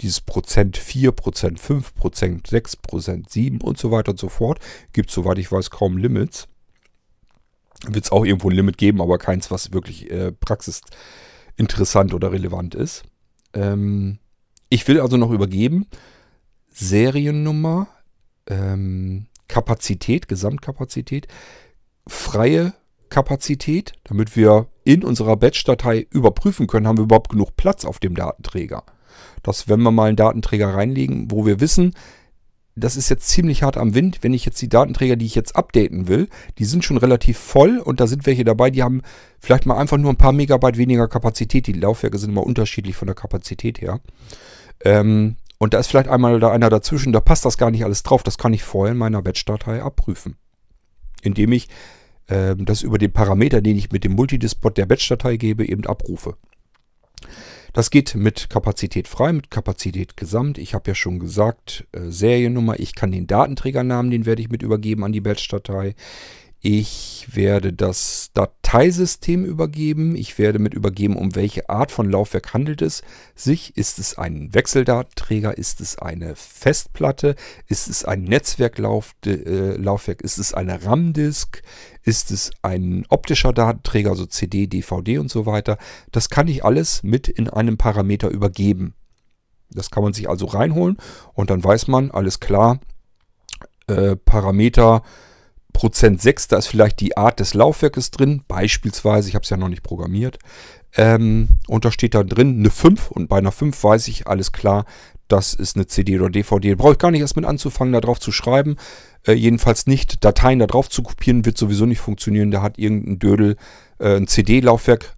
dieses 0.00 0.22
Prozent 0.22 0.78
4, 0.78 1.12
Prozent 1.12 1.60
5, 1.60 1.94
Prozent 1.94 2.46
6, 2.46 2.76
Prozent 2.76 3.28
7 3.28 3.60
und 3.60 3.76
so 3.76 3.90
weiter 3.90 4.12
und 4.12 4.18
so 4.18 4.30
fort. 4.30 4.60
Gibt, 4.94 5.10
soweit 5.10 5.36
ich 5.36 5.52
weiß, 5.52 5.68
kaum 5.68 5.98
Limits. 5.98 6.48
Wird 7.86 8.06
es 8.06 8.12
auch 8.12 8.24
irgendwo 8.24 8.48
ein 8.48 8.56
Limit 8.56 8.78
geben, 8.78 9.02
aber 9.02 9.18
keins, 9.18 9.50
was 9.50 9.74
wirklich 9.74 10.10
äh, 10.10 10.32
praxisinteressant 10.32 12.14
oder 12.14 12.32
relevant 12.32 12.74
ist. 12.74 13.02
Ähm, 13.52 14.18
ich 14.70 14.88
will 14.88 15.00
also 15.00 15.18
noch 15.18 15.30
übergeben 15.30 15.86
Seriennummer, 16.70 17.88
ähm, 18.46 19.26
Kapazität, 19.48 20.28
Gesamtkapazität, 20.28 21.28
freie 22.08 22.72
Kapazität, 23.14 23.92
damit 24.02 24.34
wir 24.34 24.66
in 24.82 25.04
unserer 25.04 25.36
Batch-Datei 25.36 26.08
überprüfen 26.10 26.66
können, 26.66 26.88
haben 26.88 26.98
wir 26.98 27.04
überhaupt 27.04 27.30
genug 27.30 27.54
Platz 27.56 27.84
auf 27.84 28.00
dem 28.00 28.16
Datenträger. 28.16 28.82
Dass 29.44 29.68
wenn 29.68 29.80
wir 29.82 29.92
mal 29.92 30.08
einen 30.08 30.16
Datenträger 30.16 30.74
reinlegen, 30.74 31.30
wo 31.30 31.46
wir 31.46 31.60
wissen, 31.60 31.94
das 32.74 32.96
ist 32.96 33.08
jetzt 33.10 33.28
ziemlich 33.28 33.62
hart 33.62 33.76
am 33.76 33.94
Wind, 33.94 34.18
wenn 34.22 34.34
ich 34.34 34.44
jetzt 34.44 34.60
die 34.60 34.68
Datenträger, 34.68 35.14
die 35.14 35.26
ich 35.26 35.36
jetzt 35.36 35.54
updaten 35.54 36.08
will, 36.08 36.28
die 36.58 36.64
sind 36.64 36.84
schon 36.84 36.96
relativ 36.96 37.38
voll 37.38 37.78
und 37.78 38.00
da 38.00 38.08
sind 38.08 38.26
welche 38.26 38.42
dabei, 38.42 38.70
die 38.70 38.82
haben 38.82 39.02
vielleicht 39.38 39.64
mal 39.64 39.76
einfach 39.76 39.96
nur 39.96 40.12
ein 40.12 40.16
paar 40.16 40.32
Megabyte 40.32 40.76
weniger 40.76 41.06
Kapazität. 41.06 41.68
Die 41.68 41.72
Laufwerke 41.72 42.18
sind 42.18 42.30
immer 42.30 42.44
unterschiedlich 42.44 42.96
von 42.96 43.06
der 43.06 43.14
Kapazität 43.14 43.80
her. 43.80 44.00
Ähm, 44.84 45.36
und 45.58 45.72
da 45.72 45.78
ist 45.78 45.86
vielleicht 45.86 46.08
einmal 46.08 46.40
da 46.40 46.50
einer 46.50 46.68
dazwischen, 46.68 47.12
da 47.12 47.20
passt 47.20 47.44
das 47.44 47.58
gar 47.58 47.70
nicht 47.70 47.84
alles 47.84 48.02
drauf. 48.02 48.24
Das 48.24 48.38
kann 48.38 48.52
ich 48.52 48.64
vorher 48.64 48.90
in 48.90 48.98
meiner 48.98 49.22
Batch-Datei 49.22 49.80
abprüfen. 49.80 50.34
Indem 51.22 51.52
ich 51.52 51.68
das 52.26 52.82
über 52.82 52.98
den 52.98 53.12
Parameter, 53.12 53.60
den 53.60 53.76
ich 53.76 53.92
mit 53.92 54.04
dem 54.04 54.12
Multidispot 54.12 54.76
der 54.76 54.86
Batch-Datei 54.86 55.36
gebe, 55.36 55.66
eben 55.66 55.86
abrufe. 55.86 56.36
Das 57.74 57.90
geht 57.90 58.14
mit 58.14 58.50
Kapazität 58.50 59.08
frei, 59.08 59.32
mit 59.32 59.50
Kapazität 59.50 60.16
gesamt. 60.16 60.58
Ich 60.58 60.74
habe 60.74 60.88
ja 60.92 60.94
schon 60.94 61.18
gesagt, 61.18 61.86
äh, 61.90 62.08
Seriennummer. 62.08 62.78
Ich 62.78 62.94
kann 62.94 63.10
den 63.10 63.26
Datenträgernamen, 63.26 64.12
den 64.12 64.26
werde 64.26 64.42
ich 64.42 64.48
mit 64.48 64.62
übergeben 64.62 65.02
an 65.02 65.12
die 65.12 65.20
Batch-Datei. 65.20 65.96
Ich 66.66 67.26
werde 67.30 67.74
das 67.74 68.30
Dateisystem 68.32 69.44
übergeben. 69.44 70.16
Ich 70.16 70.38
werde 70.38 70.58
mit 70.58 70.72
übergeben, 70.72 71.14
um 71.14 71.34
welche 71.34 71.68
Art 71.68 71.92
von 71.92 72.10
Laufwerk 72.10 72.54
handelt 72.54 72.80
es 72.80 73.02
sich. 73.34 73.76
Ist 73.76 73.98
es 73.98 74.16
ein 74.16 74.54
Wechseldatenträger? 74.54 75.58
Ist 75.58 75.82
es 75.82 75.98
eine 75.98 76.34
Festplatte? 76.36 77.36
Ist 77.66 77.88
es 77.88 78.06
ein 78.06 78.24
Netzwerklaufwerk? 78.24 80.22
Ist 80.22 80.38
es 80.38 80.54
eine 80.54 80.82
RAM-Disk? 80.86 81.60
Ist 82.02 82.30
es 82.30 82.50
ein 82.62 83.04
optischer 83.10 83.52
Datenträger, 83.52 84.08
also 84.08 84.24
CD, 84.24 84.66
DVD 84.66 85.18
und 85.18 85.30
so 85.30 85.44
weiter? 85.44 85.76
Das 86.12 86.30
kann 86.30 86.48
ich 86.48 86.64
alles 86.64 87.02
mit 87.02 87.28
in 87.28 87.50
einem 87.50 87.76
Parameter 87.76 88.30
übergeben. 88.30 88.94
Das 89.68 89.90
kann 89.90 90.02
man 90.02 90.14
sich 90.14 90.30
also 90.30 90.46
reinholen 90.46 90.96
und 91.34 91.50
dann 91.50 91.62
weiß 91.62 91.88
man, 91.88 92.10
alles 92.10 92.40
klar, 92.40 92.80
äh, 93.86 94.16
Parameter 94.16 95.02
Prozent 95.74 96.22
6, 96.22 96.48
da 96.48 96.56
ist 96.56 96.68
vielleicht 96.68 97.00
die 97.00 97.18
Art 97.18 97.40
des 97.40 97.52
Laufwerkes 97.52 98.10
drin, 98.10 98.42
beispielsweise, 98.48 99.28
ich 99.28 99.34
habe 99.34 99.42
es 99.42 99.50
ja 99.50 99.58
noch 99.58 99.68
nicht 99.68 99.82
programmiert, 99.82 100.38
ähm, 100.96 101.48
und 101.68 101.84
da 101.84 101.90
steht 101.90 102.14
da 102.14 102.22
drin 102.22 102.58
eine 102.60 102.70
5 102.70 103.10
und 103.10 103.28
bei 103.28 103.36
einer 103.36 103.52
5 103.52 103.84
weiß 103.84 104.08
ich, 104.08 104.26
alles 104.26 104.52
klar, 104.52 104.86
das 105.28 105.54
ist 105.54 105.76
eine 105.76 105.86
CD 105.86 106.18
oder 106.18 106.30
DVD. 106.30 106.74
Brauche 106.74 106.92
ich 106.92 106.98
gar 106.98 107.10
nicht 107.10 107.20
erst 107.20 107.36
mit 107.36 107.44
anzufangen, 107.44 107.92
da 107.92 108.00
drauf 108.00 108.20
zu 108.20 108.30
schreiben. 108.30 108.76
Äh, 109.26 109.32
jedenfalls 109.32 109.86
nicht 109.86 110.24
Dateien 110.24 110.58
da 110.58 110.66
drauf 110.66 110.88
zu 110.88 111.02
kopieren, 111.02 111.44
wird 111.44 111.58
sowieso 111.58 111.86
nicht 111.86 112.00
funktionieren. 112.00 112.50
Da 112.50 112.62
hat 112.62 112.78
irgendein 112.78 113.18
Dödel 113.18 113.56
äh, 113.98 114.16
ein 114.16 114.26
CD-Laufwerk 114.26 115.16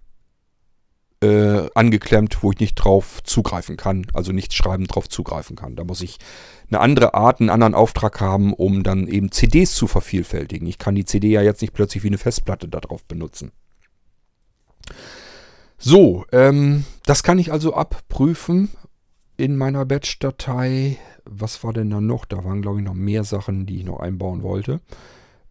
äh, 1.21 1.69
angeklemmt, 1.73 2.43
wo 2.43 2.51
ich 2.51 2.59
nicht 2.59 2.75
drauf 2.75 3.23
zugreifen 3.23 3.77
kann, 3.77 4.05
also 4.13 4.31
nicht 4.31 4.53
schreiben 4.53 4.85
drauf 4.85 5.09
zugreifen 5.09 5.55
kann. 5.55 5.75
Da 5.75 5.83
muss 5.83 6.01
ich 6.01 6.17
eine 6.69 6.79
andere 6.79 7.13
Art, 7.13 7.39
einen 7.39 7.49
anderen 7.49 7.73
Auftrag 7.73 8.21
haben, 8.21 8.53
um 8.53 8.83
dann 8.83 9.07
eben 9.07 9.31
CDs 9.31 9.73
zu 9.73 9.87
vervielfältigen. 9.87 10.67
Ich 10.67 10.77
kann 10.77 10.95
die 10.95 11.05
CD 11.05 11.29
ja 11.29 11.41
jetzt 11.41 11.61
nicht 11.61 11.73
plötzlich 11.73 12.03
wie 12.03 12.07
eine 12.07 12.17
Festplatte 12.17 12.67
darauf 12.67 13.03
benutzen. 13.05 13.51
So, 15.77 16.25
ähm, 16.31 16.85
das 17.05 17.23
kann 17.23 17.39
ich 17.39 17.51
also 17.51 17.73
abprüfen 17.73 18.69
in 19.37 19.57
meiner 19.57 19.85
Batch-Datei. 19.85 20.97
Was 21.25 21.63
war 21.63 21.73
denn 21.73 21.89
da 21.89 22.01
noch? 22.01 22.25
Da 22.25 22.43
waren, 22.43 22.61
glaube 22.61 22.79
ich, 22.79 22.85
noch 22.85 22.93
mehr 22.93 23.23
Sachen, 23.23 23.65
die 23.65 23.77
ich 23.77 23.85
noch 23.85 23.99
einbauen 23.99 24.43
wollte. 24.43 24.81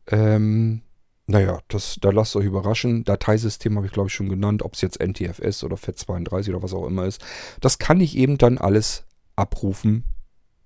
Ähm, 0.09 0.83
naja, 1.27 1.61
das, 1.69 1.99
da 2.01 2.11
lasst 2.11 2.37
euch 2.37 2.45
überraschen. 2.45 3.05
Dateisystem 3.05 3.77
habe 3.77 3.87
ich 3.87 3.93
glaube 3.93 4.09
ich 4.09 4.15
schon 4.15 4.29
genannt, 4.29 4.63
ob 4.63 4.75
es 4.75 4.81
jetzt 4.81 5.01
NTFS 5.01 5.65
oder 5.65 5.77
FAT32 5.77 6.51
oder 6.51 6.63
was 6.63 6.73
auch 6.73 6.87
immer 6.87 7.07
ist. 7.07 7.21
Das 7.61 7.79
kann 7.79 8.01
ich 8.01 8.17
eben 8.17 8.39
dann 8.39 8.59
alles 8.59 9.05
abrufen 9.35 10.05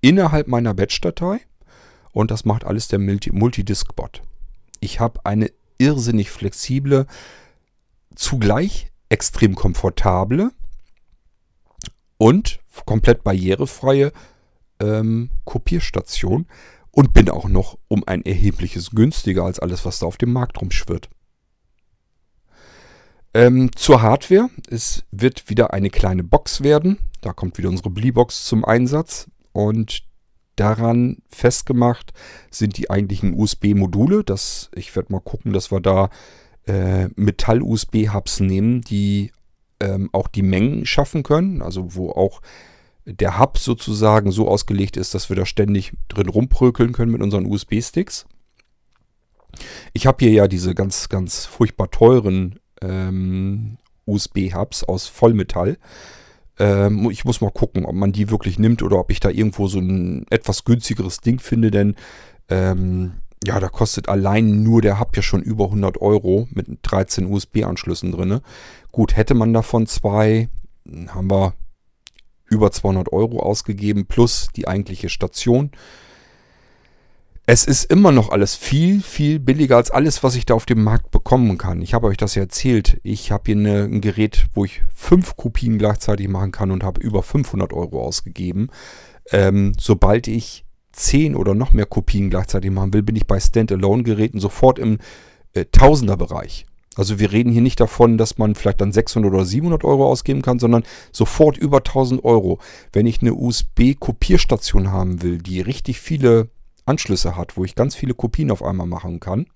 innerhalb 0.00 0.48
meiner 0.48 0.74
Batch-Datei 0.74 1.40
und 2.12 2.30
das 2.30 2.44
macht 2.44 2.64
alles 2.64 2.88
der 2.88 2.98
Multidisk-Bot. 2.98 4.22
Ich 4.80 5.00
habe 5.00 5.24
eine 5.24 5.50
irrsinnig 5.78 6.30
flexible, 6.30 7.06
zugleich 8.14 8.90
extrem 9.08 9.54
komfortable 9.54 10.50
und 12.18 12.60
komplett 12.84 13.24
barrierefreie 13.24 14.12
ähm, 14.80 15.30
Kopierstation 15.44 16.46
und 16.92 17.12
bin 17.14 17.28
auch 17.28 17.48
noch 17.48 17.78
um 17.88 18.02
ein 18.06 18.24
erhebliches 18.24 18.90
günstiger 18.90 19.44
als 19.44 19.58
alles, 19.58 19.84
was 19.84 19.98
da 19.98 20.06
auf 20.06 20.16
dem 20.16 20.32
Markt 20.32 20.60
rumschwirrt. 20.60 21.08
Ähm, 23.32 23.70
zur 23.76 24.02
Hardware. 24.02 24.50
Es 24.68 25.04
wird 25.12 25.48
wieder 25.48 25.72
eine 25.72 25.90
kleine 25.90 26.24
Box 26.24 26.62
werden. 26.62 26.98
Da 27.20 27.32
kommt 27.32 27.58
wieder 27.58 27.68
unsere 27.68 27.90
Bleebox 27.90 28.44
zum 28.44 28.64
Einsatz. 28.64 29.30
Und 29.52 30.02
daran 30.56 31.18
festgemacht 31.28 32.12
sind 32.50 32.76
die 32.76 32.90
eigentlichen 32.90 33.34
USB-Module. 33.34 34.24
Ich 34.74 34.96
werde 34.96 35.12
mal 35.12 35.20
gucken, 35.20 35.52
dass 35.52 35.70
wir 35.70 35.80
da 35.80 36.10
äh, 36.66 37.08
Metall-USB-Hubs 37.14 38.40
nehmen, 38.40 38.80
die 38.80 39.32
ähm, 39.78 40.10
auch 40.12 40.28
die 40.28 40.42
Mengen 40.42 40.84
schaffen 40.84 41.22
können. 41.22 41.62
Also 41.62 41.94
wo 41.94 42.10
auch 42.10 42.40
der 43.04 43.38
Hub 43.38 43.58
sozusagen 43.58 44.30
so 44.30 44.48
ausgelegt 44.48 44.96
ist, 44.96 45.14
dass 45.14 45.28
wir 45.28 45.36
da 45.36 45.46
ständig 45.46 45.92
drin 46.08 46.28
rumprökeln 46.28 46.92
können 46.92 47.12
mit 47.12 47.22
unseren 47.22 47.46
USB-Sticks. 47.46 48.26
Ich 49.92 50.06
habe 50.06 50.24
hier 50.24 50.32
ja 50.32 50.48
diese 50.48 50.74
ganz, 50.74 51.08
ganz 51.08 51.46
furchtbar 51.46 51.90
teuren 51.90 52.60
ähm, 52.80 53.78
USB-Hubs 54.06 54.84
aus 54.84 55.06
Vollmetall. 55.06 55.78
Ähm, 56.58 57.10
ich 57.10 57.24
muss 57.24 57.40
mal 57.40 57.50
gucken, 57.50 57.84
ob 57.84 57.94
man 57.94 58.12
die 58.12 58.30
wirklich 58.30 58.58
nimmt 58.58 58.82
oder 58.82 58.98
ob 58.98 59.10
ich 59.10 59.20
da 59.20 59.30
irgendwo 59.30 59.66
so 59.66 59.78
ein 59.78 60.26
etwas 60.30 60.64
günstigeres 60.64 61.20
Ding 61.20 61.40
finde, 61.40 61.70
denn 61.70 61.96
ähm, 62.48 63.14
ja, 63.44 63.58
da 63.58 63.68
kostet 63.68 64.08
allein 64.08 64.62
nur 64.62 64.82
der 64.82 65.00
Hub 65.00 65.16
ja 65.16 65.22
schon 65.22 65.42
über 65.42 65.66
100 65.66 66.00
Euro 66.00 66.46
mit 66.50 66.66
13 66.82 67.26
USB-Anschlüssen 67.26 68.12
drin. 68.12 68.40
Gut, 68.92 69.16
hätte 69.16 69.34
man 69.34 69.54
davon 69.54 69.86
zwei, 69.86 70.48
haben 71.08 71.30
wir 71.30 71.54
über 72.50 72.70
200 72.70 73.12
Euro 73.12 73.40
ausgegeben 73.40 74.06
plus 74.06 74.48
die 74.54 74.68
eigentliche 74.68 75.08
Station. 75.08 75.70
Es 77.46 77.64
ist 77.64 77.84
immer 77.90 78.12
noch 78.12 78.30
alles 78.30 78.54
viel, 78.54 79.00
viel 79.00 79.40
billiger 79.40 79.76
als 79.76 79.90
alles, 79.90 80.22
was 80.22 80.36
ich 80.36 80.46
da 80.46 80.54
auf 80.54 80.66
dem 80.66 80.84
Markt 80.84 81.10
bekommen 81.10 81.58
kann. 81.58 81.82
Ich 81.82 81.94
habe 81.94 82.06
euch 82.06 82.16
das 82.16 82.34
ja 82.34 82.42
erzählt. 82.42 83.00
Ich 83.02 83.32
habe 83.32 83.44
hier 83.46 83.56
eine, 83.56 83.84
ein 83.84 84.00
Gerät, 84.00 84.46
wo 84.54 84.64
ich 84.64 84.82
fünf 84.94 85.36
Kopien 85.36 85.78
gleichzeitig 85.78 86.28
machen 86.28 86.52
kann 86.52 86.70
und 86.70 86.84
habe 86.84 87.00
über 87.00 87.22
500 87.22 87.72
Euro 87.72 88.04
ausgegeben. 88.04 88.68
Ähm, 89.32 89.72
sobald 89.78 90.28
ich 90.28 90.64
10 90.92 91.34
oder 91.34 91.54
noch 91.54 91.72
mehr 91.72 91.86
Kopien 91.86 92.30
gleichzeitig 92.30 92.70
machen 92.70 92.92
will, 92.92 93.02
bin 93.02 93.16
ich 93.16 93.26
bei 93.26 93.40
Standalone-Geräten 93.40 94.38
sofort 94.38 94.78
im 94.78 94.98
äh, 95.52 95.64
Tausenderbereich. 95.64 96.66
Also 97.00 97.18
wir 97.18 97.32
reden 97.32 97.50
hier 97.50 97.62
nicht 97.62 97.80
davon, 97.80 98.18
dass 98.18 98.36
man 98.36 98.54
vielleicht 98.54 98.82
dann 98.82 98.92
600 98.92 99.32
oder 99.32 99.46
700 99.46 99.84
Euro 99.84 100.04
ausgeben 100.06 100.42
kann, 100.42 100.58
sondern 100.58 100.82
sofort 101.12 101.56
über 101.56 101.78
1000 101.78 102.22
Euro. 102.24 102.58
Wenn 102.92 103.06
ich 103.06 103.22
eine 103.22 103.32
USB-Kopierstation 103.32 104.92
haben 104.92 105.22
will, 105.22 105.38
die 105.38 105.62
richtig 105.62 105.98
viele 105.98 106.50
Anschlüsse 106.84 107.36
hat, 107.36 107.56
wo 107.56 107.64
ich 107.64 107.74
ganz 107.74 107.94
viele 107.94 108.12
Kopien 108.12 108.50
auf 108.50 108.62
einmal 108.62 108.86
machen 108.86 109.18
kann, 109.18 109.46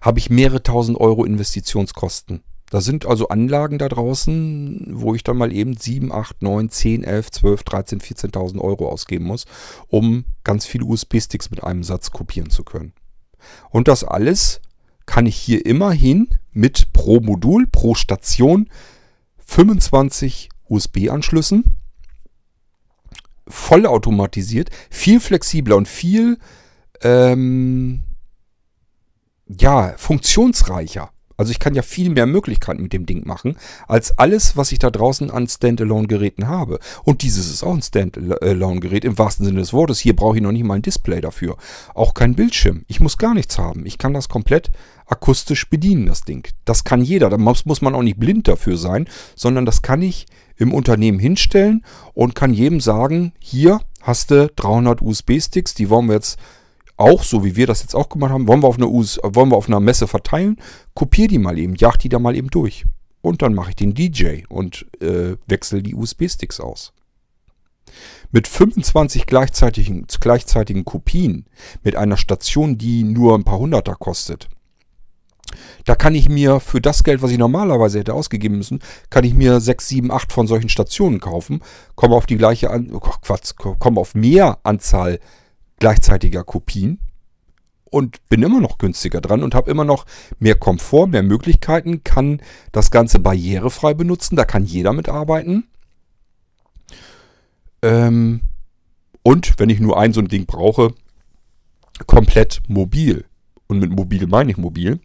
habe 0.00 0.18
ich 0.18 0.30
mehrere 0.30 0.62
tausend 0.62 0.98
Euro 0.98 1.26
Investitionskosten. 1.26 2.42
Da 2.70 2.80
sind 2.80 3.04
also 3.04 3.28
Anlagen 3.28 3.76
da 3.76 3.90
draußen, 3.90 4.86
wo 4.92 5.14
ich 5.14 5.24
dann 5.24 5.36
mal 5.36 5.52
eben 5.52 5.76
7, 5.76 6.10
8, 6.10 6.40
9, 6.40 6.70
10, 6.70 7.04
11, 7.04 7.30
12, 7.32 7.62
13, 7.64 8.00
14.000 8.00 8.58
Euro 8.62 8.88
ausgeben 8.88 9.26
muss, 9.26 9.44
um 9.88 10.24
ganz 10.42 10.64
viele 10.64 10.86
USB-Sticks 10.86 11.50
mit 11.50 11.62
einem 11.62 11.82
Satz 11.82 12.10
kopieren 12.12 12.48
zu 12.48 12.64
können. 12.64 12.94
Und 13.68 13.88
das 13.88 14.04
alles 14.04 14.62
kann 15.08 15.26
ich 15.26 15.36
hier 15.36 15.64
immerhin 15.64 16.28
mit 16.52 16.92
pro 16.92 17.20
Modul, 17.20 17.66
pro 17.66 17.94
Station 17.94 18.68
25 19.38 20.50
USB-Anschlüssen 20.68 21.64
vollautomatisiert, 23.48 24.68
viel 24.90 25.18
flexibler 25.18 25.76
und 25.76 25.88
viel 25.88 26.38
ähm, 27.00 28.02
ja, 29.46 29.94
funktionsreicher. 29.96 31.10
Also 31.38 31.52
ich 31.52 31.60
kann 31.60 31.74
ja 31.74 31.82
viel 31.82 32.10
mehr 32.10 32.26
Möglichkeiten 32.26 32.82
mit 32.82 32.92
dem 32.92 33.06
Ding 33.06 33.26
machen, 33.26 33.56
als 33.86 34.18
alles, 34.18 34.56
was 34.56 34.72
ich 34.72 34.80
da 34.80 34.90
draußen 34.90 35.30
an 35.30 35.46
Standalone-Geräten 35.46 36.48
habe. 36.48 36.80
Und 37.04 37.22
dieses 37.22 37.48
ist 37.48 37.62
auch 37.62 37.74
ein 37.74 37.80
Standalone-Gerät 37.80 39.04
im 39.04 39.16
wahrsten 39.18 39.46
Sinne 39.46 39.60
des 39.60 39.72
Wortes. 39.72 40.00
Hier 40.00 40.16
brauche 40.16 40.36
ich 40.36 40.42
noch 40.42 40.52
nicht 40.52 40.64
mal 40.64 40.74
ein 40.74 40.82
Display 40.82 41.20
dafür. 41.20 41.56
Auch 41.94 42.12
kein 42.12 42.34
Bildschirm. 42.34 42.84
Ich 42.88 42.98
muss 42.98 43.18
gar 43.18 43.34
nichts 43.34 43.56
haben. 43.56 43.86
Ich 43.86 43.98
kann 43.98 44.12
das 44.12 44.28
komplett 44.28 44.70
akustisch 45.06 45.70
bedienen, 45.70 46.06
das 46.06 46.22
Ding. 46.22 46.48
Das 46.64 46.82
kann 46.82 47.02
jeder. 47.02 47.30
Da 47.30 47.38
muss, 47.38 47.64
man 47.82 47.94
auch 47.94 48.02
nicht 48.02 48.18
blind 48.18 48.48
dafür 48.48 48.76
sein, 48.76 49.08
sondern 49.36 49.64
das 49.64 49.80
kann 49.80 50.02
ich 50.02 50.26
im 50.56 50.74
Unternehmen 50.74 51.20
hinstellen 51.20 51.84
und 52.14 52.34
kann 52.34 52.52
jedem 52.52 52.80
sagen, 52.80 53.32
hier 53.38 53.80
hast 54.02 54.32
du 54.32 54.48
300 54.48 55.00
USB-Sticks, 55.00 55.74
die 55.74 55.88
wollen 55.88 56.08
wir 56.08 56.14
jetzt 56.14 56.38
auch, 56.98 57.22
so 57.22 57.44
wie 57.44 57.56
wir 57.56 57.66
das 57.66 57.82
jetzt 57.82 57.94
auch 57.94 58.08
gemacht 58.08 58.32
haben, 58.32 58.48
wollen 58.48 58.62
wir 58.62 58.68
auf, 58.68 58.76
eine 58.76 58.88
US 58.88 59.18
wollen 59.22 59.50
wir 59.50 59.56
auf 59.56 59.68
einer 59.68 59.80
Messe 59.80 60.06
verteilen, 60.06 60.56
kopiere 60.94 61.28
die 61.28 61.38
mal 61.38 61.58
eben, 61.58 61.74
jag 61.76 61.96
die 61.96 62.08
da 62.08 62.18
mal 62.18 62.36
eben 62.36 62.50
durch. 62.50 62.84
Und 63.20 63.42
dann 63.42 63.54
mache 63.54 63.70
ich 63.70 63.76
den 63.76 63.94
DJ 63.94 64.42
und 64.48 64.86
äh, 65.00 65.36
wechsle 65.46 65.82
die 65.82 65.94
USB-Sticks 65.94 66.60
aus. 66.60 66.92
Mit 68.30 68.46
25 68.46 69.26
gleichzeitigen, 69.26 70.06
gleichzeitigen 70.20 70.84
Kopien, 70.84 71.46
mit 71.82 71.96
einer 71.96 72.16
Station, 72.16 72.76
die 72.76 73.02
nur 73.02 73.34
ein 73.34 73.44
paar 73.44 73.58
Hunderter 73.58 73.94
kostet, 73.94 74.48
da 75.84 75.94
kann 75.94 76.14
ich 76.14 76.28
mir 76.28 76.60
für 76.60 76.80
das 76.80 77.04
Geld, 77.04 77.22
was 77.22 77.30
ich 77.30 77.38
normalerweise 77.38 77.98
hätte 77.98 78.14
ausgegeben 78.14 78.58
müssen, 78.58 78.80
kann 79.10 79.24
ich 79.24 79.34
mir 79.34 79.60
6, 79.60 79.88
7, 79.88 80.10
8 80.10 80.32
von 80.32 80.46
solchen 80.46 80.68
Stationen 80.68 81.20
kaufen, 81.20 81.62
komme 81.94 82.14
auf 82.14 82.26
die 82.26 82.36
gleiche, 82.36 82.70
An 82.70 82.90
oh 82.92 83.00
Quatsch, 83.00 83.54
komme 83.56 84.00
auf 84.00 84.14
mehr 84.14 84.58
Anzahl 84.62 85.18
gleichzeitiger 85.78 86.44
Kopien 86.44 86.98
und 87.84 88.26
bin 88.28 88.42
immer 88.42 88.60
noch 88.60 88.78
günstiger 88.78 89.20
dran 89.20 89.42
und 89.42 89.54
habe 89.54 89.70
immer 89.70 89.84
noch 89.84 90.06
mehr 90.38 90.54
Komfort, 90.54 91.08
mehr 91.08 91.22
Möglichkeiten, 91.22 92.04
kann 92.04 92.42
das 92.72 92.90
Ganze 92.90 93.18
barrierefrei 93.18 93.94
benutzen, 93.94 94.36
da 94.36 94.44
kann 94.44 94.64
jeder 94.64 94.92
mitarbeiten. 94.92 95.68
Ähm, 97.82 98.40
und 99.22 99.58
wenn 99.58 99.70
ich 99.70 99.80
nur 99.80 99.98
ein 99.98 100.12
so 100.12 100.20
ein 100.20 100.28
Ding 100.28 100.46
brauche, 100.46 100.94
komplett 102.06 102.62
mobil. 102.68 103.24
Und 103.66 103.80
mit 103.80 103.90
mobil 103.90 104.26
meine 104.26 104.50
ich 104.50 104.56
mobil. 104.56 105.00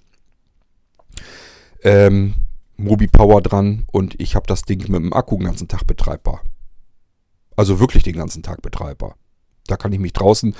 Ähm, 1.83 2.35
Mobi 2.77 3.07
Power 3.07 3.41
dran 3.41 3.85
und 3.91 4.19
ich 4.19 4.35
habe 4.35 4.47
das 4.47 4.63
Ding 4.63 4.79
mit 4.79 5.01
dem 5.01 5.13
Akku 5.13 5.37
den 5.37 5.45
ganzen 5.45 5.67
Tag 5.67 5.85
betreibbar. 5.85 6.41
Also 7.55 7.79
wirklich 7.79 8.03
den 8.03 8.15
ganzen 8.15 8.41
Tag 8.41 8.61
betreibbar. 8.61 9.15
Da 9.67 9.77
kann 9.77 9.93
ich 9.93 9.99
mich 9.99 10.13
draußen, 10.13 10.55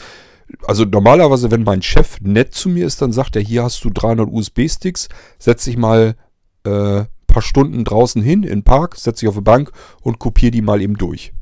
also 0.66 0.86
normalerweise, 0.86 1.52
wenn 1.52 1.64
mein 1.64 1.82
Chef 1.82 2.20
nett 2.22 2.54
zu 2.54 2.70
mir 2.70 2.86
ist, 2.86 3.02
dann 3.02 3.12
sagt 3.12 3.36
er, 3.36 3.42
hier 3.42 3.64
hast 3.64 3.84
du 3.84 3.90
300 3.90 4.30
USB-Sticks, 4.32 5.10
setz 5.40 5.66
dich 5.66 5.78
mal 5.78 6.16
äh, 6.66 7.04
paar 7.34 7.42
Stunden 7.42 7.84
draußen 7.84 8.22
hin 8.22 8.44
in 8.44 8.50
den 8.50 8.64
Park, 8.64 8.96
setz 8.96 9.20
dich 9.20 9.28
auf 9.28 9.36
eine 9.36 9.42
Bank 9.42 9.72
und 10.02 10.20
kopiere 10.20 10.52
die 10.52 10.62
mal 10.62 10.82
eben 10.82 10.98
durch. 10.98 11.34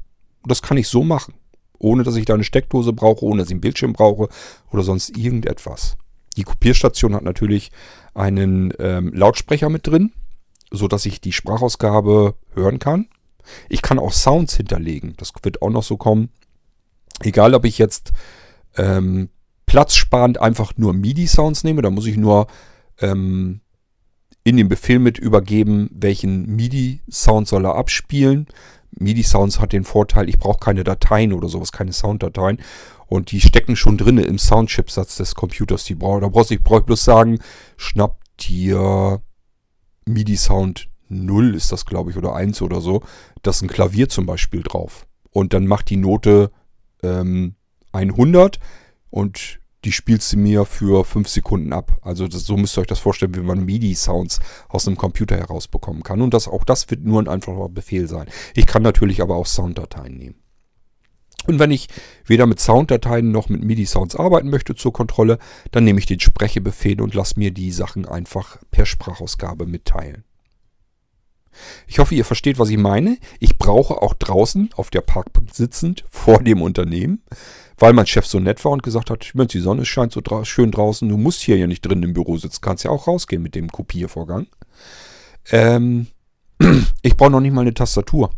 Das 0.45 0.61
kann 0.61 0.77
ich 0.77 0.87
so 0.87 1.03
machen, 1.03 1.33
ohne 1.77 2.03
dass 2.03 2.15
ich 2.15 2.25
da 2.25 2.33
eine 2.33 2.45
Steckdose 2.45 2.93
brauche, 2.93 3.25
ohne 3.25 3.41
dass 3.41 3.49
ich 3.49 3.53
einen 3.53 3.61
Bildschirm 3.61 3.93
brauche 3.93 4.29
oder 4.71 4.83
sonst 4.83 5.15
irgendetwas. 5.17 5.97
Die 6.37 6.43
Kopierstation 6.43 7.13
hat 7.13 7.23
natürlich 7.23 7.71
einen 8.13 8.73
ähm, 8.79 9.11
Lautsprecher 9.13 9.69
mit 9.69 9.85
drin, 9.85 10.13
sodass 10.71 11.05
ich 11.05 11.19
die 11.19 11.33
Sprachausgabe 11.33 12.35
hören 12.53 12.79
kann. 12.79 13.07
Ich 13.67 13.81
kann 13.81 13.99
auch 13.99 14.13
Sounds 14.13 14.55
hinterlegen. 14.55 15.13
Das 15.17 15.33
wird 15.43 15.61
auch 15.61 15.69
noch 15.69 15.83
so 15.83 15.97
kommen. 15.97 16.29
Egal, 17.23 17.53
ob 17.53 17.65
ich 17.65 17.77
jetzt 17.77 18.11
ähm, 18.77 19.29
platzsparend 19.65 20.39
einfach 20.41 20.73
nur 20.77 20.93
MIDI-Sounds 20.93 21.63
nehme, 21.63 21.81
da 21.81 21.89
muss 21.89 22.05
ich 22.05 22.17
nur 22.17 22.47
ähm, 22.99 23.61
in 24.43 24.57
den 24.57 24.69
Befehl 24.69 24.99
mit 24.99 25.17
übergeben, 25.17 25.89
welchen 25.93 26.55
MIDI-Sound 26.55 27.47
soll 27.47 27.65
er 27.65 27.75
abspielen. 27.75 28.47
MIDI-Sounds 28.99 29.59
hat 29.59 29.73
den 29.73 29.83
Vorteil, 29.83 30.29
ich 30.29 30.39
brauche 30.39 30.59
keine 30.59 30.83
Dateien 30.83 31.33
oder 31.33 31.47
sowas, 31.47 31.71
keine 31.71 31.93
Sounddateien. 31.93 32.59
Und 33.07 33.31
die 33.31 33.41
stecken 33.41 33.75
schon 33.75 33.97
drin 33.97 34.17
im 34.17 34.37
Soundchipsatz 34.37 35.17
des 35.17 35.35
Computers. 35.35 35.83
Die 35.83 35.95
brauch, 35.95 36.19
da 36.21 36.29
brauche 36.29 36.53
ich, 36.53 36.61
brauch 36.61 36.81
bloß 36.81 37.03
sagen, 37.03 37.39
schnapp 37.77 38.17
dir 38.39 39.21
MIDI-Sound 40.05 40.89
0 41.09 41.55
ist 41.55 41.71
das, 41.71 41.85
glaube 41.85 42.11
ich, 42.11 42.17
oder 42.17 42.33
1 42.33 42.61
oder 42.61 42.81
so. 42.81 43.01
Da 43.41 43.51
ist 43.51 43.61
ein 43.61 43.67
Klavier 43.67 44.09
zum 44.09 44.25
Beispiel 44.25 44.63
drauf. 44.63 45.07
Und 45.29 45.53
dann 45.53 45.67
macht 45.67 45.89
die 45.89 45.97
Note 45.97 46.51
ähm, 47.03 47.55
100 47.91 48.59
und 49.09 49.59
die 49.83 49.91
spielst 49.91 50.33
du 50.33 50.37
mir 50.37 50.65
für 50.65 51.03
5 51.03 51.27
Sekunden 51.27 51.73
ab. 51.73 51.97
Also 52.01 52.27
das, 52.27 52.45
so 52.45 52.55
müsst 52.55 52.77
ihr 52.77 52.81
euch 52.81 52.87
das 52.87 52.99
vorstellen, 52.99 53.35
wie 53.35 53.41
man 53.41 53.65
MIDI-Sounds 53.65 54.39
aus 54.69 54.87
einem 54.87 54.97
Computer 54.97 55.35
herausbekommen 55.37 56.03
kann. 56.03 56.21
Und 56.21 56.33
das, 56.33 56.47
auch 56.47 56.63
das 56.63 56.89
wird 56.91 57.03
nur 57.03 57.21
ein 57.21 57.27
einfacher 57.27 57.69
Befehl 57.69 58.07
sein. 58.07 58.27
Ich 58.53 58.67
kann 58.67 58.83
natürlich 58.83 59.21
aber 59.21 59.35
auch 59.35 59.47
Sounddateien 59.47 60.15
nehmen. 60.15 60.35
Und 61.47 61.57
wenn 61.57 61.71
ich 61.71 61.87
weder 62.25 62.45
mit 62.45 62.59
Sounddateien 62.59 63.31
noch 63.31 63.49
mit 63.49 63.63
MIDI-Sounds 63.63 64.15
arbeiten 64.15 64.51
möchte 64.51 64.75
zur 64.75 64.93
Kontrolle, 64.93 65.39
dann 65.71 65.83
nehme 65.83 65.97
ich 65.97 66.05
den 66.05 66.19
Sprechebefehl 66.19 67.01
und 67.01 67.15
lasse 67.15 67.39
mir 67.39 67.51
die 67.51 67.71
Sachen 67.71 68.05
einfach 68.05 68.57
per 68.69 68.85
Sprachausgabe 68.85 69.65
mitteilen. 69.65 70.23
Ich 71.87 71.99
hoffe, 71.99 72.15
ihr 72.15 72.25
versteht, 72.25 72.59
was 72.59 72.69
ich 72.69 72.77
meine. 72.77 73.17
Ich 73.39 73.57
brauche 73.57 74.01
auch 74.01 74.13
draußen 74.13 74.69
auf 74.75 74.89
der 74.89 75.01
Parkbank 75.01 75.53
sitzend 75.53 76.05
vor 76.09 76.41
dem 76.41 76.61
Unternehmen, 76.61 77.23
weil 77.77 77.93
mein 77.93 78.07
Chef 78.07 78.25
so 78.25 78.39
nett 78.39 78.63
war 78.63 78.71
und 78.71 78.83
gesagt 78.83 79.09
hat, 79.09 79.31
Mensch, 79.33 79.51
die 79.51 79.59
Sonne 79.59 79.85
scheint 79.85 80.13
so 80.13 80.21
dra 80.21 80.45
schön 80.45 80.71
draußen, 80.71 81.07
du 81.07 81.17
musst 81.17 81.41
hier 81.41 81.57
ja 81.57 81.67
nicht 81.67 81.81
drin 81.81 82.03
im 82.03 82.13
Büro 82.13 82.37
sitzen, 82.37 82.61
kannst 82.61 82.83
ja 82.83 82.91
auch 82.91 83.07
rausgehen 83.07 83.41
mit 83.41 83.55
dem 83.55 83.71
Kopiervorgang. 83.71 84.47
Ähm, 85.51 86.07
ich 87.01 87.17
brauche 87.17 87.31
noch 87.31 87.41
nicht 87.41 87.53
mal 87.53 87.61
eine 87.61 87.73
Tastatur. 87.73 88.31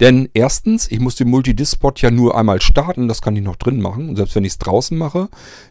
Denn 0.00 0.28
erstens, 0.34 0.90
ich 0.90 0.98
muss 0.98 1.14
den 1.14 1.28
Multidisc-Spot 1.28 1.92
ja 1.96 2.10
nur 2.10 2.36
einmal 2.36 2.60
starten, 2.60 3.06
das 3.06 3.22
kann 3.22 3.36
ich 3.36 3.42
noch 3.42 3.56
drin 3.56 3.80
machen. 3.80 4.08
Und 4.08 4.16
selbst 4.16 4.34
wenn 4.34 4.44
ich 4.44 4.52
es 4.52 4.58
draußen 4.58 4.98
mache, 4.98 5.28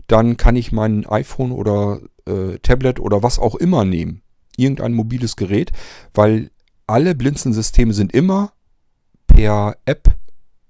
dann 0.08 0.38
kann 0.38 0.56
ich 0.56 0.72
mein 0.72 1.06
iPhone 1.06 1.52
oder 1.52 2.00
äh, 2.26 2.58
Tablet 2.60 3.02
oder 3.02 3.24
was 3.24 3.40
auch 3.40 3.56
immer 3.56 3.84
nehmen 3.84 4.22
irgendein 4.58 4.94
mobiles 4.94 5.36
Gerät, 5.36 5.72
weil 6.14 6.52
alle 6.88 7.16
Blinzeln-Systeme 7.16 7.94
sind 7.94 8.14
immer 8.14 8.54
per 9.28 9.78
App 9.86 10.16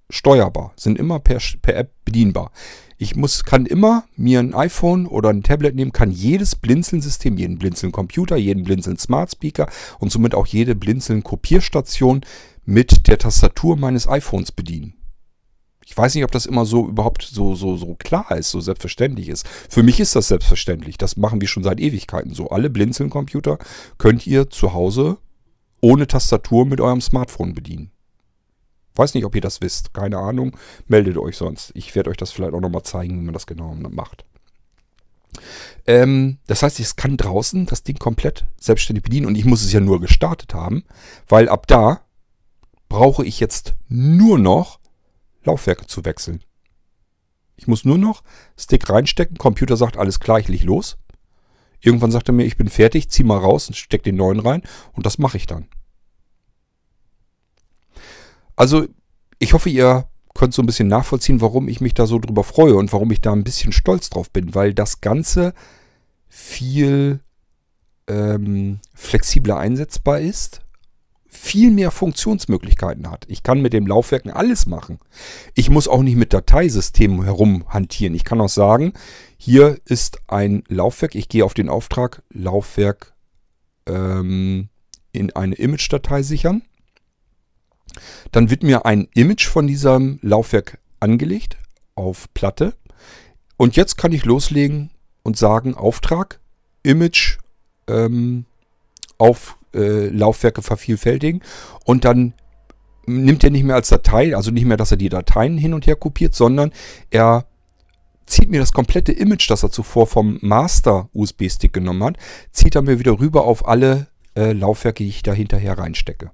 steuerbar, 0.09 0.73
sind 0.75 0.99
immer 0.99 1.19
per, 1.19 1.39
per 1.61 1.75
App 1.75 1.93
bedienbar. 2.05 2.51
Ich 2.97 3.15
muss, 3.15 3.45
kann 3.45 3.65
immer 3.65 4.03
mir 4.15 4.39
ein 4.39 4.53
iPhone 4.53 5.07
oder 5.07 5.29
ein 5.29 5.41
Tablet 5.41 5.73
nehmen, 5.73 5.91
kann 5.91 6.11
jedes 6.11 6.55
Blinzeln-System, 6.55 7.37
jeden 7.37 7.57
Blinzeln-Computer, 7.57 8.35
jeden 8.35 8.63
Blinzeln-Smart 8.63 9.31
Speaker 9.31 9.67
und 9.99 10.11
somit 10.11 10.35
auch 10.35 10.45
jede 10.45 10.75
Blinzeln-Kopierstation 10.75 12.21
mit 12.65 13.07
der 13.07 13.17
Tastatur 13.17 13.75
meines 13.77 14.07
iPhones 14.07 14.51
bedienen. 14.51 15.00
Ich 15.91 15.97
weiß 15.97 16.15
nicht, 16.15 16.23
ob 16.23 16.31
das 16.31 16.45
immer 16.45 16.65
so 16.65 16.87
überhaupt 16.87 17.21
so, 17.21 17.53
so, 17.53 17.75
so 17.75 17.95
klar 17.95 18.31
ist, 18.37 18.49
so 18.49 18.61
selbstverständlich 18.61 19.27
ist. 19.27 19.45
Für 19.69 19.83
mich 19.83 19.99
ist 19.99 20.15
das 20.15 20.29
selbstverständlich. 20.29 20.97
Das 20.97 21.17
machen 21.17 21.41
wir 21.41 21.49
schon 21.49 21.63
seit 21.63 21.81
Ewigkeiten 21.81 22.33
so. 22.33 22.47
Alle 22.47 22.69
Blinzeln-Computer 22.69 23.57
könnt 23.97 24.25
ihr 24.25 24.49
zu 24.49 24.71
Hause 24.71 25.17
ohne 25.81 26.07
Tastatur 26.07 26.65
mit 26.65 26.79
eurem 26.79 27.01
Smartphone 27.01 27.53
bedienen. 27.53 27.91
Weiß 28.95 29.13
nicht, 29.15 29.25
ob 29.25 29.35
ihr 29.35 29.41
das 29.41 29.59
wisst. 29.59 29.93
Keine 29.93 30.17
Ahnung. 30.17 30.55
Meldet 30.87 31.17
euch 31.17 31.35
sonst. 31.35 31.73
Ich 31.75 31.93
werde 31.93 32.09
euch 32.09 32.15
das 32.15 32.31
vielleicht 32.31 32.53
auch 32.53 32.61
nochmal 32.61 32.83
zeigen, 32.83 33.19
wie 33.19 33.25
man 33.25 33.33
das 33.33 33.45
genau 33.45 33.75
macht. 33.75 34.23
Ähm, 35.87 36.37
das 36.47 36.63
heißt, 36.63 36.79
ich 36.79 36.95
kann 36.95 37.17
draußen 37.17 37.65
das 37.65 37.83
Ding 37.83 37.99
komplett 37.99 38.45
selbstständig 38.57 39.03
bedienen 39.03 39.25
und 39.25 39.35
ich 39.35 39.43
muss 39.43 39.61
es 39.61 39.73
ja 39.73 39.81
nur 39.81 39.99
gestartet 39.99 40.53
haben, 40.53 40.85
weil 41.27 41.49
ab 41.49 41.67
da 41.67 42.05
brauche 42.87 43.25
ich 43.25 43.41
jetzt 43.41 43.73
nur 43.89 44.39
noch 44.39 44.80
Laufwerke 45.43 45.87
zu 45.87 46.05
wechseln. 46.05 46.43
Ich 47.55 47.67
muss 47.67 47.85
nur 47.85 47.97
noch 47.97 48.23
Stick 48.57 48.89
reinstecken, 48.89 49.37
Computer 49.37 49.77
sagt, 49.77 49.97
alles 49.97 50.19
klar, 50.19 50.39
ich 50.39 50.47
leg 50.47 50.63
los. 50.63 50.97
Irgendwann 51.79 52.11
sagt 52.11 52.29
er 52.29 52.33
mir, 52.33 52.45
ich 52.45 52.57
bin 52.57 52.69
fertig, 52.69 53.09
zieh 53.09 53.23
mal 53.23 53.37
raus 53.37 53.67
und 53.67 53.75
steck 53.75 54.03
den 54.03 54.15
neuen 54.15 54.39
rein 54.39 54.61
und 54.93 55.05
das 55.05 55.17
mache 55.17 55.37
ich 55.37 55.47
dann. 55.47 55.67
Also, 58.55 58.87
ich 59.39 59.53
hoffe, 59.53 59.69
ihr 59.69 60.07
könnt 60.35 60.53
so 60.53 60.61
ein 60.61 60.67
bisschen 60.67 60.87
nachvollziehen, 60.87 61.41
warum 61.41 61.67
ich 61.67 61.81
mich 61.81 61.93
da 61.93 62.05
so 62.05 62.19
drüber 62.19 62.43
freue 62.43 62.75
und 62.75 62.93
warum 62.93 63.11
ich 63.11 63.21
da 63.21 63.31
ein 63.31 63.43
bisschen 63.43 63.71
stolz 63.71 64.09
drauf 64.09 64.29
bin, 64.29 64.53
weil 64.53 64.73
das 64.73 65.01
Ganze 65.01 65.53
viel 66.29 67.19
ähm, 68.07 68.79
flexibler 68.93 69.57
einsetzbar 69.57 70.19
ist, 70.19 70.61
viel 71.33 71.71
mehr 71.71 71.91
Funktionsmöglichkeiten 71.91 73.09
hat. 73.09 73.25
Ich 73.29 73.41
kann 73.41 73.61
mit 73.61 73.71
dem 73.71 73.87
Laufwerken 73.87 74.31
alles 74.31 74.65
machen. 74.65 74.99
Ich 75.55 75.69
muss 75.69 75.87
auch 75.87 76.03
nicht 76.03 76.17
mit 76.17 76.33
Dateisystemen 76.33 77.23
herumhantieren. 77.23 78.13
Ich 78.13 78.25
kann 78.25 78.41
auch 78.41 78.49
sagen, 78.49 78.93
hier 79.37 79.79
ist 79.85 80.19
ein 80.27 80.63
Laufwerk. 80.67 81.15
Ich 81.15 81.29
gehe 81.29 81.45
auf 81.45 81.53
den 81.53 81.69
Auftrag 81.69 82.21
Laufwerk 82.31 83.13
ähm, 83.87 84.67
in 85.13 85.33
eine 85.33 85.55
Image-Datei 85.55 86.21
sichern. 86.21 86.63
Dann 88.33 88.49
wird 88.49 88.61
mir 88.61 88.85
ein 88.85 89.07
Image 89.13 89.47
von 89.47 89.67
diesem 89.67 90.19
Laufwerk 90.21 90.79
angelegt 90.99 91.57
auf 91.95 92.31
Platte. 92.33 92.73
Und 93.55 93.77
jetzt 93.77 93.97
kann 93.97 94.11
ich 94.11 94.25
loslegen 94.25 94.91
und 95.23 95.37
sagen, 95.37 95.75
Auftrag, 95.75 96.41
Image 96.83 97.37
ähm, 97.87 98.45
auf 99.17 99.57
äh, 99.73 100.07
Laufwerke 100.07 100.61
vervielfältigen. 100.61 101.41
Und 101.85 102.05
dann 102.05 102.33
nimmt 103.05 103.43
er 103.43 103.49
nicht 103.49 103.63
mehr 103.63 103.75
als 103.75 103.89
Datei, 103.89 104.35
also 104.35 104.51
nicht 104.51 104.65
mehr, 104.65 104.77
dass 104.77 104.91
er 104.91 104.97
die 104.97 105.09
Dateien 105.09 105.57
hin 105.57 105.73
und 105.73 105.87
her 105.87 105.95
kopiert, 105.95 106.35
sondern 106.35 106.71
er 107.09 107.45
zieht 108.25 108.49
mir 108.49 108.59
das 108.59 108.71
komplette 108.71 109.11
Image, 109.11 109.49
das 109.49 109.63
er 109.63 109.71
zuvor 109.71 110.07
vom 110.07 110.37
Master 110.41 111.09
USB-Stick 111.13 111.73
genommen 111.73 112.03
hat, 112.03 112.17
zieht 112.51 112.75
er 112.75 112.81
mir 112.81 112.99
wieder 112.99 113.19
rüber 113.19 113.43
auf 113.43 113.67
alle 113.67 114.07
äh, 114.35 114.53
Laufwerke, 114.53 115.03
die 115.03 115.09
ich 115.09 115.23
da 115.23 115.33
hinterher 115.33 115.77
reinstecke. 115.77 116.31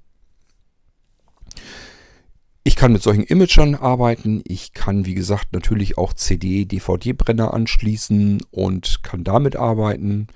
Ich 2.64 2.76
kann 2.76 2.92
mit 2.92 3.02
solchen 3.02 3.24
Imagern 3.24 3.76
arbeiten. 3.76 4.42
Ich 4.46 4.74
kann, 4.74 5.06
wie 5.06 5.14
gesagt, 5.14 5.54
natürlich 5.54 5.98
auch 5.98 6.12
CD, 6.12 6.66
DVD-Brenner 6.66 7.54
anschließen 7.54 8.44
und 8.52 9.04
kann 9.04 9.24
damit 9.24 9.56
arbeiten. 9.56 10.28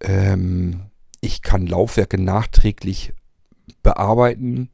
Ähm, 0.00 0.86
ich 1.26 1.42
kann 1.42 1.66
Laufwerke 1.66 2.20
nachträglich 2.22 3.12
bearbeiten. 3.82 4.70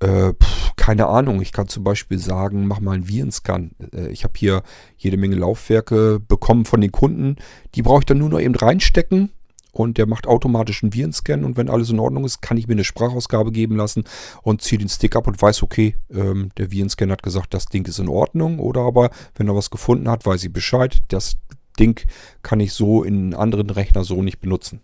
Äh, 0.00 0.32
keine 0.76 1.06
Ahnung, 1.06 1.40
ich 1.40 1.52
kann 1.52 1.68
zum 1.68 1.84
Beispiel 1.84 2.18
sagen, 2.18 2.66
mach 2.66 2.80
mal 2.80 2.92
einen 2.92 3.08
Virenscan. 3.08 3.70
Äh, 3.94 4.08
ich 4.08 4.24
habe 4.24 4.34
hier 4.36 4.62
jede 4.96 5.16
Menge 5.16 5.36
Laufwerke 5.36 6.20
bekommen 6.20 6.64
von 6.64 6.80
den 6.80 6.92
Kunden. 6.92 7.36
Die 7.74 7.82
brauche 7.82 8.00
ich 8.00 8.06
dann 8.06 8.18
nur 8.18 8.28
noch 8.28 8.40
eben 8.40 8.56
reinstecken 8.56 9.30
und 9.70 9.96
der 9.96 10.06
macht 10.06 10.26
automatisch 10.26 10.82
einen 10.82 10.92
Virenscan 10.92 11.44
und 11.44 11.56
wenn 11.56 11.70
alles 11.70 11.90
in 11.90 12.00
Ordnung 12.00 12.24
ist, 12.24 12.42
kann 12.42 12.56
ich 12.56 12.66
mir 12.66 12.74
eine 12.74 12.84
Sprachausgabe 12.84 13.52
geben 13.52 13.76
lassen 13.76 14.04
und 14.42 14.62
ziehe 14.62 14.78
den 14.78 14.88
Stick 14.88 15.16
ab 15.16 15.26
und 15.26 15.40
weiß, 15.40 15.62
okay, 15.62 15.96
ähm, 16.12 16.50
der 16.58 16.70
Virenscan 16.70 17.10
hat 17.10 17.22
gesagt, 17.22 17.54
das 17.54 17.66
Ding 17.66 17.86
ist 17.86 17.98
in 17.98 18.08
Ordnung 18.08 18.58
oder 18.58 18.82
aber, 18.82 19.10
wenn 19.36 19.48
er 19.48 19.56
was 19.56 19.70
gefunden 19.70 20.08
hat, 20.08 20.26
weiß 20.26 20.42
ich 20.44 20.52
Bescheid, 20.52 21.00
das 21.08 21.36
Ding 21.78 22.00
kann 22.42 22.60
ich 22.60 22.72
so 22.72 23.02
in 23.02 23.34
anderen 23.34 23.70
Rechner 23.70 24.04
so 24.04 24.22
nicht 24.22 24.40
benutzen. 24.40 24.80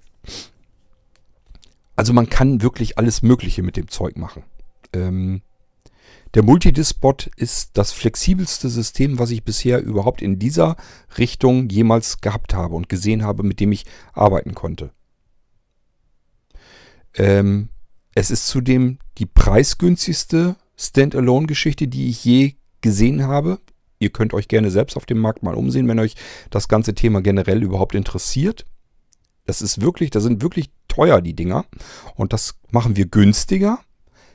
Also 2.01 2.14
man 2.14 2.31
kann 2.31 2.62
wirklich 2.62 2.97
alles 2.97 3.20
Mögliche 3.20 3.62
mit 3.62 3.77
dem 3.77 3.89
Zeug 3.89 4.16
machen. 4.16 4.44
Ähm, 4.94 5.43
der 6.32 6.43
Multidisk-Bot 6.43 7.28
ist 7.36 7.77
das 7.77 7.93
flexibelste 7.93 8.70
System, 8.70 9.18
was 9.18 9.31
ich 9.31 9.44
bisher 9.44 9.82
überhaupt 9.82 10.22
in 10.22 10.39
dieser 10.39 10.78
Richtung 11.18 11.68
jemals 11.68 12.22
gehabt 12.22 12.55
habe 12.55 12.74
und 12.74 12.89
gesehen 12.89 13.22
habe, 13.22 13.43
mit 13.43 13.60
dem 13.60 13.70
ich 13.70 13.85
arbeiten 14.14 14.55
konnte. 14.55 14.93
Ähm, 17.16 17.68
es 18.14 18.31
ist 18.31 18.48
zudem 18.48 18.98
die 19.18 19.27
preisgünstigste 19.27 20.56
Standalone-Geschichte, 20.78 21.86
die 21.86 22.09
ich 22.09 22.24
je 22.24 22.55
gesehen 22.81 23.27
habe. 23.27 23.60
Ihr 23.98 24.09
könnt 24.09 24.32
euch 24.32 24.48
gerne 24.48 24.70
selbst 24.70 24.97
auf 24.97 25.05
dem 25.05 25.18
Markt 25.18 25.43
mal 25.43 25.55
umsehen, 25.55 25.86
wenn 25.86 25.98
euch 25.98 26.14
das 26.48 26.68
ganze 26.68 26.94
Thema 26.94 27.20
generell 27.20 27.62
überhaupt 27.62 27.94
interessiert. 27.94 28.64
Das 29.51 29.62
ist 29.62 29.81
wirklich, 29.81 30.10
da 30.10 30.20
sind 30.20 30.43
wirklich 30.43 30.70
teuer 30.86 31.20
die 31.20 31.35
Dinger. 31.35 31.64
Und 32.14 32.32
das 32.32 32.55
machen 32.70 32.97
wir 32.97 33.06
günstiger, 33.06 33.81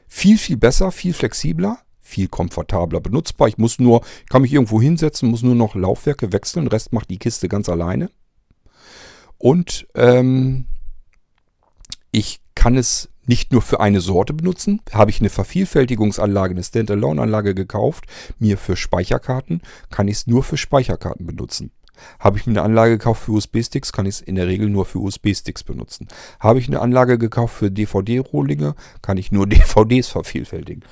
viel, 0.08 0.38
viel 0.38 0.58
besser, 0.58 0.92
viel 0.92 1.14
flexibler 1.14 1.80
viel 2.06 2.28
komfortabler 2.28 3.02
benutzbar. 3.02 3.48
Ich 3.48 3.58
muss 3.58 3.80
nur, 3.80 4.02
kann 4.30 4.44
mich 4.44 4.54
irgendwo 4.54 4.80
hinsetzen, 4.80 5.30
muss 5.30 5.42
nur 5.42 5.56
noch 5.56 5.74
Laufwerke 5.74 6.32
wechseln. 6.32 6.68
Rest 6.68 6.94
macht 6.94 7.10
die 7.10 7.18
Kiste 7.18 7.50
ganz 7.50 7.68
alleine. 7.68 8.12
Und 9.40 9.88
ähm, 9.96 10.68
ich 12.12 12.42
kann 12.54 12.78
es 12.78 13.10
nicht 13.26 13.52
nur 13.52 13.64
für 13.64 13.80
eine 13.80 14.02
Sorte 14.02 14.34
benutzen. 14.34 14.82
Habe 14.92 15.10
ich 15.10 15.20
eine 15.20 15.30
Vervielfältigungsanlage, 15.30 16.52
eine 16.52 16.64
Standalone-Anlage 16.64 17.56
gekauft, 17.56 18.06
mir 18.38 18.60
für 18.60 18.76
Speicherkarten, 18.76 19.62
kann 19.90 20.08
ich 20.08 20.18
es 20.18 20.28
nur 20.28 20.44
für 20.44 20.58
Speicherkarten 20.58 21.26
benutzen. 21.26 21.72
Habe 22.20 22.38
ich 22.38 22.46
mir 22.46 22.54
eine 22.54 22.64
Anlage 22.64 22.98
gekauft 22.98 23.24
für 23.24 23.32
USB-Sticks, 23.32 23.92
kann 23.92 24.06
ich 24.06 24.16
es 24.16 24.22
in 24.22 24.36
der 24.36 24.48
Regel 24.48 24.70
nur 24.70 24.86
für 24.86 25.00
USB-Sticks 25.00 25.64
benutzen. 25.64 26.08
Habe 26.40 26.60
ich 26.60 26.68
eine 26.68 26.82
Anlage 26.82 27.18
gekauft 27.18 27.56
für 27.56 27.72
DVD-Rohlinge, 27.72 28.76
kann 29.02 29.18
ich 29.18 29.32
nur 29.32 29.48
DVDs 29.48 30.08
vervielfältigen. 30.08 30.84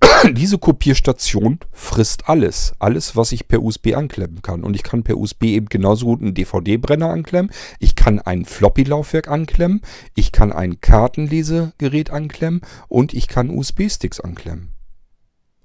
Diese 0.32 0.58
Kopierstation 0.58 1.58
frisst 1.72 2.28
alles. 2.28 2.74
Alles, 2.78 3.16
was 3.16 3.32
ich 3.32 3.48
per 3.48 3.62
USB 3.62 3.94
anklemmen 3.94 4.42
kann. 4.42 4.64
Und 4.64 4.74
ich 4.74 4.82
kann 4.82 5.02
per 5.02 5.16
USB 5.16 5.44
eben 5.44 5.66
genauso 5.66 6.06
gut 6.06 6.22
einen 6.22 6.34
DVD-Brenner 6.34 7.10
anklemmen. 7.10 7.50
Ich 7.78 7.96
kann 7.96 8.18
ein 8.18 8.44
Floppy-Laufwerk 8.44 9.28
anklemmen. 9.28 9.82
Ich 10.14 10.32
kann 10.32 10.52
ein 10.52 10.80
Kartenlesegerät 10.80 12.10
anklemmen. 12.10 12.60
Und 12.88 13.14
ich 13.14 13.28
kann 13.28 13.50
USB-Sticks 13.50 14.20
anklemmen. 14.20 14.72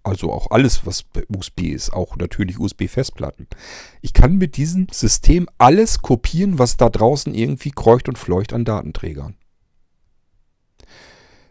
Also 0.06 0.32
auch 0.32 0.52
alles, 0.52 0.86
was 0.86 1.03
USB 1.36 1.61
ist, 1.61 1.91
auch 1.91 2.15
natürlich 2.15 2.60
USB-Festplatten. 2.60 3.48
Ich 4.03 4.14
kann 4.14 4.38
mit 4.38 4.56
diesem 4.56 4.86
System 4.91 5.49
alles 5.57 6.03
kopieren, 6.03 6.60
was 6.60 6.77
da 6.77 6.90
draußen 6.90 7.34
irgendwie 7.34 7.72
kreucht 7.72 8.07
und 8.07 8.19
fleucht 8.19 8.53
an 8.53 8.65
Datenträgern. 8.65 9.36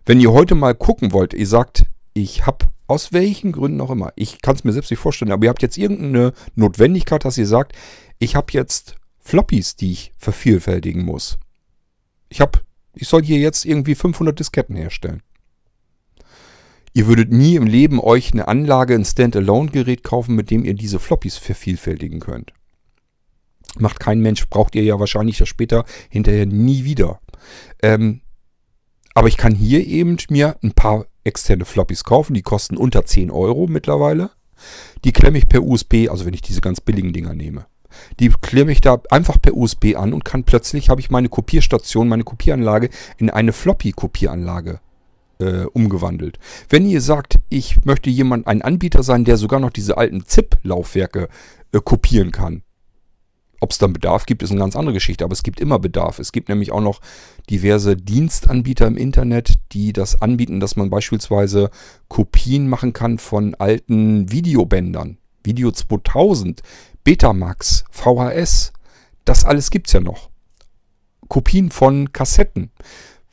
Wenn 0.06 0.20
ihr 0.20 0.30
heute 0.30 0.54
mal 0.54 0.76
gucken 0.76 1.10
wollt, 1.10 1.34
ihr 1.34 1.48
sagt, 1.48 1.86
ich 2.12 2.46
habe 2.46 2.66
aus 2.86 3.12
welchen 3.12 3.50
Gründen 3.50 3.80
auch 3.80 3.90
immer, 3.90 4.12
ich 4.14 4.40
kann 4.40 4.54
es 4.54 4.62
mir 4.62 4.72
selbst 4.72 4.92
nicht 4.92 5.00
vorstellen, 5.00 5.32
aber 5.32 5.46
ihr 5.46 5.50
habt 5.50 5.62
jetzt 5.62 5.76
irgendeine 5.76 6.32
Notwendigkeit, 6.54 7.24
dass 7.24 7.36
ihr 7.36 7.48
sagt, 7.48 7.72
ich 8.20 8.36
habe 8.36 8.52
jetzt 8.52 8.94
Floppies, 9.18 9.74
die 9.74 9.90
ich 9.90 10.12
vervielfältigen 10.16 11.04
muss. 11.04 11.38
Ich 12.28 12.40
habe, 12.40 12.60
ich 12.94 13.08
soll 13.08 13.24
hier 13.24 13.38
jetzt 13.38 13.64
irgendwie 13.64 13.96
500 13.96 14.38
Disketten 14.38 14.76
herstellen. 14.76 15.24
Ihr 16.96 17.08
würdet 17.08 17.32
nie 17.32 17.56
im 17.56 17.66
Leben 17.66 17.98
euch 17.98 18.32
eine 18.32 18.46
Anlage, 18.46 18.94
ein 18.94 19.04
Standalone-Gerät 19.04 20.04
kaufen, 20.04 20.36
mit 20.36 20.52
dem 20.52 20.64
ihr 20.64 20.74
diese 20.74 21.00
Floppies 21.00 21.36
vervielfältigen 21.36 22.20
könnt. 22.20 22.52
Macht 23.76 23.98
kein 23.98 24.20
Mensch, 24.20 24.48
braucht 24.48 24.76
ihr 24.76 24.84
ja 24.84 25.00
wahrscheinlich 25.00 25.38
das 25.38 25.48
später 25.48 25.84
hinterher 26.08 26.46
nie 26.46 26.84
wieder. 26.84 27.18
Ähm, 27.82 28.20
aber 29.12 29.26
ich 29.26 29.36
kann 29.36 29.56
hier 29.56 29.84
eben 29.84 30.16
mir 30.30 30.56
ein 30.62 30.72
paar 30.72 31.06
externe 31.24 31.64
Floppies 31.64 32.04
kaufen, 32.04 32.34
die 32.34 32.42
kosten 32.42 32.76
unter 32.76 33.04
10 33.04 33.32
Euro 33.32 33.66
mittlerweile. 33.66 34.30
Die 35.02 35.12
klemme 35.12 35.38
ich 35.38 35.48
per 35.48 35.64
USB, 35.64 36.08
also 36.08 36.26
wenn 36.26 36.34
ich 36.34 36.42
diese 36.42 36.60
ganz 36.60 36.80
billigen 36.80 37.12
Dinger 37.12 37.34
nehme. 37.34 37.66
Die 38.20 38.28
klemme 38.28 38.70
ich 38.70 38.80
da 38.80 39.02
einfach 39.10 39.42
per 39.42 39.56
USB 39.56 39.96
an 39.96 40.12
und 40.12 40.24
kann 40.24 40.44
plötzlich, 40.44 40.90
habe 40.90 41.00
ich 41.00 41.10
meine 41.10 41.28
Kopierstation, 41.28 42.08
meine 42.08 42.24
Kopieranlage 42.24 42.88
in 43.18 43.30
eine 43.30 43.52
Floppy-Kopieranlage 43.52 44.80
äh, 45.38 45.64
umgewandelt. 45.64 46.38
Wenn 46.68 46.86
ihr 46.86 47.00
sagt, 47.00 47.38
ich 47.48 47.84
möchte 47.84 48.10
jemand, 48.10 48.46
ein 48.46 48.62
Anbieter 48.62 49.02
sein, 49.02 49.24
der 49.24 49.36
sogar 49.36 49.60
noch 49.60 49.70
diese 49.70 49.96
alten 49.96 50.24
ZIP-Laufwerke 50.24 51.28
äh, 51.72 51.80
kopieren 51.82 52.30
kann. 52.30 52.62
Ob 53.60 53.70
es 53.70 53.78
dann 53.78 53.94
Bedarf 53.94 54.26
gibt, 54.26 54.42
ist 54.42 54.50
eine 54.50 54.60
ganz 54.60 54.76
andere 54.76 54.92
Geschichte, 54.92 55.24
aber 55.24 55.32
es 55.32 55.42
gibt 55.42 55.58
immer 55.58 55.78
Bedarf. 55.78 56.18
Es 56.18 56.32
gibt 56.32 56.48
nämlich 56.50 56.70
auch 56.70 56.82
noch 56.82 57.00
diverse 57.48 57.96
Dienstanbieter 57.96 58.86
im 58.86 58.96
Internet, 58.96 59.54
die 59.72 59.92
das 59.92 60.20
anbieten, 60.20 60.60
dass 60.60 60.76
man 60.76 60.90
beispielsweise 60.90 61.70
Kopien 62.08 62.68
machen 62.68 62.92
kann 62.92 63.18
von 63.18 63.54
alten 63.54 64.30
Videobändern. 64.30 65.16
Video 65.42 65.70
2000, 65.70 66.62
Betamax, 67.04 67.84
VHS, 67.90 68.72
das 69.24 69.44
alles 69.44 69.70
gibt 69.70 69.86
es 69.86 69.94
ja 69.94 70.00
noch. 70.00 70.28
Kopien 71.28 71.70
von 71.70 72.12
Kassetten 72.12 72.70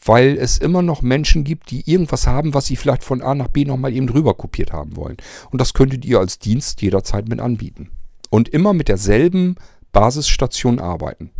weil 0.03 0.37
es 0.37 0.57
immer 0.57 0.81
noch 0.81 1.01
Menschen 1.01 1.43
gibt, 1.43 1.71
die 1.71 1.89
irgendwas 1.89 2.27
haben, 2.27 2.53
was 2.53 2.65
sie 2.65 2.75
vielleicht 2.75 3.03
von 3.03 3.21
A 3.21 3.35
nach 3.35 3.49
B 3.49 3.65
nochmal 3.65 3.93
eben 3.93 4.07
drüber 4.07 4.33
kopiert 4.33 4.73
haben 4.73 4.95
wollen. 4.95 5.17
Und 5.51 5.61
das 5.61 5.73
könntet 5.73 6.05
ihr 6.05 6.19
als 6.19 6.39
Dienst 6.39 6.81
jederzeit 6.81 7.29
mit 7.29 7.39
anbieten. 7.39 7.91
Und 8.29 8.49
immer 8.49 8.73
mit 8.73 8.87
derselben 8.87 9.55
Basisstation 9.91 10.79
arbeiten. 10.79 11.31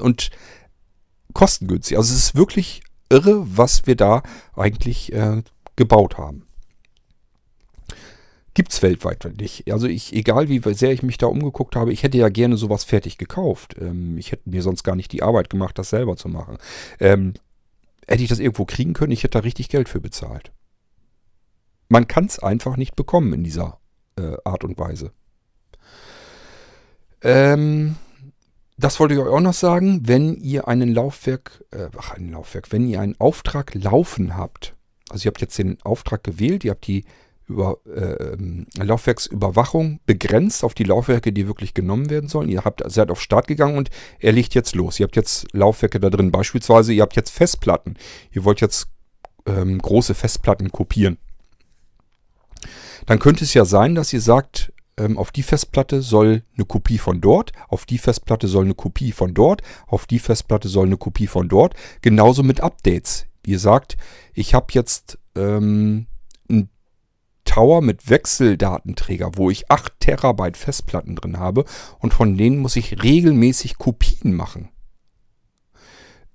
Und 0.00 0.30
kostengünstig. 1.32 1.96
Also 1.96 2.12
es 2.12 2.24
ist 2.24 2.34
wirklich 2.34 2.82
irre, 3.08 3.44
was 3.56 3.86
wir 3.86 3.96
da 3.96 4.22
eigentlich 4.54 5.12
äh, 5.12 5.42
gebaut 5.76 6.18
haben. 6.18 6.43
Gibt 8.54 8.72
es 8.72 8.82
weltweit 8.82 9.28
nicht. 9.38 9.70
Also 9.72 9.88
ich, 9.88 10.12
egal 10.12 10.48
wie 10.48 10.60
sehr 10.74 10.92
ich 10.92 11.02
mich 11.02 11.18
da 11.18 11.26
umgeguckt 11.26 11.74
habe, 11.74 11.92
ich 11.92 12.04
hätte 12.04 12.18
ja 12.18 12.28
gerne 12.28 12.56
sowas 12.56 12.84
fertig 12.84 13.18
gekauft. 13.18 13.74
Ähm, 13.80 14.16
ich 14.16 14.30
hätte 14.30 14.48
mir 14.48 14.62
sonst 14.62 14.84
gar 14.84 14.94
nicht 14.94 15.10
die 15.10 15.24
Arbeit 15.24 15.50
gemacht, 15.50 15.76
das 15.76 15.90
selber 15.90 16.16
zu 16.16 16.28
machen. 16.28 16.58
Ähm, 17.00 17.34
hätte 18.06 18.22
ich 18.22 18.28
das 18.28 18.38
irgendwo 18.38 18.64
kriegen 18.64 18.92
können, 18.92 19.12
ich 19.12 19.24
hätte 19.24 19.38
da 19.38 19.40
richtig 19.40 19.68
Geld 19.68 19.88
für 19.88 20.00
bezahlt. 20.00 20.52
Man 21.88 22.06
kann 22.06 22.26
es 22.26 22.38
einfach 22.38 22.76
nicht 22.76 22.94
bekommen 22.94 23.32
in 23.32 23.42
dieser 23.42 23.78
äh, 24.16 24.36
Art 24.44 24.62
und 24.62 24.78
Weise. 24.78 25.10
Ähm, 27.22 27.96
das 28.76 29.00
wollte 29.00 29.14
ich 29.14 29.20
euch 29.20 29.28
auch 29.28 29.40
noch 29.40 29.54
sagen, 29.54 30.02
wenn 30.04 30.36
ihr 30.36 30.68
einen 30.68 30.94
Laufwerk, 30.94 31.64
äh, 31.72 31.88
ach, 31.96 32.12
ein 32.12 32.30
Laufwerk, 32.30 32.70
wenn 32.70 32.88
ihr 32.88 33.00
einen 33.00 33.18
Auftrag 33.18 33.74
laufen 33.74 34.36
habt, 34.36 34.74
also 35.10 35.26
ihr 35.26 35.30
habt 35.30 35.40
jetzt 35.40 35.58
den 35.58 35.80
Auftrag 35.82 36.22
gewählt, 36.22 36.64
ihr 36.64 36.72
habt 36.72 36.86
die 36.86 37.04
über, 37.46 37.78
äh, 37.86 38.36
Laufwerksüberwachung 38.82 40.00
begrenzt 40.06 40.64
auf 40.64 40.74
die 40.74 40.84
Laufwerke, 40.84 41.32
die 41.32 41.46
wirklich 41.46 41.74
genommen 41.74 42.10
werden 42.10 42.28
sollen. 42.28 42.48
Ihr 42.48 42.64
habt, 42.64 42.82
seid 42.90 43.10
auf 43.10 43.20
Start 43.20 43.46
gegangen 43.46 43.76
und 43.76 43.90
er 44.18 44.32
legt 44.32 44.54
jetzt 44.54 44.74
los. 44.74 44.98
Ihr 44.98 45.04
habt 45.04 45.16
jetzt 45.16 45.46
Laufwerke 45.52 46.00
da 46.00 46.10
drin. 46.10 46.32
Beispielsweise, 46.32 46.92
ihr 46.92 47.02
habt 47.02 47.16
jetzt 47.16 47.30
Festplatten. 47.30 47.96
Ihr 48.32 48.44
wollt 48.44 48.60
jetzt 48.60 48.88
ähm, 49.46 49.78
große 49.78 50.14
Festplatten 50.14 50.72
kopieren. 50.72 51.18
Dann 53.06 53.18
könnte 53.18 53.44
es 53.44 53.52
ja 53.52 53.64
sein, 53.64 53.94
dass 53.94 54.12
ihr 54.12 54.20
sagt, 54.20 54.72
ähm, 54.96 55.18
auf 55.18 55.30
die 55.30 55.42
Festplatte 55.42 56.02
soll 56.02 56.42
eine 56.56 56.64
Kopie 56.64 56.98
von 56.98 57.20
dort, 57.20 57.52
auf 57.68 57.84
die 57.84 57.98
Festplatte 57.98 58.48
soll 58.48 58.64
eine 58.64 58.74
Kopie 58.74 59.12
von 59.12 59.34
dort, 59.34 59.62
auf 59.86 60.06
die 60.06 60.18
Festplatte 60.18 60.68
soll 60.68 60.86
eine 60.86 60.96
Kopie 60.96 61.26
von 61.26 61.48
dort. 61.48 61.74
Genauso 62.00 62.42
mit 62.42 62.60
Updates. 62.60 63.26
Ihr 63.44 63.58
sagt, 63.58 63.96
ich 64.32 64.54
habe 64.54 64.66
jetzt 64.70 65.18
ähm, 65.36 66.06
Tower 67.54 67.82
mit 67.82 68.10
Wechseldatenträger, 68.10 69.30
wo 69.36 69.48
ich 69.48 69.70
8 69.70 70.00
Terabyte 70.00 70.56
Festplatten 70.56 71.14
drin 71.14 71.38
habe 71.38 71.64
und 72.00 72.12
von 72.12 72.36
denen 72.36 72.58
muss 72.58 72.74
ich 72.74 73.00
regelmäßig 73.04 73.78
Kopien 73.78 74.34
machen. 74.34 74.70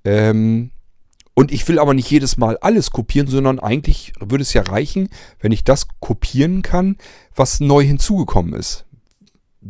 Ähm, 0.06 0.72
und 1.34 1.52
ich 1.52 1.68
will 1.68 1.78
aber 1.78 1.94
nicht 1.94 2.10
jedes 2.10 2.38
Mal 2.38 2.58
alles 2.60 2.92
kopieren, 2.92 3.28
sondern 3.28 3.60
eigentlich 3.60 4.14
würde 4.22 4.44
es 4.44 4.54
ja 4.54 4.62
reichen, 4.62 5.10
wenn 5.42 5.52
ich 5.52 5.66
das 5.66 5.90
kopieren 6.00 6.62
kann, 6.62 6.96
was 7.36 7.60
neu 7.60 7.84
hinzugekommen 7.84 8.54
ist. 8.54 8.86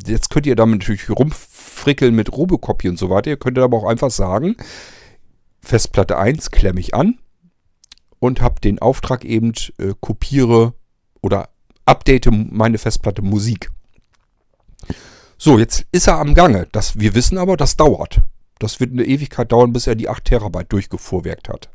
Jetzt 0.05 0.29
könnt 0.29 0.45
ihr 0.45 0.55
damit 0.55 0.81
natürlich 0.81 1.09
rumfrickeln 1.09 2.13
mit 2.13 2.31
Robocopy 2.31 2.89
und 2.89 2.99
so 2.99 3.09
weiter. 3.09 3.31
Ihr 3.31 3.37
könntet 3.37 3.63
aber 3.63 3.77
auch 3.77 3.89
einfach 3.89 4.11
sagen, 4.11 4.55
Festplatte 5.61 6.15
1 6.19 6.51
klemme 6.51 6.79
ich 6.79 6.93
an 6.93 7.17
und 8.19 8.39
habe 8.39 8.61
den 8.61 8.77
Auftrag 8.77 9.25
eben 9.25 9.53
äh, 9.79 9.95
kopiere 9.99 10.75
oder 11.21 11.49
update 11.85 12.29
meine 12.31 12.77
Festplatte 12.77 13.21
Musik. 13.21 13.71
So, 15.37 15.57
jetzt 15.57 15.85
ist 15.91 16.07
er 16.07 16.19
am 16.19 16.33
Gange. 16.33 16.67
Das, 16.71 16.99
wir 16.99 17.15
wissen 17.15 17.37
aber, 17.37 17.57
das 17.57 17.77
dauert. 17.77 18.21
Das 18.59 18.79
wird 18.79 18.91
eine 18.91 19.05
Ewigkeit 19.05 19.51
dauern, 19.51 19.71
bis 19.71 19.87
er 19.87 19.95
die 19.95 20.09
8 20.09 20.25
Terabyte 20.25 20.71
durchgefuhrwerkt 20.71 21.47
hat. 21.47 21.69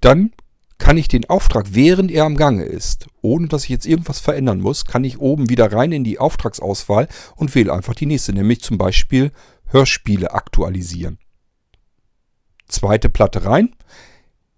Dann 0.00 0.32
kann 0.76 0.96
ich 0.96 1.08
den 1.08 1.28
Auftrag, 1.28 1.68
während 1.70 2.10
er 2.10 2.24
am 2.24 2.36
Gange 2.36 2.64
ist, 2.64 3.06
ohne 3.20 3.48
dass 3.48 3.64
ich 3.64 3.70
jetzt 3.70 3.86
irgendwas 3.86 4.20
verändern 4.20 4.60
muss, 4.60 4.84
kann 4.84 5.04
ich 5.04 5.18
oben 5.18 5.48
wieder 5.48 5.72
rein 5.72 5.90
in 5.90 6.04
die 6.04 6.18
Auftragsauswahl 6.18 7.08
und 7.34 7.54
wähle 7.54 7.72
einfach 7.72 7.94
die 7.94 8.06
nächste, 8.06 8.32
nämlich 8.32 8.62
zum 8.62 8.78
Beispiel 8.78 9.32
Hörspiele 9.66 10.32
aktualisieren. 10.32 11.18
Zweite 12.68 13.08
Platte 13.08 13.44
rein, 13.44 13.74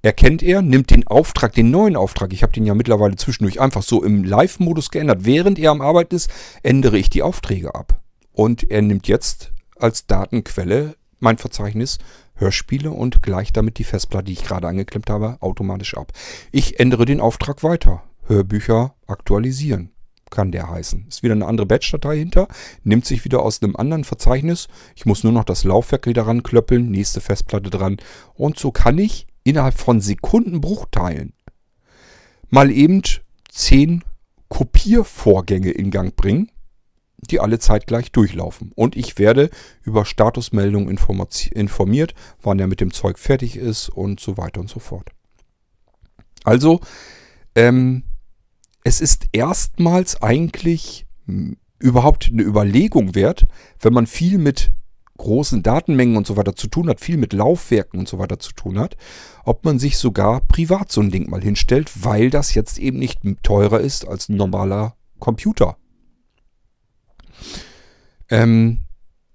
erkennt 0.02 0.42
er, 0.42 0.62
nimmt 0.62 0.90
den 0.90 1.06
Auftrag, 1.06 1.52
den 1.52 1.70
neuen 1.70 1.96
Auftrag, 1.96 2.32
ich 2.32 2.42
habe 2.42 2.52
den 2.52 2.66
ja 2.66 2.74
mittlerweile 2.74 3.16
zwischendurch 3.16 3.60
einfach 3.60 3.82
so 3.82 4.02
im 4.02 4.24
Live-Modus 4.24 4.90
geändert, 4.90 5.24
während 5.24 5.58
er 5.58 5.70
am 5.70 5.80
Arbeiten 5.80 6.14
ist, 6.14 6.30
ändere 6.62 6.98
ich 6.98 7.10
die 7.10 7.22
Aufträge 7.22 7.74
ab. 7.74 8.00
Und 8.32 8.70
er 8.70 8.82
nimmt 8.82 9.08
jetzt 9.08 9.52
als 9.76 10.06
Datenquelle 10.06 10.96
mein 11.18 11.38
Verzeichnis 11.38 11.98
Hörspiele 12.34 12.90
und 12.90 13.22
gleicht 13.22 13.56
damit 13.56 13.78
die 13.78 13.84
Festplatte, 13.84 14.26
die 14.26 14.32
ich 14.32 14.44
gerade 14.44 14.66
angeklemmt 14.66 15.10
habe, 15.10 15.36
automatisch 15.40 15.94
ab. 15.96 16.12
Ich 16.52 16.80
ändere 16.80 17.04
den 17.04 17.20
Auftrag 17.20 17.62
weiter. 17.62 18.02
Hörbücher 18.26 18.94
aktualisieren 19.06 19.90
kann 20.30 20.52
der 20.52 20.70
heißen. 20.70 21.06
Ist 21.08 21.22
wieder 21.22 21.34
eine 21.34 21.46
andere 21.46 21.66
Batch-Datei 21.66 22.16
hinter, 22.16 22.48
nimmt 22.84 23.04
sich 23.04 23.24
wieder 23.24 23.42
aus 23.42 23.62
einem 23.62 23.76
anderen 23.76 24.04
Verzeichnis. 24.04 24.68
Ich 24.94 25.04
muss 25.04 25.24
nur 25.24 25.32
noch 25.32 25.44
das 25.44 25.64
Laufwerk 25.64 26.06
wieder 26.06 26.26
ranklöppeln, 26.26 26.88
nächste 26.88 27.20
Festplatte 27.20 27.68
dran. 27.68 27.96
Und 28.34 28.58
so 28.58 28.70
kann 28.70 28.96
ich 28.98 29.26
innerhalb 29.44 29.78
von 29.78 30.00
Sekundenbruchteilen 30.00 31.32
mal 32.48 32.70
eben 32.70 33.02
zehn 33.48 34.04
Kopiervorgänge 34.48 35.70
in 35.70 35.90
Gang 35.90 36.16
bringen, 36.16 36.50
die 37.18 37.40
alle 37.40 37.58
zeitgleich 37.58 38.12
durchlaufen. 38.12 38.72
Und 38.74 38.96
ich 38.96 39.18
werde 39.18 39.50
über 39.82 40.04
Statusmeldungen 40.04 40.88
informiert, 40.88 42.14
wann 42.42 42.58
er 42.58 42.66
mit 42.66 42.80
dem 42.80 42.92
Zeug 42.92 43.18
fertig 43.18 43.56
ist 43.56 43.88
und 43.88 44.20
so 44.20 44.36
weiter 44.36 44.60
und 44.60 44.68
so 44.68 44.80
fort. 44.80 45.10
Also, 46.44 46.80
ähm, 47.54 48.04
es 48.82 49.00
ist 49.00 49.26
erstmals 49.32 50.22
eigentlich 50.22 51.06
überhaupt 51.78 52.30
eine 52.32 52.42
Überlegung 52.42 53.14
wert, 53.14 53.46
wenn 53.80 53.92
man 53.92 54.06
viel 54.06 54.38
mit 54.38 54.72
großen 55.20 55.62
Datenmengen 55.62 56.16
und 56.16 56.26
so 56.26 56.36
weiter 56.36 56.56
zu 56.56 56.66
tun 56.66 56.88
hat, 56.88 57.00
viel 57.00 57.16
mit 57.16 57.32
Laufwerken 57.32 58.00
und 58.00 58.08
so 58.08 58.18
weiter 58.18 58.38
zu 58.38 58.52
tun 58.52 58.78
hat, 58.78 58.96
ob 59.44 59.64
man 59.64 59.78
sich 59.78 59.98
sogar 59.98 60.40
privat 60.40 60.90
so 60.90 61.00
ein 61.00 61.10
Ding 61.10 61.28
mal 61.28 61.42
hinstellt, 61.42 62.04
weil 62.04 62.30
das 62.30 62.54
jetzt 62.54 62.78
eben 62.78 62.98
nicht 62.98 63.20
teurer 63.42 63.80
ist 63.80 64.08
als 64.08 64.28
ein 64.28 64.36
normaler 64.36 64.96
Computer. 65.18 65.76
Ähm, 68.30 68.80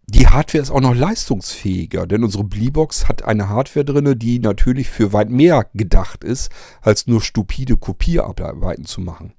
die 0.08 0.28
Hardware 0.28 0.62
ist 0.62 0.72
auch 0.72 0.82
noch 0.82 0.96
leistungsfähiger, 0.96 2.08
denn 2.08 2.24
unsere 2.24 2.44
Bleebox 2.44 3.08
hat 3.08 3.24
eine 3.24 3.50
Hardware 3.50 3.86
drin, 3.86 4.18
die 4.18 4.40
natürlich 4.40 4.90
für 4.90 5.14
weit 5.14 5.30
mehr 5.30 5.68
gedacht 5.74 6.24
ist, 6.24 6.52
als 6.82 7.08
nur 7.08 7.22
stupide 7.22 7.78
Kopierarbeiten 7.78 8.86
zu 8.86 9.02
machen. 9.02 9.35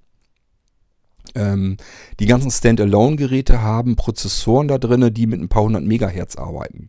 Ähm, 1.35 1.77
die 2.21 2.27
ganzen 2.27 2.51
Standalone-Geräte 2.51 3.63
haben 3.63 3.97
Prozessoren 3.97 4.69
da 4.69 4.79
drin, 4.79 5.13
die 5.13 5.27
mit 5.27 5.41
ein 5.41 5.49
paar 5.49 5.63
hundert 5.63 5.85
Megahertz 5.85 6.37
arbeiten. 6.37 6.89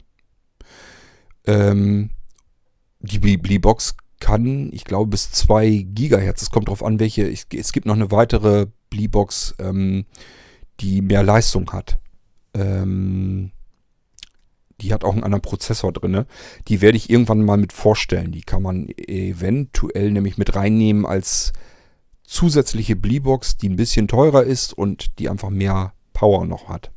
Ähm, 1.46 2.12
die 3.00 3.38
Bleebox 3.38 3.96
kann, 4.20 4.72
ich 4.74 4.84
glaube, 4.84 5.12
bis 5.12 5.32
2 5.32 5.86
Gigahertz. 5.90 6.42
Es 6.42 6.50
kommt 6.50 6.68
darauf 6.68 6.84
an, 6.84 7.00
welche. 7.00 7.28
Ich, 7.28 7.46
es 7.54 7.72
gibt 7.72 7.86
noch 7.86 7.96
eine 7.96 8.12
weitere 8.12 8.68
Bleebox, 8.90 9.56
ähm, 9.60 10.06
die 10.80 11.02
mehr 11.02 11.24
Leistung 11.24 11.72
hat. 11.72 12.00
Ähm, 12.54 13.52
die 14.82 14.94
hat 14.94 15.04
auch 15.04 15.14
einen 15.14 15.24
anderen 15.24 15.42
Prozessor 15.42 15.92
drin. 15.92 16.26
Die 16.68 16.82
werde 16.82 16.98
ich 16.98 17.10
irgendwann 17.10 17.44
mal 17.44 17.58
mit 17.58 17.74
vorstellen. 17.74 18.32
Die 18.32 18.42
kann 18.42 18.62
man 18.62 18.90
eventuell 18.90 20.12
nämlich 20.12 20.38
mit 20.38 20.56
reinnehmen 20.56 21.06
als 21.06 21.54
zusätzliche 22.28 22.96
Bleebox, 22.96 23.58
die 23.58 23.70
ein 23.70 23.78
bisschen 23.78 24.08
teurer 24.08 24.44
ist 24.44 24.74
und 24.74 25.18
die 25.18 25.30
einfach 25.30 25.50
mehr 25.50 25.94
Power 26.14 26.46
noch 26.46 26.70
hat. 26.70 26.92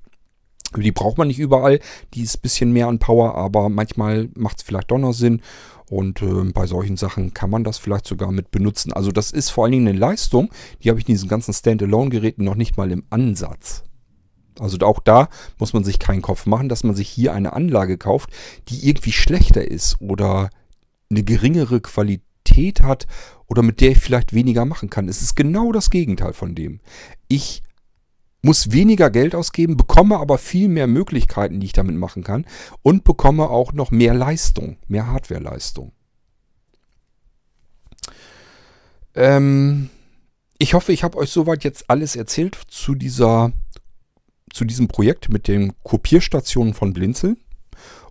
Die 0.76 0.92
braucht 0.92 1.18
man 1.18 1.28
nicht 1.28 1.38
überall, 1.38 1.80
die 2.14 2.22
ist 2.22 2.36
ein 2.36 2.42
bisschen 2.42 2.72
mehr 2.72 2.88
an 2.88 2.98
Power, 2.98 3.34
aber 3.34 3.68
manchmal 3.68 4.28
macht 4.34 4.58
es 4.58 4.62
vielleicht 4.62 4.90
doch 4.90 4.98
noch 4.98 5.12
Sinn. 5.12 5.40
Und 5.88 6.22
äh, 6.22 6.44
bei 6.52 6.66
solchen 6.66 6.96
Sachen 6.96 7.34
kann 7.34 7.50
man 7.50 7.64
das 7.64 7.78
vielleicht 7.78 8.06
sogar 8.06 8.30
mit 8.30 8.52
benutzen. 8.52 8.92
Also 8.92 9.10
das 9.10 9.32
ist 9.32 9.50
vor 9.50 9.64
allen 9.64 9.72
Dingen 9.72 9.88
eine 9.88 9.98
Leistung, 9.98 10.50
die 10.82 10.88
habe 10.88 11.00
ich 11.00 11.08
in 11.08 11.14
diesen 11.14 11.28
ganzen 11.28 11.52
Standalone-Geräten 11.52 12.44
noch 12.44 12.54
nicht 12.54 12.76
mal 12.76 12.92
im 12.92 13.04
Ansatz. 13.10 13.82
Also 14.60 14.78
auch 14.86 15.00
da 15.00 15.28
muss 15.58 15.72
man 15.72 15.82
sich 15.82 15.98
keinen 15.98 16.22
Kopf 16.22 16.46
machen, 16.46 16.68
dass 16.68 16.84
man 16.84 16.94
sich 16.94 17.08
hier 17.08 17.32
eine 17.32 17.52
Anlage 17.54 17.98
kauft, 17.98 18.30
die 18.68 18.86
irgendwie 18.88 19.12
schlechter 19.12 19.68
ist 19.68 20.00
oder 20.00 20.50
eine 21.10 21.24
geringere 21.24 21.80
Qualität 21.80 22.29
hat 22.56 23.06
oder 23.46 23.62
mit 23.62 23.80
der 23.80 23.92
ich 23.92 23.98
vielleicht 23.98 24.32
weniger 24.32 24.64
machen 24.64 24.90
kann. 24.90 25.08
Es 25.08 25.22
ist 25.22 25.34
genau 25.34 25.72
das 25.72 25.90
Gegenteil 25.90 26.32
von 26.32 26.54
dem. 26.54 26.80
Ich 27.28 27.62
muss 28.42 28.72
weniger 28.72 29.10
Geld 29.10 29.34
ausgeben, 29.34 29.76
bekomme 29.76 30.18
aber 30.18 30.38
viel 30.38 30.68
mehr 30.68 30.86
Möglichkeiten, 30.86 31.60
die 31.60 31.66
ich 31.66 31.72
damit 31.72 31.96
machen 31.96 32.24
kann 32.24 32.46
und 32.82 33.04
bekomme 33.04 33.50
auch 33.50 33.72
noch 33.72 33.90
mehr 33.90 34.14
Leistung, 34.14 34.76
mehr 34.88 35.08
Hardware-Leistung. 35.08 35.92
Ähm, 39.14 39.90
ich 40.58 40.74
hoffe, 40.74 40.92
ich 40.92 41.02
habe 41.02 41.18
euch 41.18 41.30
soweit 41.30 41.64
jetzt 41.64 41.90
alles 41.90 42.16
erzählt 42.16 42.58
zu 42.68 42.94
dieser 42.94 43.52
zu 44.52 44.64
diesem 44.64 44.88
Projekt 44.88 45.28
mit 45.28 45.46
den 45.46 45.74
Kopierstationen 45.84 46.74
von 46.74 46.92
Blinzeln 46.92 47.36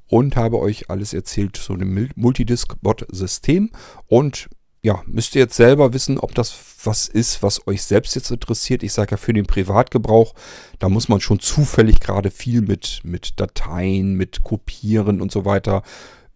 und 0.09 0.35
habe 0.35 0.59
euch 0.59 0.89
alles 0.89 1.13
erzählt 1.13 1.55
zu 1.55 1.77
dem 1.77 2.09
Multidisk-Bot-System 2.15 3.71
und 4.07 4.49
ja, 4.81 5.03
müsst 5.05 5.35
ihr 5.35 5.41
jetzt 5.41 5.55
selber 5.55 5.93
wissen, 5.93 6.17
ob 6.17 6.33
das 6.33 6.55
was 6.83 7.07
ist, 7.07 7.43
was 7.43 7.67
euch 7.67 7.83
selbst 7.83 8.15
jetzt 8.15 8.31
interessiert. 8.31 8.81
Ich 8.81 8.93
sage 8.93 9.11
ja 9.11 9.17
für 9.17 9.33
den 9.33 9.45
Privatgebrauch, 9.45 10.33
da 10.79 10.87
muss 10.87 11.09
man 11.09 11.19
schon 11.19 11.39
zufällig 11.39 11.99
gerade 11.99 12.31
viel 12.31 12.61
mit, 12.61 13.01
mit 13.03 13.39
Dateien, 13.39 14.13
mit 14.13 14.43
Kopieren 14.43 15.21
und 15.21 15.31
so 15.31 15.43
weiter, 15.43 15.83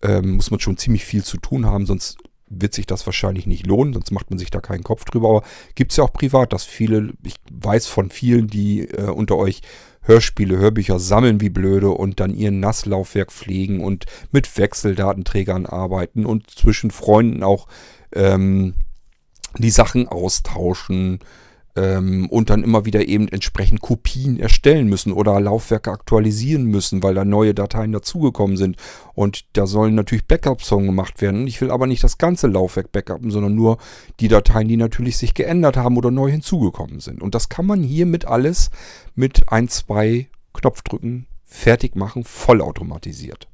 ähm, 0.02 0.36
muss 0.36 0.52
man 0.52 0.60
schon 0.60 0.78
ziemlich 0.78 1.06
viel 1.06 1.24
zu 1.24 1.38
tun 1.38 1.66
haben, 1.66 1.86
sonst 1.86 2.18
wird 2.50 2.74
sich 2.74 2.86
das 2.86 3.06
wahrscheinlich 3.06 3.48
nicht 3.48 3.66
lohnen, 3.66 3.94
sonst 3.94 4.12
macht 4.12 4.30
man 4.30 4.38
sich 4.38 4.52
da 4.52 4.60
keinen 4.60 4.84
Kopf 4.84 5.06
drüber. 5.06 5.30
Aber 5.30 5.44
gibt 5.76 5.92
es 5.92 5.98
ja 5.98 6.04
auch 6.04 6.14
privat, 6.14 6.54
dass 6.54 6.66
viele, 6.66 7.14
ich 7.24 7.36
weiß 7.52 7.88
von 7.88 8.10
vielen, 8.10 8.48
die 8.48 8.82
äh, 8.90 9.10
unter 9.10 9.38
euch 9.38 9.62
Hörspiele, 10.04 10.58
Hörbücher 10.58 11.00
sammeln 11.00 11.42
wie 11.42 11.50
blöde 11.50 11.90
und 11.90 12.20
dann 12.20 12.34
ihren 12.34 12.60
Nasslaufwerk 12.60 13.32
pflegen 13.32 13.82
und 13.82 14.06
mit 14.32 14.58
Wechseldatenträgern 14.58 15.66
arbeiten 15.66 16.26
und 16.26 16.50
zwischen 16.50 16.92
Freunden 16.92 17.44
auch 17.44 17.68
ähm, 18.14 18.76
die 19.58 19.72
Sachen 19.72 20.08
austauschen. 20.08 21.20
Ähm, 21.76 22.30
und 22.30 22.50
dann 22.50 22.64
immer 22.64 22.86
wieder 22.86 23.08
eben 23.08 23.28
entsprechend 23.28 23.82
Kopien 23.82 24.40
erstellen 24.40 24.88
müssen 24.88 25.12
oder 25.12 25.40
Laufwerke 25.40 25.92
aktualisieren 25.92 26.66
müssen, 26.66 27.02
weil 27.02 27.16
da 27.16 27.26
neue 27.26 27.54
Dateien 27.54 27.92
dazugekommen 27.92 28.58
sind. 28.58 28.78
Und 29.16 29.46
da 29.54 29.66
sollen 29.66 29.96
natürlich 29.96 30.26
Backups 30.26 30.68
von 30.68 30.86
gemacht 30.86 31.22
werden. 31.22 31.48
Ich 31.48 31.62
will 31.62 31.72
aber 31.72 31.88
nicht 31.88 32.04
das 32.04 32.18
ganze 32.18 32.48
Laufwerk 32.48 32.92
backuppen, 32.92 33.32
sondern 33.32 33.56
nur 33.56 33.78
die 34.20 34.28
Dateien, 34.28 34.68
die 34.68 34.78
natürlich 34.78 35.18
sich 35.18 35.34
geändert 35.34 35.78
haben 35.78 35.98
oder 35.98 36.12
neu 36.12 36.30
hinzugekommen 36.30 37.00
sind. 37.00 37.22
Und 37.22 37.36
das 37.36 37.50
kann 37.50 37.66
man 37.66 37.82
hiermit 37.82 38.26
alles 38.26 38.70
mit 39.16 39.52
ein, 39.52 39.68
zwei 39.68 40.28
Knopfdrücken 40.54 41.28
fertig 41.44 41.96
machen, 41.96 42.24
vollautomatisiert. 42.24 43.48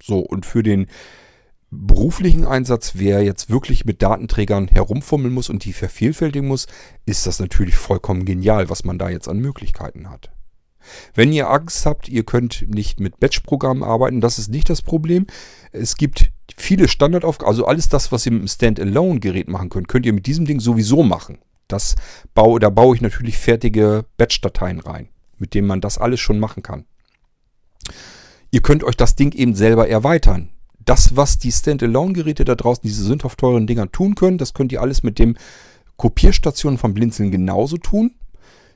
So, 0.00 0.20
und 0.20 0.46
für 0.46 0.62
den 0.62 0.86
beruflichen 1.70 2.46
Einsatz, 2.46 2.92
wer 2.94 3.22
jetzt 3.22 3.50
wirklich 3.50 3.84
mit 3.84 4.02
Datenträgern 4.02 4.68
herumfummeln 4.68 5.34
muss 5.34 5.50
und 5.50 5.64
die 5.64 5.72
vervielfältigen 5.72 6.48
muss, 6.48 6.66
ist 7.04 7.26
das 7.26 7.40
natürlich 7.40 7.76
vollkommen 7.76 8.24
genial, 8.24 8.70
was 8.70 8.84
man 8.84 8.98
da 8.98 9.10
jetzt 9.10 9.28
an 9.28 9.38
Möglichkeiten 9.38 10.08
hat. 10.08 10.30
Wenn 11.14 11.32
ihr 11.32 11.50
Angst 11.50 11.84
habt, 11.84 12.08
ihr 12.08 12.24
könnt 12.24 12.66
nicht 12.68 13.00
mit 13.00 13.20
Batch-Programmen 13.20 13.82
arbeiten, 13.82 14.22
das 14.22 14.38
ist 14.38 14.48
nicht 14.48 14.70
das 14.70 14.80
Problem. 14.80 15.26
Es 15.72 15.96
gibt 15.96 16.32
viele 16.56 16.88
Standardaufgaben, 16.88 17.50
also 17.50 17.66
alles 17.66 17.90
das, 17.90 18.10
was 18.10 18.24
ihr 18.24 18.32
mit 18.32 18.40
einem 18.40 18.48
Standalone-Gerät 18.48 19.48
machen 19.48 19.68
könnt, 19.68 19.88
könnt 19.88 20.06
ihr 20.06 20.14
mit 20.14 20.26
diesem 20.26 20.46
Ding 20.46 20.60
sowieso 20.60 21.02
machen. 21.02 21.38
Das 21.66 21.96
baue, 22.32 22.60
da 22.60 22.70
baue 22.70 22.96
ich 22.96 23.02
natürlich 23.02 23.36
fertige 23.36 24.06
Batch-Dateien 24.16 24.80
rein, 24.80 25.10
mit 25.36 25.52
denen 25.52 25.68
man 25.68 25.82
das 25.82 25.98
alles 25.98 26.20
schon 26.20 26.38
machen 26.38 26.62
kann. 26.62 26.86
Ihr 28.50 28.62
könnt 28.62 28.82
euch 28.82 28.96
das 28.96 29.14
Ding 29.14 29.32
eben 29.32 29.54
selber 29.54 29.86
erweitern 29.86 30.48
das, 30.88 31.16
was 31.16 31.38
die 31.38 31.52
Standalone-Geräte 31.52 32.44
da 32.44 32.54
draußen, 32.54 32.82
diese 32.82 33.04
sündhaft 33.04 33.38
teuren 33.38 33.66
Dinger 33.66 33.92
tun 33.92 34.14
können, 34.14 34.38
das 34.38 34.54
könnt 34.54 34.72
ihr 34.72 34.80
alles 34.80 35.02
mit 35.02 35.18
dem 35.18 35.36
Kopierstation 35.96 36.78
von 36.78 36.94
Blinzeln 36.94 37.30
genauso 37.30 37.76
tun. 37.76 38.14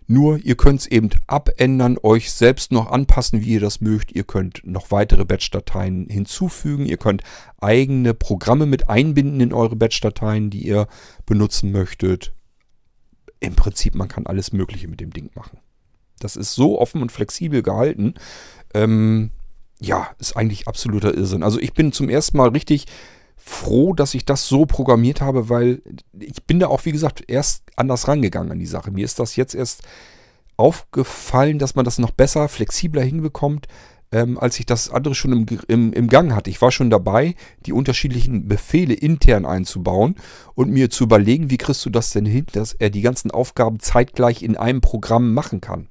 Nur 0.09 0.39
ihr 0.39 0.57
könnt 0.57 0.81
es 0.81 0.87
eben 0.89 1.09
abändern, 1.27 1.97
euch 2.03 2.33
selbst 2.33 2.71
noch 2.71 2.91
anpassen, 2.91 3.41
wie 3.41 3.53
ihr 3.53 3.61
das 3.61 3.81
mögt. 3.81 4.13
Ihr 4.13 4.25
könnt 4.25 4.61
noch 4.65 4.91
weitere 4.91 5.25
Batch-Dateien 5.25 6.09
hinzufügen. 6.11 6.85
Ihr 6.85 6.99
könnt 6.99 7.23
eigene 7.61 8.13
Programme 8.13 8.67
mit 8.67 8.91
einbinden 8.91 9.41
in 9.41 9.55
eure 9.55 9.77
Batch-Dateien, 9.77 10.51
die 10.51 10.67
ihr 10.67 10.89
benutzen 11.25 11.73
möchtet. 11.73 12.35
Im 13.41 13.55
Prinzip, 13.55 13.95
man 13.95 14.09
kann 14.09 14.27
alles 14.27 14.53
Mögliche 14.53 14.89
mit 14.89 15.01
dem 15.01 15.13
Ding 15.13 15.31
machen. 15.35 15.59
Das 16.19 16.37
ist 16.37 16.55
so 16.55 16.79
offen 16.79 17.01
und 17.01 17.11
flexibel 17.11 17.63
gehalten. 17.63 18.15
Ähm, 18.75 19.31
ja, 19.83 20.11
ist 20.19 20.37
eigentlich 20.37 20.69
absoluter 20.69 21.15
Irrsinn. 21.15 21.43
Also 21.43 21.59
ich 21.59 21.75
bin 21.75 21.93
zum 21.93 22.09
ersten 22.09 22.37
Mal 22.37 22.51
richtig 22.51 22.87
froh, 23.37 23.93
dass 23.93 24.15
ich 24.15 24.25
das 24.25 24.47
so 24.47 24.65
programmiert 24.65 25.21
habe, 25.21 25.49
weil 25.49 25.83
ich 26.19 26.45
bin 26.45 26.61
da 26.61 26.69
auch, 26.69 26.85
wie 26.85 26.93
gesagt, 26.93 27.25
erst 27.27 27.65
anders 27.75 28.07
rangegangen 28.07 28.53
an 28.53 28.61
die 28.61 28.67
Sache. 28.67 28.93
Mir 28.93 29.05
ist 29.05 29.19
das 29.19 29.35
jetzt 29.35 29.55
erst 29.55 29.83
aufgefallen, 30.57 31.59
dass 31.59 31.75
man 31.75 31.85
das 31.85 31.99
noch 31.99 32.13
besser, 32.13 32.49
flexibler 32.49 33.03
hinbekommt, 33.03 33.67
ähm, 34.13 34.39
als 34.39 34.61
ich 34.61 34.67
das 34.67 34.91
andere 34.91 35.17
schon 35.17 35.33
im, 35.33 35.47
im, 35.67 35.93
im 35.93 36.09
Gang 36.09 36.33
hatte. 36.33 36.51
Ich 36.51 36.63
war 36.63 36.71
schon 36.71 36.91
dabei, 36.91 37.35
die 37.67 37.73
unterschiedlichen 37.73 38.47
Befehle 38.47 38.95
intern 38.95 39.45
einzubauen 39.45 40.15
und 40.55 40.71
mir 40.71 40.91
zu 40.91 41.05
überlegen, 41.05 41.51
wie 41.51 41.59
kriegst 41.59 41.85
du 41.85 41.91
das 41.91 42.11
denn 42.11 42.27
hin, 42.27 42.47
dass 42.53 42.75
er 42.75 42.91
die 42.91 43.03
ganzen 43.03 43.33
Aufgaben 43.33 43.81
zeitgleich 43.81 44.45
in 44.45 44.57
einem 44.57 44.81
Programm 44.81 45.35
machen 45.35 45.61
kann. 45.61 45.89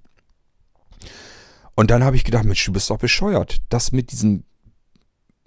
Und 1.81 1.89
dann 1.89 2.03
habe 2.03 2.15
ich 2.15 2.23
gedacht, 2.23 2.45
Mensch, 2.45 2.63
du 2.63 2.73
bist 2.73 2.91
doch 2.91 2.99
bescheuert. 2.99 3.57
Das 3.69 3.91
mit 3.91 4.11
diesen 4.11 4.43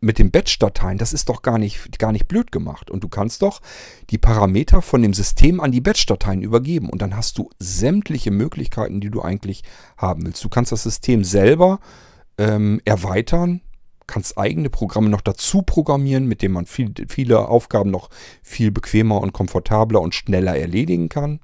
mit 0.01 0.19
den 0.19 0.33
Batch-Dateien, 0.33 0.99
das 0.99 1.13
ist 1.13 1.29
doch 1.29 1.43
gar 1.43 1.59
nicht, 1.59 1.97
gar 2.01 2.11
nicht 2.11 2.27
blöd 2.27 2.51
gemacht. 2.51 2.91
Und 2.91 3.05
du 3.05 3.09
kannst 3.09 3.41
doch 3.43 3.63
die 4.11 4.19
Parameter 4.19 4.83
von 4.83 5.01
dem 5.01 5.15
System 5.15 5.61
an 5.61 5.71
die 5.71 5.81
Batch-Dateien 5.81 6.43
übergeben. 6.43 6.91
Und 6.91 7.03
dann 7.03 7.17
hast 7.17 7.39
du 7.39 7.51
sämtliche 7.61 8.33
Möglichkeiten, 8.33 9.01
die 9.01 9.11
du 9.11 9.23
eigentlich 9.23 9.63
haben 9.97 10.27
willst. 10.27 10.43
Du 10.43 10.49
kannst 10.49 10.73
das 10.73 10.83
System 10.83 11.23
selber 11.23 11.79
ähm, 12.37 12.81
erweitern, 12.85 13.61
kannst 14.09 14.37
eigene 14.37 14.71
Programme 14.71 15.11
noch 15.11 15.21
dazu 15.21 15.63
programmieren, 15.63 16.27
mit 16.27 16.43
denen 16.43 16.55
man 16.55 16.67
viel, 16.67 16.93
viele 17.09 17.47
Aufgaben 17.47 17.93
noch 17.93 18.11
viel 18.43 18.73
bequemer 18.73 19.21
und 19.21 19.33
komfortabler 19.33 20.01
und 20.01 20.17
schneller 20.17 20.59
erledigen 20.59 21.09
kann. 21.09 21.39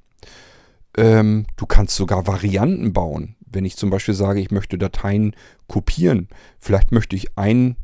Ähm, 0.96 1.46
du 1.54 1.66
kannst 1.66 1.94
sogar 1.94 2.26
Varianten 2.26 2.92
bauen 2.92 3.36
wenn 3.50 3.64
ich 3.64 3.76
zum 3.76 3.90
Beispiel 3.90 4.14
sage, 4.14 4.40
ich 4.40 4.50
möchte 4.50 4.78
Dateien 4.78 5.34
kopieren, 5.66 6.28
vielleicht 6.58 6.92
möchte 6.92 7.16
ich 7.16 7.36
ein 7.36 7.76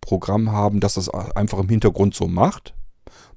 Programm 0.00 0.50
haben, 0.50 0.80
das 0.80 0.94
das 0.94 1.08
einfach 1.08 1.58
im 1.58 1.68
Hintergrund 1.68 2.14
so 2.14 2.26
macht, 2.26 2.74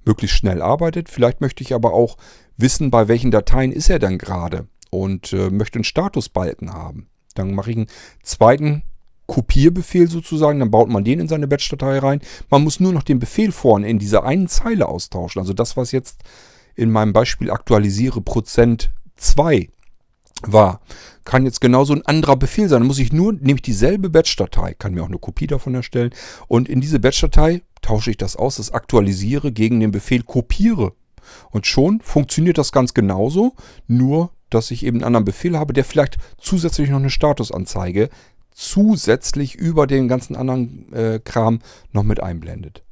möglichst 0.06 0.38
schnell 0.38 0.62
arbeitet. 0.62 1.10
Vielleicht 1.10 1.42
möchte 1.42 1.64
ich 1.64 1.74
aber 1.74 1.94
auch 1.94 2.18
wissen, 2.58 2.92
bei 2.92 3.08
welchen 3.08 3.32
Dateien 3.32 3.72
ist 3.72 3.90
er 3.90 4.00
dann 4.00 4.18
gerade 4.18 4.68
und 4.90 5.34
äh, 5.34 5.50
möchte 5.50 5.78
einen 5.78 5.84
Statusbalken 5.84 6.74
haben. 6.74 7.08
Dann 7.36 7.54
mache 7.54 7.72
ich 7.72 7.78
einen 7.78 7.88
zweiten 8.22 8.84
Kopierbefehl 9.26 10.10
sozusagen, 10.10 10.60
dann 10.60 10.72
baut 10.72 10.90
man 10.90 11.04
den 11.04 11.20
in 11.20 11.28
seine 11.28 11.48
Batch-Datei 11.48 12.00
rein. 12.00 12.22
Man 12.50 12.64
muss 12.64 12.80
nur 12.80 12.94
noch 12.94 13.04
den 13.04 13.20
Befehl 13.20 13.52
vorne 13.52 13.88
in 13.88 14.00
dieser 14.00 14.24
einen 14.24 14.48
Zeile 14.48 14.88
austauschen. 14.88 15.40
Also 15.40 15.54
das, 15.54 15.78
was 15.78 15.92
jetzt 15.92 16.22
in 16.76 16.92
meinem 16.92 17.14
Beispiel 17.14 17.50
aktualisiere 17.50 18.22
Prozent 18.22 18.92
2 19.16 19.70
war, 20.52 20.82
kann 21.26 21.46
jetzt 21.46 21.62
genauso 21.62 21.94
ein 21.94 22.06
anderer 22.06 22.36
Befehl 22.36 22.68
sein. 22.68 22.82
Dann 22.82 22.88
muss 22.88 23.00
ich 23.00 23.14
nur, 23.14 23.34
nehme 23.34 23.56
ich 23.56 23.62
dieselbe 23.62 24.10
Batch-Datei, 24.10 24.74
kann 24.74 24.94
mir 24.94 25.04
auch 25.04 25.08
eine 25.08 25.20
Kopie 25.20 25.48
davon 25.48 25.76
erstellen 25.76 26.12
und 26.48 26.68
in 26.68 26.82
diese 26.82 27.00
Batch-Datei 27.00 27.62
tausche 27.82 28.12
ich 28.12 28.18
das 28.18 28.36
aus, 28.36 28.58
das 28.58 28.72
aktualisiere 28.72 29.52
gegen 29.52 29.80
den 29.80 29.92
Befehl 29.92 30.24
kopiere. 30.24 30.94
Und 31.52 31.68
schon 31.68 32.02
funktioniert 32.02 32.58
das 32.58 32.72
ganz 32.72 32.94
genauso, 32.94 33.54
nur 33.88 34.32
dass 34.50 34.72
ich 34.72 34.86
eben 34.86 34.98
einen 34.98 35.06
anderen 35.06 35.26
Befehl 35.26 35.58
habe, 35.58 35.74
der 35.74 35.86
vielleicht 35.86 36.18
zusätzlich 36.38 36.90
noch 36.90 37.00
eine 37.00 37.10
Statusanzeige 37.10 38.10
zusätzlich 38.52 39.56
über 39.56 39.88
den 39.88 40.08
ganzen 40.08 40.36
anderen 40.36 40.94
äh, 40.94 41.20
Kram 41.24 41.60
noch 41.92 42.04
mit 42.04 42.22
einblendet. 42.22 42.84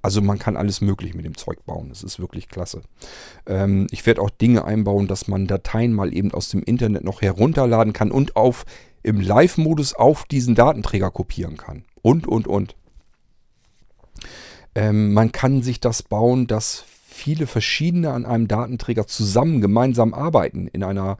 Also 0.00 0.22
man 0.22 0.38
kann 0.38 0.56
alles 0.56 0.80
möglich 0.80 1.14
mit 1.14 1.24
dem 1.24 1.36
Zeug 1.36 1.64
bauen. 1.66 1.88
Das 1.88 2.02
ist 2.02 2.20
wirklich 2.20 2.48
klasse. 2.48 2.82
Ähm, 3.46 3.86
ich 3.90 4.06
werde 4.06 4.22
auch 4.22 4.30
Dinge 4.30 4.64
einbauen, 4.64 5.08
dass 5.08 5.28
man 5.28 5.46
Dateien 5.46 5.92
mal 5.92 6.14
eben 6.14 6.32
aus 6.32 6.48
dem 6.48 6.62
Internet 6.62 7.04
noch 7.04 7.20
herunterladen 7.20 7.92
kann 7.92 8.10
und 8.10 8.36
auf 8.36 8.64
im 9.02 9.20
Live-Modus 9.20 9.94
auf 9.94 10.24
diesen 10.24 10.54
Datenträger 10.54 11.10
kopieren 11.10 11.56
kann. 11.56 11.84
Und, 12.02 12.26
und, 12.26 12.46
und. 12.46 12.76
Ähm, 14.74 15.12
man 15.12 15.32
kann 15.32 15.62
sich 15.62 15.80
das 15.80 16.02
bauen, 16.02 16.46
dass 16.46 16.84
viele 17.06 17.46
verschiedene 17.46 18.12
an 18.12 18.24
einem 18.24 18.48
Datenträger 18.48 19.06
zusammen 19.06 19.60
gemeinsam 19.60 20.14
arbeiten 20.14 20.68
in 20.68 20.84
einer 20.84 21.18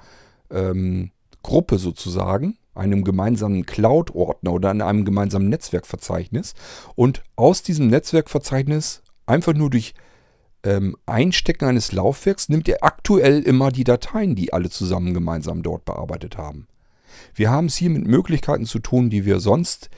ähm, 0.50 1.10
Gruppe 1.42 1.78
sozusagen 1.78 2.56
einem 2.78 3.04
gemeinsamen 3.04 3.66
Cloud-Ordner 3.66 4.52
oder 4.52 4.70
in 4.70 4.82
einem 4.82 5.04
gemeinsamen 5.04 5.48
Netzwerkverzeichnis 5.48 6.54
und 6.94 7.22
aus 7.36 7.62
diesem 7.62 7.88
Netzwerkverzeichnis 7.88 9.02
einfach 9.26 9.54
nur 9.54 9.70
durch 9.70 9.94
ähm, 10.64 10.96
Einstecken 11.06 11.66
eines 11.66 11.92
Laufwerks 11.92 12.48
nimmt 12.48 12.68
er 12.68 12.82
aktuell 12.82 13.42
immer 13.42 13.70
die 13.70 13.84
Dateien, 13.84 14.34
die 14.34 14.52
alle 14.52 14.70
zusammen 14.70 15.14
gemeinsam 15.14 15.62
dort 15.62 15.84
bearbeitet 15.84 16.36
haben. 16.36 16.66
Wir 17.34 17.50
haben 17.50 17.66
es 17.66 17.76
hier 17.76 17.90
mit 17.90 18.06
Möglichkeiten 18.06 18.66
zu 18.66 18.78
tun, 18.78 19.10
die 19.10 19.24
wir 19.24 19.40
sonst 19.40 19.88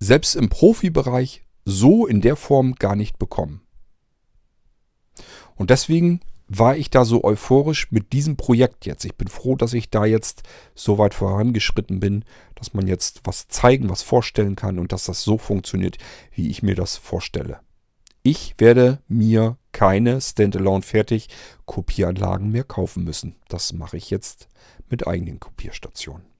selbst 0.00 0.34
im 0.34 0.48
Profibereich 0.48 1.44
so 1.64 2.06
in 2.06 2.20
der 2.20 2.36
Form 2.36 2.74
gar 2.74 2.96
nicht 2.96 3.18
bekommen. 3.18 3.62
Und 5.54 5.70
deswegen 5.70 6.20
war 6.58 6.76
ich 6.76 6.90
da 6.90 7.04
so 7.04 7.24
euphorisch 7.24 7.90
mit 7.90 8.12
diesem 8.12 8.36
Projekt 8.36 8.86
jetzt. 8.86 9.04
Ich 9.04 9.16
bin 9.16 9.28
froh, 9.28 9.56
dass 9.56 9.72
ich 9.72 9.90
da 9.90 10.04
jetzt 10.04 10.42
so 10.74 10.98
weit 10.98 11.14
vorangeschritten 11.14 12.00
bin, 12.00 12.24
dass 12.54 12.74
man 12.74 12.86
jetzt 12.86 13.20
was 13.24 13.48
zeigen, 13.48 13.88
was 13.88 14.02
vorstellen 14.02 14.56
kann 14.56 14.78
und 14.78 14.92
dass 14.92 15.04
das 15.04 15.22
so 15.22 15.38
funktioniert, 15.38 15.98
wie 16.34 16.50
ich 16.50 16.62
mir 16.62 16.74
das 16.74 16.96
vorstelle. 16.96 17.60
Ich 18.22 18.54
werde 18.58 19.02
mir 19.08 19.56
keine 19.72 20.20
Standalone 20.20 20.82
fertig 20.82 21.28
Kopieranlagen 21.64 22.50
mehr 22.50 22.64
kaufen 22.64 23.04
müssen. 23.04 23.36
Das 23.48 23.72
mache 23.72 23.96
ich 23.96 24.10
jetzt 24.10 24.48
mit 24.88 25.06
eigenen 25.06 25.40
Kopierstationen. 25.40 26.32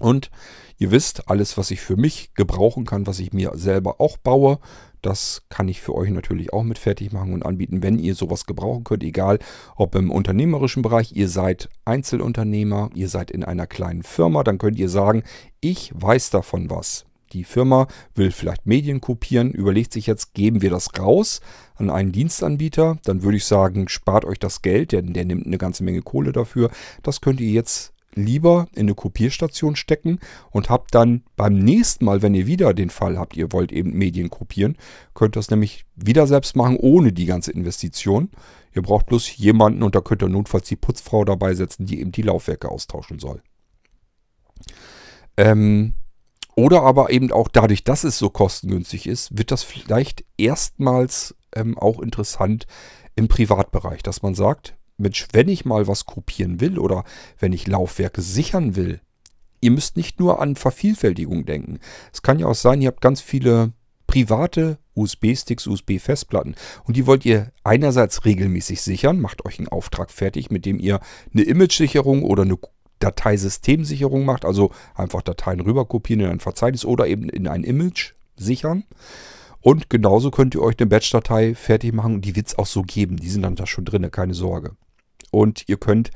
Und 0.00 0.30
ihr 0.78 0.90
wisst, 0.90 1.28
alles, 1.28 1.56
was 1.56 1.70
ich 1.70 1.80
für 1.80 1.96
mich 1.96 2.34
gebrauchen 2.34 2.84
kann, 2.84 3.06
was 3.06 3.20
ich 3.20 3.32
mir 3.32 3.52
selber 3.54 4.00
auch 4.00 4.16
baue, 4.16 4.58
das 5.04 5.42
kann 5.48 5.68
ich 5.68 5.80
für 5.80 5.94
euch 5.94 6.10
natürlich 6.10 6.52
auch 6.52 6.62
mit 6.62 6.78
fertig 6.78 7.12
machen 7.12 7.32
und 7.32 7.44
anbieten, 7.44 7.82
wenn 7.82 7.98
ihr 7.98 8.14
sowas 8.14 8.46
gebrauchen 8.46 8.84
könnt, 8.84 9.04
egal 9.04 9.38
ob 9.76 9.94
im 9.94 10.10
unternehmerischen 10.10 10.82
Bereich, 10.82 11.14
ihr 11.14 11.28
seid 11.28 11.68
Einzelunternehmer, 11.84 12.90
ihr 12.94 13.08
seid 13.08 13.30
in 13.30 13.44
einer 13.44 13.66
kleinen 13.66 14.02
Firma, 14.02 14.42
dann 14.42 14.58
könnt 14.58 14.78
ihr 14.78 14.88
sagen, 14.88 15.22
ich 15.60 15.92
weiß 15.94 16.30
davon 16.30 16.70
was. 16.70 17.04
Die 17.32 17.44
Firma 17.44 17.88
will 18.14 18.30
vielleicht 18.30 18.64
Medien 18.64 19.00
kopieren, 19.00 19.50
überlegt 19.50 19.92
sich 19.92 20.06
jetzt, 20.06 20.34
geben 20.34 20.62
wir 20.62 20.70
das 20.70 20.90
raus 20.98 21.40
an 21.74 21.90
einen 21.90 22.12
Dienstanbieter, 22.12 22.98
dann 23.04 23.22
würde 23.22 23.38
ich 23.38 23.44
sagen, 23.44 23.88
spart 23.88 24.24
euch 24.24 24.38
das 24.38 24.62
Geld, 24.62 24.92
denn 24.92 25.12
der 25.12 25.24
nimmt 25.24 25.46
eine 25.46 25.58
ganze 25.58 25.82
Menge 25.82 26.02
Kohle 26.02 26.30
dafür. 26.30 26.70
Das 27.02 27.20
könnt 27.20 27.40
ihr 27.40 27.50
jetzt 27.50 27.93
lieber 28.14 28.66
in 28.72 28.82
eine 28.82 28.94
Kopierstation 28.94 29.76
stecken 29.76 30.18
und 30.50 30.70
habt 30.70 30.94
dann 30.94 31.24
beim 31.36 31.54
nächsten 31.58 32.04
Mal, 32.04 32.22
wenn 32.22 32.34
ihr 32.34 32.46
wieder 32.46 32.74
den 32.74 32.90
Fall 32.90 33.18
habt, 33.18 33.36
ihr 33.36 33.52
wollt 33.52 33.72
eben 33.72 33.92
Medien 33.92 34.30
kopieren, 34.30 34.76
könnt 35.14 35.36
ihr 35.36 35.40
das 35.40 35.50
nämlich 35.50 35.84
wieder 35.96 36.26
selbst 36.26 36.56
machen, 36.56 36.76
ohne 36.76 37.12
die 37.12 37.26
ganze 37.26 37.52
Investition. 37.52 38.30
Ihr 38.74 38.82
braucht 38.82 39.06
bloß 39.06 39.36
jemanden 39.36 39.82
und 39.82 39.94
da 39.94 40.00
könnt 40.00 40.22
ihr 40.22 40.28
notfalls 40.28 40.68
die 40.68 40.76
Putzfrau 40.76 41.24
dabei 41.24 41.54
setzen, 41.54 41.86
die 41.86 42.00
eben 42.00 42.12
die 42.12 42.22
Laufwerke 42.22 42.68
austauschen 42.68 43.18
soll. 43.18 43.42
Ähm, 45.36 45.94
oder 46.56 46.82
aber 46.82 47.10
eben 47.10 47.32
auch 47.32 47.48
dadurch, 47.48 47.84
dass 47.84 48.04
es 48.04 48.18
so 48.18 48.30
kostengünstig 48.30 49.06
ist, 49.06 49.36
wird 49.36 49.50
das 49.50 49.62
vielleicht 49.62 50.24
erstmals 50.36 51.34
ähm, 51.54 51.76
auch 51.78 52.00
interessant 52.00 52.66
im 53.16 53.28
Privatbereich, 53.28 54.02
dass 54.02 54.22
man 54.22 54.34
sagt, 54.34 54.76
Mensch, 54.96 55.26
wenn 55.32 55.48
ich 55.48 55.64
mal 55.64 55.86
was 55.86 56.06
kopieren 56.06 56.60
will 56.60 56.78
oder 56.78 57.04
wenn 57.38 57.52
ich 57.52 57.66
Laufwerke 57.66 58.22
sichern 58.22 58.76
will, 58.76 59.00
ihr 59.60 59.70
müsst 59.70 59.96
nicht 59.96 60.20
nur 60.20 60.40
an 60.40 60.56
Vervielfältigung 60.56 61.46
denken. 61.46 61.80
Es 62.12 62.22
kann 62.22 62.38
ja 62.38 62.46
auch 62.46 62.54
sein, 62.54 62.80
ihr 62.80 62.88
habt 62.88 63.00
ganz 63.00 63.20
viele 63.20 63.72
private 64.06 64.78
USB-Sticks, 64.94 65.66
USB-Festplatten 65.66 66.54
und 66.84 66.96
die 66.96 67.06
wollt 67.06 67.24
ihr 67.24 67.50
einerseits 67.64 68.24
regelmäßig 68.24 68.82
sichern, 68.82 69.20
macht 69.20 69.44
euch 69.44 69.58
einen 69.58 69.68
Auftrag 69.68 70.10
fertig, 70.10 70.50
mit 70.50 70.66
dem 70.66 70.78
ihr 70.78 71.00
eine 71.32 71.42
Image-Sicherung 71.42 72.22
oder 72.22 72.42
eine 72.42 72.58
Dateisystemsicherung 73.00 74.24
macht, 74.24 74.44
also 74.44 74.70
einfach 74.94 75.22
Dateien 75.22 75.60
rüberkopieren 75.60 76.24
in 76.24 76.30
ein 76.30 76.40
Verzeichnis 76.40 76.84
oder 76.84 77.06
eben 77.06 77.28
in 77.28 77.48
ein 77.48 77.64
Image 77.64 78.12
sichern. 78.36 78.84
Und 79.64 79.88
genauso 79.88 80.30
könnt 80.30 80.54
ihr 80.54 80.60
euch 80.60 80.78
eine 80.78 80.88
Batch-Datei 80.88 81.54
fertig 81.54 81.94
machen 81.94 82.20
die 82.20 82.36
wird 82.36 82.48
es 82.48 82.58
auch 82.58 82.66
so 82.66 82.82
geben. 82.82 83.16
Die 83.16 83.30
sind 83.30 83.40
dann 83.40 83.56
da 83.56 83.66
schon 83.66 83.86
drin, 83.86 84.10
keine 84.10 84.34
Sorge. 84.34 84.76
Und 85.30 85.70
ihr 85.70 85.78
könnt 85.78 86.10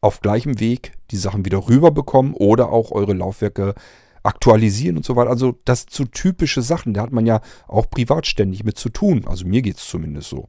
auf 0.00 0.20
gleichem 0.20 0.58
Weg 0.58 0.94
die 1.12 1.16
Sachen 1.16 1.44
wieder 1.44 1.68
rüberbekommen 1.68 2.34
oder 2.34 2.72
auch 2.72 2.90
eure 2.90 3.12
Laufwerke 3.12 3.76
aktualisieren 4.24 4.96
und 4.96 5.04
so 5.06 5.14
weiter. 5.14 5.30
Also 5.30 5.60
das 5.64 5.86
so 5.88 6.06
typische 6.06 6.60
Sachen. 6.60 6.92
Da 6.92 7.02
hat 7.02 7.12
man 7.12 7.24
ja 7.24 7.40
auch 7.68 7.88
privat 7.88 8.26
ständig 8.26 8.64
mit 8.64 8.76
zu 8.76 8.88
tun. 8.88 9.24
Also 9.28 9.46
mir 9.46 9.62
geht 9.62 9.76
es 9.76 9.86
zumindest 9.86 10.28
so. 10.28 10.48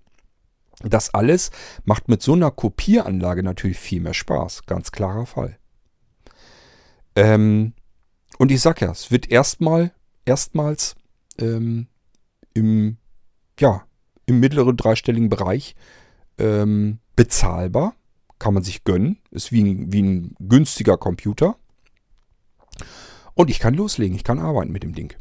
Das 0.81 1.13
alles 1.13 1.51
macht 1.85 2.09
mit 2.09 2.23
so 2.23 2.33
einer 2.33 2.49
Kopieranlage 2.49 3.43
natürlich 3.43 3.77
viel 3.77 4.01
mehr 4.01 4.15
Spaß. 4.15 4.63
Ganz 4.65 4.91
klarer 4.91 5.27
Fall. 5.27 5.59
Ähm, 7.15 7.73
und 8.39 8.49
ich 8.49 8.59
sag 8.59 8.81
ja, 8.81 8.89
es 8.89 9.11
wird 9.11 9.29
erstmal, 9.29 9.91
erstmals 10.25 10.95
ähm, 11.37 11.85
im, 12.59 12.97
ja, 13.59 13.83
im 14.25 14.39
mittleren 14.39 14.77
dreistelligen 14.77 15.29
Bereich 15.29 15.75
ähm, 16.37 16.99
bezahlbar. 17.15 17.95
Kann 18.37 18.53
man 18.53 18.63
sich 18.63 18.83
gönnen. 18.83 19.17
Ist 19.31 19.51
wie 19.51 19.63
ein, 19.63 19.91
wie 19.91 20.01
ein 20.01 20.35
günstiger 20.39 20.97
Computer. 20.97 21.57
Und 23.33 23.49
ich 23.49 23.59
kann 23.59 23.73
loslegen. 23.73 24.15
Ich 24.15 24.23
kann 24.23 24.39
arbeiten 24.39 24.71
mit 24.71 24.83
dem 24.83 24.93
Ding. 24.93 25.13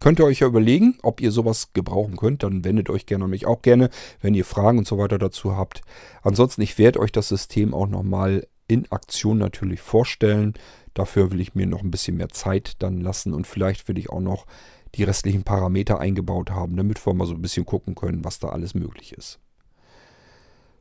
Könnt 0.00 0.20
ihr 0.20 0.26
euch 0.26 0.40
ja 0.40 0.46
überlegen, 0.46 0.98
ob 1.02 1.20
ihr 1.20 1.30
sowas 1.30 1.72
gebrauchen 1.72 2.16
könnt. 2.16 2.42
Dann 2.42 2.64
wendet 2.64 2.90
euch 2.90 3.06
gerne 3.06 3.24
an 3.24 3.30
mich 3.30 3.46
auch 3.46 3.62
gerne, 3.62 3.90
wenn 4.20 4.34
ihr 4.34 4.44
Fragen 4.44 4.78
und 4.78 4.86
so 4.86 4.98
weiter 4.98 5.18
dazu 5.18 5.56
habt. 5.56 5.80
Ansonsten, 6.22 6.62
ich 6.62 6.78
werde 6.78 7.00
euch 7.00 7.12
das 7.12 7.28
System 7.28 7.72
auch 7.72 7.86
nochmal 7.88 8.46
in 8.68 8.90
Aktion 8.92 9.38
natürlich 9.38 9.80
vorstellen. 9.80 10.54
Dafür 10.92 11.30
will 11.30 11.40
ich 11.40 11.54
mir 11.54 11.66
noch 11.66 11.82
ein 11.82 11.90
bisschen 11.90 12.16
mehr 12.16 12.28
Zeit 12.28 12.74
dann 12.80 13.00
lassen 13.00 13.32
und 13.32 13.46
vielleicht 13.46 13.88
will 13.88 13.98
ich 13.98 14.10
auch 14.10 14.20
noch 14.20 14.46
die 14.94 15.04
restlichen 15.04 15.44
Parameter 15.44 15.98
eingebaut 16.00 16.50
haben, 16.50 16.76
damit 16.76 17.04
wir 17.04 17.14
mal 17.14 17.26
so 17.26 17.34
ein 17.34 17.42
bisschen 17.42 17.66
gucken 17.66 17.94
können, 17.94 18.24
was 18.24 18.38
da 18.38 18.48
alles 18.48 18.74
möglich 18.74 19.12
ist. 19.12 19.40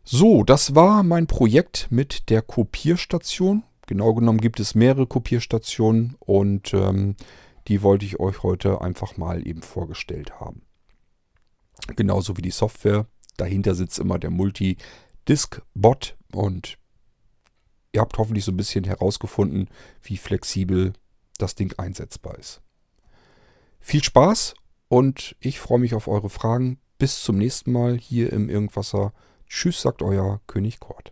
So, 0.04 0.44
das 0.44 0.76
war 0.76 1.04
mein 1.04 1.28
Projekt 1.28 1.88
mit 1.90 2.30
der 2.30 2.42
Kopierstation. 2.42 3.64
Genau 3.88 4.14
genommen 4.14 4.42
gibt 4.42 4.60
es 4.60 4.76
mehrere 4.76 5.08
Kopierstationen 5.08 6.16
und 6.20 6.74
ähm, 6.74 7.16
die 7.68 7.82
wollte 7.82 8.06
ich 8.06 8.20
euch 8.20 8.44
heute 8.44 8.82
einfach 8.82 9.18
mal 9.18 9.48
eben 9.48 9.62
vorgestellt 9.62 10.40
haben. 10.40 10.64
Genauso 11.96 12.38
wie 12.38 12.42
die 12.42 12.52
Software. 12.52 13.08
Dahinter 13.38 13.76
sitzt 13.76 14.00
immer 14.00 14.20
der 14.20 14.30
Multi-Disk-Bot 14.30 16.18
und 16.34 16.78
ihr 17.94 18.02
habt 18.02 18.18
hoffentlich 18.18 18.46
so 18.46 18.52
ein 18.52 18.58
bisschen 18.58 18.84
herausgefunden, 18.84 19.70
wie 20.02 20.18
flexibel 20.18 20.94
das 21.38 21.56
Ding 21.56 21.74
einsetzbar 21.78 22.38
ist. 22.38 22.62
Viel 23.86 24.02
Spaß 24.02 24.56
und 24.88 25.36
ich 25.42 25.60
freue 25.60 25.78
mich 25.78 25.94
auf 25.94 26.08
eure 26.08 26.30
Fragen. 26.30 26.80
Bis 26.98 27.22
zum 27.22 27.38
nächsten 27.38 27.74
Mal 27.74 27.98
hier 27.98 28.32
im 28.32 28.50
Irgendwasser. 28.50 29.12
Tschüss, 29.46 29.82
sagt 29.82 30.02
euer 30.02 30.40
König 30.48 30.80
Kort. 30.80 31.12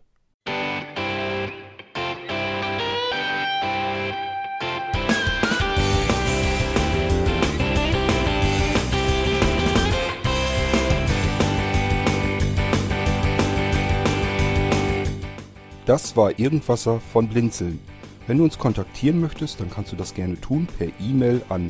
Das 15.85 16.15
war 16.15 16.39
Irgendwasser 16.39 17.02
von 17.02 17.27
Blinzeln. 17.27 17.81
Wenn 18.27 18.38
du 18.38 18.45
uns 18.45 18.57
kontaktieren 18.57 19.19
möchtest, 19.19 19.60
dann 19.60 19.69
kannst 19.69 19.91
du 19.91 19.98
das 19.98 20.14
gerne 20.14 20.39
tun 20.39 20.68
per 20.77 20.88
E-Mail 21.02 21.41
an 21.49 21.69